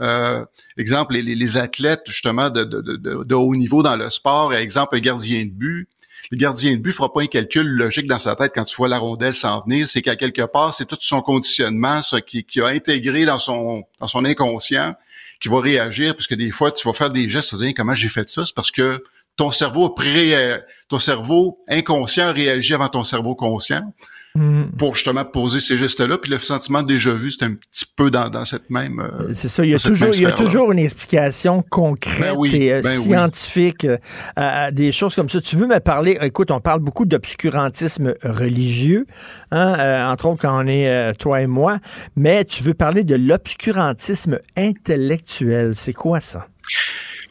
Euh, 0.00 0.44
exemple, 0.76 1.14
les, 1.14 1.56
athlètes 1.56 2.02
justement 2.06 2.48
de, 2.48 2.64
de, 2.64 2.80
de, 3.24 3.34
haut 3.34 3.54
niveau 3.54 3.82
dans 3.82 3.96
le 3.96 4.08
sport, 4.10 4.54
exemple 4.54 4.96
un 4.96 5.00
gardien 5.00 5.44
de 5.44 5.50
but. 5.50 5.88
Le 6.30 6.36
gardien 6.36 6.72
de 6.72 6.76
but 6.76 6.92
fera 6.92 7.12
pas 7.12 7.22
un 7.22 7.26
calcul 7.26 7.66
logique 7.66 8.06
dans 8.06 8.20
sa 8.20 8.36
tête 8.36 8.52
quand 8.54 8.64
tu 8.64 8.76
vois 8.76 8.88
la 8.88 8.98
rondelle 8.98 9.34
s'en 9.34 9.62
venir. 9.62 9.88
C'est 9.88 10.00
qu'à 10.00 10.16
quelque 10.16 10.42
part, 10.42 10.74
c'est 10.74 10.86
tout 10.86 10.96
son 11.00 11.22
conditionnement, 11.22 12.02
ça 12.02 12.20
qui, 12.20 12.44
a 12.60 12.66
intégré 12.66 13.24
dans 13.24 13.40
son 13.40 13.84
inconscient 14.24 14.94
qui 15.40 15.48
va 15.48 15.60
réagir, 15.60 16.14
parce 16.14 16.26
que 16.26 16.34
des 16.34 16.50
fois, 16.50 16.70
tu 16.70 16.86
vas 16.86 16.94
faire 16.94 17.10
des 17.10 17.28
gestes, 17.28 17.56
tu 17.58 17.74
comment 17.74 17.94
j'ai 17.94 18.08
fait 18.08 18.28
ça, 18.28 18.44
c'est 18.44 18.54
parce 18.54 18.70
que 18.70 19.02
ton 19.36 19.50
cerveau 19.52 19.88
pré, 19.88 20.60
ton 20.88 20.98
cerveau 20.98 21.64
inconscient 21.68 22.32
réagit 22.32 22.74
avant 22.74 22.88
ton 22.88 23.04
cerveau 23.04 23.34
conscient. 23.34 23.92
Mm. 24.36 24.66
pour 24.78 24.94
justement 24.94 25.24
poser 25.24 25.58
ces 25.58 25.76
gestes-là. 25.76 26.16
Puis 26.16 26.30
le 26.30 26.38
sentiment 26.38 26.82
déjà 26.84 27.12
vu, 27.12 27.32
c'est 27.32 27.44
un 27.44 27.54
petit 27.54 27.84
peu 27.96 28.12
dans, 28.12 28.28
dans 28.28 28.44
cette 28.44 28.70
même. 28.70 29.00
euh, 29.00 29.30
C'est 29.32 29.48
ça, 29.48 29.64
il 29.64 29.70
y 29.70 29.74
a 29.74 29.78
toujours, 29.78 30.14
il 30.14 30.22
y 30.22 30.26
a 30.26 30.30
toujours 30.30 30.70
une 30.70 30.78
explication 30.78 31.62
concrète 31.68 32.20
Ben 32.20 32.34
oui, 32.36 32.54
et 32.54 32.74
euh, 32.74 32.80
ben 32.80 32.90
scientifique 32.90 33.84
euh, 33.84 33.98
à 34.36 34.70
des 34.70 34.92
choses 34.92 35.16
comme 35.16 35.28
ça. 35.28 35.40
Tu 35.40 35.56
veux 35.56 35.66
me 35.66 35.80
parler, 35.80 36.16
écoute, 36.20 36.52
on 36.52 36.60
parle 36.60 36.78
beaucoup 36.78 37.06
d'obscurantisme 37.06 38.14
religieux, 38.22 39.06
hein, 39.50 39.76
euh, 39.80 40.06
entre 40.08 40.26
autres 40.26 40.42
quand 40.42 40.64
on 40.64 40.68
est 40.68 40.88
euh, 40.88 41.12
toi 41.12 41.40
et 41.42 41.48
moi, 41.48 41.80
mais 42.14 42.44
tu 42.44 42.62
veux 42.62 42.74
parler 42.74 43.02
de 43.02 43.16
l'obscurantisme 43.16 44.38
intellectuel. 44.56 45.74
C'est 45.74 45.92
quoi 45.92 46.20
ça? 46.20 46.46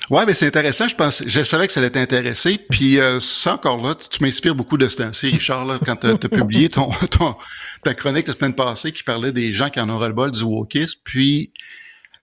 Ouais, 0.10 0.26
mais 0.26 0.34
c'est 0.34 0.48
intéressant. 0.48 0.88
Je 0.88 0.96
pense, 0.96 1.24
je 1.26 1.44
savais 1.44 1.68
que 1.68 1.74
ça 1.74 1.80
allait 1.80 1.92
t'intéresser. 1.92 2.60
Puis 2.70 3.00
euh, 3.00 3.20
ça 3.20 3.54
encore 3.54 3.82
là, 3.82 3.94
tu, 3.96 4.24
m'inspires 4.24 4.56
beaucoup 4.56 4.78
de 4.78 4.88
ce 4.88 4.98
temps-ci, 4.98 5.28
Richard, 5.28 5.66
là, 5.66 5.80
quand 5.86 5.96
tu 5.98 6.08
as 6.08 6.18
publié 6.18 6.70
ton, 6.70 6.90
ton 7.12 7.36
ta 7.84 7.94
chronique 7.94 8.28
la 8.28 8.34
semaine 8.34 8.56
passée 8.56 8.92
qui 8.92 9.04
parlait 9.04 9.32
des 9.32 9.54
gens 9.54 9.70
qui 9.70 9.80
en 9.80 9.90
auraient 9.90 10.08
le 10.08 10.14
bol 10.14 10.32
du 10.32 10.44
wokisme. 10.44 11.00
Puis 11.04 11.52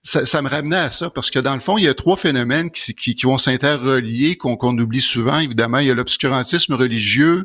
ça, 0.03 0.43
me 0.43 0.49
ramenait 0.49 0.77
à 0.77 0.91
ça 0.91 1.11
parce 1.11 1.31
que 1.31 1.39
dans 1.39 1.55
le 1.55 1.61
fond, 1.61 1.79
il 1.79 1.85
y 1.85 1.89
a 1.89 1.95
trois 1.95 2.17
phénomènes 2.17 2.71
qui, 2.71 2.95
qui, 2.95 3.15
qui 3.15 3.27
vont 3.27 3.39
s'interrelier 3.39 4.37
qu'on 4.37 4.57
qu'on 4.57 4.77
oublie 4.79 5.01
souvent. 5.01 5.39
Évidemment, 5.39 5.79
il 5.79 5.87
y 5.87 5.91
a 5.91 5.95
l'obscurantisme 5.95 6.75
religieux, 6.75 7.45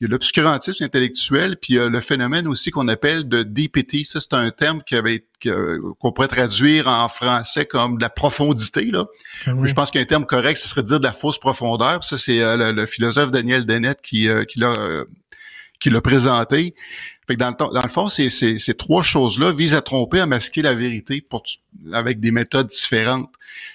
il 0.00 0.04
y 0.04 0.06
a 0.06 0.10
l'obscurantisme 0.10 0.84
intellectuel, 0.84 1.56
puis 1.60 1.74
il 1.74 1.76
y 1.76 1.78
a 1.78 1.88
le 1.88 2.00
phénomène 2.00 2.46
aussi 2.46 2.70
qu'on 2.70 2.88
appelle 2.88 3.26
de 3.28 3.42
DPT. 3.42 4.04
Ça, 4.04 4.20
c'est 4.20 4.34
un 4.34 4.50
terme 4.50 4.82
qui 4.86 4.94
avait 4.94 5.24
que- 5.40 5.80
qu'on 6.00 6.12
pourrait 6.12 6.28
traduire 6.28 6.86
en 6.88 7.08
français 7.08 7.64
comme 7.66 7.96
de 7.96 8.02
la 8.02 8.10
profondité. 8.10 8.84
Là. 8.86 9.06
Je 9.68 9.74
pense 9.74 9.90
qu'un 9.90 10.04
terme 10.04 10.26
correct, 10.26 10.56
ce 10.58 10.68
serait 10.68 10.82
de 10.82 10.88
dire 10.88 10.98
de 11.00 11.04
la 11.04 11.12
fausse 11.12 11.38
profondeur. 11.38 12.04
Ça, 12.04 12.18
c'est 12.18 12.42
euh, 12.42 12.56
le, 12.56 12.72
le 12.72 12.86
philosophe 12.86 13.30
Daniel 13.30 13.64
Dennett 13.64 13.98
qui, 14.02 14.28
euh, 14.28 14.44
qui 14.44 14.58
l'a 14.58 14.72
euh, 14.72 15.04
qui 15.80 15.90
l'a 15.90 16.00
présenté. 16.00 16.74
Fait 17.26 17.34
que 17.34 17.40
dans, 17.40 17.50
le, 17.50 17.56
temps- 17.56 17.72
dans 17.72 17.82
le 17.82 17.88
fond, 17.88 18.08
ces, 18.08 18.30
ces, 18.30 18.58
ces 18.58 18.74
trois 18.74 19.02
choses-là 19.02 19.50
visent 19.52 19.74
à 19.74 19.82
tromper, 19.82 20.20
à 20.20 20.26
masquer 20.26 20.62
la 20.62 20.74
vérité 20.74 21.20
pour, 21.20 21.42
avec 21.92 22.20
des 22.20 22.30
méthodes 22.30 22.68
différentes. 22.68 23.30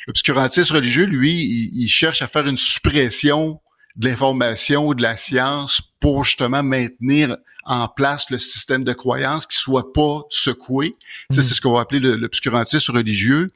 L'obscurantisme 0.07 0.73
religieux, 0.75 1.05
lui, 1.05 1.31
il, 1.43 1.83
il 1.83 1.87
cherche 1.87 2.21
à 2.21 2.27
faire 2.27 2.47
une 2.47 2.57
suppression 2.57 3.59
de 3.97 4.07
l'information 4.07 4.87
ou 4.87 4.93
de 4.95 5.01
la 5.01 5.17
science 5.17 5.81
pour 5.99 6.23
justement 6.23 6.63
maintenir 6.63 7.37
en 7.65 7.87
place 7.87 8.25
le 8.31 8.39
système 8.39 8.83
de 8.83 8.93
croyance 8.93 9.45
qui 9.45 9.57
soit 9.57 9.93
pas 9.93 10.21
secoué. 10.29 10.95
Ça, 11.29 11.41
c'est 11.41 11.53
ce 11.53 11.61
qu'on 11.61 11.73
va 11.73 11.81
appeler 11.81 11.99
le- 11.99 12.15
l'obscurantisme 12.15 12.91
religieux. 12.93 13.51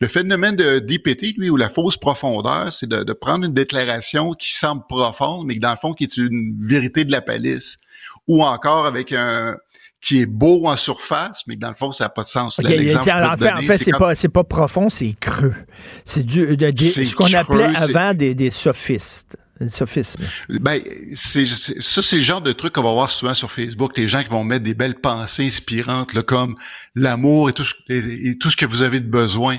Le 0.00 0.06
phénomène 0.08 0.54
de 0.56 0.78
DPT, 0.78 1.34
lui, 1.36 1.50
ou 1.50 1.56
la 1.56 1.68
fausse 1.68 1.96
profondeur, 1.96 2.72
c'est 2.72 2.86
de, 2.88 3.02
de 3.02 3.12
prendre 3.12 3.44
une 3.46 3.54
déclaration 3.54 4.32
qui 4.34 4.54
semble 4.54 4.82
profonde, 4.88 5.46
mais 5.46 5.56
que 5.56 5.60
dans 5.60 5.70
le 5.72 5.76
fond, 5.76 5.94
qui 5.94 6.04
est 6.04 6.16
une 6.16 6.56
vérité 6.60 7.04
de 7.04 7.10
la 7.10 7.20
palisse. 7.22 7.78
Ou 8.28 8.44
encore 8.44 8.86
avec 8.86 9.12
un 9.12 9.56
qui 10.02 10.20
est 10.20 10.26
beau 10.26 10.66
en 10.66 10.76
surface, 10.78 11.42
mais 11.46 11.56
que 11.56 11.60
dans 11.60 11.68
le 11.68 11.74
fond, 11.74 11.92
ça 11.92 12.04
n'a 12.04 12.08
pas 12.08 12.22
de 12.22 12.28
sens. 12.28 12.58
Ok, 12.58 12.64
Là, 12.64 12.70
l'exemple 12.76 13.04
tiens, 13.04 13.14
que 13.14 13.20
je 13.20 13.48
en 13.48 13.56
fait, 13.66 13.78
c'est 13.78 13.90
quand- 13.90 13.98
pas, 13.98 14.14
pas 14.32 14.44
profond, 14.44 14.88
c'est 14.88 15.14
creux. 15.20 15.54
C'est 16.04 16.24
du, 16.24 16.56
de- 16.56 16.72
ce 16.76 17.14
qu'on 17.16 17.26
appelait 17.34 17.64
avant 17.82 18.14
des, 18.14 18.34
des 18.34 18.50
sophistes. 18.50 19.36
Des 19.60 19.68
sophismes. 19.68 20.26
Ben, 20.48 20.80
c'est, 21.14 21.44
ça, 21.44 22.00
c'est 22.00 22.16
le 22.16 22.22
genre 22.22 22.40
de 22.40 22.52
truc 22.52 22.72
qu'on 22.72 22.82
va 22.82 22.92
voir 22.92 23.10
souvent 23.10 23.34
sur 23.34 23.50
Facebook. 23.50 23.96
Les 23.98 24.08
gens 24.08 24.22
qui 24.22 24.30
vont 24.30 24.42
mettre 24.42 24.64
des 24.64 24.72
belles 24.72 24.98
pensées 24.98 25.46
inspirantes, 25.46 26.14
là, 26.14 26.22
comme 26.22 26.54
l'amour 26.94 27.50
et 27.50 27.52
tout, 27.52 27.64
ce, 27.64 27.74
et, 27.90 28.38
tout 28.38 28.50
ce 28.50 28.56
que 28.56 28.64
vous 28.64 28.80
avez 28.80 29.00
de 29.00 29.08
besoin. 29.08 29.58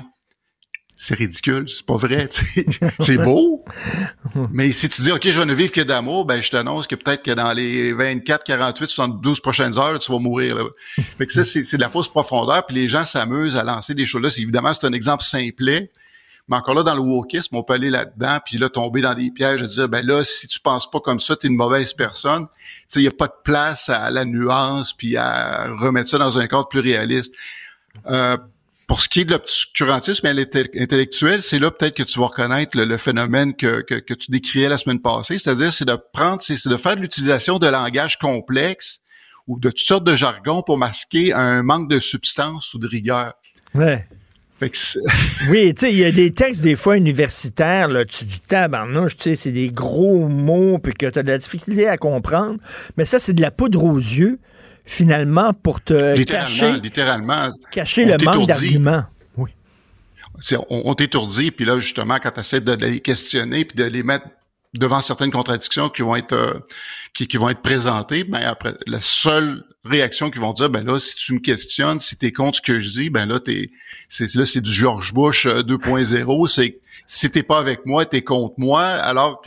C'est 0.96 1.14
ridicule, 1.14 1.68
c'est 1.68 1.86
pas 1.86 1.96
vrai. 1.96 2.28
c'est 3.00 3.18
beau, 3.18 3.64
mais 4.52 4.70
si 4.72 4.88
tu 4.88 5.02
dis, 5.02 5.10
OK, 5.10 5.22
je 5.24 5.38
vais 5.38 5.46
ne 5.46 5.54
vivre 5.54 5.72
que 5.72 5.80
d'amour, 5.80 6.24
ben, 6.24 6.40
je 6.40 6.50
t'annonce 6.50 6.86
que 6.86 6.94
peut-être 6.94 7.22
que 7.22 7.32
dans 7.32 7.52
les 7.52 7.92
24, 7.92 8.44
48, 8.44 8.86
72 8.86 9.40
prochaines 9.40 9.78
heures, 9.78 9.98
tu 9.98 10.12
vas 10.12 10.18
mourir. 10.18 10.56
Là. 10.56 10.64
Fait 11.18 11.26
que 11.26 11.32
ça, 11.32 11.42
c'est, 11.42 11.62
de 11.62 11.80
la 11.80 11.88
fausse 11.88 12.08
profondeur, 12.08 12.66
puis 12.66 12.76
les 12.76 12.88
gens 12.88 13.04
s'amusent 13.04 13.56
à 13.56 13.64
lancer 13.64 13.94
des 13.94 14.06
choses-là. 14.06 14.28
Évidemment, 14.38 14.74
c'est 14.74 14.86
un 14.86 14.92
exemple 14.92 15.24
simplet, 15.24 15.90
mais 16.48 16.56
encore 16.56 16.74
là, 16.74 16.82
dans 16.82 16.94
le 16.94 17.00
wokisme, 17.00 17.56
on 17.56 17.62
peut 17.62 17.74
aller 17.74 17.90
là-dedans, 17.90 18.38
puis 18.44 18.58
là, 18.58 18.68
tomber 18.68 19.00
dans 19.00 19.14
des 19.14 19.30
pièges 19.30 19.62
de 19.62 19.66
dire, 19.66 19.88
ben 19.88 20.04
là, 20.04 20.24
si 20.24 20.48
tu 20.48 20.58
penses 20.60 20.90
pas 20.90 21.00
comme 21.00 21.20
ça, 21.20 21.36
t'es 21.36 21.48
une 21.48 21.56
mauvaise 21.56 21.92
personne. 21.92 22.46
Tu 22.46 22.84
sais, 22.88 23.00
il 23.00 23.04
n'y 23.04 23.08
a 23.08 23.12
pas 23.12 23.28
de 23.28 23.34
place 23.44 23.88
à 23.88 24.10
la 24.10 24.24
nuance, 24.24 24.92
puis 24.92 25.16
à 25.16 25.68
remettre 25.68 26.10
ça 26.10 26.18
dans 26.18 26.38
un 26.38 26.46
cadre 26.48 26.68
plus 26.68 26.80
réaliste. 26.80 27.34
Euh, 28.10 28.36
pour 28.88 29.00
ce 29.00 29.08
qui 29.08 29.20
est 29.20 29.24
de 29.24 29.30
l'obscurantisme 29.30 30.26
inte- 30.26 30.68
intellectuel, 30.76 31.42
c'est 31.42 31.58
là 31.58 31.70
peut-être 31.70 31.96
que 31.96 32.02
tu 32.02 32.18
vas 32.18 32.26
reconnaître 32.26 32.76
le, 32.76 32.98
phénomène 32.98 33.54
que, 33.54 33.80
que, 33.80 34.14
tu 34.14 34.30
décriais 34.30 34.68
la 34.68 34.76
semaine 34.76 35.00
passée, 35.00 35.38
c'est-à-dire 35.38 35.72
c'est 35.72 35.84
de 35.84 35.96
prendre, 36.12 36.42
c'est 36.42 36.68
de 36.68 36.76
faire 36.76 36.96
de 36.96 37.00
l'utilisation 37.00 37.58
de 37.58 37.68
langage 37.68 38.18
complexe 38.18 39.00
ou 39.46 39.58
de 39.58 39.70
toutes 39.70 39.86
sortes 39.86 40.04
de 40.04 40.16
jargon 40.16 40.62
pour 40.62 40.76
masquer 40.76 41.32
un 41.32 41.62
manque 41.62 41.88
de 41.88 42.00
substance 42.00 42.74
ou 42.74 42.78
de 42.78 42.86
rigueur. 42.86 43.32
Ouais. 43.74 44.06
Oui, 45.48 45.74
tu 45.74 45.86
sais, 45.86 45.92
il 45.92 45.98
y 45.98 46.04
a 46.04 46.12
des 46.12 46.32
textes 46.32 46.62
des 46.62 46.76
fois 46.76 46.96
universitaires, 46.96 47.88
là, 47.88 48.04
tu 48.04 48.24
du 48.24 48.40
tabarnouche, 48.40 49.16
tu 49.16 49.22
sais, 49.24 49.34
c'est 49.34 49.52
des 49.52 49.70
gros 49.70 50.28
mots, 50.28 50.78
puis 50.78 50.92
que 50.94 51.06
tu 51.06 51.18
as 51.18 51.22
de 51.22 51.28
la 51.30 51.38
difficulté 51.38 51.88
à 51.88 51.96
comprendre. 51.96 52.58
Mais 52.96 53.04
ça, 53.04 53.18
c'est 53.18 53.32
de 53.32 53.40
la 53.40 53.50
poudre 53.50 53.82
aux 53.84 53.98
yeux, 53.98 54.38
finalement, 54.84 55.52
pour 55.52 55.80
te 55.82 56.16
littéralement, 56.16 56.46
cacher, 56.48 56.80
littéralement, 56.80 57.48
cacher 57.70 58.04
le 58.04 58.16
manque 58.24 58.46
d'arguments. 58.48 59.04
C'est- 60.40 60.56
on, 60.56 60.88
on 60.88 60.94
t'étourdit, 60.94 61.50
puis 61.50 61.64
là, 61.64 61.78
justement, 61.78 62.18
quand 62.20 62.30
tu 62.32 62.40
essaies 62.40 62.60
de, 62.60 62.74
de 62.74 62.86
les 62.86 63.00
questionner, 63.00 63.64
puis 63.64 63.76
de 63.76 63.84
les 63.84 64.02
mettre 64.02 64.26
devant 64.74 65.00
certaines 65.00 65.30
contradictions 65.30 65.88
qui 65.90 66.02
vont 66.02 66.16
être 66.16 66.32
euh, 66.32 66.54
qui, 67.14 67.26
qui 67.28 67.36
vont 67.36 67.50
être 67.50 67.60
présentées, 67.60 68.24
ben 68.24 68.40
après, 68.42 68.74
la 68.86 69.00
seule 69.02 69.62
réaction 69.84 70.30
qu'ils 70.30 70.40
vont 70.40 70.52
dire, 70.52 70.70
ben 70.70 70.84
là, 70.84 70.98
si 71.00 71.16
tu 71.16 71.34
me 71.34 71.38
questionnes, 71.40 72.00
si 72.00 72.16
tu 72.16 72.26
es 72.26 72.32
contre 72.32 72.58
ce 72.58 72.62
que 72.62 72.80
je 72.80 72.90
dis, 72.90 73.10
ben 73.10 73.26
là, 73.26 73.40
t'es 73.40 73.70
c'est 74.08 74.34
là, 74.34 74.44
c'est 74.44 74.60
du 74.60 74.72
George 74.72 75.12
Bush 75.12 75.46
euh, 75.46 75.62
2.0, 75.62 76.48
c'est 76.54 76.78
si 77.06 77.30
t'es 77.30 77.42
pas 77.42 77.58
avec 77.58 77.84
moi, 77.86 78.04
t'es 78.06 78.22
contre 78.22 78.54
moi, 78.58 78.82
alors 78.82 79.42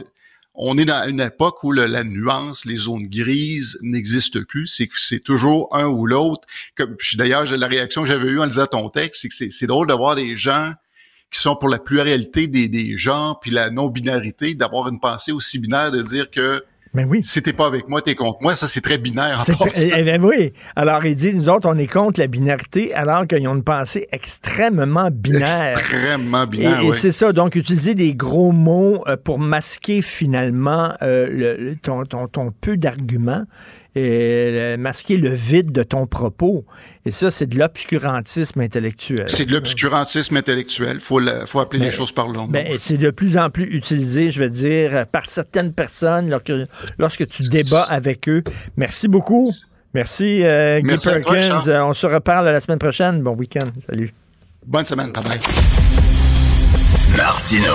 on 0.55 0.77
est 0.77 0.85
dans 0.85 1.07
une 1.07 1.19
époque 1.19 1.63
où 1.63 1.71
la 1.71 2.03
nuance, 2.03 2.63
les 2.65 2.77
zones 2.77 3.07
grises 3.07 3.77
n'existent 3.81 4.39
plus. 4.47 4.67
C'est 4.67 4.87
que 4.87 4.93
c'est 4.97 5.19
toujours 5.19 5.67
un 5.75 5.85
ou 5.87 6.05
l'autre. 6.05 6.47
Comme 6.75 6.95
d'ailleurs, 7.15 7.43
la 7.45 7.67
réaction 7.67 8.03
que 8.03 8.07
j'avais 8.07 8.29
eue 8.29 8.39
en 8.39 8.45
lisant 8.45 8.65
ton 8.65 8.89
texte, 8.89 9.21
c'est 9.21 9.27
que 9.27 9.53
c'est- 9.53 9.67
drôle 9.67 9.87
de 9.87 9.93
voir 9.93 10.15
des 10.15 10.37
gens 10.37 10.71
qui 11.29 11.41
sont 11.41 11.57
pour 11.57 11.67
la 11.67 11.79
pluralité 11.79 12.47
des, 12.47 12.69
des 12.69 12.97
gens, 12.97 13.37
puis 13.41 13.51
la 13.51 13.69
non-binarité, 13.69 14.53
d'avoir 14.53 14.87
une 14.87 14.99
pensée 15.01 15.33
aussi 15.33 15.59
binaire 15.59 15.91
de 15.91 16.01
dire 16.01 16.31
que 16.31 16.63
Mais 16.95 17.03
oui. 17.03 17.21
si 17.23 17.41
t'es 17.41 17.53
pas 17.53 17.67
avec 17.67 17.87
moi, 17.89 18.01
t'es 18.01 18.15
contre 18.15 18.39
moi. 18.41 18.55
Ça, 18.55 18.67
c'est 18.67 18.81
très 18.81 18.97
binaire. 18.97 19.43
en 19.49 19.65
eh 19.75 20.03
ben 20.03 20.23
oui. 20.23 20.53
Alors, 20.75 21.05
ils 21.05 21.15
disent, 21.15 21.35
nous 21.35 21.49
autres, 21.49 21.69
on 21.69 21.77
est 21.77 21.87
contre 21.87 22.19
la 22.19 22.27
binarité, 22.27 22.93
alors 22.93 23.27
qu'ils 23.27 23.47
ont 23.47 23.55
une 23.55 23.63
pensée 23.63 24.07
extrêmement 24.11 25.09
binaire. 25.11 25.73
Extrêmement 25.77 26.47
binaire, 26.47 26.79
Et, 26.81 26.85
et 26.85 26.89
oui. 26.91 26.97
c'est 26.97 27.11
ça, 27.11 27.33
donc 27.33 27.55
utiliser 27.55 27.95
des 27.95 28.15
gros 28.15 28.51
mots 28.51 29.03
euh, 29.07 29.17
pour 29.21 29.39
masquer 29.39 30.01
finalement 30.01 30.93
euh, 31.01 31.27
le- 31.29 31.57
le- 31.57 31.75
ton, 31.75 32.03
ton, 32.05 32.27
ton 32.27 32.51
peu 32.51 32.77
d'arguments 32.77 33.43
et 33.95 34.49
euh, 34.51 34.77
masquer 34.77 35.17
le 35.17 35.29
vide 35.29 35.71
de 35.71 35.83
ton 35.83 36.05
propos. 36.07 36.65
Et 37.05 37.11
ça, 37.11 37.31
c'est 37.31 37.45
de 37.47 37.57
l'obscurantisme 37.57 38.59
intellectuel. 38.59 39.25
C'est 39.27 39.45
de 39.45 39.53
l'obscurantisme 39.53 40.35
intellectuel. 40.37 40.99
Faut, 40.99 41.19
le- 41.19 41.45
faut 41.45 41.59
appeler 41.61 41.79
Ben, 41.79 41.85
les 41.85 41.91
choses 41.91 42.11
par 42.11 42.27
leur 42.27 42.43
nom. 42.47 42.51
Ben, 42.51 42.67
c'est 42.79 42.97
de 42.97 43.09
plus 43.11 43.37
en 43.37 43.49
plus 43.49 43.65
utilisé, 43.75 44.31
je 44.31 44.43
veux 44.43 44.49
dire, 44.49 45.05
par 45.11 45.29
certaines 45.29 45.73
personnes 45.73 46.29
lorsque, 46.29 46.51
lorsque 46.97 47.25
tu 47.27 47.43
débats 47.43 47.83
avec 47.83 48.27
eux. 48.27 48.43
Merci 48.77 49.07
beaucoup. 49.07 49.51
Merci, 49.93 50.43
euh, 50.43 50.81
Guy 50.81 50.87
Merci 50.87 51.07
à 51.09 51.19
toi, 51.21 51.33
Perkins. 51.33 51.85
On 51.87 51.93
se 51.93 52.05
reparle 52.05 52.45
la 52.47 52.59
semaine 52.59 52.79
prochaine. 52.79 53.21
Bon 53.21 53.33
week-end. 53.35 53.67
Salut. 53.89 54.13
Bonne 54.67 54.83
semaine. 54.83 55.13
Bye 55.13 55.23
bye. 55.23 55.39
Martino. 57.15 57.73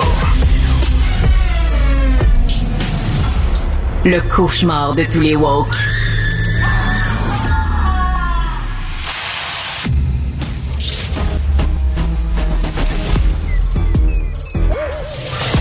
Le 4.05 4.19
cauchemar 4.29 4.93
de 4.95 5.03
tous 5.03 5.19
les 5.21 5.35
woke. 5.35 5.75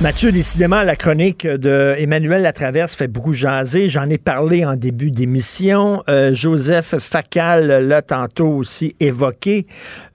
Mathieu, 0.00 0.30
décidément, 0.30 0.82
la 0.82 0.94
chronique 0.94 1.44
de 1.44 1.96
Emmanuel 1.98 2.42
Latraverse 2.42 2.94
fait 2.94 3.08
beaucoup 3.08 3.32
jaser. 3.32 3.88
J'en 3.88 4.08
ai 4.08 4.16
parlé 4.16 4.64
en 4.64 4.76
début 4.76 5.10
d'émission. 5.10 6.04
Euh, 6.08 6.32
Joseph 6.32 6.94
Facal 7.00 7.88
l'a 7.88 8.00
tantôt 8.00 8.46
aussi 8.46 8.94
évoqué. 9.00 9.66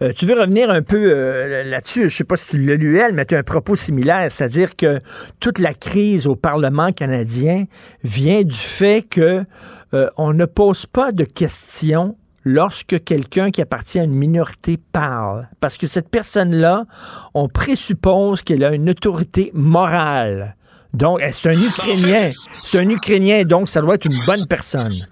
Euh, 0.01 0.13
tu 0.15 0.25
veux 0.25 0.39
revenir 0.39 0.69
un 0.69 0.83
peu 0.83 1.11
euh, 1.11 1.65
là-dessus? 1.65 2.09
Je 2.09 2.15
sais 2.15 2.23
pas 2.23 2.37
si 2.37 2.51
tu 2.51 2.59
l'as 2.59 2.75
lu, 2.75 2.97
elle, 2.97 3.11
mais 3.11 3.25
tu 3.25 3.35
as 3.35 3.39
un 3.39 3.43
propos 3.43 3.75
similaire, 3.75 4.31
c'est-à-dire 4.31 4.77
que 4.77 5.01
toute 5.41 5.59
la 5.59 5.73
crise 5.73 6.27
au 6.27 6.37
Parlement 6.37 6.93
canadien 6.93 7.65
vient 8.05 8.43
du 8.43 8.55
fait 8.55 9.05
que 9.07 9.43
on 10.17 10.33
ne 10.33 10.45
pose 10.45 10.87
pas 10.87 11.11
de 11.11 11.23
questions 11.23 12.15
lorsque 12.43 13.03
quelqu'un 13.03 13.51
qui 13.51 13.61
appartient 13.61 13.99
à 13.99 14.03
une 14.03 14.15
minorité 14.15 14.77
parle. 14.91 15.47
Parce 15.59 15.77
que 15.77 15.87
cette 15.87 16.09
personne-là, 16.09 16.85
on 17.33 17.47
présuppose 17.47 18.43
qu'elle 18.43 18.63
a 18.63 18.73
une 18.73 18.89
autorité 18.89 19.51
morale. 19.53 20.55
Donc, 20.93 21.21
c'est 21.31 21.49
un 21.49 21.59
Ukrainien. 21.59 22.31
C'est 22.63 22.79
un 22.79 22.89
Ukrainien, 22.89 23.43
donc 23.43 23.69
ça 23.69 23.81
doit 23.81 23.95
être 23.95 24.05
une 24.05 24.25
bonne 24.25 24.45
personne. 24.47 25.07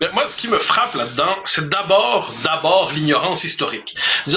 Mais 0.00 0.08
moi, 0.12 0.26
ce 0.28 0.36
qui 0.36 0.48
me 0.48 0.58
frappe 0.58 0.94
là-dedans, 0.94 1.36
c'est 1.44 1.68
d'abord, 1.68 2.34
d'abord 2.42 2.90
l'ignorance 2.92 3.44
historique. 3.44 3.94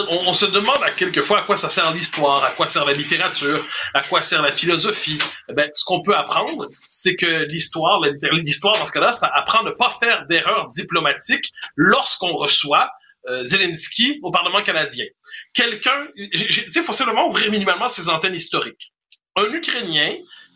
On, 0.09 0.33
se 0.33 0.45
demande 0.45 0.83
à 0.83 0.91
quelquefois 0.91 1.39
à 1.39 1.43
quoi 1.43 1.55
ça 1.55 1.69
sert 1.69 1.93
l'histoire, 1.93 2.43
à 2.43 2.51
quoi 2.51 2.67
sert 2.67 2.83
la 2.83 2.91
littérature, 2.91 3.65
à 3.93 4.01
quoi 4.01 4.21
sert 4.21 4.41
la 4.41 4.51
philosophie. 4.51 5.19
Eh 5.49 5.53
ce 5.73 5.85
qu'on 5.85 6.01
peut 6.01 6.15
apprendre, 6.17 6.67
c'est 6.89 7.15
que 7.15 7.45
l'histoire, 7.45 8.01
l'histoire 8.33 8.77
dans 8.77 8.85
ce 8.85 8.91
cas-là, 8.91 9.13
ça 9.13 9.27
apprend 9.27 9.59
à 9.59 9.63
ne 9.63 9.71
pas 9.71 9.97
faire 10.01 10.25
d'erreurs 10.25 10.69
diplomatiques 10.71 11.53
lorsqu'on 11.77 12.33
reçoit 12.33 12.91
euh, 13.29 13.43
Zelensky 13.45 14.19
au 14.21 14.31
Parlement 14.31 14.63
canadien. 14.63 15.05
Quelqu'un, 15.53 16.07
il 16.17 16.83
faut 16.85 16.91
simplement 16.91 17.29
ouvrir 17.29 17.49
minimalement 17.49 17.87
ses 17.87 18.09
antennes 18.09 18.35
historiques. 18.35 18.91
Un 19.37 19.51
Ukrainien 19.53 20.13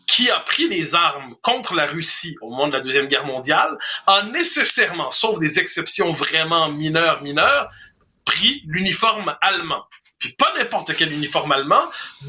qui 0.08 0.30
a 0.30 0.40
pris 0.40 0.66
les 0.68 0.94
armes 0.96 1.34
contre 1.42 1.74
la 1.74 1.86
Russie 1.86 2.36
au 2.40 2.50
moment 2.50 2.66
de 2.66 2.72
la 2.72 2.80
Deuxième 2.80 3.06
Guerre 3.06 3.26
mondiale 3.26 3.78
a 4.06 4.22
nécessairement, 4.22 5.10
sauf 5.10 5.38
des 5.38 5.60
exceptions 5.60 6.10
vraiment 6.12 6.70
mineures, 6.70 7.22
mineures, 7.22 7.70
pris 8.24 8.62
l'uniforme 8.66 9.36
allemand. 9.40 9.84
Puis 10.18 10.32
pas 10.32 10.52
n'importe 10.56 10.96
quel 10.96 11.12
uniforme 11.12 11.52
allemand, 11.52 11.82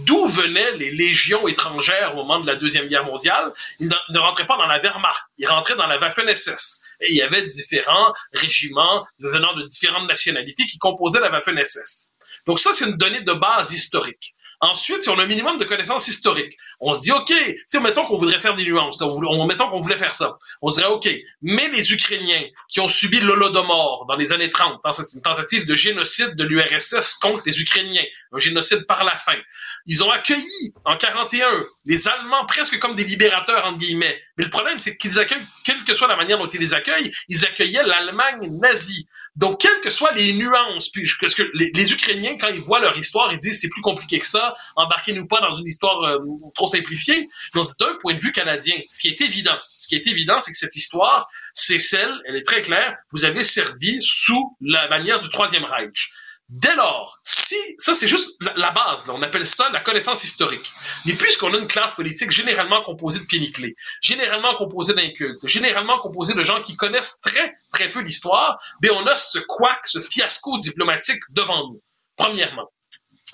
d'où 0.06 0.28
venaient 0.28 0.74
les 0.74 0.92
légions 0.92 1.48
étrangères 1.48 2.14
au 2.14 2.18
moment 2.18 2.40
de 2.40 2.46
la 2.46 2.56
Deuxième 2.56 2.88
Guerre 2.88 3.06
mondiale. 3.06 3.52
Ils 3.80 3.88
ne 3.88 4.20
rentraient 4.20 4.46
pas 4.46 4.58
dans 4.58 4.68
la 4.68 4.80
Wehrmacht, 4.80 5.24
ils 5.38 5.48
rentraient 5.48 5.76
dans 5.76 5.88
la 5.88 5.98
Waffen-SS. 5.98 6.82
Et 7.02 7.12
il 7.12 7.16
y 7.16 7.22
avait 7.22 7.48
différents 7.48 8.14
régiments 8.34 9.08
venant 9.20 9.56
de 9.56 9.64
différentes 9.64 10.08
nationalités 10.08 10.68
qui 10.68 10.78
composaient 10.78 11.22
la 11.22 11.32
Waffen-SS. 11.32 12.12
Donc 12.46 12.60
ça, 12.60 12.72
c'est 12.74 12.86
une 12.86 12.98
donnée 12.98 13.22
de 13.22 13.34
base 13.34 13.74
historique. 13.74 14.36
Ensuite, 14.61 15.03
si 15.03 15.10
on 15.10 15.18
a 15.18 15.23
un 15.23 15.26
minimum 15.26 15.57
de 15.57 15.64
connaissances 15.64 16.07
historiques, 16.07 16.57
on 16.81 16.94
se 16.94 17.02
dit, 17.02 17.11
OK, 17.11 17.31
si 17.68 17.80
mettons 17.80 18.06
qu'on 18.06 18.18
voudrait 18.18 18.40
faire 18.40 18.56
des 18.56 18.65
nuances, 18.65 19.02
on, 19.02 19.45
mettons 19.45 19.69
qu'on 19.69 19.80
voulait 19.80 19.98
faire 19.98 20.14
ça, 20.14 20.38
on 20.61 20.69
se 20.69 20.80
dirait, 20.80 20.91
OK, 20.91 21.10
mais 21.41 21.69
les 21.69 21.94
Ukrainiens 21.94 22.44
qui 22.68 22.81
ont 22.81 22.90
subi 22.90 23.22
l'Holodomor 23.22 24.06
dans 24.07 24.15
les 24.15 24.34
années 24.34 24.49
30, 24.49 24.81
hein, 24.84 24.91
c'est 24.91 25.15
une 25.15 25.22
tentative 25.22 25.65
de 25.65 25.76
génocide 25.76 26.36
de 26.36 26.44
l'URSS 26.44 27.15
contre 27.22 27.44
les 27.45 27.61
Ukrainiens, 27.61 28.03
un 28.34 28.38
génocide 28.38 28.86
par 28.86 29.06
la 29.06 29.15
fin. 29.15 29.38
Ils 29.86 30.03
ont 30.03 30.11
accueilli 30.11 30.73
en 30.84 30.98
41 30.98 31.48
les 31.86 32.07
Allemands 32.07 32.45
presque 32.45 32.77
comme 32.80 32.95
des 32.95 33.06
libérateurs, 33.06 33.65
entre 33.65 33.80
guillemets. 33.80 34.22
Mais 34.38 34.44
le 34.44 34.49
problème, 34.49 34.77
c'est 34.77 34.98
qu'ils 34.98 35.18
accueillent, 35.19 35.45
quelle 35.65 35.84
que 35.84 35.94
soit 35.94 36.07
la 36.07 36.18
manière 36.18 36.38
dont 36.38 36.48
ils 36.48 36.60
les 36.60 36.73
accueillent, 36.73 37.11
ils 37.30 37.45
accueillaient 37.45 37.84
l'Allemagne 37.84 38.49
nazie. 38.60 39.07
Donc, 39.36 39.62
quelles 39.62 39.80
que 39.82 39.90
soient 39.90 40.12
les 40.12 40.34
nuances, 40.34 40.90
puis 40.90 41.04
que, 41.04 41.34
que 41.34 41.52
les, 41.54 41.94
Ukrainiens, 41.94 42.38
quand 42.38 42.50
ils 42.50 42.62
voient 42.62 42.80
leur 42.80 42.98
histoire, 42.98 43.32
ils 43.32 43.40
disent 43.40 43.62
c'est 43.62 43.70
plus 43.70 43.82
compliqué 43.82 44.20
que 44.20 44.26
ça, 44.26 44.56
embarquez-nous 44.76 45.28
pas 45.28 45.40
dans 45.40 45.54
une 45.54 45.68
histoire 45.68 46.02
euh, 46.04 46.18
trop 46.56 46.68
simplifiée. 46.68 47.28
Donc, 47.54 47.68
c'est 47.68 47.80
d'un 47.80 47.96
point 48.02 48.16
de 48.16 48.20
vue 48.20 48.32
canadien. 48.32 48.76
Ce 48.90 49.00
qui 49.00 49.08
est 49.08 49.22
évident, 49.22 49.58
ce 49.78 49.88
qui 49.88 49.96
est 49.96 50.08
évident, 50.08 50.40
c'est 50.40 50.52
que 50.52 50.58
cette 50.58 50.76
histoire, 50.76 51.30
c'est 51.54 51.80
celle, 51.80 52.14
elle 52.28 52.36
est 52.36 52.46
très 52.46 52.62
claire, 52.62 52.98
vous 53.12 53.26
avez 53.26 53.44
servi 53.44 54.00
sous 54.02 54.58
la 54.62 54.88
manière 54.90 55.20
du 55.20 55.30
Troisième 55.30 55.66
Reich. 55.66 56.12
Dès 56.50 56.74
lors, 56.74 57.20
si 57.24 57.56
ça 57.78 57.94
c'est 57.94 58.08
juste 58.08 58.36
la, 58.56 58.72
base, 58.72 59.06
on 59.08 59.22
appelle 59.22 59.46
ça 59.46 59.70
la 59.70 59.82
connaissance 59.82 60.24
historique. 60.24 60.72
Mais 61.06 61.14
puisqu'on 61.14 61.54
a 61.54 61.58
une 61.58 61.68
classe 61.68 61.94
politique 61.94 62.32
généralement 62.32 62.82
composée 62.82 63.20
de 63.20 63.26
pieds 63.26 63.76
généralement 64.02 64.56
composée 64.56 64.96
d'incultes, 64.96 65.46
généralement 65.46 66.00
composée 66.00 66.34
de 66.34 66.42
gens 66.42 66.60
qui 66.64 66.76
connaissent 66.76 67.22
très 67.22 67.54
très 67.72 67.92
peu 67.92 68.02
l'histoire, 68.02 68.60
ben 68.82 68.92
on 68.96 69.06
a 69.06 69.16
ce 69.16 69.38
couac, 69.38 69.86
ce 69.86 70.00
fiasco 70.00 70.58
diplomatique 70.58 71.22
devant 71.30 71.68
nous. 71.68 71.80
Premièrement. 72.18 72.70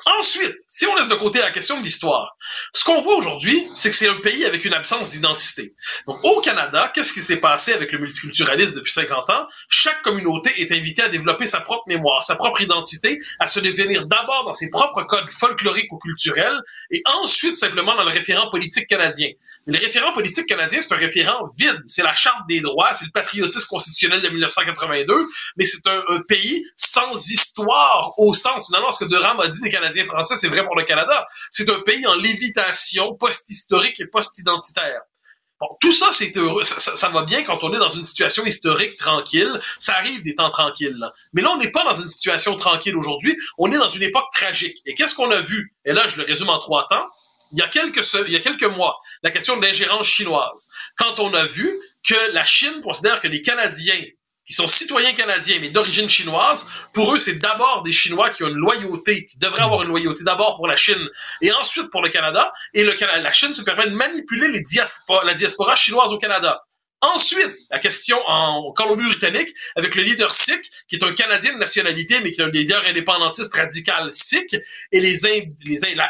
Ensuite, 0.06 0.56
si 0.68 0.86
on 0.86 0.96
laisse 0.96 1.08
de 1.08 1.16
côté 1.16 1.40
la 1.40 1.52
question 1.52 1.80
de 1.80 1.84
l'histoire, 1.84 2.36
ce 2.74 2.84
qu'on 2.84 3.02
voit 3.02 3.16
aujourd'hui, 3.16 3.68
c'est 3.74 3.90
que 3.90 3.96
c'est 3.96 4.08
un 4.08 4.20
pays 4.20 4.46
avec 4.46 4.66
une 4.66 4.74
absence 4.74 5.12
d'identité. 5.12 5.74
Donc, 6.06 6.18
au 6.24 6.42
Canada, 6.42 6.92
qu'est-ce 6.94 7.14
qui 7.14 7.22
s'est 7.22 7.38
passé 7.38 7.74
avec 7.74 7.92
le 7.92 8.00
multiculturalisme 8.00 8.76
depuis 8.76 8.92
50 8.92 9.30
ans? 9.30 9.48
Chaque 9.70 10.02
communauté 10.04 10.62
est 10.62 10.72
invitée 10.72 11.04
à 11.04 11.10
développer 11.10 11.48
sa 11.48 11.62
propre 11.62 11.84
mémoire, 11.88 12.24
sa 12.24 12.36
propre 12.36 12.62
identité, 12.62 13.20
à 13.40 13.48
se 13.48 13.60
devenir 13.60 14.06
d'abord 14.06 14.46
dans 14.46 14.54
ses 14.54 14.70
propres 14.70 15.04
codes 15.04 15.32
folkloriques 15.32 15.92
ou 15.92 15.98
culturels, 15.98 16.60
et 16.92 17.02
ensuite 17.24 17.58
simplement 17.58 17.96
dans 17.96 18.04
le 18.04 18.12
référent 18.12 18.50
politique 18.50 18.88
canadien. 18.88 19.30
Mais 19.66 19.78
le 19.78 19.84
référent 19.84 20.14
politique 20.14 20.46
canadien, 20.46 20.82
c'est 20.82 20.94
un 20.94 20.98
référent 20.98 21.50
vide. 21.58 21.82
C'est 21.88 22.04
la 22.04 22.14
Charte 22.16 22.48
des 22.48 22.62
droits, 22.62 22.94
c'est 22.94 23.06
le 23.06 23.12
patriotisme 23.12 23.68
constitutionnel 23.68 24.22
de 24.22 24.30
1982, 24.30 25.26
mais 25.58 25.66
c'est 25.66 25.86
un, 25.88 26.04
un, 26.10 26.22
pays 26.28 26.66
sans 26.78 27.30
histoire 27.30 28.14
au 28.18 28.34
sens, 28.34 28.68
finalement, 28.68 28.92
ce 28.92 29.04
que 29.04 29.10
Durham 29.10 29.40
a 29.40 29.48
dit 29.48 29.62
des 29.62 29.72
Canadiens 29.72 29.85
français, 30.06 30.36
c'est 30.38 30.48
vrai 30.48 30.64
pour 30.64 30.76
le 30.76 30.84
Canada. 30.84 31.26
C'est 31.52 31.70
un 31.70 31.80
pays 31.82 32.06
en 32.08 32.16
lévitation 32.16 33.16
post-historique 33.16 34.00
et 34.00 34.06
post-identitaire. 34.06 35.02
Bon, 35.60 35.68
tout 35.80 35.94
ça, 35.94 36.10
c'est 36.12 36.36
heureux. 36.36 36.66
Ça, 36.66 37.10
va 37.10 37.24
bien 37.24 37.44
quand 37.44 37.64
on 37.64 37.74
est 37.74 37.78
dans 37.78 37.90
une 37.90 38.04
situation 38.04 38.46
historique 38.46 38.98
tranquille. 38.98 39.60
Ça 39.80 39.94
arrive 39.94 40.22
des 40.22 40.36
temps 40.36 40.50
tranquilles. 40.50 41.00
Mais 41.34 41.42
là, 41.42 41.52
on 41.52 41.58
n'est 41.58 41.72
pas 41.72 41.86
dans 41.86 41.94
une 41.94 42.10
situation 42.10 42.58
tranquille 42.58 42.98
aujourd'hui. 42.98 43.38
On 43.58 43.72
est 43.72 43.78
dans 43.78 43.88
une 43.88 44.04
époque 44.04 44.26
tragique. 44.34 44.82
Et 44.86 44.96
qu'est-ce 44.96 45.16
qu'on 45.16 45.32
a 45.32 45.40
vu? 45.40 45.74
Et 45.86 45.94
là, 45.94 46.08
je 46.08 46.18
le 46.18 46.24
résume 46.24 46.50
en 46.50 46.60
trois 46.60 46.88
temps. 46.90 47.06
Il 47.54 47.60
y 47.60 47.62
a 47.62 47.68
quelques, 47.68 48.06
il 48.28 48.34
y 48.34 48.36
a 48.36 48.40
quelques 48.40 48.64
mois, 48.64 49.00
la 49.24 49.32
question 49.32 49.56
de 49.56 49.62
l'ingérence 49.62 50.08
chinoise. 50.08 50.68
Quand 50.98 51.20
on 51.20 51.34
a 51.34 51.46
vu 51.46 51.72
que 52.06 52.34
la 52.34 52.44
Chine 52.44 52.82
considère 52.82 53.22
que 53.22 53.28
les 53.30 53.42
Canadiens 53.42 54.04
qui 54.46 54.54
sont 54.54 54.68
citoyens 54.68 55.14
canadiens 55.14 55.58
mais 55.60 55.70
d'origine 55.70 56.10
chinoise, 56.10 56.66
pour 56.94 57.14
eux, 57.14 57.18
c'est 57.18 57.36
d'abord 57.36 57.84
des 57.84 57.92
Chinois 57.92 58.30
qui 58.30 58.44
ont 58.44 58.48
une 58.48 58.56
loyauté, 58.56 59.26
qui 59.26 59.38
devraient 59.38 59.64
avoir 59.64 59.84
une 59.84 59.90
loyauté 59.90 60.24
d'abord 60.24 60.56
pour 60.56 60.68
la 60.68 60.76
Chine 60.76 61.10
et 61.42 61.52
ensuite 61.52 61.90
pour 61.90 62.02
le 62.02 62.10
Canada. 62.10 62.54
Et 62.74 62.84
la 62.84 63.32
Chine 63.32 63.54
se 63.54 63.62
permet 63.62 63.88
de 63.88 63.96
manipuler 63.96 64.48
les 64.48 64.64
la 65.24 65.34
diaspora 65.34 65.76
chinoise 65.76 66.12
au 66.12 66.18
Canada. 66.18 66.66
Ensuite, 67.02 67.54
la 67.70 67.78
question 67.78 68.18
en 68.26 68.72
Colombie-Britannique 68.72 69.50
avec 69.76 69.96
le 69.96 70.02
leader 70.02 70.34
Sikh, 70.34 70.72
qui 70.88 70.96
est 70.96 71.04
un 71.04 71.14
Canadien 71.14 71.54
de 71.54 71.60
nationalité, 71.60 72.20
mais 72.22 72.32
qui 72.32 72.42
est 72.42 72.44
un 72.44 72.50
leader 72.50 72.84
indépendantiste 72.88 73.54
radical 73.54 74.12
Sikh. 74.12 74.56
Et 74.92 75.00
les 75.00 75.26
Indes, 75.26 75.54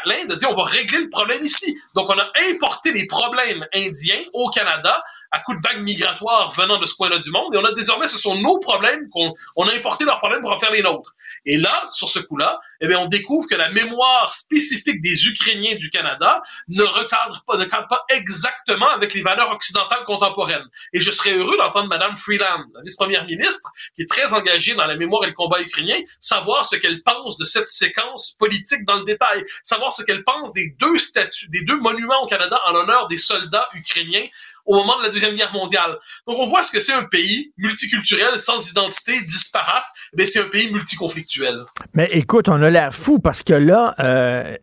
l'Inde 0.06 0.32
a 0.32 0.36
dit 0.36 0.46
on 0.46 0.54
va 0.54 0.64
régler 0.64 1.00
le 1.00 1.10
problème 1.10 1.44
ici. 1.44 1.76
Donc, 1.94 2.08
on 2.08 2.18
a 2.18 2.30
importé 2.50 2.92
les 2.92 3.06
problèmes 3.06 3.66
indiens 3.74 4.22
au 4.32 4.48
Canada 4.50 5.02
à 5.30 5.40
coup 5.40 5.54
de 5.54 5.60
vagues 5.60 5.82
migratoires 5.82 6.52
venant 6.52 6.78
de 6.78 6.86
ce 6.86 6.94
coin-là 6.94 7.18
du 7.18 7.30
monde. 7.30 7.54
Et 7.54 7.58
on 7.58 7.64
a 7.64 7.72
désormais, 7.72 8.08
ce 8.08 8.18
sont 8.18 8.36
nos 8.36 8.58
problèmes 8.58 9.08
qu'on 9.10 9.34
on 9.56 9.68
a 9.68 9.74
importé 9.74 10.04
leurs 10.04 10.18
problèmes 10.18 10.40
pour 10.40 10.52
en 10.52 10.58
faire 10.58 10.70
les 10.70 10.82
nôtres. 10.82 11.14
Et 11.44 11.56
là, 11.56 11.88
sur 11.92 12.08
ce 12.08 12.18
coup-là, 12.18 12.60
eh 12.80 12.88
bien, 12.88 12.98
on 12.98 13.06
découvre 13.06 13.48
que 13.48 13.54
la 13.54 13.70
mémoire 13.70 14.32
spécifique 14.34 15.00
des 15.00 15.26
Ukrainiens 15.26 15.76
du 15.76 15.90
Canada 15.90 16.42
ne 16.68 16.82
recadre 16.82 17.42
pas, 17.46 17.56
ne 17.56 17.64
cadre 17.64 17.88
pas 17.88 18.04
exactement 18.10 18.88
avec 18.90 19.14
les 19.14 19.22
valeurs 19.22 19.50
occidentales 19.50 20.04
contemporaines. 20.04 20.66
Et 20.92 21.00
je 21.00 21.10
serais 21.10 21.32
heureux 21.32 21.56
d'entendre 21.56 21.88
Madame 21.88 22.16
Freeland, 22.16 22.64
la 22.74 22.82
vice-première 22.82 23.24
ministre, 23.24 23.70
qui 23.94 24.02
est 24.02 24.10
très 24.10 24.32
engagée 24.32 24.74
dans 24.74 24.86
la 24.86 24.96
mémoire 24.96 25.24
et 25.24 25.28
le 25.28 25.32
combat 25.32 25.60
ukrainien, 25.60 25.98
savoir 26.20 26.66
ce 26.66 26.76
qu'elle 26.76 27.02
pense 27.02 27.36
de 27.36 27.44
cette 27.44 27.68
séquence 27.68 28.36
politique 28.38 28.84
dans 28.84 28.96
le 28.96 29.04
détail, 29.04 29.44
savoir 29.64 29.92
ce 29.92 30.02
qu'elle 30.02 30.24
pense 30.24 30.52
des 30.52 30.74
deux 30.78 30.98
statues, 30.98 31.48
des 31.48 31.62
deux 31.62 31.78
monuments 31.78 32.22
au 32.22 32.26
Canada 32.26 32.60
en 32.66 32.72
l'honneur 32.72 33.08
des 33.08 33.16
soldats 33.16 33.68
ukrainiens 33.74 34.26
au 34.66 34.76
moment 34.76 34.98
de 34.98 35.04
la 35.04 35.08
Deuxième 35.08 35.34
Guerre 35.34 35.52
mondiale. 35.52 35.96
Donc, 36.26 36.36
on 36.38 36.46
voit 36.46 36.62
ce 36.62 36.70
que 36.70 36.80
c'est 36.80 36.92
un 36.92 37.04
pays 37.04 37.52
multiculturel, 37.56 38.38
sans 38.38 38.68
identité, 38.68 39.20
disparate. 39.20 39.84
Mais 40.14 40.26
c'est 40.26 40.40
un 40.40 40.48
pays 40.48 40.70
multiconflictuel. 40.70 41.64
Mais 41.94 42.08
écoute, 42.12 42.48
on 42.48 42.60
a 42.62 42.70
l'air 42.70 42.94
fou 42.94 43.18
parce 43.18 43.42
que 43.42 43.54
là, 43.54 43.94
euh, 44.00 44.56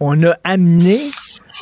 on, 0.00 0.22
a 0.22 0.36
amené 0.44 1.10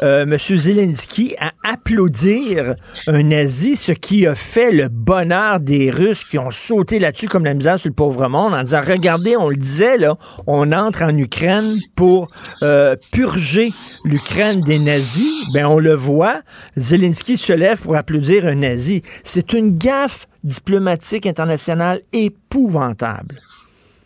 M. 0.04 0.36
Zelensky 0.38 1.34
à 1.38 1.52
applaudir 1.64 2.74
un 3.06 3.22
nazi, 3.22 3.74
ce 3.76 3.92
qui 3.92 4.26
a 4.26 4.34
fait 4.34 4.70
le 4.70 4.88
bonheur 4.88 5.60
des 5.60 5.90
Russes 5.90 6.24
qui 6.24 6.38
ont 6.38 6.50
sauté 6.50 6.98
là-dessus 6.98 7.28
comme 7.28 7.44
la 7.44 7.54
misère 7.54 7.78
sur 7.78 7.88
le 7.88 7.94
pauvre 7.94 8.28
monde 8.28 8.54
en 8.54 8.62
disant, 8.62 8.82
regardez, 8.86 9.36
on 9.36 9.48
le 9.48 9.56
disait, 9.56 9.98
là, 9.98 10.16
on 10.46 10.72
entre 10.72 11.02
en 11.02 11.16
Ukraine 11.16 11.78
pour 11.96 12.28
euh, 12.62 12.96
purger 13.12 13.72
l'Ukraine 14.04 14.60
des 14.60 14.78
nazis. 14.78 15.44
Ben, 15.54 15.66
on 15.66 15.78
le 15.78 15.94
voit, 15.94 16.40
Zelensky 16.76 17.36
se 17.36 17.52
lève 17.52 17.80
pour 17.80 17.96
applaudir 17.96 18.46
un 18.46 18.56
nazi. 18.56 19.02
C'est 19.24 19.52
une 19.52 19.76
gaffe 19.76 20.26
diplomatique 20.42 21.26
internationale 21.26 22.02
épouvantable. 22.12 23.40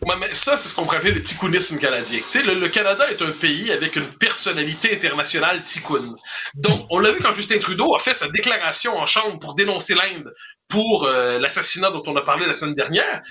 Mais 0.05 0.33
ça, 0.33 0.57
c'est 0.57 0.69
ce 0.69 0.75
qu'on 0.75 0.83
pourrait 0.83 0.97
appeler 0.97 1.11
le 1.11 1.21
ticounisme 1.21 1.77
canadien. 1.77 2.19
Tu 2.19 2.39
sais, 2.39 2.43
le, 2.43 2.55
le 2.55 2.69
Canada 2.69 3.09
est 3.11 3.21
un 3.21 3.31
pays 3.31 3.71
avec 3.71 3.95
une 3.95 4.09
personnalité 4.09 4.95
internationale 4.95 5.63
ticoune. 5.63 6.15
Donc, 6.55 6.87
on 6.89 6.99
l'a 6.99 7.11
vu 7.11 7.19
quand 7.19 7.31
Justin 7.31 7.59
Trudeau 7.59 7.95
a 7.95 7.99
fait 7.99 8.13
sa 8.13 8.27
déclaration 8.29 8.97
en 8.97 9.05
chambre 9.05 9.37
pour 9.39 9.55
dénoncer 9.55 9.95
l'Inde 9.95 10.33
pour 10.67 11.03
euh, 11.05 11.37
l'assassinat 11.39 11.91
dont 11.91 12.03
on 12.07 12.15
a 12.15 12.21
parlé 12.21 12.45
la 12.45 12.53
semaine 12.53 12.75
dernière. 12.75 13.21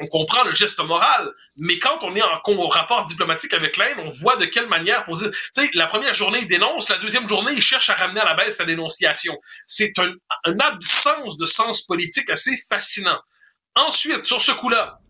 On 0.00 0.06
comprend 0.06 0.44
le 0.44 0.52
geste 0.52 0.78
moral, 0.78 1.32
mais 1.56 1.80
quand 1.80 1.98
on 2.02 2.14
est 2.14 2.22
en, 2.22 2.40
en 2.44 2.68
rapport 2.68 3.04
diplomatique 3.04 3.52
avec 3.52 3.76
l'Inde, 3.76 3.96
on 3.98 4.08
voit 4.08 4.36
de 4.36 4.44
quelle 4.44 4.68
manière 4.68 5.02
poser. 5.04 5.28
Tu 5.30 5.62
sais, 5.62 5.70
la 5.74 5.86
première 5.86 6.14
journée, 6.14 6.40
il 6.42 6.46
dénonce, 6.46 6.88
la 6.88 6.98
deuxième 6.98 7.28
journée, 7.28 7.52
il 7.52 7.62
cherche 7.62 7.90
à 7.90 7.94
ramener 7.94 8.20
à 8.20 8.24
la 8.24 8.34
baisse 8.34 8.58
sa 8.58 8.64
dénonciation. 8.64 9.36
C'est 9.66 9.92
un, 9.98 10.12
une 10.46 10.62
absence 10.62 11.36
de 11.36 11.46
sens 11.46 11.82
politique 11.82 12.30
assez 12.30 12.56
fascinant. 12.68 13.18
Ensuite, 13.74 14.24
sur 14.24 14.40
ce 14.40 14.52
coup-là, 14.52 15.00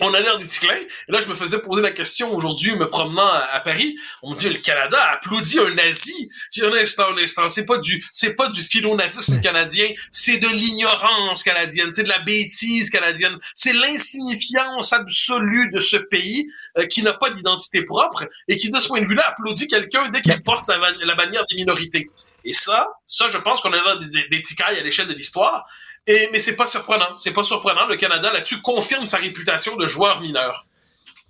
on 0.00 0.12
a 0.12 0.20
l'air 0.20 0.38
des 0.38 0.46
ticlins. 0.46 0.74
Et 1.08 1.12
là, 1.12 1.20
je 1.20 1.28
me 1.28 1.34
faisais 1.34 1.60
poser 1.60 1.82
la 1.82 1.92
question 1.92 2.34
aujourd'hui, 2.34 2.74
me 2.74 2.88
promenant 2.88 3.26
à, 3.26 3.48
à 3.52 3.60
Paris. 3.60 3.96
On 4.22 4.32
me 4.32 4.36
dit, 4.36 4.48
le 4.48 4.58
Canada 4.58 5.00
applaudit 5.12 5.60
un 5.60 5.70
nazi. 5.70 6.30
J'ai 6.50 6.62
dit, 6.62 6.66
un 6.66 6.72
instant, 6.72 7.14
un 7.14 7.18
instant. 7.18 7.48
C'est 7.48 7.64
pas 7.64 7.78
du, 7.78 8.04
c'est 8.12 8.34
pas 8.34 8.48
du 8.48 8.62
philo-nazisme 8.62 9.40
canadien. 9.40 9.88
C'est 10.10 10.38
de 10.38 10.48
l'ignorance 10.48 11.42
canadienne. 11.42 11.92
C'est 11.92 12.02
de 12.02 12.08
la 12.08 12.18
bêtise 12.18 12.90
canadienne. 12.90 13.38
C'est 13.54 13.72
l'insignifiance 13.72 14.92
absolue 14.92 15.70
de 15.70 15.80
ce 15.80 15.96
pays 15.96 16.48
euh, 16.78 16.86
qui 16.86 17.02
n'a 17.02 17.14
pas 17.14 17.30
d'identité 17.30 17.82
propre 17.82 18.26
et 18.48 18.56
qui, 18.56 18.70
de 18.70 18.80
ce 18.80 18.88
point 18.88 19.00
de 19.00 19.06
vue-là, 19.06 19.28
applaudit 19.28 19.68
quelqu'un 19.68 20.08
dès 20.08 20.22
qu'il 20.22 20.42
porte 20.42 20.66
la, 20.68 20.78
la, 21.04 21.14
bannière 21.14 21.44
des 21.48 21.56
minorités. 21.56 22.10
Et 22.44 22.52
ça, 22.52 22.88
ça, 23.06 23.28
je 23.28 23.38
pense 23.38 23.60
qu'on 23.60 23.72
a 23.72 23.96
des, 23.96 24.08
des, 24.08 24.28
des 24.28 24.42
à 24.60 24.72
l'échelle 24.82 25.08
de 25.08 25.14
l'histoire. 25.14 25.66
Mais 26.06 26.38
c'est 26.38 26.56
pas 26.56 26.66
surprenant. 26.66 27.16
C'est 27.16 27.32
pas 27.32 27.42
surprenant. 27.42 27.86
Le 27.88 27.96
Canada, 27.96 28.30
là-dessus, 28.32 28.60
confirme 28.60 29.06
sa 29.06 29.16
réputation 29.16 29.76
de 29.76 29.86
joueur 29.86 30.20
mineur. 30.20 30.66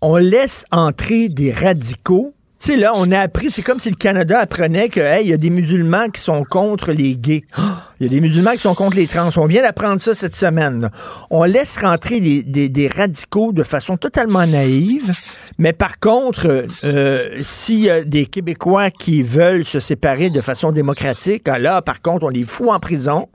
On 0.00 0.16
laisse 0.16 0.64
entrer 0.70 1.28
des 1.28 1.52
radicaux. 1.52 2.34
Tu 2.60 2.72
sais, 2.72 2.76
là, 2.76 2.92
on 2.94 3.12
a 3.12 3.20
appris, 3.20 3.50
c'est 3.50 3.62
comme 3.62 3.78
si 3.78 3.90
le 3.90 3.96
Canada 3.96 4.38
apprenait 4.38 4.88
que, 4.88 5.00
hey, 5.00 5.26
y 5.26 5.32
a 5.32 5.36
des 5.36 5.50
musulmans 5.50 6.08
qui 6.08 6.20
sont 6.20 6.44
contre 6.44 6.92
les 6.92 7.16
gays. 7.16 7.44
Il 8.00 8.06
y 8.06 8.06
a 8.06 8.08
des 8.10 8.20
musulmans 8.20 8.52
qui 8.52 8.58
sont 8.58 8.74
contre 8.74 8.96
les 8.96 9.06
trans. 9.06 9.28
On 9.36 9.46
vient 9.46 9.62
d'apprendre 9.62 10.00
ça 10.00 10.14
cette 10.14 10.34
semaine. 10.34 10.90
On 11.30 11.44
laisse 11.44 11.76
rentrer 11.76 12.20
des, 12.20 12.88
radicaux 12.88 13.52
de 13.52 13.62
façon 13.62 13.96
totalement 13.96 14.46
naïve. 14.46 15.14
Mais 15.58 15.72
par 15.72 16.00
contre, 16.00 16.66
euh, 16.82 17.40
s'il 17.44 17.80
y 17.80 17.90
a 17.90 18.02
des 18.02 18.26
Québécois 18.26 18.90
qui 18.90 19.22
veulent 19.22 19.64
se 19.64 19.78
séparer 19.78 20.30
de 20.30 20.40
façon 20.40 20.72
démocratique, 20.72 21.46
là, 21.46 21.82
par 21.82 22.02
contre, 22.02 22.24
on 22.24 22.30
les 22.30 22.42
fout 22.42 22.70
en 22.70 22.80
prison 22.80 23.28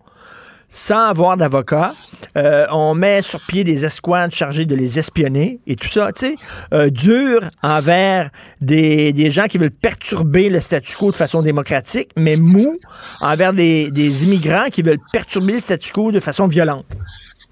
sans 0.69 1.07
avoir 1.07 1.37
d'avocat. 1.37 1.93
Euh, 2.37 2.67
on 2.71 2.93
met 2.93 3.21
sur 3.21 3.39
pied 3.47 3.63
des 3.63 3.85
escouades 3.85 4.33
chargées 4.33 4.65
de 4.65 4.75
les 4.75 4.99
espionner 4.99 5.59
et 5.67 5.75
tout 5.75 5.87
ça, 5.87 6.11
tu 6.11 6.27
sais, 6.27 6.35
euh, 6.73 6.89
dur 6.89 7.41
envers 7.63 8.29
des, 8.61 9.13
des, 9.13 9.31
gens 9.31 9.47
qui 9.47 9.57
veulent 9.57 9.71
perturber 9.71 10.49
le 10.49 10.59
statu 10.59 10.95
quo 10.97 11.11
de 11.11 11.15
façon 11.15 11.41
démocratique, 11.41 12.11
mais 12.17 12.35
mou 12.35 12.77
envers 13.21 13.53
des, 13.53 13.89
des 13.91 14.23
immigrants 14.25 14.69
qui 14.69 14.81
veulent 14.81 15.01
perturber 15.11 15.53
le 15.53 15.59
statu 15.59 15.91
quo 15.93 16.11
de 16.11 16.19
façon 16.19 16.47
violente. 16.47 16.85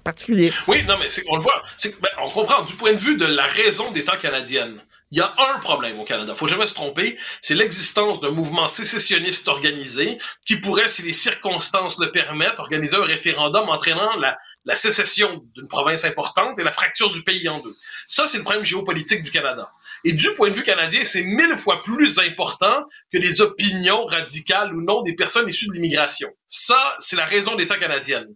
Particulier. 0.04 0.52
Oui, 0.66 0.84
non, 0.86 0.96
mais 0.98 1.08
on 1.28 1.36
le 1.36 1.42
voit. 1.42 1.62
Ben, 1.84 2.08
on 2.22 2.30
comprend 2.30 2.62
du 2.64 2.74
point 2.74 2.92
de 2.92 2.98
vue 2.98 3.16
de 3.16 3.26
la 3.26 3.46
raison 3.46 3.90
d'État 3.92 4.16
canadienne. 4.16 4.80
Il 5.10 5.18
y 5.18 5.22
a 5.22 5.32
un 5.54 5.58
problème 5.60 5.98
au 6.00 6.04
Canada, 6.04 6.34
faut 6.34 6.48
jamais 6.48 6.66
se 6.66 6.74
tromper, 6.74 7.18
c'est 7.40 7.54
l'existence 7.54 8.20
d'un 8.20 8.30
mouvement 8.30 8.68
sécessionniste 8.68 9.48
organisé 9.48 10.18
qui 10.44 10.56
pourrait, 10.56 10.88
si 10.88 11.02
les 11.02 11.14
circonstances 11.14 11.98
le 11.98 12.10
permettent, 12.10 12.58
organiser 12.58 12.96
un 12.96 13.04
référendum 13.04 13.70
entraînant 13.70 14.16
la, 14.16 14.36
la 14.66 14.74
sécession 14.74 15.42
d'une 15.54 15.66
province 15.68 16.04
importante 16.04 16.58
et 16.58 16.62
la 16.62 16.72
fracture 16.72 17.10
du 17.10 17.22
pays 17.22 17.48
en 17.48 17.58
deux. 17.58 17.74
Ça, 18.06 18.26
c'est 18.26 18.36
le 18.36 18.44
problème 18.44 18.66
géopolitique 18.66 19.22
du 19.22 19.30
Canada. 19.30 19.70
Et 20.04 20.12
du 20.12 20.32
point 20.34 20.50
de 20.50 20.54
vue 20.54 20.62
canadien, 20.62 21.04
c'est 21.04 21.22
mille 21.22 21.56
fois 21.58 21.82
plus 21.82 22.18
important 22.18 22.84
que 23.12 23.18
les 23.18 23.40
opinions 23.40 24.04
radicales 24.04 24.74
ou 24.74 24.82
non 24.82 25.02
des 25.02 25.14
personnes 25.14 25.48
issues 25.48 25.66
de 25.68 25.72
l'immigration. 25.72 26.28
Ça, 26.46 26.96
c'est 27.00 27.16
la 27.16 27.24
raison 27.24 27.56
d'État 27.56 27.78
canadienne. 27.78 28.26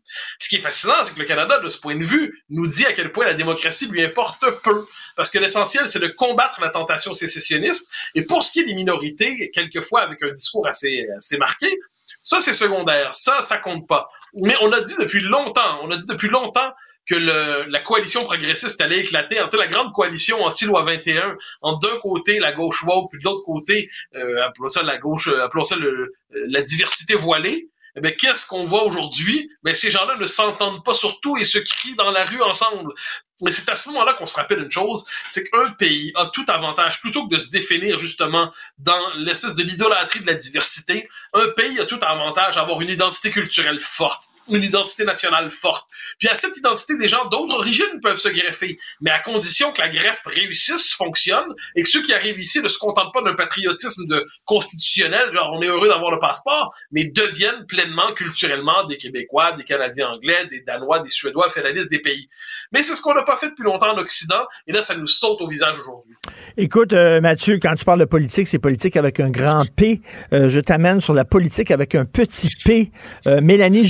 Ce 0.41 0.49
qui 0.49 0.57
est 0.57 0.61
fascinant, 0.61 1.05
c'est 1.05 1.15
que 1.15 1.21
le 1.21 1.25
Canada, 1.25 1.61
de 1.61 1.69
ce 1.69 1.79
point 1.79 1.97
de 1.97 2.05
vue, 2.05 2.43
nous 2.51 2.67
dit 2.67 2.85
à 2.87 2.93
quel 2.93 3.13
point 3.13 3.27
la 3.27 3.35
démocratie 3.35 3.87
lui 3.87 4.03
importe 4.03 4.45
peu. 4.65 4.87
Parce 5.17 5.31
que 5.31 5.39
l'essentiel, 5.39 5.89
c'est 5.89 5.99
de 5.99 6.09
combattre 6.09 6.61
la 6.61 6.69
tentation 6.69 7.13
sécessionniste. 7.13 7.89
Et 8.15 8.23
pour 8.23 8.43
ce 8.43 8.53
qui 8.53 8.61
est 8.61 8.65
des 8.65 8.75
minorités, 8.75 9.51
quelquefois 9.51 10.03
avec 10.03 10.23
un 10.23 10.33
discours 10.33 10.67
assez, 10.67 11.07
assez 11.17 11.39
marqué, 11.39 11.79
ça, 12.23 12.41
c'est 12.41 12.53
secondaire. 12.53 13.15
Ça, 13.15 13.43
ça 13.43 13.59
compte 13.59 13.87
pas. 13.89 14.09
Mais 14.35 14.55
on 14.61 14.73
a 14.73 14.81
dit 14.81 14.95
depuis 14.99 15.21
longtemps, 15.21 15.81
on 15.83 15.91
a 15.91 15.97
dit 15.97 16.07
depuis 16.07 16.29
longtemps 16.29 16.73
que 17.07 17.15
le, 17.17 17.65
la 17.69 17.81
coalition 17.81 18.25
progressiste 18.25 18.81
allait 18.81 19.01
éclater. 19.01 19.41
En, 19.41 19.49
la 19.53 19.67
grande 19.67 19.93
coalition 19.93 20.43
anti-loi 20.45 20.83
21, 20.83 21.37
en 21.63 21.79
d'un 21.79 21.99
côté 22.01 22.39
la 22.39 22.53
gauche 22.53 22.83
woke, 22.85 23.11
puis 23.11 23.21
de 23.21 23.25
l'autre 23.25 23.45
côté, 23.45 23.91
euh, 24.15 24.43
appelons 24.43 24.69
ça 24.69 24.83
la 24.83 24.99
gauche, 24.99 25.29
euh, 25.29 25.45
appelons 25.45 25.65
ça 25.65 25.77
le, 25.77 26.13
la 26.31 26.63
diversité 26.63 27.15
voilée. 27.15 27.69
Eh 27.95 28.01
bien, 28.01 28.13
qu'est-ce 28.13 28.47
qu'on 28.47 28.65
voit 28.65 28.85
aujourd'hui? 28.85 29.51
Mais 29.65 29.75
ces 29.75 29.91
gens-là 29.91 30.17
ne 30.17 30.27
s'entendent 30.27 30.83
pas 30.83 30.95
sur 30.95 31.21
tout 31.21 31.37
et 31.37 31.45
se 31.45 31.59
crient 31.59 31.95
dans 31.95 32.11
la 32.11 32.25
rue 32.25 32.41
ensemble. 32.41 32.95
Mais 33.43 33.51
c'est 33.51 33.69
à 33.69 33.77
ce 33.77 33.89
moment-là 33.91 34.15
qu'on 34.15 34.27
se 34.27 34.37
rappelle 34.37 34.61
une 34.61 34.71
chose, 34.71 35.05
c'est 35.31 35.45
qu'un 35.45 35.71
pays 35.71 36.13
a 36.15 36.27
tout 36.27 36.45
avantage, 36.49 37.01
plutôt 37.01 37.27
que 37.27 37.35
de 37.35 37.39
se 37.39 37.51
définir 37.51 37.99
justement 37.99 38.53
dans 38.79 39.15
l'espèce 39.17 39.55
de 39.55 39.63
l'idolâtrie 39.63 40.21
de 40.21 40.27
la 40.27 40.35
diversité, 40.35 41.09
un 41.35 41.49
pays 41.57 41.81
a 41.81 41.87
tout 41.87 41.99
avantage 42.03 42.57
à 42.57 42.61
avoir 42.61 42.81
une 42.81 42.89
identité 42.89 43.31
culturelle 43.31 43.81
forte 43.81 44.32
une 44.49 44.63
identité 44.63 45.05
nationale 45.05 45.51
forte. 45.51 45.89
Puis 46.19 46.29
à 46.29 46.35
cette 46.35 46.57
identité, 46.57 46.97
des 46.97 47.09
gens 47.09 47.27
d'autres 47.27 47.55
origines 47.55 48.01
peuvent 48.03 48.17
se 48.17 48.29
greffer, 48.29 48.79
mais 49.01 49.11
à 49.11 49.19
condition 49.19 49.73
que 49.73 49.81
la 49.81 49.89
greffe 49.89 50.23
réussisse, 50.25 50.93
fonctionne, 50.93 51.55
et 51.77 51.83
que 51.83 51.89
ceux 51.89 52.03
qui 52.03 52.13
arrivent 52.13 52.39
ici 52.39 52.61
ne 52.61 52.69
se 52.69 52.79
contentent 52.79 53.13
pas 53.13 53.23
d'un 53.23 53.35
patriotisme 53.35 54.07
de 54.07 54.25
constitutionnel, 54.45 55.33
genre 55.33 55.53
on 55.53 55.63
est 55.63 55.67
heureux 55.67 55.89
d'avoir 55.89 56.11
le 56.11 56.19
passeport, 56.19 56.75
mais 56.91 57.05
deviennent 57.05 57.67
pleinement 57.67 58.13
culturellement 58.13 58.85
des 58.85 58.97
Québécois, 58.97 59.53
des 59.53 59.65
Canadiens 59.65 60.09
anglais, 60.09 60.47
des 60.51 60.63
Danois, 60.63 61.01
des 61.01 61.11
Suédois, 61.11 61.51
fait 61.51 61.63
la 61.63 61.73
liste 61.73 61.91
des 61.91 62.01
pays. 62.01 62.29
Mais 62.73 62.83
c'est 62.83 62.95
ce 62.95 63.01
qu'on 63.01 63.15
n'a 63.15 63.23
pas 63.23 63.37
fait 63.37 63.51
depuis 63.51 63.65
longtemps 63.65 63.93
en 63.93 63.99
Occident, 63.99 64.45
et 64.67 64.73
là 64.73 64.83
ça 64.83 64.95
nous 64.95 65.07
saute 65.07 65.41
au 65.41 65.49
visage 65.49 65.79
aujourd'hui. 65.79 66.15
Écoute, 66.57 66.93
euh, 66.93 67.21
Mathieu, 67.21 67.59
quand 67.61 67.75
tu 67.75 67.85
parles 67.85 68.01
de 68.01 68.05
politique, 68.05 68.49
c'est 68.49 68.59
politique 68.59 68.97
avec 68.97 69.21
un 69.21 69.31
grand 69.31 69.65
P. 69.77 70.01
Euh, 70.33 70.49
je 70.49 70.61
t'amène 70.61 71.01
sur 71.01 71.15
la 71.15 71.25
politique 71.25 71.71
avec 71.71 71.95
un 71.95 72.05
petit 72.05 72.51
P. 72.65 72.91
Euh, 73.27 73.41
Mélanie 73.41 73.85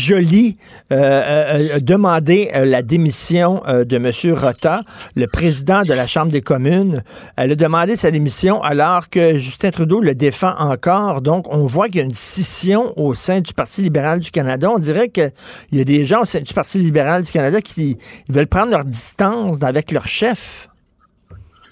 Euh, 0.91 0.95
euh, 0.95 1.79
euh, 1.79 2.65
la 2.65 2.83
démission 2.83 3.63
de 3.67 3.97
M. 3.97 4.11
Rota, 4.35 4.83
le 5.17 5.27
président 5.27 5.83
de 5.83 5.93
la 5.93 6.07
Chambre 6.07 6.33
des 6.33 6.41
communes. 6.41 7.03
Elle 7.37 7.53
a 7.53 7.55
demandé 7.55 7.97
sa 7.97 8.11
démission 8.11 8.63
alors 8.63 9.09
que 9.09 9.39
Justin 9.39 9.71
Trudeau 9.71 10.01
le 10.01 10.15
défend 10.15 10.55
encore. 10.59 11.21
Donc, 11.21 11.47
on 11.51 11.67
voit 11.67 11.87
qu'il 11.87 11.97
y 11.97 12.01
a 12.01 12.05
une 12.05 12.15
scission 12.15 12.93
au 12.99 13.15
sein 13.15 13.41
du 13.41 13.53
Parti 13.53 13.83
libéral 13.83 14.21
du 14.21 14.31
Canada. 14.31 14.71
On 14.71 14.79
dirait 14.79 15.09
qu'il 15.09 15.33
y 15.73 15.81
a 15.81 15.85
des 15.85 16.05
gens 16.05 16.23
au 16.23 16.25
sein 16.25 16.41
du 16.41 16.53
Parti 16.53 16.79
libéral 16.79 17.23
du 17.23 17.31
Canada 17.31 17.61
qui 17.61 17.97
veulent 18.29 18.47
prendre 18.47 18.71
leur 18.71 18.85
distance 18.85 19.63
avec 19.63 19.91
leur 19.93 20.07
chef. 20.07 20.69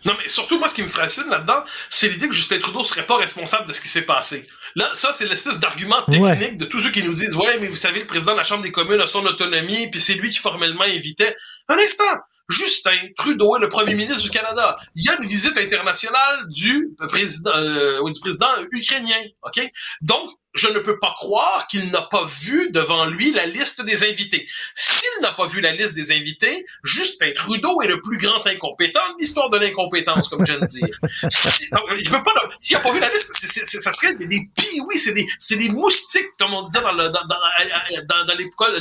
Non, 0.04 0.14
mais 0.18 0.28
surtout, 0.28 0.58
moi, 0.58 0.68
ce 0.68 0.74
qui 0.74 0.82
me 0.82 0.88
fascine 0.88 1.28
là-dedans, 1.28 1.64
c'est 1.88 2.08
l'idée 2.08 2.28
que 2.28 2.34
Justin 2.34 2.58
Trudeau 2.58 2.82
serait 2.82 3.06
pas 3.06 3.16
responsable 3.16 3.66
de 3.68 3.72
ce 3.72 3.80
qui 3.80 3.88
s'est 3.88 4.02
passé. 4.02 4.46
Là, 4.74 4.90
ça, 4.94 5.12
c'est 5.12 5.26
l'espèce 5.26 5.58
d'argument 5.58 6.02
technique 6.02 6.22
ouais. 6.22 6.52
de 6.52 6.64
tous 6.64 6.80
ceux 6.80 6.90
qui 6.90 7.02
nous 7.02 7.12
disent, 7.12 7.34
ouais, 7.34 7.58
mais 7.58 7.68
vous 7.68 7.76
savez, 7.76 8.00
le 8.00 8.06
président 8.06 8.32
de 8.32 8.38
la 8.38 8.44
Chambre 8.44 8.62
des 8.62 8.72
communes 8.72 9.00
a 9.00 9.06
son 9.06 9.24
autonomie, 9.26 9.90
puis 9.90 10.00
c'est 10.00 10.14
lui 10.14 10.30
qui 10.30 10.38
formellement 10.38 10.84
invitait. 10.84 11.36
Un 11.68 11.78
instant! 11.78 12.04
Justin 12.50 12.96
Trudeau 13.16 13.56
est 13.56 13.60
le 13.60 13.68
premier 13.68 13.94
ministre 13.94 14.22
du 14.22 14.30
Canada. 14.30 14.74
Il 14.96 15.04
y 15.04 15.08
a 15.08 15.16
une 15.20 15.28
visite 15.28 15.56
internationale 15.56 16.48
du 16.48 16.90
président, 17.08 17.52
euh, 17.54 18.10
du 18.10 18.20
président 18.20 18.48
ukrainien, 18.72 19.22
ok? 19.42 19.70
Donc, 20.00 20.30
je 20.54 20.68
ne 20.68 20.80
peux 20.80 20.98
pas 20.98 21.14
croire 21.16 21.66
qu'il 21.68 21.90
n'a 21.90 22.02
pas 22.02 22.26
vu 22.26 22.70
devant 22.70 23.06
lui 23.06 23.30
la 23.30 23.46
liste 23.46 23.82
des 23.82 24.02
invités. 24.02 24.48
S'il 24.74 25.22
n'a 25.22 25.32
pas 25.32 25.46
vu 25.46 25.60
la 25.60 25.72
liste 25.72 25.94
des 25.94 26.10
invités, 26.10 26.66
Justin 26.82 27.30
Trudeau 27.34 27.82
est 27.82 27.86
le 27.86 28.00
plus 28.00 28.18
grand 28.18 28.44
incompétent 28.46 29.00
de 29.14 29.20
l'histoire 29.20 29.48
de 29.50 29.58
l'incompétence, 29.58 30.28
comme 30.28 30.44
je 30.44 30.52
viens 30.52 30.60
de 30.60 30.66
dire. 30.66 30.98
Si, 31.30 31.66
il 32.00 32.10
peut 32.10 32.22
pas, 32.22 32.34
s'il 32.58 32.76
n'a 32.76 32.82
pas 32.82 32.92
vu 32.92 32.98
la 32.98 33.12
liste, 33.12 33.32
ça 33.32 33.92
serait 33.92 34.14
des, 34.14 34.26
des 34.26 34.50
oui, 34.86 34.98
c'est 34.98 35.12
des, 35.12 35.28
c'est 35.38 35.56
des 35.56 35.68
moustiques, 35.68 36.26
comme 36.38 36.52
on 36.52 36.62
disait 36.62 36.80
dans, 36.80 36.94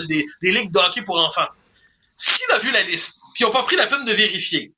des 0.05 0.51
ligues 0.51 0.71
de 0.71 0.79
hockey 0.79 1.03
pour 1.03 1.19
enfants. 1.19 1.47
S'il 2.17 2.51
a 2.51 2.57
vu 2.57 2.71
la 2.71 2.81
liste, 2.81 3.19
puis 3.33 3.43
ils 3.43 3.45
n'ont 3.45 3.51
pas 3.51 3.63
pris 3.63 3.75
la 3.75 3.87
peine 3.87 4.05
de 4.05 4.11
vérifier, 4.11 4.73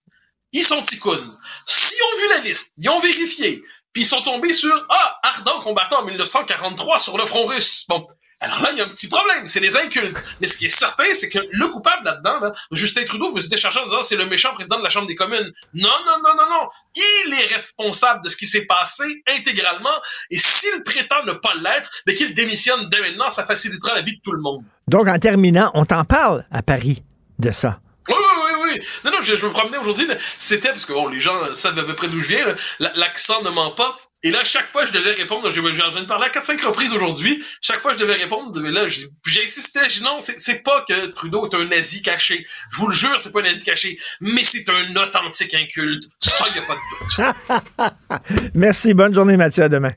ils 0.51 0.63
sont 0.63 0.81
ticounes. 0.83 1.37
S'ils 1.65 2.01
ont 2.03 2.21
vu 2.21 2.29
la 2.29 2.39
liste, 2.39 2.73
ils 2.77 2.89
ont 2.89 2.99
vérifié, 2.99 3.63
puis 3.93 4.03
ils 4.03 4.07
sont 4.07 4.21
tombés 4.21 4.53
sur 4.53 4.73
Ah, 4.89 5.19
ardent 5.23 5.59
combattant 5.59 5.99
en 6.01 6.05
1943 6.05 6.99
sur 6.99 7.17
le 7.17 7.25
front 7.25 7.45
russe. 7.45 7.85
Bon. 7.89 8.07
Alors 8.43 8.59
là, 8.63 8.71
il 8.71 8.79
y 8.79 8.81
a 8.81 8.85
un 8.85 8.89
petit 8.89 9.07
problème, 9.07 9.45
c'est 9.45 9.59
les 9.59 9.77
incultes. 9.77 10.17
Mais 10.41 10.47
ce 10.47 10.57
qui 10.57 10.65
est 10.65 10.69
certain, 10.69 11.03
c'est 11.13 11.29
que 11.29 11.37
le 11.51 11.67
coupable 11.67 12.03
là-dedans, 12.03 12.39
là, 12.39 12.53
Justin 12.71 13.03
Trudeau 13.05 13.31
veut 13.31 13.41
se 13.41 13.49
décharger 13.49 13.79
en 13.79 13.85
disant 13.85 14.01
c'est 14.01 14.15
le 14.15 14.25
méchant 14.25 14.51
président 14.55 14.79
de 14.79 14.83
la 14.83 14.89
Chambre 14.89 15.05
des 15.05 15.13
communes. 15.15 15.51
Non, 15.75 15.89
non, 16.07 16.17
non, 16.23 16.35
non, 16.35 16.49
non. 16.49 16.69
Il 16.95 17.33
est 17.35 17.53
responsable 17.53 18.23
de 18.23 18.29
ce 18.29 18.35
qui 18.35 18.47
s'est 18.47 18.65
passé 18.65 19.03
intégralement. 19.27 19.89
Et 20.31 20.39
s'il 20.39 20.81
prétend 20.83 21.23
ne 21.23 21.33
pas 21.33 21.53
l'être, 21.53 21.91
mais 22.07 22.15
qu'il 22.15 22.33
démissionne 22.33 22.89
dès 22.89 22.99
maintenant, 22.99 23.29
ça 23.29 23.45
facilitera 23.45 23.93
la 23.93 24.01
vie 24.01 24.17
de 24.17 24.21
tout 24.23 24.31
le 24.31 24.41
monde. 24.41 24.65
Donc, 24.87 25.07
en 25.07 25.19
terminant, 25.19 25.69
on 25.75 25.85
t'en 25.85 26.03
parle 26.03 26.43
à 26.51 26.63
Paris 26.63 27.03
de 27.37 27.51
ça. 27.51 27.79
Oui, 28.07 28.15
oui, 28.17 28.35
oui, 28.37 28.51
oui. 28.63 28.69
oui. 28.73 28.87
Non, 29.05 29.11
non, 29.11 29.21
je, 29.21 29.33
me 29.33 29.51
promenais 29.51 29.77
aujourd'hui. 29.77 30.07
C'était 30.39 30.69
parce 30.69 30.85
que 30.85 30.93
bon, 30.93 31.07
les 31.07 31.21
gens 31.21 31.55
savent 31.55 31.77
à 31.77 31.83
peu 31.83 31.93
près 31.93 32.07
d'où 32.07 32.19
je 32.19 32.27
viens. 32.27 32.55
L'accent 32.79 33.41
ne 33.43 33.49
ment 33.49 33.71
pas. 33.71 33.97
Et 34.23 34.29
là, 34.29 34.43
chaque 34.43 34.67
fois, 34.67 34.85
je 34.85 34.91
devais 34.91 35.11
répondre. 35.11 35.49
J'ai 35.49 35.61
de 35.61 36.05
parler 36.05 36.27
à 36.27 36.29
4-5 36.29 36.63
reprises 36.65 36.93
aujourd'hui. 36.93 37.43
Chaque 37.59 37.81
fois, 37.81 37.93
je 37.93 37.97
devais 37.97 38.13
répondre. 38.13 38.59
Mais 38.61 38.69
là, 38.69 38.87
j'ai 38.87 39.09
insisté. 39.43 39.79
J'ai 39.89 39.99
dit 39.99 40.03
non, 40.03 40.19
c'est 40.19 40.63
pas 40.63 40.85
que 40.87 41.07
Trudeau 41.07 41.49
est 41.49 41.55
un 41.55 41.65
nazi 41.65 42.03
caché. 42.03 42.45
Je 42.71 42.77
vous 42.77 42.87
le 42.87 42.93
jure, 42.93 43.19
c'est 43.19 43.31
pas 43.31 43.39
un 43.39 43.43
nazi 43.43 43.63
caché. 43.63 43.99
Mais 44.19 44.43
c'est 44.43 44.67
un 44.69 44.95
authentique 44.95 45.55
inculte. 45.55 46.03
Ça, 46.19 46.45
y 46.55 46.59
a 46.59 46.61
pas 46.61 46.75
de 46.75 47.87
doute. 47.87 48.51
Merci. 48.53 48.93
Bonne 48.93 49.13
journée, 49.13 49.37
Mathieu. 49.37 49.63
À 49.63 49.69
demain. 49.69 49.93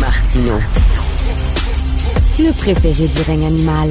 Martino. 0.00 0.60
Le 2.38 2.52
préféré 2.52 3.06
du 3.06 3.22
règne 3.22 3.46
animal. 3.46 3.90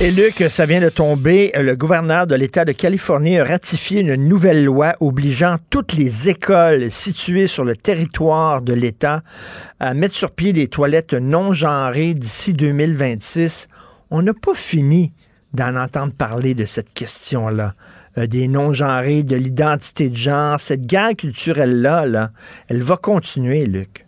Et 0.00 0.10
Luc, 0.10 0.44
ça 0.50 0.66
vient 0.66 0.80
de 0.80 0.88
tomber. 0.88 1.52
Le 1.54 1.76
gouverneur 1.76 2.26
de 2.26 2.34
l'État 2.34 2.64
de 2.64 2.72
Californie 2.72 3.38
a 3.38 3.44
ratifié 3.44 4.00
une 4.00 4.16
nouvelle 4.16 4.64
loi 4.64 4.96
obligeant 4.98 5.56
toutes 5.70 5.92
les 5.92 6.28
écoles 6.28 6.90
situées 6.90 7.46
sur 7.46 7.64
le 7.64 7.76
territoire 7.76 8.60
de 8.60 8.72
l'État 8.72 9.22
à 9.78 9.94
mettre 9.94 10.16
sur 10.16 10.32
pied 10.32 10.52
des 10.52 10.66
toilettes 10.66 11.14
non 11.14 11.52
genrées 11.52 12.14
d'ici 12.14 12.54
2026. 12.54 13.68
On 14.10 14.22
n'a 14.22 14.34
pas 14.34 14.56
fini 14.56 15.12
d'en 15.52 15.76
entendre 15.76 16.12
parler 16.12 16.54
de 16.54 16.64
cette 16.64 16.92
question-là. 16.92 17.74
Euh, 18.18 18.26
des 18.26 18.48
non-genrés, 18.48 19.22
de 19.22 19.36
l'identité 19.36 20.10
de 20.10 20.16
genre, 20.16 20.58
cette 20.58 20.86
guerre 20.86 21.14
culturelle-là, 21.16 22.04
là, 22.06 22.30
elle 22.68 22.82
va 22.82 22.96
continuer, 22.96 23.64
Luc. 23.64 24.03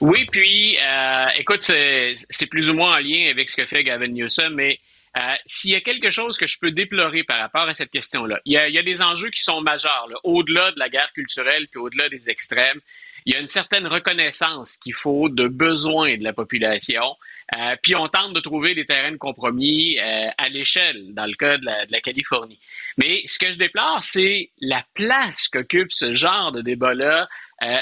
Oui, 0.00 0.26
puis, 0.30 0.78
euh, 0.82 1.26
écoute, 1.36 1.62
c'est 1.62 2.46
plus 2.50 2.68
ou 2.68 2.74
moins 2.74 2.96
en 2.96 2.98
lien 2.98 3.28
avec 3.30 3.48
ce 3.48 3.56
que 3.56 3.66
fait 3.66 3.84
Gavin 3.84 4.08
Newsom, 4.08 4.54
mais 4.54 4.78
euh, 5.16 5.20
s'il 5.46 5.70
y 5.70 5.74
a 5.74 5.80
quelque 5.80 6.10
chose 6.10 6.36
que 6.36 6.46
je 6.46 6.58
peux 6.58 6.70
déplorer 6.70 7.24
par 7.24 7.38
rapport 7.38 7.62
à 7.62 7.74
cette 7.74 7.90
question-là, 7.90 8.40
il, 8.44 8.52
y, 8.52 8.58
a, 8.58 8.82
des 8.82 9.00
enjeux 9.00 9.30
qui 9.30 9.42
sont 9.42 9.62
majeurs, 9.62 10.08
au-delà 10.24 10.72
de 10.72 10.78
la 10.78 10.88
guerre 10.88 11.12
culturelle, 11.14 11.66
puis 11.70 11.80
au-delà 11.80 12.08
des 12.08 12.28
extrêmes. 12.28 12.80
Il 13.24 13.32
y 13.32 13.36
a 13.36 13.40
une 13.40 13.48
certaine 13.48 13.88
reconnaissance 13.88 14.76
qu'il 14.76 14.94
faut 14.94 15.28
de 15.28 15.48
besoins 15.48 16.16
de 16.16 16.22
la 16.22 16.32
population. 16.32 17.16
Euh, 17.56 17.74
puis 17.82 17.96
on 17.96 18.06
tente 18.08 18.34
de 18.34 18.40
trouver 18.40 18.74
des 18.74 18.86
terrains 18.86 19.10
de 19.10 19.16
compromis 19.16 19.98
à 19.98 20.48
l'échelle, 20.48 21.12
dans 21.12 21.26
le 21.26 21.34
cas 21.34 21.56
de 21.56 21.64
la, 21.64 22.00
Californie. 22.00 22.60
Mais 22.98 23.22
ce 23.26 23.38
que 23.38 23.50
je 23.50 23.58
déplore, 23.58 24.04
c'est 24.04 24.50
la 24.60 24.84
place 24.94 25.48
qu'occupe 25.48 25.92
ce 25.92 26.14
genre 26.14 26.52
de 26.52 26.60
débat-là 26.60 27.28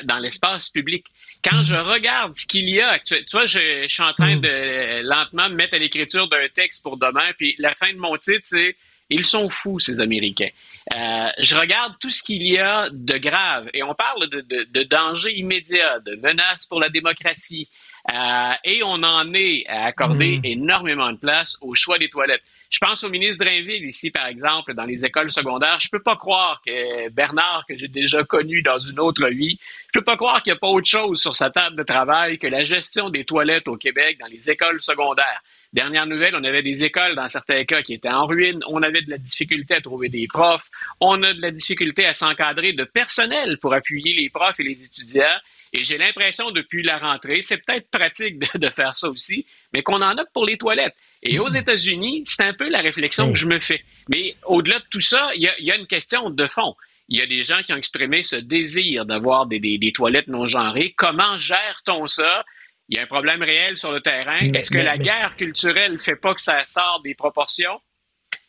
dans 0.04 0.18
l'espace 0.18 0.70
public. 0.70 1.04
Quand 1.44 1.62
je 1.62 1.74
regarde 1.74 2.34
ce 2.34 2.46
qu'il 2.46 2.68
y 2.70 2.80
a 2.80 2.88
actuellement, 2.88 3.26
tu 3.28 3.36
vois, 3.36 3.46
je, 3.46 3.86
suis 3.88 4.02
en 4.02 4.12
train 4.14 4.36
de 4.36 5.02
lentement 5.02 5.48
me 5.50 5.54
mettre 5.54 5.74
à 5.74 5.78
l'écriture 5.78 6.28
d'un 6.28 6.48
texte 6.54 6.82
pour 6.82 6.96
demain, 6.96 7.32
puis 7.36 7.54
la 7.58 7.74
fin 7.74 7.92
de 7.92 7.98
mon 7.98 8.16
titre, 8.16 8.44
c'est 8.44 8.76
ils 9.10 9.26
sont 9.26 9.50
fous, 9.50 9.78
ces 9.80 10.00
Américains. 10.00 10.48
je 10.90 11.56
regarde 11.56 11.94
tout 12.00 12.10
ce 12.10 12.22
qu'il 12.22 12.42
y 12.42 12.58
a 12.58 12.88
de 12.90 13.18
grave 13.18 13.68
et 13.74 13.82
on 13.82 13.94
parle 13.94 14.28
de, 14.30 14.40
de, 14.40 14.66
de 14.72 14.82
danger 14.84 15.32
immédiat, 15.34 16.00
de 16.00 16.16
menaces 16.16 16.64
pour 16.66 16.80
la 16.80 16.88
démocratie, 16.88 17.68
euh, 18.12 18.52
et 18.64 18.82
on 18.82 19.02
en 19.02 19.32
est 19.32 19.64
à 19.66 19.86
accorder 19.86 20.38
mm. 20.38 20.44
énormément 20.44 21.12
de 21.12 21.18
place 21.18 21.56
au 21.62 21.74
choix 21.74 21.98
des 21.98 22.08
toilettes. 22.08 22.42
Je 22.70 22.78
pense 22.78 23.04
au 23.04 23.08
ministre 23.08 23.44
Drainville 23.44 23.84
ici, 23.84 24.10
par 24.10 24.26
exemple, 24.26 24.74
dans 24.74 24.84
les 24.84 25.04
écoles 25.04 25.30
secondaires. 25.30 25.78
Je 25.80 25.88
peux 25.88 26.02
pas 26.02 26.16
croire 26.16 26.60
que 26.66 27.08
Bernard, 27.10 27.64
que 27.68 27.76
j'ai 27.76 27.88
déjà 27.88 28.24
connu 28.24 28.62
dans 28.62 28.78
une 28.78 28.98
autre 28.98 29.28
vie, 29.28 29.58
je 29.86 29.98
peux 29.98 30.04
pas 30.04 30.16
croire 30.16 30.42
qu'il 30.42 30.52
n'y 30.52 30.56
a 30.56 30.60
pas 30.60 30.66
autre 30.66 30.88
chose 30.88 31.20
sur 31.20 31.36
sa 31.36 31.50
table 31.50 31.76
de 31.76 31.82
travail 31.82 32.38
que 32.38 32.48
la 32.48 32.64
gestion 32.64 33.10
des 33.10 33.24
toilettes 33.24 33.68
au 33.68 33.76
Québec 33.76 34.18
dans 34.18 34.26
les 34.26 34.50
écoles 34.50 34.82
secondaires. 34.82 35.42
Dernière 35.72 36.06
nouvelle, 36.06 36.36
on 36.36 36.44
avait 36.44 36.62
des 36.62 36.84
écoles 36.84 37.16
dans 37.16 37.28
certains 37.28 37.64
cas 37.64 37.82
qui 37.82 37.94
étaient 37.94 38.08
en 38.08 38.26
ruine. 38.26 38.60
On 38.68 38.82
avait 38.82 39.02
de 39.02 39.10
la 39.10 39.18
difficulté 39.18 39.74
à 39.74 39.80
trouver 39.80 40.08
des 40.08 40.26
profs. 40.28 40.68
On 41.00 41.22
a 41.22 41.32
de 41.32 41.40
la 41.40 41.50
difficulté 41.50 42.06
à 42.06 42.14
s'encadrer 42.14 42.74
de 42.74 42.84
personnel 42.84 43.58
pour 43.58 43.72
appuyer 43.74 44.14
les 44.14 44.30
profs 44.30 44.58
et 44.60 44.62
les 44.62 44.84
étudiants. 44.84 45.38
Et 45.76 45.82
j'ai 45.82 45.98
l'impression 45.98 46.52
depuis 46.52 46.84
la 46.84 46.98
rentrée, 46.98 47.42
c'est 47.42 47.58
peut-être 47.58 47.90
pratique 47.90 48.38
de, 48.38 48.70
faire 48.70 48.94
ça 48.94 49.08
aussi, 49.08 49.44
mais 49.72 49.82
qu'on 49.82 50.02
en 50.02 50.16
a 50.16 50.24
pour 50.32 50.46
les 50.46 50.56
toilettes. 50.56 50.94
Et 51.22 51.40
aux 51.40 51.48
mm-hmm. 51.48 51.60
États-Unis, 51.62 52.24
c'est 52.28 52.44
un 52.44 52.54
peu 52.54 52.68
la 52.68 52.80
réflexion 52.80 53.32
que 53.32 53.38
je 53.38 53.46
me 53.46 53.58
fais. 53.58 53.82
Mais 54.08 54.36
au-delà 54.44 54.78
de 54.78 54.84
tout 54.88 55.00
ça, 55.00 55.32
il 55.34 55.42
y 55.42 55.70
a, 55.70 55.76
une 55.76 55.88
question 55.88 56.30
de 56.30 56.46
fond. 56.46 56.76
Il 57.08 57.18
y 57.18 57.22
a 57.22 57.26
des 57.26 57.42
gens 57.42 57.60
qui 57.64 57.72
ont 57.72 57.76
exprimé 57.76 58.22
ce 58.22 58.36
désir 58.36 59.04
d'avoir 59.04 59.46
des, 59.46 59.92
toilettes 59.92 60.28
non 60.28 60.46
genrées. 60.46 60.94
Comment 60.96 61.38
gère-t-on 61.38 62.06
ça? 62.06 62.44
Il 62.88 62.96
y 62.96 63.00
a 63.00 63.02
un 63.02 63.06
problème 63.06 63.42
réel 63.42 63.76
sur 63.76 63.90
le 63.90 64.00
terrain. 64.00 64.52
Est-ce 64.54 64.70
que 64.70 64.78
la 64.78 64.96
guerre 64.96 65.34
culturelle 65.36 65.98
fait 65.98 66.16
pas 66.16 66.34
que 66.34 66.40
ça 66.40 66.64
sort 66.66 67.00
des 67.02 67.14
proportions? 67.14 67.80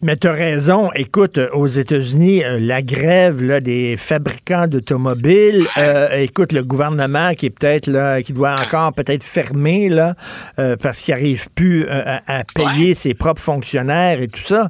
Mais 0.02 0.18
tu 0.18 0.28
as 0.28 0.34
raison. 0.34 0.92
Écoute, 0.94 1.40
aux 1.54 1.68
États-Unis, 1.68 2.44
euh, 2.44 2.60
la 2.60 2.82
grève 2.82 3.42
là, 3.42 3.62
des 3.62 3.96
fabricants 3.98 4.68
d'automobiles, 4.68 5.68
euh, 5.78 6.22
écoute, 6.22 6.52
le 6.52 6.66
gouvernement 6.66 7.34
qui 7.34 7.46
est 7.46 7.50
peut-être 7.50 7.88
là, 7.88 8.22
qui 8.22 8.34
doit 8.34 8.60
encore 8.60 8.92
peut-être 8.92 9.24
fermer 9.24 9.88
là, 9.88 10.16
euh, 10.60 10.76
parce 10.76 11.00
qu'il 11.02 11.14
n'arrive 11.14 11.48
plus 11.56 11.88
à, 11.88 12.44
payer 12.54 12.94
ses 12.94 13.14
propres 13.14 13.42
fonctionnaires 13.42 14.22
et 14.22 14.28
tout 14.28 14.42
ça. 14.42 14.70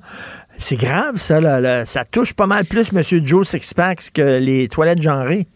C'est 0.59 0.77
grave, 0.77 1.17
ça. 1.17 1.41
Là, 1.41 1.85
Ça 1.85 2.05
touche 2.05 2.33
pas 2.33 2.47
mal 2.47 2.65
plus 2.65 2.91
M. 2.93 3.01
Joe 3.25 3.47
Sixpack 3.47 4.11
que 4.13 4.37
les 4.37 4.67
toilettes 4.67 5.01
genrées. 5.01 5.47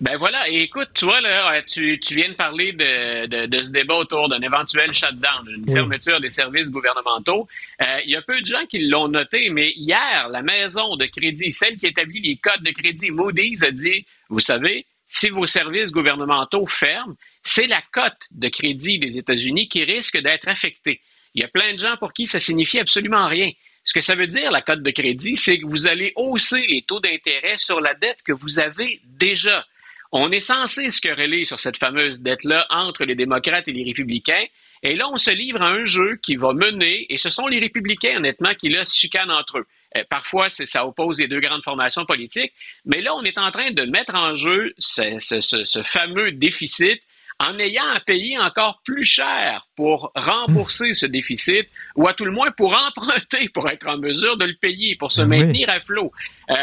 Ben 0.00 0.16
voilà, 0.16 0.48
et 0.48 0.62
écoute, 0.62 0.90
tu 0.94 1.06
vois, 1.06 1.20
là, 1.20 1.54
euh, 1.54 1.62
tu, 1.68 1.98
tu 1.98 2.14
viens 2.14 2.28
de 2.28 2.34
parler 2.34 2.72
de, 2.72 3.26
de, 3.26 3.46
de 3.46 3.62
ce 3.64 3.70
débat 3.70 3.96
autour 3.96 4.28
d'un 4.28 4.40
éventuel 4.40 4.94
shutdown, 4.94 5.44
d'une 5.44 5.72
fermeture 5.72 6.20
des 6.20 6.30
services 6.30 6.70
gouvernementaux. 6.70 7.48
Euh, 7.82 8.00
il 8.04 8.10
y 8.10 8.14
a 8.14 8.22
peu 8.22 8.40
de 8.40 8.46
gens 8.46 8.64
qui 8.66 8.78
l'ont 8.86 9.08
noté, 9.08 9.50
mais 9.50 9.72
hier, 9.74 10.28
la 10.30 10.42
maison 10.42 10.94
de 10.94 11.06
crédit, 11.06 11.52
celle 11.52 11.76
qui 11.76 11.86
établit 11.86 12.20
les 12.20 12.36
codes 12.36 12.62
de 12.62 12.70
crédit, 12.70 13.10
Moody's, 13.10 13.64
a 13.64 13.72
dit, 13.72 14.06
vous 14.28 14.38
savez, 14.38 14.86
si 15.08 15.30
vos 15.30 15.46
services 15.46 15.90
gouvernementaux 15.90 16.66
ferment, 16.66 17.16
c'est 17.42 17.66
la 17.66 17.82
cote 17.90 18.22
de 18.30 18.48
crédit 18.48 19.00
des 19.00 19.18
États-Unis 19.18 19.68
qui 19.68 19.82
risque 19.82 20.18
d'être 20.18 20.46
affectée. 20.46 21.00
Il 21.34 21.40
y 21.40 21.44
a 21.44 21.48
plein 21.48 21.72
de 21.74 21.78
gens 21.78 21.96
pour 21.96 22.12
qui 22.12 22.28
ça 22.28 22.38
signifie 22.38 22.78
absolument 22.78 23.26
rien. 23.26 23.50
Ce 23.82 23.92
que 23.92 24.00
ça 24.00 24.14
veut 24.14 24.28
dire, 24.28 24.52
la 24.52 24.62
cote 24.62 24.82
de 24.82 24.90
crédit, 24.92 25.36
c'est 25.36 25.58
que 25.58 25.66
vous 25.66 25.88
allez 25.88 26.12
hausser 26.14 26.64
les 26.68 26.82
taux 26.82 27.00
d'intérêt 27.00 27.58
sur 27.58 27.80
la 27.80 27.94
dette 27.94 28.18
que 28.24 28.32
vous 28.32 28.60
avez 28.60 29.00
déjà. 29.04 29.66
On 30.12 30.32
est 30.32 30.40
censé 30.40 30.90
se 30.90 31.00
quereller 31.00 31.44
sur 31.44 31.60
cette 31.60 31.76
fameuse 31.76 32.22
dette-là 32.22 32.66
entre 32.70 33.04
les 33.04 33.14
démocrates 33.14 33.68
et 33.68 33.72
les 33.72 33.84
républicains. 33.84 34.46
Et 34.82 34.94
là, 34.94 35.08
on 35.12 35.16
se 35.16 35.30
livre 35.30 35.60
à 35.60 35.68
un 35.68 35.84
jeu 35.84 36.16
qui 36.22 36.36
va 36.36 36.52
mener, 36.52 37.06
et 37.12 37.18
ce 37.18 37.30
sont 37.30 37.46
les 37.46 37.58
républicains, 37.58 38.16
honnêtement, 38.16 38.54
qui 38.54 38.68
là 38.68 38.84
se 38.84 38.96
chicanent 38.96 39.30
entre 39.30 39.58
eux. 39.58 39.66
Euh, 39.96 40.04
parfois, 40.08 40.50
ça 40.50 40.86
oppose 40.86 41.18
les 41.18 41.28
deux 41.28 41.40
grandes 41.40 41.62
formations 41.62 42.04
politiques, 42.04 42.52
mais 42.84 43.00
là, 43.00 43.14
on 43.14 43.22
est 43.24 43.38
en 43.38 43.50
train 43.50 43.70
de 43.70 43.82
mettre 43.84 44.14
en 44.14 44.34
jeu 44.36 44.72
ce, 44.78 45.82
fameux 45.84 46.32
déficit 46.32 47.02
en 47.40 47.58
ayant 47.58 47.88
à 47.94 48.00
payer 48.00 48.36
encore 48.38 48.80
plus 48.84 49.04
cher 49.04 49.66
pour 49.76 50.10
rembourser 50.14 50.92
ce 50.94 51.06
déficit, 51.06 51.68
ou 51.94 52.08
à 52.08 52.14
tout 52.14 52.24
le 52.24 52.32
moins 52.32 52.50
pour 52.50 52.72
emprunter, 52.96 53.48
pour 53.50 53.68
être 53.68 53.86
en 53.86 53.98
mesure 53.98 54.36
de 54.36 54.44
le 54.44 54.54
payer, 54.54 54.96
pour 54.96 55.12
se 55.12 55.22
maintenir 55.22 55.70
à 55.70 55.80
flot. 55.80 56.12
Euh, 56.50 56.54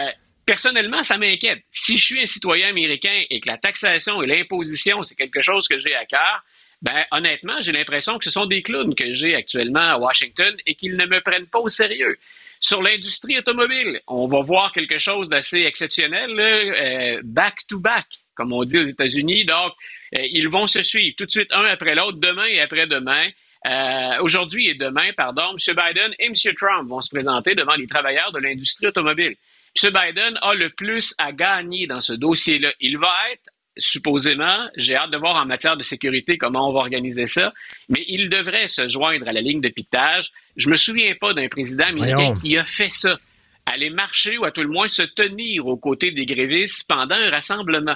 personnellement, 0.46 1.04
ça 1.04 1.18
m'inquiète. 1.18 1.64
Si 1.72 1.98
je 1.98 2.06
suis 2.06 2.22
un 2.22 2.28
citoyen 2.28 2.70
américain 2.70 3.24
et 3.30 3.40
que 3.40 3.48
la 3.48 3.58
taxation 3.58 4.22
et 4.22 4.28
l'imposition, 4.28 5.04
c'est 5.04 5.16
quelque 5.16 5.42
chose 5.42 5.68
que 5.68 5.80
j'ai 5.80 5.96
à 5.96 6.06
cœur, 6.06 6.44
ben, 6.82 7.04
honnêtement, 7.12 7.62
j'ai 7.62 7.72
l'impression 7.72 8.18
que 8.20 8.26
ce 8.26 8.32
sont 8.32 8.46
des 8.46 8.62
clowns 8.62 8.96
que 8.96 9.14
j'ai 9.14 9.36
actuellement 9.36 9.80
à 9.80 9.98
Washington 9.98 10.56
et 10.66 10.76
qu'ils 10.76 10.98
ne 10.98 11.06
me 11.06 11.20
prennent 11.22 11.48
pas 11.48 11.60
au 11.60 11.70
sérieux. 11.70 12.18
Sur 12.60 12.82
l'industrie 12.82 13.38
automobile, 13.38 14.02
on 14.08 14.28
va 14.28 14.42
voir 14.42 14.72
quelque 14.72 15.00
chose 15.00 15.30
d'assez 15.30 15.62
exceptionnel, 15.62 17.22
back-to-back, 17.24 18.06
euh, 18.06 18.18
comme 18.36 18.54
on 18.54 18.64
dit 18.66 18.80
aux 18.80 18.86
États-Unis. 18.86 19.46
Donc, 19.46 19.74
euh, 20.16 20.22
ils 20.32 20.50
vont 20.50 20.68
se 20.68 20.84
suivre 20.84 21.16
tout 21.18 21.26
de 21.26 21.32
suite 21.32 21.52
un 21.52 21.64
après 21.66 21.96
l'autre, 21.96 22.18
demain 22.20 22.46
et 22.46 22.60
après-demain. 22.60 23.30
Euh, 23.68 24.22
aujourd'hui 24.22 24.68
et 24.68 24.76
demain, 24.76 25.12
pardon, 25.18 25.56
M. 25.58 25.76
Biden 25.76 26.14
et 26.20 26.26
M. 26.26 26.34
Trump 26.56 26.88
vont 26.88 27.02
se 27.02 27.10
présenter 27.10 27.56
devant 27.56 27.76
les 27.76 27.88
travailleurs 27.88 28.32
de 28.32 28.40
l'industrie 28.40 28.88
automobile. 28.88 29.36
M. 29.82 29.92
Biden 29.92 30.38
a 30.42 30.54
le 30.54 30.70
plus 30.70 31.14
à 31.18 31.32
gagner 31.32 31.88
dans 31.88 32.02
ce 32.02 32.14
dossier-là. 32.14 32.74
Il 32.80 32.98
va 32.98 33.14
être 33.32 33.50
supposément, 33.78 34.70
j'ai 34.78 34.96
hâte 34.96 35.12
de 35.12 35.18
voir 35.18 35.36
en 35.36 35.46
matière 35.46 35.76
de 35.76 35.84
sécurité 35.84 36.38
comment 36.38 36.70
on 36.70 36.74
va 36.74 36.80
organiser 36.80 37.28
ça, 37.28 37.54
mais 37.90 38.04
il 38.08 38.30
devrait 38.30 38.70
se 38.70 38.88
joindre 38.88 39.28
à 39.28 39.34
la 39.34 39.42
ligne 39.42 39.60
de 39.60 39.68
piquetage. 39.70 40.32
Je 40.56 40.70
me 40.70 40.78
souviens 40.78 41.14
pas 41.20 41.34
d'un 41.34 41.50
président 41.50 41.86
américain 41.86 42.36
qui 42.42 42.58
a 42.58 42.66
fait 42.66 42.94
ça. 42.94 43.20
Aller 43.66 43.90
marcher 43.90 44.38
ou 44.38 44.46
à 44.46 44.52
tout 44.52 44.62
le 44.62 44.70
moins 44.70 44.88
se 44.88 45.02
tenir 45.02 45.66
aux 45.66 45.76
côtés 45.76 46.12
des 46.12 46.28
grévistes 46.28 46.88
pendant 46.88 47.16
un 47.16 47.32
rassemblement. 47.32 47.96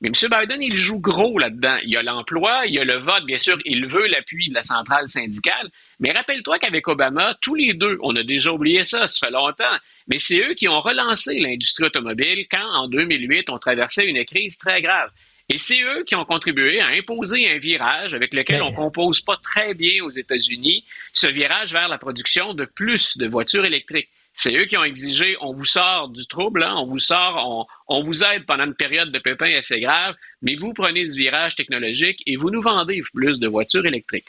Mais 0.00 0.10
M. 0.10 0.14
Biden, 0.30 0.62
il 0.62 0.76
joue 0.76 1.00
gros 1.00 1.38
là-dedans. 1.38 1.78
Il 1.82 1.90
y 1.90 1.96
a 1.96 2.02
l'emploi, 2.02 2.62
il 2.66 2.74
y 2.74 2.78
a 2.78 2.84
le 2.84 2.98
vote, 2.98 3.24
bien 3.24 3.38
sûr, 3.38 3.58
il 3.64 3.86
veut 3.86 4.06
l'appui 4.06 4.48
de 4.48 4.54
la 4.54 4.62
centrale 4.62 5.08
syndicale. 5.08 5.70
Mais 5.98 6.12
rappelle-toi 6.12 6.60
qu'avec 6.60 6.86
Obama, 6.86 7.36
tous 7.40 7.56
les 7.56 7.74
deux, 7.74 7.98
on 8.02 8.14
a 8.14 8.22
déjà 8.22 8.52
oublié 8.52 8.84
ça, 8.84 9.08
ça 9.08 9.26
fait 9.26 9.32
longtemps, 9.32 9.64
mais 10.06 10.20
c'est 10.20 10.40
eux 10.40 10.54
qui 10.54 10.68
ont 10.68 10.80
relancé 10.80 11.40
l'industrie 11.40 11.86
automobile 11.86 12.46
quand, 12.48 12.64
en 12.74 12.86
2008, 12.86 13.50
on 13.50 13.58
traversait 13.58 14.06
une 14.06 14.24
crise 14.24 14.56
très 14.56 14.82
grave. 14.82 15.10
Et 15.50 15.58
c'est 15.58 15.80
eux 15.80 16.04
qui 16.04 16.14
ont 16.14 16.26
contribué 16.26 16.78
à 16.80 16.88
imposer 16.88 17.50
un 17.50 17.58
virage 17.58 18.14
avec 18.14 18.34
lequel 18.34 18.62
on 18.62 18.72
compose 18.72 19.20
pas 19.22 19.38
très 19.42 19.74
bien 19.74 20.04
aux 20.04 20.10
États-Unis, 20.10 20.84
ce 21.12 21.26
virage 21.26 21.72
vers 21.72 21.88
la 21.88 21.98
production 21.98 22.54
de 22.54 22.66
plus 22.66 23.16
de 23.16 23.26
voitures 23.26 23.64
électriques. 23.64 24.10
C'est 24.40 24.56
eux 24.56 24.66
qui 24.66 24.76
ont 24.76 24.84
exigé 24.84 25.36
on 25.40 25.52
vous 25.52 25.64
sort 25.64 26.10
du 26.10 26.24
trouble, 26.28 26.62
hein, 26.62 26.74
on 26.76 26.86
vous 26.86 27.00
sort, 27.00 27.66
on, 27.88 28.04
vous 28.04 28.22
aide 28.22 28.46
pendant 28.46 28.66
une 28.66 28.74
période 28.74 29.10
de 29.10 29.18
pépin 29.18 29.50
assez 29.58 29.80
grave, 29.80 30.14
mais 30.42 30.54
vous 30.54 30.72
prenez 30.72 31.10
ce 31.10 31.16
virage 31.16 31.56
technologique 31.56 32.22
et 32.24 32.36
vous 32.36 32.48
nous 32.48 32.62
vendez 32.62 33.02
plus 33.12 33.40
de 33.40 33.48
voitures 33.48 33.84
électriques. 33.84 34.28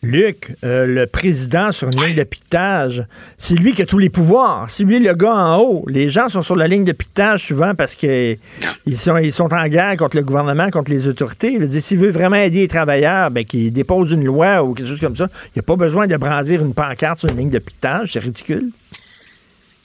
Luc, 0.00 0.54
euh, 0.62 0.86
le 0.86 1.08
président 1.08 1.72
sur 1.72 1.88
une 1.88 2.00
ligne 2.00 2.14
de 2.14 2.22
piquetage, 2.22 3.04
c'est 3.36 3.56
lui 3.56 3.72
qui 3.72 3.82
a 3.82 3.86
tous 3.86 3.98
les 3.98 4.10
pouvoirs. 4.10 4.70
C'est 4.70 4.84
lui 4.84 5.00
le 5.00 5.12
gars 5.14 5.34
en 5.34 5.58
haut. 5.58 5.84
Les 5.88 6.08
gens 6.08 6.28
sont 6.28 6.42
sur 6.42 6.54
la 6.54 6.68
ligne 6.68 6.84
de 6.84 6.92
piquetage 6.92 7.44
souvent 7.44 7.74
parce 7.74 7.96
qu'ils 7.96 8.38
sont, 8.94 9.16
ils 9.16 9.32
sont 9.32 9.52
en 9.52 9.66
guerre 9.66 9.96
contre 9.96 10.16
le 10.16 10.22
gouvernement, 10.22 10.70
contre 10.70 10.92
les 10.92 11.08
autorités. 11.08 11.54
Il 11.54 11.66
dire, 11.66 11.82
s'il 11.82 11.98
veut 11.98 12.10
vraiment 12.10 12.36
aider 12.36 12.60
les 12.60 12.68
travailleurs, 12.68 13.32
ben, 13.32 13.44
qu'il 13.44 13.72
dépose 13.72 14.12
une 14.12 14.24
loi 14.24 14.62
ou 14.62 14.72
quelque 14.74 14.86
chose 14.86 15.00
comme 15.00 15.16
ça. 15.16 15.28
Il 15.46 15.50
n'y 15.56 15.60
a 15.60 15.64
pas 15.64 15.74
besoin 15.74 16.06
de 16.06 16.16
brandir 16.16 16.64
une 16.64 16.74
pancarte 16.74 17.18
sur 17.18 17.28
une 17.30 17.38
ligne 17.38 17.50
de 17.50 17.58
piquetage. 17.58 18.12
C'est 18.12 18.20
ridicule 18.20 18.70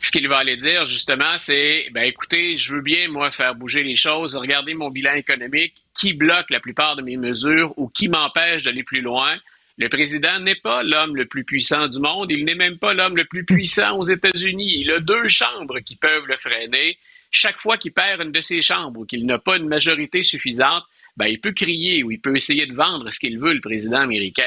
ce 0.04 0.12
qu'il 0.12 0.28
va 0.28 0.38
aller 0.38 0.58
dire, 0.58 0.86
justement, 0.86 1.38
c'est, 1.40 1.88
ben 1.92 2.04
écoutez, 2.04 2.58
je 2.58 2.76
veux 2.76 2.82
bien, 2.82 3.08
moi, 3.08 3.32
faire 3.32 3.56
bouger 3.56 3.84
les 3.84 3.96
choses. 3.96 4.36
Regardez 4.36 4.74
mon 4.74 4.90
bilan 4.90 5.14
économique. 5.14 5.76
Qui 5.98 6.14
bloque 6.14 6.50
la 6.50 6.60
plupart 6.60 6.96
de 6.96 7.02
mes 7.02 7.18
mesures 7.18 7.74
ou 7.78 7.88
qui 7.88 8.10
m'empêche 8.10 8.64
d'aller 8.64 8.84
plus 8.84 9.02
loin? 9.02 9.38
Le 9.78 9.88
président 9.88 10.40
n'est 10.40 10.56
pas 10.56 10.84
l'homme 10.84 11.16
le 11.16 11.26
plus 11.26 11.46
puissant 11.46 11.88
du 11.88 12.00
monde. 12.00 12.32
Il 12.32 12.44
n'est 12.46 12.56
même 12.56 12.78
pas 12.78 12.94
l'homme 12.94 13.16
le 13.16 13.26
plus 13.26 13.46
puissant 13.46 13.98
aux 13.98 14.04
États-Unis. 14.04 14.82
Il 14.82 14.92
a 14.92 15.00
deux 15.00 15.30
chambres 15.30 15.80
qui 15.80 15.96
peuvent 15.96 16.28
le 16.28 16.38
freiner. 16.38 16.98
Chaque 17.32 17.60
fois 17.60 17.78
qu'il 17.78 17.94
perd 17.94 18.22
une 18.22 18.32
de 18.32 18.42
ses 18.42 18.62
chambres 18.62 19.02
ou 19.02 19.06
qu'il 19.06 19.26
n'a 19.26 19.40
pas 19.40 19.58
une 19.58 19.68
majorité 19.68 20.22
suffisante, 20.22 20.84
ben, 21.16 21.28
il 21.28 21.40
peut 21.40 21.54
crier 21.54 22.04
ou 22.04 22.12
il 22.12 22.20
peut 22.20 22.36
essayer 22.36 22.66
de 22.66 22.74
vendre 22.74 23.10
ce 23.12 23.20
qu'il 23.20 23.40
veut, 23.40 23.54
le 23.54 23.62
président 23.62 24.02
américain. 24.02 24.44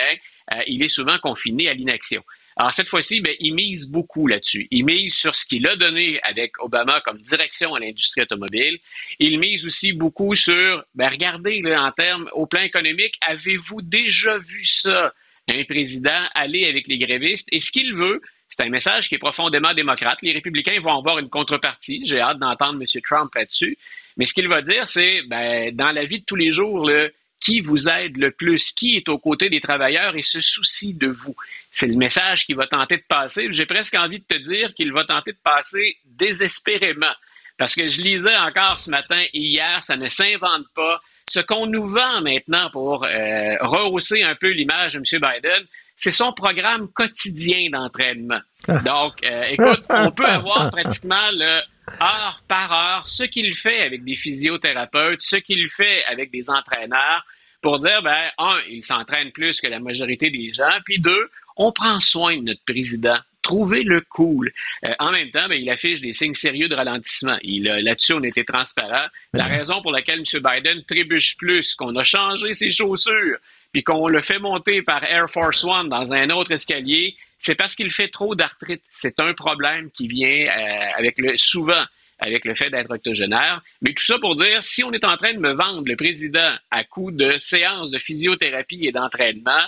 Euh, 0.52 0.60
il 0.66 0.82
est 0.82 0.88
souvent 0.88 1.18
confiné 1.18 1.68
à 1.68 1.74
l'inaction. 1.74 2.22
Alors 2.58 2.72
cette 2.72 2.88
fois-ci, 2.88 3.20
ben, 3.20 3.34
il 3.38 3.52
mise 3.54 3.86
beaucoup 3.86 4.26
là-dessus. 4.26 4.66
Il 4.70 4.86
mise 4.86 5.14
sur 5.14 5.36
ce 5.36 5.44
qu'il 5.44 5.66
a 5.66 5.76
donné 5.76 6.18
avec 6.22 6.58
Obama 6.58 7.02
comme 7.02 7.18
direction 7.18 7.74
à 7.74 7.80
l'industrie 7.80 8.22
automobile. 8.22 8.78
Il 9.18 9.38
mise 9.38 9.66
aussi 9.66 9.92
beaucoup 9.92 10.34
sur, 10.34 10.82
ben, 10.94 11.10
regardez 11.10 11.62
en 11.76 11.92
termes 11.92 12.30
au 12.32 12.46
plan 12.46 12.62
économique, 12.62 13.14
avez-vous 13.20 13.82
déjà 13.82 14.38
vu 14.38 14.64
ça, 14.64 15.12
un 15.48 15.64
président 15.64 16.28
aller 16.34 16.66
avec 16.66 16.88
les 16.88 16.98
grévistes? 16.98 17.46
Et 17.52 17.60
ce 17.60 17.70
qu'il 17.70 17.94
veut, 17.94 18.22
c'est 18.48 18.62
un 18.62 18.70
message 18.70 19.10
qui 19.10 19.16
est 19.16 19.18
profondément 19.18 19.74
démocrate. 19.74 20.22
Les 20.22 20.32
républicains 20.32 20.80
vont 20.80 20.96
avoir 20.96 21.18
une 21.18 21.28
contrepartie. 21.28 22.06
J'ai 22.06 22.20
hâte 22.20 22.38
d'entendre 22.38 22.80
M. 22.80 23.02
Trump 23.02 23.34
là-dessus. 23.34 23.76
Mais 24.16 24.24
ce 24.24 24.32
qu'il 24.32 24.48
va 24.48 24.62
dire, 24.62 24.88
c'est, 24.88 25.22
ben, 25.28 25.76
dans 25.76 25.90
la 25.92 26.06
vie 26.06 26.20
de 26.20 26.24
tous 26.24 26.36
les 26.36 26.52
jours, 26.52 26.88
le 26.88 27.12
qui 27.40 27.60
vous 27.60 27.88
aide 27.88 28.16
le 28.16 28.30
plus, 28.30 28.72
qui 28.72 28.96
est 28.96 29.08
aux 29.08 29.18
côtés 29.18 29.48
des 29.48 29.60
travailleurs 29.60 30.16
et 30.16 30.22
se 30.22 30.40
soucie 30.40 30.94
de 30.94 31.08
vous. 31.08 31.36
C'est 31.70 31.86
le 31.86 31.96
message 31.96 32.46
qu'il 32.46 32.56
va 32.56 32.66
tenter 32.66 32.96
de 32.96 33.04
passer. 33.08 33.48
J'ai 33.50 33.66
presque 33.66 33.94
envie 33.94 34.18
de 34.18 34.24
te 34.24 34.36
dire 34.36 34.74
qu'il 34.74 34.92
va 34.92 35.04
tenter 35.04 35.32
de 35.32 35.38
passer 35.42 35.96
désespérément. 36.04 37.14
Parce 37.58 37.74
que 37.74 37.88
je 37.88 38.02
lisais 38.02 38.36
encore 38.36 38.80
ce 38.80 38.90
matin 38.90 39.22
et 39.32 39.38
hier, 39.38 39.82
ça 39.84 39.96
ne 39.96 40.08
s'invente 40.08 40.66
pas. 40.74 41.00
Ce 41.28 41.40
qu'on 41.40 41.66
nous 41.66 41.86
vend 41.86 42.20
maintenant 42.20 42.70
pour 42.70 43.04
euh, 43.04 43.56
rehausser 43.60 44.22
un 44.22 44.34
peu 44.34 44.50
l'image 44.50 44.94
de 44.94 44.98
M. 44.98 45.04
Biden, 45.04 45.66
c'est 45.96 46.12
son 46.12 46.32
programme 46.32 46.88
quotidien 46.92 47.70
d'entraînement. 47.70 48.40
Donc, 48.84 49.14
euh, 49.24 49.42
écoute, 49.50 49.84
on 49.88 50.10
peut 50.10 50.26
avoir 50.26 50.70
pratiquement 50.70 51.30
le 51.32 51.62
heure 52.00 52.42
par 52.48 52.72
heure 52.72 53.08
ce 53.08 53.24
qu'il 53.24 53.54
fait 53.54 53.80
avec 53.82 54.04
des 54.04 54.16
physiothérapeutes, 54.16 55.22
ce 55.22 55.36
qu'il 55.36 55.68
fait 55.70 56.04
avec 56.04 56.30
des 56.30 56.48
entraîneurs, 56.50 57.24
pour 57.62 57.78
dire, 57.78 58.02
ben, 58.02 58.30
un, 58.38 58.58
il 58.68 58.82
s'entraîne 58.82 59.32
plus 59.32 59.60
que 59.60 59.66
la 59.66 59.80
majorité 59.80 60.30
des 60.30 60.52
gens, 60.52 60.78
puis 60.84 60.98
deux, 60.98 61.30
on 61.56 61.72
prend 61.72 61.98
soin 62.00 62.36
de 62.36 62.42
notre 62.42 62.64
président. 62.64 63.18
Trouvez-le 63.42 64.02
cool. 64.08 64.52
Euh, 64.84 64.92
en 64.98 65.12
même 65.12 65.30
temps, 65.30 65.48
ben, 65.48 65.60
il 65.60 65.70
affiche 65.70 66.00
des 66.00 66.12
signes 66.12 66.34
sérieux 66.34 66.68
de 66.68 66.74
ralentissement. 66.74 67.38
là-dessus, 67.42 68.12
on 68.12 68.22
était 68.22 68.44
transparent. 68.44 69.06
La 69.32 69.46
raison 69.46 69.82
pour 69.82 69.92
laquelle 69.92 70.20
M. 70.20 70.42
Biden 70.42 70.84
trébuche 70.84 71.36
plus, 71.36 71.74
qu'on 71.74 71.94
a 71.96 72.04
changé 72.04 72.54
ses 72.54 72.70
chaussures, 72.70 73.38
puis 73.72 73.82
qu'on 73.82 74.08
le 74.08 74.20
fait 74.22 74.38
monter 74.38 74.82
par 74.82 75.02
Air 75.04 75.30
Force 75.30 75.64
One 75.64 75.88
dans 75.88 76.12
un 76.12 76.30
autre 76.30 76.52
escalier, 76.52 77.16
c'est 77.38 77.54
parce 77.54 77.74
qu'il 77.74 77.90
fait 77.90 78.08
trop 78.08 78.34
d'arthrite. 78.34 78.82
C'est 78.96 79.20
un 79.20 79.34
problème 79.34 79.90
qui 79.90 80.08
vient 80.08 80.28
euh, 80.28 80.98
avec 80.98 81.18
le 81.18 81.36
souvent 81.36 81.84
avec 82.18 82.44
le 82.44 82.54
fait 82.54 82.70
d'être 82.70 82.90
octogénaire. 82.90 83.62
Mais 83.82 83.92
tout 83.92 84.04
ça 84.04 84.18
pour 84.18 84.36
dire, 84.36 84.62
si 84.64 84.82
on 84.82 84.92
est 84.92 85.04
en 85.04 85.16
train 85.16 85.34
de 85.34 85.38
me 85.38 85.52
vendre 85.52 85.82
le 85.86 85.96
président 85.96 86.54
à 86.70 86.84
coup 86.84 87.10
de 87.10 87.36
séances 87.38 87.90
de 87.90 87.98
physiothérapie 87.98 88.86
et 88.86 88.92
d'entraînement, 88.92 89.62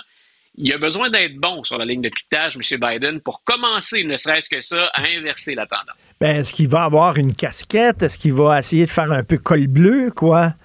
il 0.55 0.73
a 0.73 0.77
besoin 0.77 1.09
d'être 1.09 1.37
bon 1.37 1.63
sur 1.63 1.77
la 1.77 1.85
ligne 1.85 2.01
de 2.01 2.09
piquetage, 2.09 2.57
M. 2.57 2.79
Biden, 2.79 3.21
pour 3.21 3.43
commencer, 3.43 4.03
ne 4.03 4.17
serait-ce 4.17 4.49
que 4.49 4.61
ça, 4.61 4.87
à 4.93 5.03
inverser 5.03 5.55
la 5.55 5.67
tendance. 5.67 5.95
Ben, 6.19 6.37
est-ce 6.37 6.53
qu'il 6.53 6.67
va 6.67 6.83
avoir 6.83 7.17
une 7.17 7.33
casquette? 7.33 8.03
Est-ce 8.03 8.19
qu'il 8.19 8.33
va 8.33 8.59
essayer 8.59 8.85
de 8.85 8.89
faire 8.89 9.11
un 9.11 9.23
peu 9.23 9.37
col 9.37 9.67
bleu, 9.67 10.11
quoi? 10.11 10.55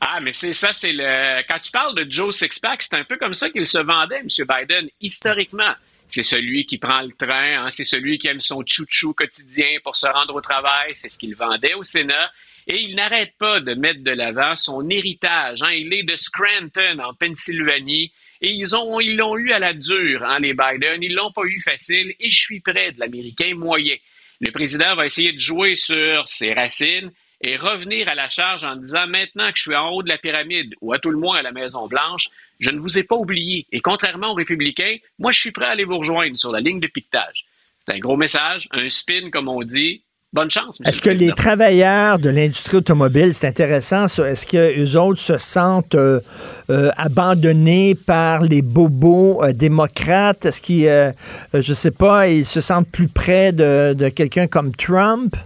Ah, 0.00 0.20
mais 0.20 0.32
c'est 0.32 0.54
ça, 0.54 0.72
c'est 0.72 0.92
le. 0.92 1.42
Quand 1.48 1.58
tu 1.58 1.70
parles 1.70 1.94
de 1.94 2.10
Joe 2.10 2.36
Sixpack, 2.36 2.82
c'est 2.82 2.94
un 2.94 3.04
peu 3.04 3.16
comme 3.16 3.34
ça 3.34 3.50
qu'il 3.50 3.66
se 3.66 3.78
vendait, 3.78 4.20
M. 4.20 4.28
Biden, 4.46 4.88
historiquement 5.00 5.74
c'est 6.08 6.22
celui 6.22 6.66
qui 6.66 6.78
prend 6.78 7.02
le 7.02 7.12
train, 7.12 7.64
hein, 7.64 7.70
c'est 7.70 7.84
celui 7.84 8.18
qui 8.18 8.28
aime 8.28 8.40
son 8.40 8.62
chouchou 8.66 9.12
quotidien 9.12 9.78
pour 9.82 9.96
se 9.96 10.06
rendre 10.06 10.34
au 10.34 10.40
travail, 10.40 10.92
c'est 10.94 11.08
ce 11.08 11.18
qu'il 11.18 11.34
vendait 11.34 11.74
au 11.74 11.82
Sénat. 11.82 12.30
Et 12.68 12.80
il 12.80 12.96
n'arrête 12.96 13.34
pas 13.38 13.60
de 13.60 13.74
mettre 13.74 14.02
de 14.02 14.10
l'avant 14.10 14.56
son 14.56 14.88
héritage. 14.90 15.62
Hein. 15.62 15.70
Il 15.72 15.92
est 15.92 16.02
de 16.02 16.16
Scranton, 16.16 16.98
en 16.98 17.14
Pennsylvanie. 17.14 18.12
Et 18.40 18.50
ils 18.50 18.68
ils 19.02 19.16
l'ont 19.16 19.36
eu 19.38 19.52
à 19.52 19.60
la 19.60 19.72
dure, 19.72 20.24
hein, 20.24 20.40
les 20.40 20.52
Biden. 20.52 21.00
Ils 21.00 21.14
l'ont 21.14 21.30
pas 21.30 21.44
eu 21.44 21.60
facile. 21.60 22.14
Et 22.18 22.28
je 22.28 22.38
suis 22.38 22.60
près 22.60 22.90
de 22.90 22.98
l'Américain 22.98 23.54
moyen. 23.54 23.94
Le 24.40 24.50
président 24.50 24.96
va 24.96 25.06
essayer 25.06 25.32
de 25.32 25.38
jouer 25.38 25.76
sur 25.76 26.28
ses 26.28 26.52
racines 26.54 27.12
et 27.40 27.56
revenir 27.56 28.08
à 28.08 28.14
la 28.14 28.28
charge 28.28 28.64
en 28.64 28.76
disant 28.76 29.06
maintenant 29.06 29.50
que 29.50 29.56
je 29.56 29.62
suis 29.62 29.76
en 29.76 29.90
haut 29.90 30.02
de 30.02 30.08
la 30.08 30.18
pyramide 30.18 30.74
ou 30.80 30.92
à 30.92 30.98
tout 30.98 31.10
le 31.10 31.18
moins 31.18 31.38
à 31.38 31.42
la 31.42 31.52
Maison 31.52 31.86
Blanche, 31.86 32.28
je 32.60 32.70
ne 32.70 32.78
vous 32.78 32.98
ai 32.98 33.02
pas 33.02 33.16
oublié. 33.16 33.66
Et 33.72 33.80
contrairement 33.80 34.32
aux 34.32 34.34
républicains, 34.34 34.96
moi, 35.18 35.32
je 35.32 35.40
suis 35.40 35.52
prêt 35.52 35.66
à 35.66 35.70
aller 35.70 35.84
vous 35.84 35.98
rejoindre 35.98 36.36
sur 36.36 36.52
la 36.52 36.60
ligne 36.60 36.80
de 36.80 36.86
piquetage. 36.86 37.44
C'est 37.86 37.94
un 37.94 37.98
gros 37.98 38.16
message, 38.16 38.68
un 38.72 38.88
spin, 38.88 39.30
comme 39.30 39.48
on 39.48 39.62
dit. 39.62 40.02
Bonne 40.32 40.50
chance. 40.50 40.78
Est-ce 40.84 41.00
que 41.00 41.08
les 41.08 41.30
travailleurs 41.30 42.18
de 42.18 42.28
l'industrie 42.28 42.78
automobile, 42.78 43.32
c'est 43.32 43.46
intéressant, 43.46 44.08
ça, 44.08 44.28
est-ce 44.28 44.44
qu'eux 44.44 44.98
autres 44.98 45.20
se 45.20 45.38
sentent 45.38 45.94
euh, 45.94 46.20
euh, 46.68 46.90
abandonnés 46.96 47.94
par 47.94 48.42
les 48.42 48.60
bobos 48.60 49.42
euh, 49.42 49.52
démocrates? 49.52 50.44
Est-ce 50.44 50.60
qu'ils, 50.60 51.14
je 51.54 51.72
sais 51.72 51.92
pas, 51.92 52.28
ils 52.28 52.44
se 52.44 52.60
sentent 52.60 52.90
plus 52.90 53.08
près 53.08 53.52
de, 53.52 53.94
de 53.94 54.08
quelqu'un 54.08 54.46
comme 54.46 54.74
Trump? 54.74 55.36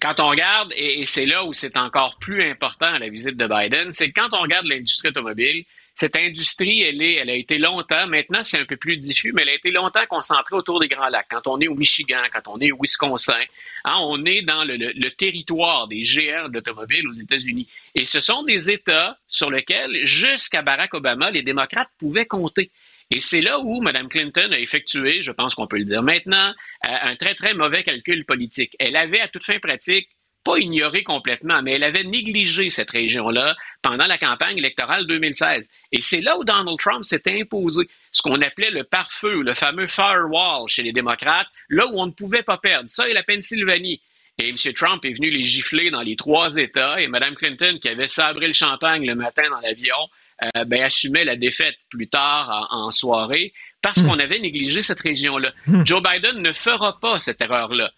Quand 0.00 0.20
on 0.20 0.28
regarde, 0.28 0.72
et, 0.76 1.04
c'est 1.06 1.26
là 1.26 1.44
où 1.44 1.52
c'est 1.52 1.76
encore 1.76 2.16
plus 2.18 2.42
important 2.42 2.86
à 2.86 2.98
la 2.98 3.08
visite 3.08 3.36
de 3.36 3.46
Biden, 3.46 3.92
c'est 3.92 4.10
que 4.10 4.20
quand 4.20 4.36
on 4.36 4.42
regarde 4.42 4.66
l'industrie 4.66 5.08
automobile, 5.08 5.64
cette 5.96 6.16
industrie, 6.16 6.82
elle, 6.82 7.00
elle 7.00 7.30
a 7.30 7.34
été 7.34 7.56
longtemps, 7.58 8.08
maintenant 8.08 8.42
c'est 8.42 8.58
un 8.58 8.64
peu 8.64 8.76
plus 8.76 8.96
diffus, 8.96 9.32
mais 9.32 9.42
elle 9.42 9.50
a 9.50 9.54
été 9.54 9.70
longtemps 9.70 10.04
concentrée 10.08 10.56
autour 10.56 10.80
des 10.80 10.88
Grands 10.88 11.08
Lacs. 11.08 11.28
Quand 11.30 11.46
on 11.46 11.60
est 11.60 11.68
au 11.68 11.74
Michigan, 11.74 12.22
quand 12.32 12.48
on 12.48 12.60
est 12.60 12.72
au 12.72 12.78
Wisconsin, 12.80 13.38
hein, 13.84 13.96
on 14.00 14.24
est 14.24 14.42
dans 14.42 14.64
le, 14.64 14.76
le 14.76 15.10
territoire 15.10 15.86
des 15.86 16.02
GR 16.02 16.48
d'automobile 16.48 17.06
aux 17.06 17.12
États-Unis. 17.12 17.68
Et 17.94 18.06
ce 18.06 18.20
sont 18.20 18.42
des 18.42 18.72
États 18.72 19.18
sur 19.28 19.50
lesquels, 19.50 20.04
jusqu'à 20.04 20.62
Barack 20.62 20.94
Obama, 20.94 21.30
les 21.30 21.42
démocrates 21.42 21.90
pouvaient 21.98 22.26
compter. 22.26 22.72
Et 23.14 23.20
c'est 23.20 23.40
là 23.40 23.60
où 23.60 23.80
Mme 23.80 24.08
Clinton 24.08 24.50
a 24.50 24.58
effectué, 24.58 25.22
je 25.22 25.30
pense 25.30 25.54
qu'on 25.54 25.68
peut 25.68 25.78
le 25.78 25.84
dire 25.84 26.02
maintenant, 26.02 26.52
euh, 26.84 26.88
un 27.02 27.14
très, 27.14 27.36
très 27.36 27.54
mauvais 27.54 27.84
calcul 27.84 28.24
politique. 28.24 28.74
Elle 28.80 28.96
avait, 28.96 29.20
à 29.20 29.28
toute 29.28 29.44
fin 29.44 29.60
pratique, 29.60 30.08
pas 30.42 30.58
ignoré 30.58 31.04
complètement, 31.04 31.62
mais 31.62 31.74
elle 31.74 31.84
avait 31.84 32.02
négligé 32.02 32.70
cette 32.70 32.90
région-là 32.90 33.54
pendant 33.82 34.06
la 34.06 34.18
campagne 34.18 34.58
électorale 34.58 35.06
2016. 35.06 35.64
Et 35.92 36.02
c'est 36.02 36.22
là 36.22 36.36
où 36.36 36.42
Donald 36.42 36.76
Trump 36.80 37.04
s'est 37.04 37.22
imposé 37.26 37.88
ce 38.10 38.20
qu'on 38.20 38.42
appelait 38.42 38.72
le 38.72 38.82
pare-feu, 38.82 39.42
le 39.42 39.54
fameux 39.54 39.86
firewall 39.86 40.68
chez 40.68 40.82
les 40.82 40.92
démocrates, 40.92 41.46
là 41.68 41.86
où 41.86 42.00
on 42.00 42.06
ne 42.06 42.12
pouvait 42.12 42.42
pas 42.42 42.58
perdre. 42.58 42.88
Ça 42.88 43.08
et 43.08 43.12
la 43.12 43.22
Pennsylvanie. 43.22 44.02
Et 44.38 44.48
M. 44.48 44.56
Trump 44.74 45.04
est 45.04 45.14
venu 45.14 45.30
les 45.30 45.44
gifler 45.44 45.92
dans 45.92 46.02
les 46.02 46.16
trois 46.16 46.56
États, 46.56 47.00
et 47.00 47.06
Mme 47.06 47.36
Clinton, 47.36 47.78
qui 47.80 47.88
avait 47.88 48.08
sabré 48.08 48.48
le 48.48 48.52
champagne 48.52 49.06
le 49.06 49.14
matin 49.14 49.48
dans 49.50 49.60
l'avion, 49.60 50.08
euh, 50.44 50.64
ben, 50.64 50.82
assumait 50.82 51.24
la 51.24 51.36
défaite 51.36 51.76
plus 51.90 52.08
tard 52.08 52.68
en, 52.70 52.90
soirée 52.90 53.52
parce 53.82 53.98
hmm. 53.98 54.06
qu'on 54.06 54.18
avait 54.18 54.38
négligé 54.38 54.82
cette 54.82 55.00
région-là. 55.00 55.52
Hmm. 55.66 55.84
Joe 55.84 56.02
Biden 56.02 56.42
ne 56.42 56.52
fera 56.52 56.98
pas 57.00 57.20
cette 57.20 57.40
erreur-là. 57.40 57.90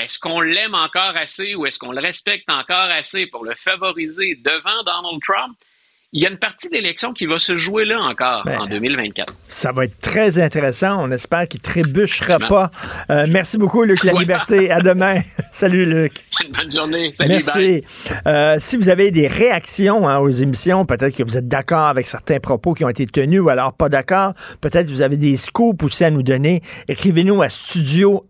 est-ce 0.00 0.18
qu'on 0.18 0.40
l'aime 0.40 0.74
encore 0.74 1.16
assez 1.16 1.54
ou 1.54 1.66
est-ce 1.66 1.78
qu'on 1.78 1.92
le 1.92 2.00
respecte 2.00 2.48
encore 2.50 2.90
assez 2.90 3.26
pour 3.26 3.44
le 3.44 3.54
favoriser 3.54 4.36
devant 4.36 4.82
Donald 4.84 5.20
Trump? 5.22 5.56
Il 6.14 6.22
y 6.22 6.26
a 6.26 6.30
une 6.30 6.38
partie 6.38 6.68
de 6.68 6.74
l'élection 6.74 7.12
qui 7.12 7.26
va 7.26 7.40
se 7.40 7.58
jouer 7.58 7.84
là 7.84 7.98
encore 8.00 8.44
Ben, 8.44 8.60
en 8.60 8.66
2024. 8.66 9.34
Ça 9.48 9.72
va 9.72 9.84
être 9.84 9.98
très 9.98 10.38
intéressant. 10.38 11.04
On 11.04 11.10
espère 11.10 11.48
qu'il 11.48 11.60
trébuchera 11.60 12.38
pas. 12.38 12.70
Euh, 13.10 13.26
merci 13.28 13.58
beaucoup, 13.58 13.82
Luc 13.82 14.04
La 14.04 14.12
Liberté. 14.12 14.70
À 14.70 14.78
demain. 14.78 15.20
Salut, 15.52 15.84
Luc. 15.84 16.12
Bonne 16.56 16.70
journée. 16.70 17.12
Salut, 17.18 17.30
Merci. 17.30 17.80
Euh, 18.26 18.56
si 18.60 18.76
vous 18.76 18.88
avez 18.88 19.10
des 19.10 19.26
réactions 19.26 20.08
hein, 20.08 20.18
aux 20.18 20.28
émissions, 20.28 20.86
peut-être 20.86 21.16
que 21.16 21.24
vous 21.24 21.36
êtes 21.36 21.48
d'accord 21.48 21.86
avec 21.88 22.06
certains 22.06 22.38
propos 22.38 22.74
qui 22.74 22.84
ont 22.84 22.88
été 22.88 23.06
tenus 23.06 23.40
ou 23.40 23.48
alors 23.48 23.72
pas 23.72 23.88
d'accord, 23.88 24.34
peut-être 24.60 24.86
que 24.86 24.92
vous 24.92 25.02
avez 25.02 25.16
des 25.16 25.36
scoops 25.36 25.82
aussi 25.82 26.04
à 26.04 26.12
nous 26.12 26.22
donner, 26.22 26.62
écrivez-nous 26.86 27.42
à 27.42 27.48
studio 27.48 28.24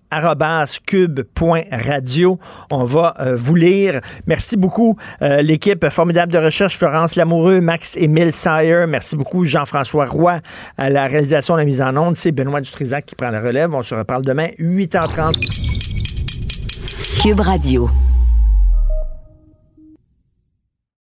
cube.radio. 0.86 2.38
On 2.70 2.84
va 2.84 3.14
euh, 3.20 3.36
vous 3.36 3.54
lire. 3.54 4.00
Merci 4.26 4.56
beaucoup, 4.56 4.96
euh, 5.22 5.42
l'équipe 5.42 5.88
formidable 5.88 6.32
de 6.32 6.38
recherche, 6.38 6.76
Florence 6.76 7.16
Lamoureux, 7.16 7.60
Max 7.60 7.96
Émile 7.96 8.32
Sayer. 8.32 8.86
Merci 8.88 9.16
beaucoup, 9.16 9.44
Jean-François 9.44 10.06
Roy, 10.06 10.40
à 10.78 10.90
la 10.90 11.06
réalisation 11.06 11.54
de 11.54 11.60
la 11.60 11.64
mise 11.64 11.82
en 11.82 11.96
onde. 11.96 12.16
C'est 12.16 12.32
Benoît 12.32 12.60
Dutrisac 12.60 13.06
qui 13.06 13.14
prend 13.14 13.30
la 13.30 13.40
relève. 13.40 13.74
On 13.74 13.82
se 13.82 13.94
reparle 13.94 14.24
demain, 14.24 14.48
8h30. 14.58 15.34
Cube 17.22 17.40
Radio. 17.40 17.88